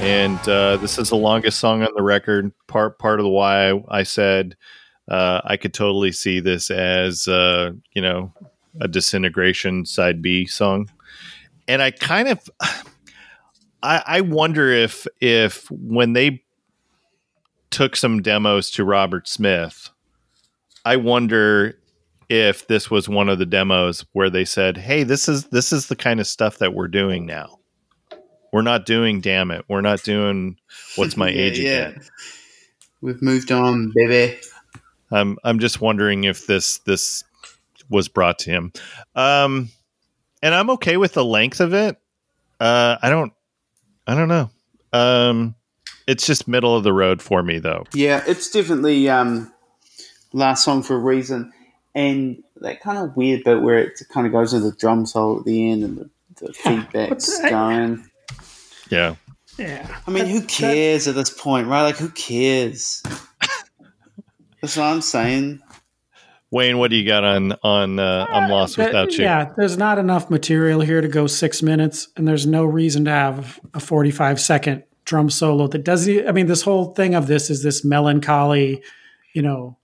And 0.08 0.40
uh, 0.48 0.78
this 0.78 0.98
is 0.98 1.10
the 1.10 1.18
longest 1.18 1.60
song 1.60 1.84
on 1.84 1.90
the 1.94 2.02
record. 2.02 2.50
Part 2.68 2.98
part 2.98 3.20
of 3.20 3.26
the 3.26 3.30
why 3.30 3.74
I, 3.90 4.04
said 4.04 4.56
uh, 5.10 5.42
I 5.44 5.58
could 5.58 5.74
totally 5.74 6.14
see 6.14 6.40
this 6.40 6.72
as 6.72 7.28
uh, 7.28 7.74
you 7.92 8.02
know 8.02 8.32
a 8.80 8.88
disintegration 8.88 9.86
side 9.86 10.22
B 10.22 10.46
song, 10.46 10.90
and 11.68 11.82
I 11.82 11.92
kind 11.92 12.30
of 12.30 12.50
I, 13.84 14.02
I 14.08 14.22
wonder 14.22 14.72
if 14.72 15.08
if 15.20 15.70
when 15.72 16.14
they 16.14 16.42
took 17.70 17.98
some 17.98 18.22
demos 18.22 18.72
to 18.72 18.86
Robert 18.86 19.28
Smith, 19.28 19.90
I 20.86 20.96
wonder 20.96 21.78
if 22.30 22.66
this 22.68 22.90
was 22.90 23.10
one 23.10 23.28
of 23.28 23.40
the 23.40 23.46
demos 23.46 24.06
where 24.14 24.30
they 24.30 24.46
said, 24.46 24.78
"Hey, 24.78 25.04
this 25.04 25.28
is 25.28 25.48
this 25.48 25.74
is 25.74 25.88
the 25.88 25.98
kind 25.98 26.22
of 26.22 26.28
stuff 26.28 26.60
that 26.60 26.74
we're 26.74 26.88
doing 26.88 27.26
now. 27.26 27.60
We're 28.58 28.64
not 28.64 28.88
doing 28.88 29.22
damn 29.22 29.52
it. 29.52 29.64
We're 29.68 29.82
not 29.82 30.02
doing 30.02 30.58
what's 30.96 31.16
my 31.16 31.30
Yeah, 31.30 31.42
age 31.42 31.60
yeah. 31.60 31.88
again." 31.90 32.02
We've 33.02 33.22
moved 33.22 33.52
on, 33.52 33.92
baby. 33.94 34.36
I'm 35.12 35.38
I'm 35.44 35.60
just 35.60 35.80
wondering 35.80 36.24
if 36.24 36.48
this 36.48 36.80
this 36.80 37.24
was 37.88 38.08
brought 38.08 38.40
to 38.40 38.50
him. 38.50 38.74
Um 39.14 39.70
and 40.42 40.56
I'm 40.56 40.72
okay 40.72 40.98
with 40.98 41.14
the 41.14 41.24
length 41.24 41.60
of 41.60 41.76
it. 41.76 41.98
Uh 42.60 42.98
I 43.00 43.12
don't 43.12 43.32
I 44.08 44.16
don't 44.16 44.28
know. 44.28 44.50
Um 44.92 45.54
it's 46.08 46.26
just 46.26 46.48
middle 46.48 46.76
of 46.76 46.84
the 46.84 46.94
road 46.94 47.22
for 47.22 47.44
me 47.44 47.60
though. 47.60 47.84
Yeah, 47.94 48.24
it's 48.26 48.50
definitely 48.50 49.08
um, 49.08 49.54
last 50.34 50.64
song 50.64 50.82
for 50.82 50.96
a 50.96 51.00
reason, 51.00 51.54
and 51.94 52.42
that 52.62 52.82
kind 52.82 52.98
of 52.98 53.16
weird 53.16 53.44
bit 53.44 53.62
where 53.62 53.78
it 53.78 54.02
kind 54.12 54.26
of 54.26 54.34
goes 54.34 54.52
into 54.52 54.72
the 54.72 54.76
drum 54.78 55.06
solo 55.06 55.38
at 55.42 55.46
the 55.46 55.70
end 55.70 55.84
and 55.84 55.98
the, 56.00 56.10
the 56.46 56.54
feedback's 56.54 57.40
going. 57.42 58.10
Yeah. 58.90 59.16
Yeah. 59.58 60.00
I 60.06 60.12
mean, 60.12 60.26
who 60.26 60.42
cares 60.42 61.08
at 61.08 61.16
this 61.16 61.30
point, 61.30 61.68
right? 61.68 61.84
Like, 61.84 61.98
who 61.98 62.10
cares? 62.10 63.02
That's 64.62 64.78
what 64.78 64.84
I'm 64.84 65.02
saying. 65.02 65.62
Wayne, 66.50 66.78
what 66.78 66.92
do 66.92 66.96
you 66.96 67.06
got 67.06 67.24
on 67.26 67.54
on 67.64 68.00
uh, 68.00 68.26
I'm 68.30 68.50
lost 68.50 68.78
That- 68.78 68.88
without 68.88 69.14
you? 69.18 69.24
Yeah, 69.24 69.52
there's 69.58 69.78
not 69.78 69.98
enough 69.98 70.30
material 70.30 70.82
here 70.82 71.02
to 71.02 71.08
go 71.08 71.28
six 71.28 71.62
minutes, 71.62 72.08
and 72.16 72.28
there's 72.28 72.46
no 72.48 72.64
reason 72.66 73.06
to 73.06 73.12
have 73.12 73.60
a 73.74 73.80
45 73.80 74.40
second 74.40 74.84
drum 75.06 75.30
solo 75.30 75.68
that 75.68 75.84
doesn't. 75.84 76.28
I 76.28 76.32
mean, 76.32 76.48
this 76.48 76.62
whole 76.62 76.94
thing 76.94 77.16
of 77.16 77.28
this 77.28 77.50
is 77.50 77.64
this 77.64 77.84
melancholy, 77.84 78.82
you 79.34 79.42
know, 79.42 79.78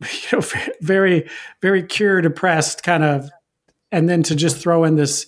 you 0.00 0.38
know, 0.38 0.44
very, 0.82 1.28
very 1.62 1.82
cure 1.82 2.20
depressed 2.20 2.82
kind 2.82 3.04
of, 3.04 3.30
and 3.90 4.08
then 4.08 4.22
to 4.24 4.34
just 4.34 4.58
throw 4.58 4.84
in 4.84 4.96
this 4.96 5.26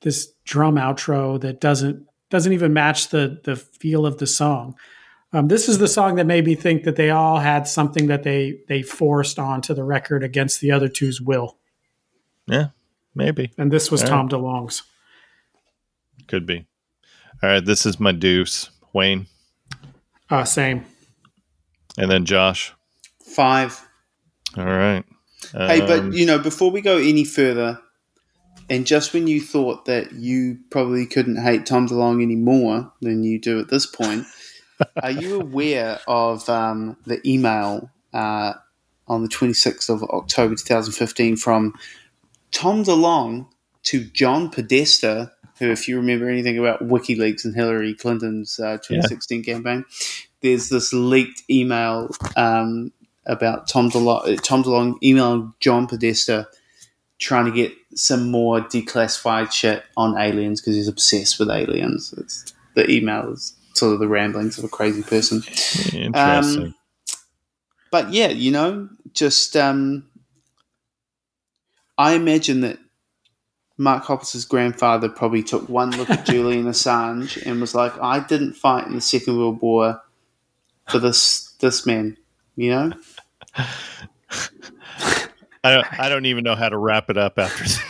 this 0.00 0.32
drum 0.44 0.74
outro 0.74 1.40
that 1.40 1.60
doesn't 1.60 2.04
doesn't 2.32 2.52
even 2.54 2.72
match 2.72 3.10
the 3.10 3.38
the 3.44 3.54
feel 3.54 4.06
of 4.06 4.16
the 4.16 4.26
song. 4.26 4.74
Um, 5.34 5.48
this 5.48 5.68
is 5.68 5.78
the 5.78 5.86
song 5.88 6.16
that 6.16 6.26
made 6.26 6.44
me 6.46 6.54
think 6.54 6.84
that 6.84 6.96
they 6.96 7.10
all 7.10 7.38
had 7.38 7.68
something 7.68 8.06
that 8.08 8.22
they 8.22 8.58
they 8.68 8.82
forced 8.82 9.38
onto 9.38 9.74
the 9.74 9.84
record 9.84 10.24
against 10.24 10.60
the 10.60 10.70
other 10.72 10.88
two's 10.88 11.20
will 11.20 11.58
Yeah, 12.46 12.68
maybe. 13.14 13.52
and 13.58 13.70
this 13.70 13.90
was 13.90 14.02
All 14.02 14.08
Tom 14.08 14.28
DeLonge's. 14.28 14.82
Could 16.26 16.46
be. 16.46 16.66
All 17.42 17.50
right, 17.50 17.64
this 17.64 17.84
is 17.86 18.00
my 18.00 18.12
deuce, 18.12 18.70
Wayne. 18.94 19.26
Uh, 20.30 20.44
same. 20.44 20.84
And 21.98 22.10
then 22.10 22.24
Josh. 22.24 22.72
Five. 23.34 23.86
All 24.56 24.64
right. 24.64 25.04
Hey, 25.52 25.80
Um, 25.80 25.86
but 25.86 26.12
you 26.18 26.24
know, 26.24 26.38
before 26.38 26.70
we 26.70 26.80
go 26.80 26.96
any 26.96 27.24
further, 27.24 27.78
and 28.72 28.86
just 28.86 29.12
when 29.12 29.26
you 29.26 29.38
thought 29.38 29.84
that 29.84 30.12
you 30.12 30.58
probably 30.70 31.04
couldn't 31.04 31.36
hate 31.36 31.66
Tom 31.66 31.86
DeLonge 31.86 32.22
any 32.22 32.36
more 32.36 32.90
than 33.02 33.22
you 33.22 33.38
do 33.38 33.60
at 33.60 33.68
this 33.68 33.84
point, 33.84 34.24
are 35.02 35.10
you 35.10 35.38
aware 35.42 36.00
of 36.08 36.48
um, 36.48 36.96
the 37.04 37.20
email 37.28 37.90
uh, 38.14 38.54
on 39.06 39.22
the 39.22 39.28
26th 39.28 39.90
of 39.90 40.02
October 40.04 40.54
2015 40.54 41.36
from 41.36 41.74
Tom 42.50 42.82
DeLonge 42.82 43.46
to 43.82 44.04
John 44.04 44.48
Podesta, 44.48 45.32
who, 45.58 45.70
if 45.70 45.86
you 45.86 45.98
remember 45.98 46.30
anything 46.30 46.58
about 46.58 46.80
WikiLeaks 46.80 47.44
and 47.44 47.54
Hillary 47.54 47.92
Clinton's 47.92 48.58
uh, 48.58 48.78
2016 48.78 49.44
campaign, 49.44 49.84
there's 50.40 50.70
this 50.70 50.94
leaked 50.94 51.42
email 51.50 52.08
um, 52.36 52.90
about 53.26 53.68
Tom 53.68 53.90
DeLonge, 53.90 54.42
Tom 54.42 54.64
DeLonge 54.64 54.96
emailing 55.02 55.52
John 55.60 55.86
Podesta 55.86 56.48
trying 57.22 57.44
to 57.44 57.52
get 57.52 57.72
some 57.94 58.30
more 58.30 58.60
declassified 58.60 59.52
shit 59.52 59.84
on 59.96 60.18
aliens 60.18 60.60
because 60.60 60.74
he's 60.74 60.88
obsessed 60.88 61.38
with 61.38 61.50
aliens. 61.50 62.12
It's, 62.18 62.52
the 62.74 62.90
email 62.90 63.32
is 63.32 63.54
sort 63.74 63.94
of 63.94 64.00
the 64.00 64.08
ramblings 64.08 64.58
of 64.58 64.64
a 64.64 64.68
crazy 64.68 65.02
person. 65.02 65.36
interesting. 65.92 66.64
Um, 66.64 66.74
but 67.90 68.12
yeah, 68.12 68.28
you 68.28 68.50
know, 68.50 68.88
just 69.12 69.56
um, 69.56 70.08
I 71.96 72.14
imagine 72.14 72.62
that 72.62 72.78
Mark 73.78 74.04
Hoppus's 74.04 74.44
grandfather 74.44 75.08
probably 75.08 75.44
took 75.44 75.68
one 75.68 75.92
look 75.92 76.10
at 76.10 76.26
Julian 76.32 76.64
Assange 76.64 77.40
and 77.46 77.60
was 77.60 77.74
like, 77.74 77.92
"I 78.00 78.18
didn't 78.20 78.54
fight 78.54 78.86
in 78.86 78.94
the 78.94 79.00
Second 79.00 79.38
World 79.38 79.60
War 79.62 80.02
for 80.88 80.98
this 80.98 81.52
this 81.60 81.86
man," 81.86 82.16
you 82.56 82.70
know. 82.70 82.92
I 85.64 85.74
don't, 85.74 86.00
I 86.00 86.08
don't 86.08 86.26
even 86.26 86.42
know 86.42 86.56
how 86.56 86.68
to 86.68 86.76
wrap 86.76 87.08
it 87.08 87.16
up 87.16 87.38
after 87.38 87.64
that. 87.64 87.82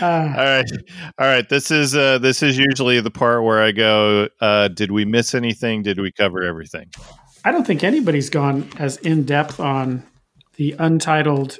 Uh, 0.00 0.04
all 0.36 0.44
right, 0.44 0.70
all 1.18 1.26
right. 1.26 1.48
This 1.48 1.70
is 1.70 1.94
uh, 1.94 2.18
this 2.18 2.42
is 2.42 2.58
usually 2.58 3.00
the 3.00 3.10
part 3.10 3.44
where 3.44 3.62
I 3.62 3.70
go. 3.70 4.28
Uh, 4.40 4.68
did 4.68 4.90
we 4.90 5.04
miss 5.04 5.34
anything? 5.34 5.82
Did 5.82 6.00
we 6.00 6.10
cover 6.10 6.42
everything? 6.42 6.90
I 7.44 7.52
don't 7.52 7.66
think 7.66 7.84
anybody's 7.84 8.30
gone 8.30 8.68
as 8.78 8.96
in 8.98 9.24
depth 9.24 9.60
on 9.60 10.04
the 10.56 10.74
untitled 10.78 11.58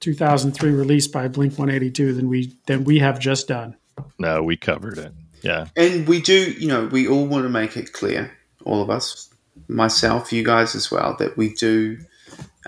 2003 0.00 0.70
release 0.70 1.08
by 1.08 1.28
Blink 1.28 1.58
182 1.58 2.12
than 2.12 2.28
we 2.28 2.54
than 2.66 2.84
we 2.84 2.98
have 2.98 3.18
just 3.18 3.48
done. 3.48 3.76
No, 4.18 4.42
we 4.42 4.56
covered 4.56 4.98
it. 4.98 5.12
Yeah, 5.42 5.68
And 5.76 6.06
we 6.08 6.20
do, 6.20 6.52
you 6.52 6.66
know, 6.66 6.86
we 6.86 7.06
all 7.06 7.24
want 7.26 7.44
to 7.44 7.48
make 7.48 7.76
it 7.76 7.92
clear, 7.92 8.36
all 8.64 8.82
of 8.82 8.90
us, 8.90 9.30
myself, 9.68 10.32
you 10.32 10.42
guys 10.44 10.74
as 10.74 10.90
well, 10.90 11.14
that 11.20 11.36
we 11.36 11.54
do 11.54 11.98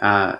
uh, 0.00 0.36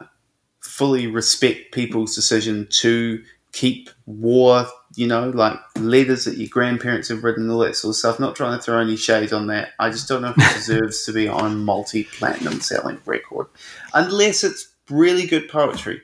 fully 0.81 1.07
respect 1.07 1.73
people's 1.73 2.15
decision 2.15 2.67
to 2.71 3.23
keep 3.53 3.91
war, 4.07 4.65
you 4.97 5.07
know, 5.07 5.29
like 5.29 5.59
letters 5.77 6.25
that 6.25 6.39
your 6.39 6.49
grandparents 6.49 7.09
have 7.09 7.23
written, 7.23 7.51
all 7.51 7.59
that 7.59 7.77
sort 7.77 7.91
of 7.91 7.97
stuff. 7.97 8.19
Not 8.19 8.35
trying 8.35 8.57
to 8.57 8.65
throw 8.65 8.81
any 8.81 8.97
shade 8.97 9.35
on 9.35 9.49
that. 9.49 9.73
I 9.79 9.91
just 9.91 10.09
don't 10.09 10.23
know 10.23 10.33
if 10.35 10.39
it 10.39 10.55
deserves 10.55 11.05
to 11.05 11.13
be 11.13 11.29
on 11.29 11.45
a 11.45 11.55
multi 11.55 12.05
platinum 12.05 12.63
selling 12.63 12.99
record, 13.05 13.49
unless 13.93 14.43
it's 14.43 14.73
really 14.89 15.27
good 15.27 15.51
poetry. 15.51 16.01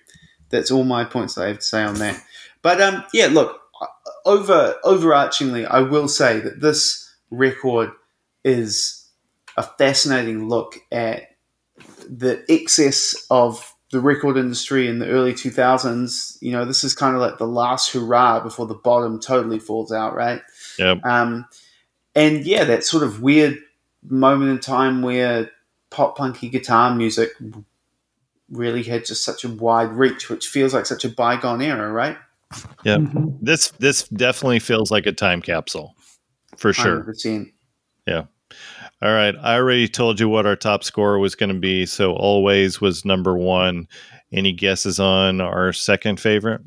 That's 0.51 0.70
all 0.70 0.85
my 0.85 1.05
points 1.05 1.36
that 1.36 1.44
I 1.44 1.48
have 1.48 1.61
to 1.61 1.65
say 1.65 1.82
on 1.82 1.94
that. 1.94 2.23
But 2.61 2.82
um, 2.82 3.03
yeah, 3.15 3.28
look, 3.28 3.59
over 4.27 4.77
overarchingly, 4.85 5.66
I 5.66 5.81
will 5.81 6.07
say 6.07 6.39
that 6.40 6.61
this 6.61 7.15
record 7.31 7.93
is 8.44 9.09
a 9.57 9.62
fascinating 9.62 10.51
look 10.51 10.77
at 10.93 11.31
the 12.07 12.44
excess 12.51 13.27
of 13.31 13.73
the 13.92 14.00
record 14.00 14.36
industry 14.36 14.88
in 14.88 14.98
the 14.98 15.08
early 15.08 15.32
2000s. 15.32 16.38
You 16.40 16.52
know, 16.52 16.64
this 16.64 16.84
is 16.84 16.94
kind 16.94 17.14
of 17.14 17.20
like 17.20 17.38
the 17.38 17.46
last 17.46 17.92
hurrah 17.92 18.40
before 18.40 18.66
the 18.66 18.74
bottom 18.74 19.20
totally 19.20 19.58
falls 19.58 19.92
out, 19.92 20.14
right? 20.14 20.42
Yep. 20.78 21.04
Um, 21.04 21.46
and 22.14 22.44
yeah, 22.44 22.64
that 22.64 22.84
sort 22.84 23.02
of 23.02 23.22
weird 23.22 23.58
moment 24.08 24.50
in 24.50 24.58
time 24.58 25.02
where 25.02 25.50
pop 25.90 26.16
punky 26.16 26.48
guitar 26.48 26.94
music 26.94 27.30
really 28.50 28.82
had 28.82 29.04
just 29.04 29.24
such 29.24 29.44
a 29.44 29.48
wide 29.48 29.92
reach, 29.92 30.28
which 30.28 30.48
feels 30.48 30.74
like 30.74 30.86
such 30.86 31.04
a 31.04 31.08
bygone 31.08 31.62
era, 31.62 31.90
right? 31.90 32.16
Yep. 32.84 33.00
Mhm. 33.00 33.38
This 33.40 33.70
this 33.78 34.08
definitely 34.08 34.60
feels 34.60 34.90
like 34.90 35.06
a 35.06 35.12
time 35.12 35.42
capsule, 35.42 35.94
for 36.56 36.72
sure. 36.72 37.02
100%. 37.02 37.52
All 39.02 39.12
right. 39.12 39.35
I 39.43 39.56
already 39.56 39.89
told 39.89 40.18
you 40.18 40.28
what 40.28 40.47
our 40.47 40.56
top 40.56 40.82
score 40.82 41.18
was 41.18 41.35
going 41.35 41.52
to 41.52 41.59
be. 41.60 41.85
So 41.86 42.12
always 42.14 42.81
was 42.81 43.05
number 43.05 43.36
one. 43.36 43.89
Any 44.32 44.52
guesses 44.52 44.98
on 44.98 45.40
our 45.40 45.73
second 45.73 46.18
favorite? 46.18 46.62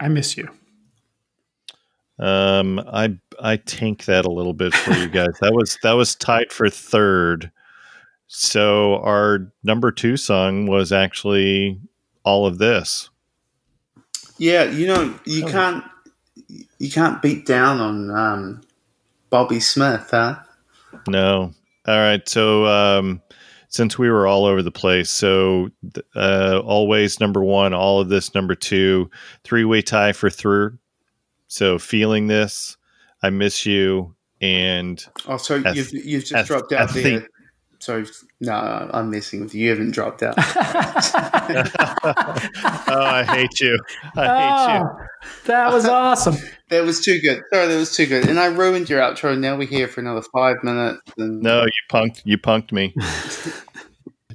I 0.00 0.08
miss 0.08 0.36
you. 0.36 0.48
Um, 2.18 2.78
I 2.92 3.16
I 3.40 3.56
tank 3.56 4.04
that 4.04 4.26
a 4.26 4.30
little 4.30 4.52
bit 4.52 4.74
for 4.74 4.92
you 4.92 5.08
guys. 5.08 5.32
that 5.40 5.54
was 5.54 5.78
that 5.82 5.92
was 5.92 6.14
tied 6.14 6.52
for 6.52 6.68
third. 6.68 7.50
So 8.26 8.96
our 8.96 9.50
number 9.64 9.90
two 9.90 10.16
song 10.16 10.66
was 10.66 10.92
actually 10.92 11.80
all 12.24 12.46
of 12.46 12.58
this. 12.58 13.08
Yeah, 14.38 14.64
you 14.64 14.86
know, 14.86 15.18
you 15.24 15.46
Oh. 15.46 15.48
can't 15.50 15.84
you 16.78 16.90
can't 16.90 17.22
beat 17.22 17.46
down 17.46 17.80
on 17.80 18.10
um, 18.10 18.60
Bobby 19.30 19.60
Smith, 19.60 20.08
huh? 20.10 20.36
No. 21.06 21.52
All 21.86 21.98
right. 21.98 22.26
So 22.28 22.66
um, 22.66 23.22
since 23.68 23.98
we 23.98 24.10
were 24.10 24.26
all 24.26 24.44
over 24.44 24.62
the 24.62 24.70
place, 24.70 25.10
so 25.10 25.70
uh, 26.14 26.60
always 26.64 27.20
number 27.20 27.42
one, 27.42 27.72
all 27.72 28.00
of 28.00 28.08
this 28.08 28.34
number 28.34 28.54
two, 28.54 29.10
three 29.44 29.64
way 29.64 29.82
tie 29.82 30.12
for 30.12 30.30
third. 30.30 30.78
So 31.48 31.78
feeling 31.78 32.26
this, 32.26 32.76
I 33.22 33.30
miss 33.30 33.66
you, 33.66 34.14
and 34.40 35.04
Oh, 35.26 35.36
so 35.36 35.56
you've 35.56 35.92
you've 35.92 36.24
just 36.24 36.46
dropped 36.46 36.72
out 36.72 36.90
there. 36.90 37.28
So 37.80 38.04
no, 38.40 38.52
I'm 38.92 39.10
messing 39.10 39.40
with 39.40 39.54
you. 39.54 39.64
You 39.64 39.70
haven't 39.70 39.92
dropped 39.92 40.22
out. 40.22 40.34
oh, 40.38 40.42
I 42.88 43.24
hate 43.26 43.58
you. 43.58 43.78
I 44.16 44.20
hate 44.20 44.28
ah, 44.28 44.78
you. 44.78 44.84
Oh, 44.84 45.06
that 45.46 45.72
was 45.72 45.84
awesome. 45.88 46.36
that 46.68 46.84
was 46.84 47.02
too 47.02 47.18
good. 47.20 47.42
Sorry, 47.50 47.68
that 47.68 47.76
was 47.76 47.96
too 47.96 48.04
good. 48.04 48.28
And 48.28 48.38
I 48.38 48.46
ruined 48.46 48.90
your 48.90 49.00
outro. 49.00 49.38
Now 49.38 49.56
we're 49.56 49.66
here 49.66 49.88
for 49.88 50.00
another 50.00 50.20
five 50.30 50.56
minutes. 50.62 51.00
And 51.16 51.40
No, 51.42 51.64
you 51.64 51.70
punked. 51.90 52.20
You 52.24 52.36
punked 52.36 52.70
me. 52.70 52.94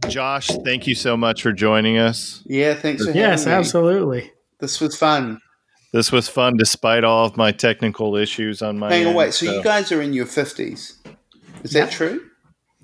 Josh, 0.09 0.47
thank 0.65 0.87
you 0.87 0.95
so 0.95 1.15
much 1.15 1.43
for 1.43 1.51
joining 1.51 1.99
us. 1.99 2.41
yeah, 2.45 2.73
thanks 2.73 3.05
for 3.05 3.11
Yes, 3.11 3.43
having 3.43 3.53
me. 3.53 3.59
absolutely. 3.59 4.31
This 4.59 4.81
was 4.81 4.97
fun. 4.97 5.39
This 5.93 6.11
was 6.11 6.27
fun, 6.27 6.57
despite 6.57 7.03
all 7.03 7.25
of 7.25 7.37
my 7.37 7.51
technical 7.51 8.15
issues 8.15 8.63
on 8.63 8.79
my. 8.79 8.91
Hang 8.91 9.03
on, 9.03 9.07
end, 9.09 9.17
wait. 9.17 9.33
So 9.35 9.45
you 9.51 9.63
guys 9.63 9.91
are 9.91 10.01
in 10.01 10.13
your 10.13 10.25
fifties? 10.25 10.97
Is 11.63 11.71
that 11.71 11.91
true? 11.91 12.21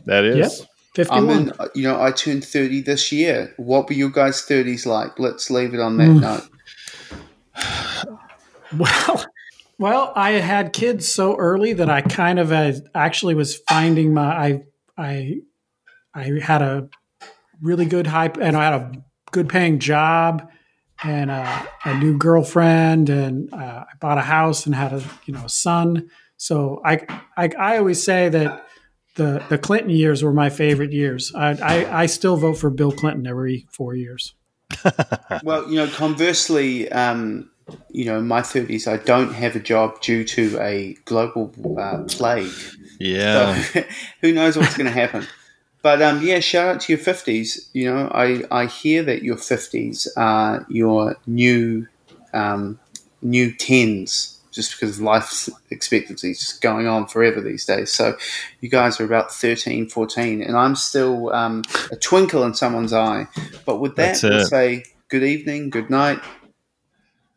That 0.06 0.23
is. 0.26 0.60
Yep. 0.60 0.68
51. 0.95 1.30
I'm 1.30 1.30
in. 1.30 1.53
You 1.73 1.84
know, 1.84 2.02
I 2.02 2.11
turned 2.11 2.44
thirty 2.44 2.82
this 2.82 3.11
year. 3.11 3.53
What 3.57 3.88
were 3.88 3.95
you 3.95 4.11
guys' 4.11 4.41
thirties 4.41 4.86
like? 4.86 5.18
Let's 5.19 5.49
leave 5.49 5.73
it 5.73 5.80
on 5.80 5.98
that 5.98 6.10
Mm. 6.10 6.22
note. 6.22 6.48
Well, 8.78 9.26
well, 9.78 10.14
I 10.15 10.32
had 10.32 10.72
kids 10.72 11.06
so 11.07 11.36
early 11.36 11.73
that 11.73 11.90
I 11.90 12.02
kind 12.02 12.40
of 12.40 12.53
uh, 12.53 12.72
actually 12.95 13.36
was 13.36 13.57
finding 13.68 14.14
my 14.14 14.23
I 14.34 14.64
I 14.98 15.36
I 16.14 16.40
had 16.41 16.61
a 16.61 16.88
really 17.61 17.86
good 17.86 18.07
hype 18.07 18.38
and 18.38 18.56
I 18.56 18.64
had 18.64 18.73
a 18.73 18.91
good 19.32 19.49
paying 19.49 19.80
job 19.80 20.49
and 21.03 21.30
uh, 21.32 21.64
a 21.84 21.98
new 21.98 22.18
girlfriend 22.18 23.10
and 23.10 23.53
uh, 23.53 23.84
I 23.90 23.94
bought 23.99 24.18
a 24.18 24.22
house 24.22 24.65
and 24.65 24.73
had 24.73 24.94
a 24.94 25.03
you 25.26 25.34
know 25.34 25.44
a 25.45 25.49
son. 25.49 26.10
So 26.38 26.82
I 26.86 27.02
I, 27.36 27.49
I 27.60 27.78
always 27.78 28.02
say 28.02 28.30
that 28.30 28.68
the 29.16 29.44
the 29.50 29.58
Clinton 29.58 29.90
years 29.90 30.24
were 30.24 30.34
my 30.34 30.50
favorite 30.50 30.92
years. 30.92 31.34
I, 31.36 31.52
I 31.62 32.02
I 32.04 32.06
still 32.06 32.38
vote 32.38 32.58
for 32.58 32.70
Bill 32.70 32.92
Clinton 32.92 33.28
every 33.28 33.68
four 33.70 33.96
years. 33.96 34.34
Well, 35.44 35.70
you 35.70 35.78
know, 35.78 35.88
conversely, 35.88 36.92
um, 36.92 37.50
you 37.90 38.06
know, 38.06 38.20
in 38.20 38.28
my 38.28 38.42
thirties, 38.42 38.88
I 38.88 38.98
don't 38.98 39.34
have 39.34 39.56
a 39.56 39.60
job 39.60 40.02
due 40.02 40.24
to 40.26 40.60
a 40.60 40.94
global 41.06 41.54
uh, 41.80 42.04
plague. 42.04 42.52
Yeah. 43.00 43.62
So 43.64 43.84
who 44.22 44.34
knows 44.34 44.58
what's 44.58 44.76
going 44.78 44.88
to 44.88 44.94
happen? 44.94 45.26
But 45.82 46.02
um, 46.02 46.22
yeah, 46.22 46.40
shout 46.40 46.76
out 46.76 46.82
to 46.82 46.94
your 46.94 47.00
fifties. 47.00 47.70
You 47.74 47.92
know, 47.92 48.12
I, 48.14 48.44
I 48.52 48.66
hear 48.68 49.04
that 49.04 49.24
your 49.24 49.38
fifties 49.38 50.08
are 50.16 50.66
your 50.70 51.18
new 51.26 51.88
um, 52.34 52.80
new 53.22 53.52
tens, 53.54 54.41
just 54.52 54.73
because 54.73 55.02
life 55.02 55.49
expectancy 55.69 56.32
is 56.32 56.40
just 56.40 56.61
going 56.61 56.88
on 56.88 57.07
forever 57.07 57.41
these 57.41 57.65
days. 57.65 57.91
So 57.91 58.18
you 58.60 58.69
guys 58.69 58.99
are 58.99 59.06
about 59.06 59.34
13, 59.34 59.90
14, 59.90 60.41
and 60.41 60.57
I'm 60.57 60.76
still 60.76 61.32
um, 61.34 61.64
a 61.91 61.95
twinkle 61.95 62.44
in 62.44 62.53
someone's 62.53 62.94
eye. 62.94 63.28
But 63.65 63.80
with 63.80 63.95
that, 63.95 64.14
That's 64.14 64.23
we'll 64.23 64.45
say 64.45 64.86
good 65.10 65.23
evening, 65.23 65.69
good 65.69 65.90
night. 65.90 66.19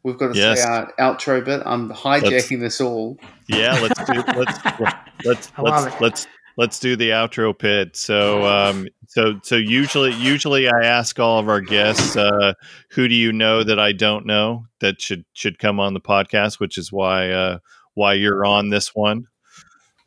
We've 0.03 0.19
got 0.19 0.29
to 0.29 0.35
Yes. 0.35 0.61
say 0.63 0.69
our 0.69 0.93
outro 0.99 1.43
bit. 1.45 1.63
I'm 1.65 1.89
hijacking 1.91 2.61
this 2.61 2.81
all. 2.81 3.17
Yeah, 3.49 3.79
let's 3.81 4.05
do 4.05 4.23
let's 4.37 4.59
let's 5.25 5.53
I 5.57 5.63
love 5.63 5.85
let's 5.85 5.95
it. 5.95 6.01
let's 6.01 6.27
let's 6.57 6.79
do 6.79 6.97
the 6.97 7.11
outro 7.11 7.57
pit. 7.57 7.97
So 7.97 8.47
um 8.47 8.89
so 9.09 9.41
so 9.43 9.57
usually 9.57 10.13
usually 10.15 10.69
I 10.69 10.85
ask 10.85 11.19
all 11.19 11.39
of 11.39 11.49
our 11.49 11.61
guests 11.61 12.17
uh 12.17 12.55
who 12.91 13.09
do 13.09 13.15
you 13.15 13.33
know 13.33 13.63
that 13.63 13.79
I 13.79 13.93
don't 13.93 14.27
know 14.27 14.67
that 14.81 15.01
should 15.01 15.25
should 15.33 15.59
come 15.59 15.81
on 15.81 15.95
the 15.95 16.01
podcast, 16.01 16.61
which 16.61 16.79
is 16.79 16.93
why 16.93 17.31
uh 17.31 17.59
why 17.95 18.15
you're 18.15 18.45
on 18.45 18.71
this 18.71 18.95
one. 18.95 19.27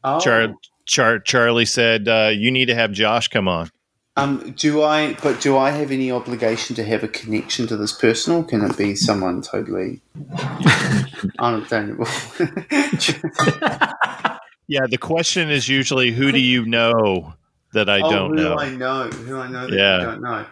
Oh. 0.04 0.20
Char- 0.20 0.54
Char- 0.86 1.20
Charlie 1.20 1.66
said 1.66 2.08
uh 2.08 2.32
you 2.34 2.52
need 2.52 2.66
to 2.66 2.76
have 2.76 2.92
Josh 2.92 3.28
come 3.28 3.48
on. 3.48 3.70
Um, 4.18 4.56
do 4.58 4.82
I? 4.82 5.14
But 5.22 5.42
do 5.42 5.58
I 5.58 5.70
have 5.70 5.92
any 5.92 6.12
obligation 6.12 6.76
to 6.78 6.84
have 6.84 7.04
a 7.04 7.08
connection 7.08 7.68
to 7.68 7.78
this 7.78 7.94
person, 7.94 8.34
or 8.34 8.44
can 8.44 8.64
it 8.64 8.76
be 8.76 8.96
someone 8.96 9.44
totally 9.44 10.02
unobtainable? 11.40 12.08
Yeah, 14.68 14.86
the 14.90 14.98
question 14.98 15.50
is 15.50 15.68
usually 15.70 16.12
who 16.12 16.32
do 16.32 16.40
you 16.40 16.66
know 16.66 17.34
that 17.74 17.90
I 17.90 18.02
oh, 18.02 18.10
don't 18.10 18.36
know? 18.36 18.54
who. 18.56 18.60
I 18.60 18.70
know? 18.70 19.04
Who 19.10 19.38
I 19.40 19.48
know 19.48 19.68
that 19.68 19.76
Yeah. 19.76 20.00
you 20.00 20.06
don't 20.06 20.22
know? 20.22 20.46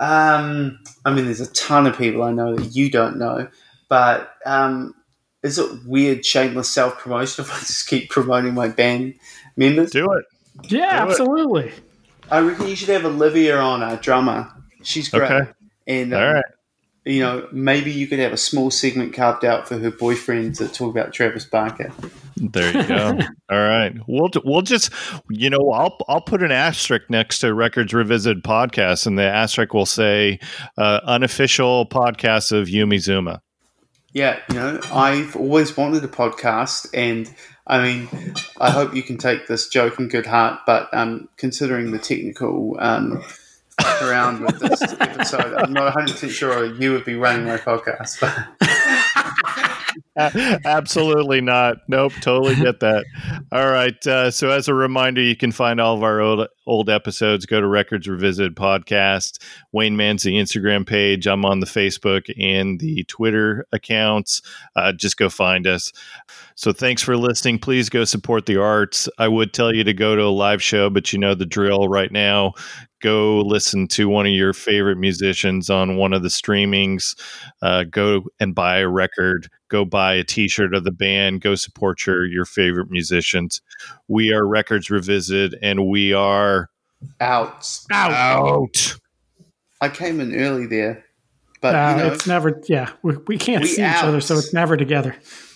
Um, 0.00 0.78
I 1.04 1.12
mean, 1.12 1.26
there's 1.26 1.40
a 1.40 1.52
ton 1.52 1.86
of 1.86 1.96
people 1.96 2.22
I 2.22 2.32
know 2.32 2.56
that 2.56 2.74
you 2.74 2.90
don't 2.90 3.18
know, 3.18 3.48
but 3.88 4.34
um, 4.46 4.94
is 5.42 5.58
it 5.58 5.70
weird, 5.86 6.24
shameless 6.24 6.68
self 6.70 6.98
promotion 6.98 7.44
if 7.44 7.52
I 7.52 7.58
just 7.58 7.88
keep 7.88 8.08
promoting 8.10 8.54
my 8.54 8.68
band 8.68 9.14
members? 9.56 9.90
do 9.90 10.10
it. 10.12 10.24
Yeah, 10.64 10.68
Do 11.04 11.08
it. 11.08 11.10
absolutely. 11.10 11.72
I 12.30 12.40
reckon 12.40 12.68
you 12.68 12.76
should 12.76 12.88
have 12.88 13.04
Olivia 13.04 13.58
on, 13.58 13.82
our 13.82 13.96
drummer. 13.96 14.50
She's 14.82 15.08
great. 15.08 15.30
Okay. 15.30 15.50
And 15.86 16.14
um, 16.14 16.22
All 16.22 16.32
right. 16.34 16.44
You 17.04 17.20
know, 17.20 17.48
maybe 17.50 17.90
you 17.90 18.06
could 18.06 18.20
have 18.20 18.32
a 18.32 18.36
small 18.36 18.70
segment 18.70 19.12
carved 19.12 19.44
out 19.44 19.66
for 19.66 19.76
her 19.76 19.90
boyfriend 19.90 20.54
to 20.56 20.68
talk 20.68 20.90
about 20.90 21.12
Travis 21.12 21.44
Barker. 21.44 21.92
There 22.36 22.76
you 22.76 22.86
go. 22.86 23.18
All 23.50 23.58
right. 23.58 23.92
We'll 24.06 24.30
we'll 24.44 24.62
just 24.62 24.90
you 25.28 25.50
know 25.50 25.70
I'll 25.72 25.96
I'll 26.08 26.20
put 26.20 26.42
an 26.42 26.52
asterisk 26.52 27.10
next 27.10 27.40
to 27.40 27.52
Records 27.54 27.92
Revisited 27.92 28.44
podcast, 28.44 29.06
and 29.06 29.18
the 29.18 29.24
asterisk 29.24 29.74
will 29.74 29.86
say 29.86 30.38
uh, 30.78 31.00
unofficial 31.04 31.86
podcast 31.86 32.52
of 32.52 32.68
Yumi 32.68 32.96
Zouma. 32.96 33.40
Yeah, 34.12 34.40
you 34.50 34.56
know, 34.56 34.80
I've 34.92 35.36
always 35.36 35.76
wanted 35.76 36.04
a 36.04 36.08
podcast, 36.08 36.88
and 36.92 37.32
I 37.66 37.82
mean, 37.82 38.34
I 38.60 38.70
hope 38.70 38.94
you 38.94 39.02
can 39.02 39.16
take 39.16 39.46
this 39.46 39.68
joke 39.68 39.98
in 39.98 40.08
good 40.08 40.26
heart. 40.26 40.60
But 40.66 40.92
um, 40.92 41.28
considering 41.36 41.92
the 41.92 41.98
technical 41.98 42.76
um, 42.78 43.24
around 44.02 44.42
with 44.42 44.58
this 44.58 44.82
episode, 45.00 45.54
I'm 45.54 45.72
not 45.72 45.94
100 45.94 46.12
percent 46.12 46.32
sure 46.32 46.74
you 46.74 46.92
would 46.92 47.04
be 47.04 47.14
running 47.14 47.46
my 47.46 47.56
podcast. 47.56 48.18
Absolutely 50.16 51.40
not. 51.40 51.78
Nope. 51.88 52.12
Totally 52.20 52.54
get 52.54 52.80
that. 52.80 53.04
All 53.50 53.70
right. 53.70 54.06
Uh, 54.06 54.30
so, 54.30 54.50
as 54.50 54.68
a 54.68 54.74
reminder, 54.74 55.22
you 55.22 55.36
can 55.36 55.52
find 55.52 55.80
all 55.80 55.96
of 55.96 56.02
our 56.02 56.20
old 56.20 56.48
old 56.66 56.90
episodes. 56.90 57.46
Go 57.46 57.60
to 57.60 57.66
Records 57.66 58.08
Revisited 58.08 58.54
podcast. 58.54 59.42
Wayne 59.72 59.96
the 59.96 60.04
Instagram 60.04 60.86
page. 60.86 61.26
I'm 61.26 61.44
on 61.44 61.60
the 61.60 61.66
Facebook 61.66 62.32
and 62.38 62.78
the 62.78 63.04
Twitter 63.04 63.66
accounts. 63.72 64.42
Uh, 64.76 64.92
just 64.92 65.16
go 65.16 65.28
find 65.28 65.66
us. 65.66 65.92
So, 66.54 66.72
thanks 66.72 67.02
for 67.02 67.16
listening. 67.16 67.58
Please 67.58 67.88
go 67.88 68.04
support 68.04 68.46
the 68.46 68.58
arts. 68.60 69.08
I 69.18 69.28
would 69.28 69.52
tell 69.52 69.74
you 69.74 69.84
to 69.84 69.94
go 69.94 70.14
to 70.16 70.22
a 70.22 70.26
live 70.30 70.62
show, 70.62 70.90
but 70.90 71.12
you 71.12 71.18
know 71.18 71.34
the 71.34 71.46
drill 71.46 71.88
right 71.88 72.12
now. 72.12 72.52
Go 73.00 73.40
listen 73.40 73.88
to 73.88 74.08
one 74.08 74.26
of 74.26 74.32
your 74.32 74.52
favorite 74.52 74.96
musicians 74.98 75.68
on 75.68 75.96
one 75.96 76.12
of 76.12 76.22
the 76.22 76.28
streamings. 76.28 77.18
Uh, 77.60 77.82
go 77.84 78.22
and 78.38 78.54
buy 78.54 78.78
a 78.78 78.88
record. 78.88 79.48
Go 79.68 79.84
buy 79.84 80.14
a 80.14 80.22
T-shirt 80.24 80.72
of 80.72 80.84
the 80.84 80.92
band. 80.92 81.40
Go 81.40 81.54
support 81.56 82.06
your 82.06 82.26
your 82.26 82.44
favorite 82.44 82.90
musicians. 82.90 83.60
We 84.06 84.32
are 84.32 84.46
Records 84.46 84.88
Revisited, 84.90 85.58
and 85.62 85.88
we 85.88 86.12
are 86.12 86.68
Out. 87.20 87.68
out. 87.90 88.12
out. 88.12 88.96
I 89.80 89.88
came 89.88 90.20
in 90.20 90.36
early 90.36 90.66
there, 90.66 91.04
but 91.60 91.74
Uh, 91.74 91.96
you 91.96 92.04
know, 92.04 92.12
it's 92.12 92.26
never. 92.28 92.60
Yeah, 92.68 92.90
we, 93.02 93.16
we 93.26 93.36
can't 93.36 93.62
We 93.62 93.68
see 93.68 93.82
each 93.82 94.04
other, 94.04 94.20
so 94.20 94.38
it's 94.38 94.52
never 94.52 94.76
together. 94.76 95.16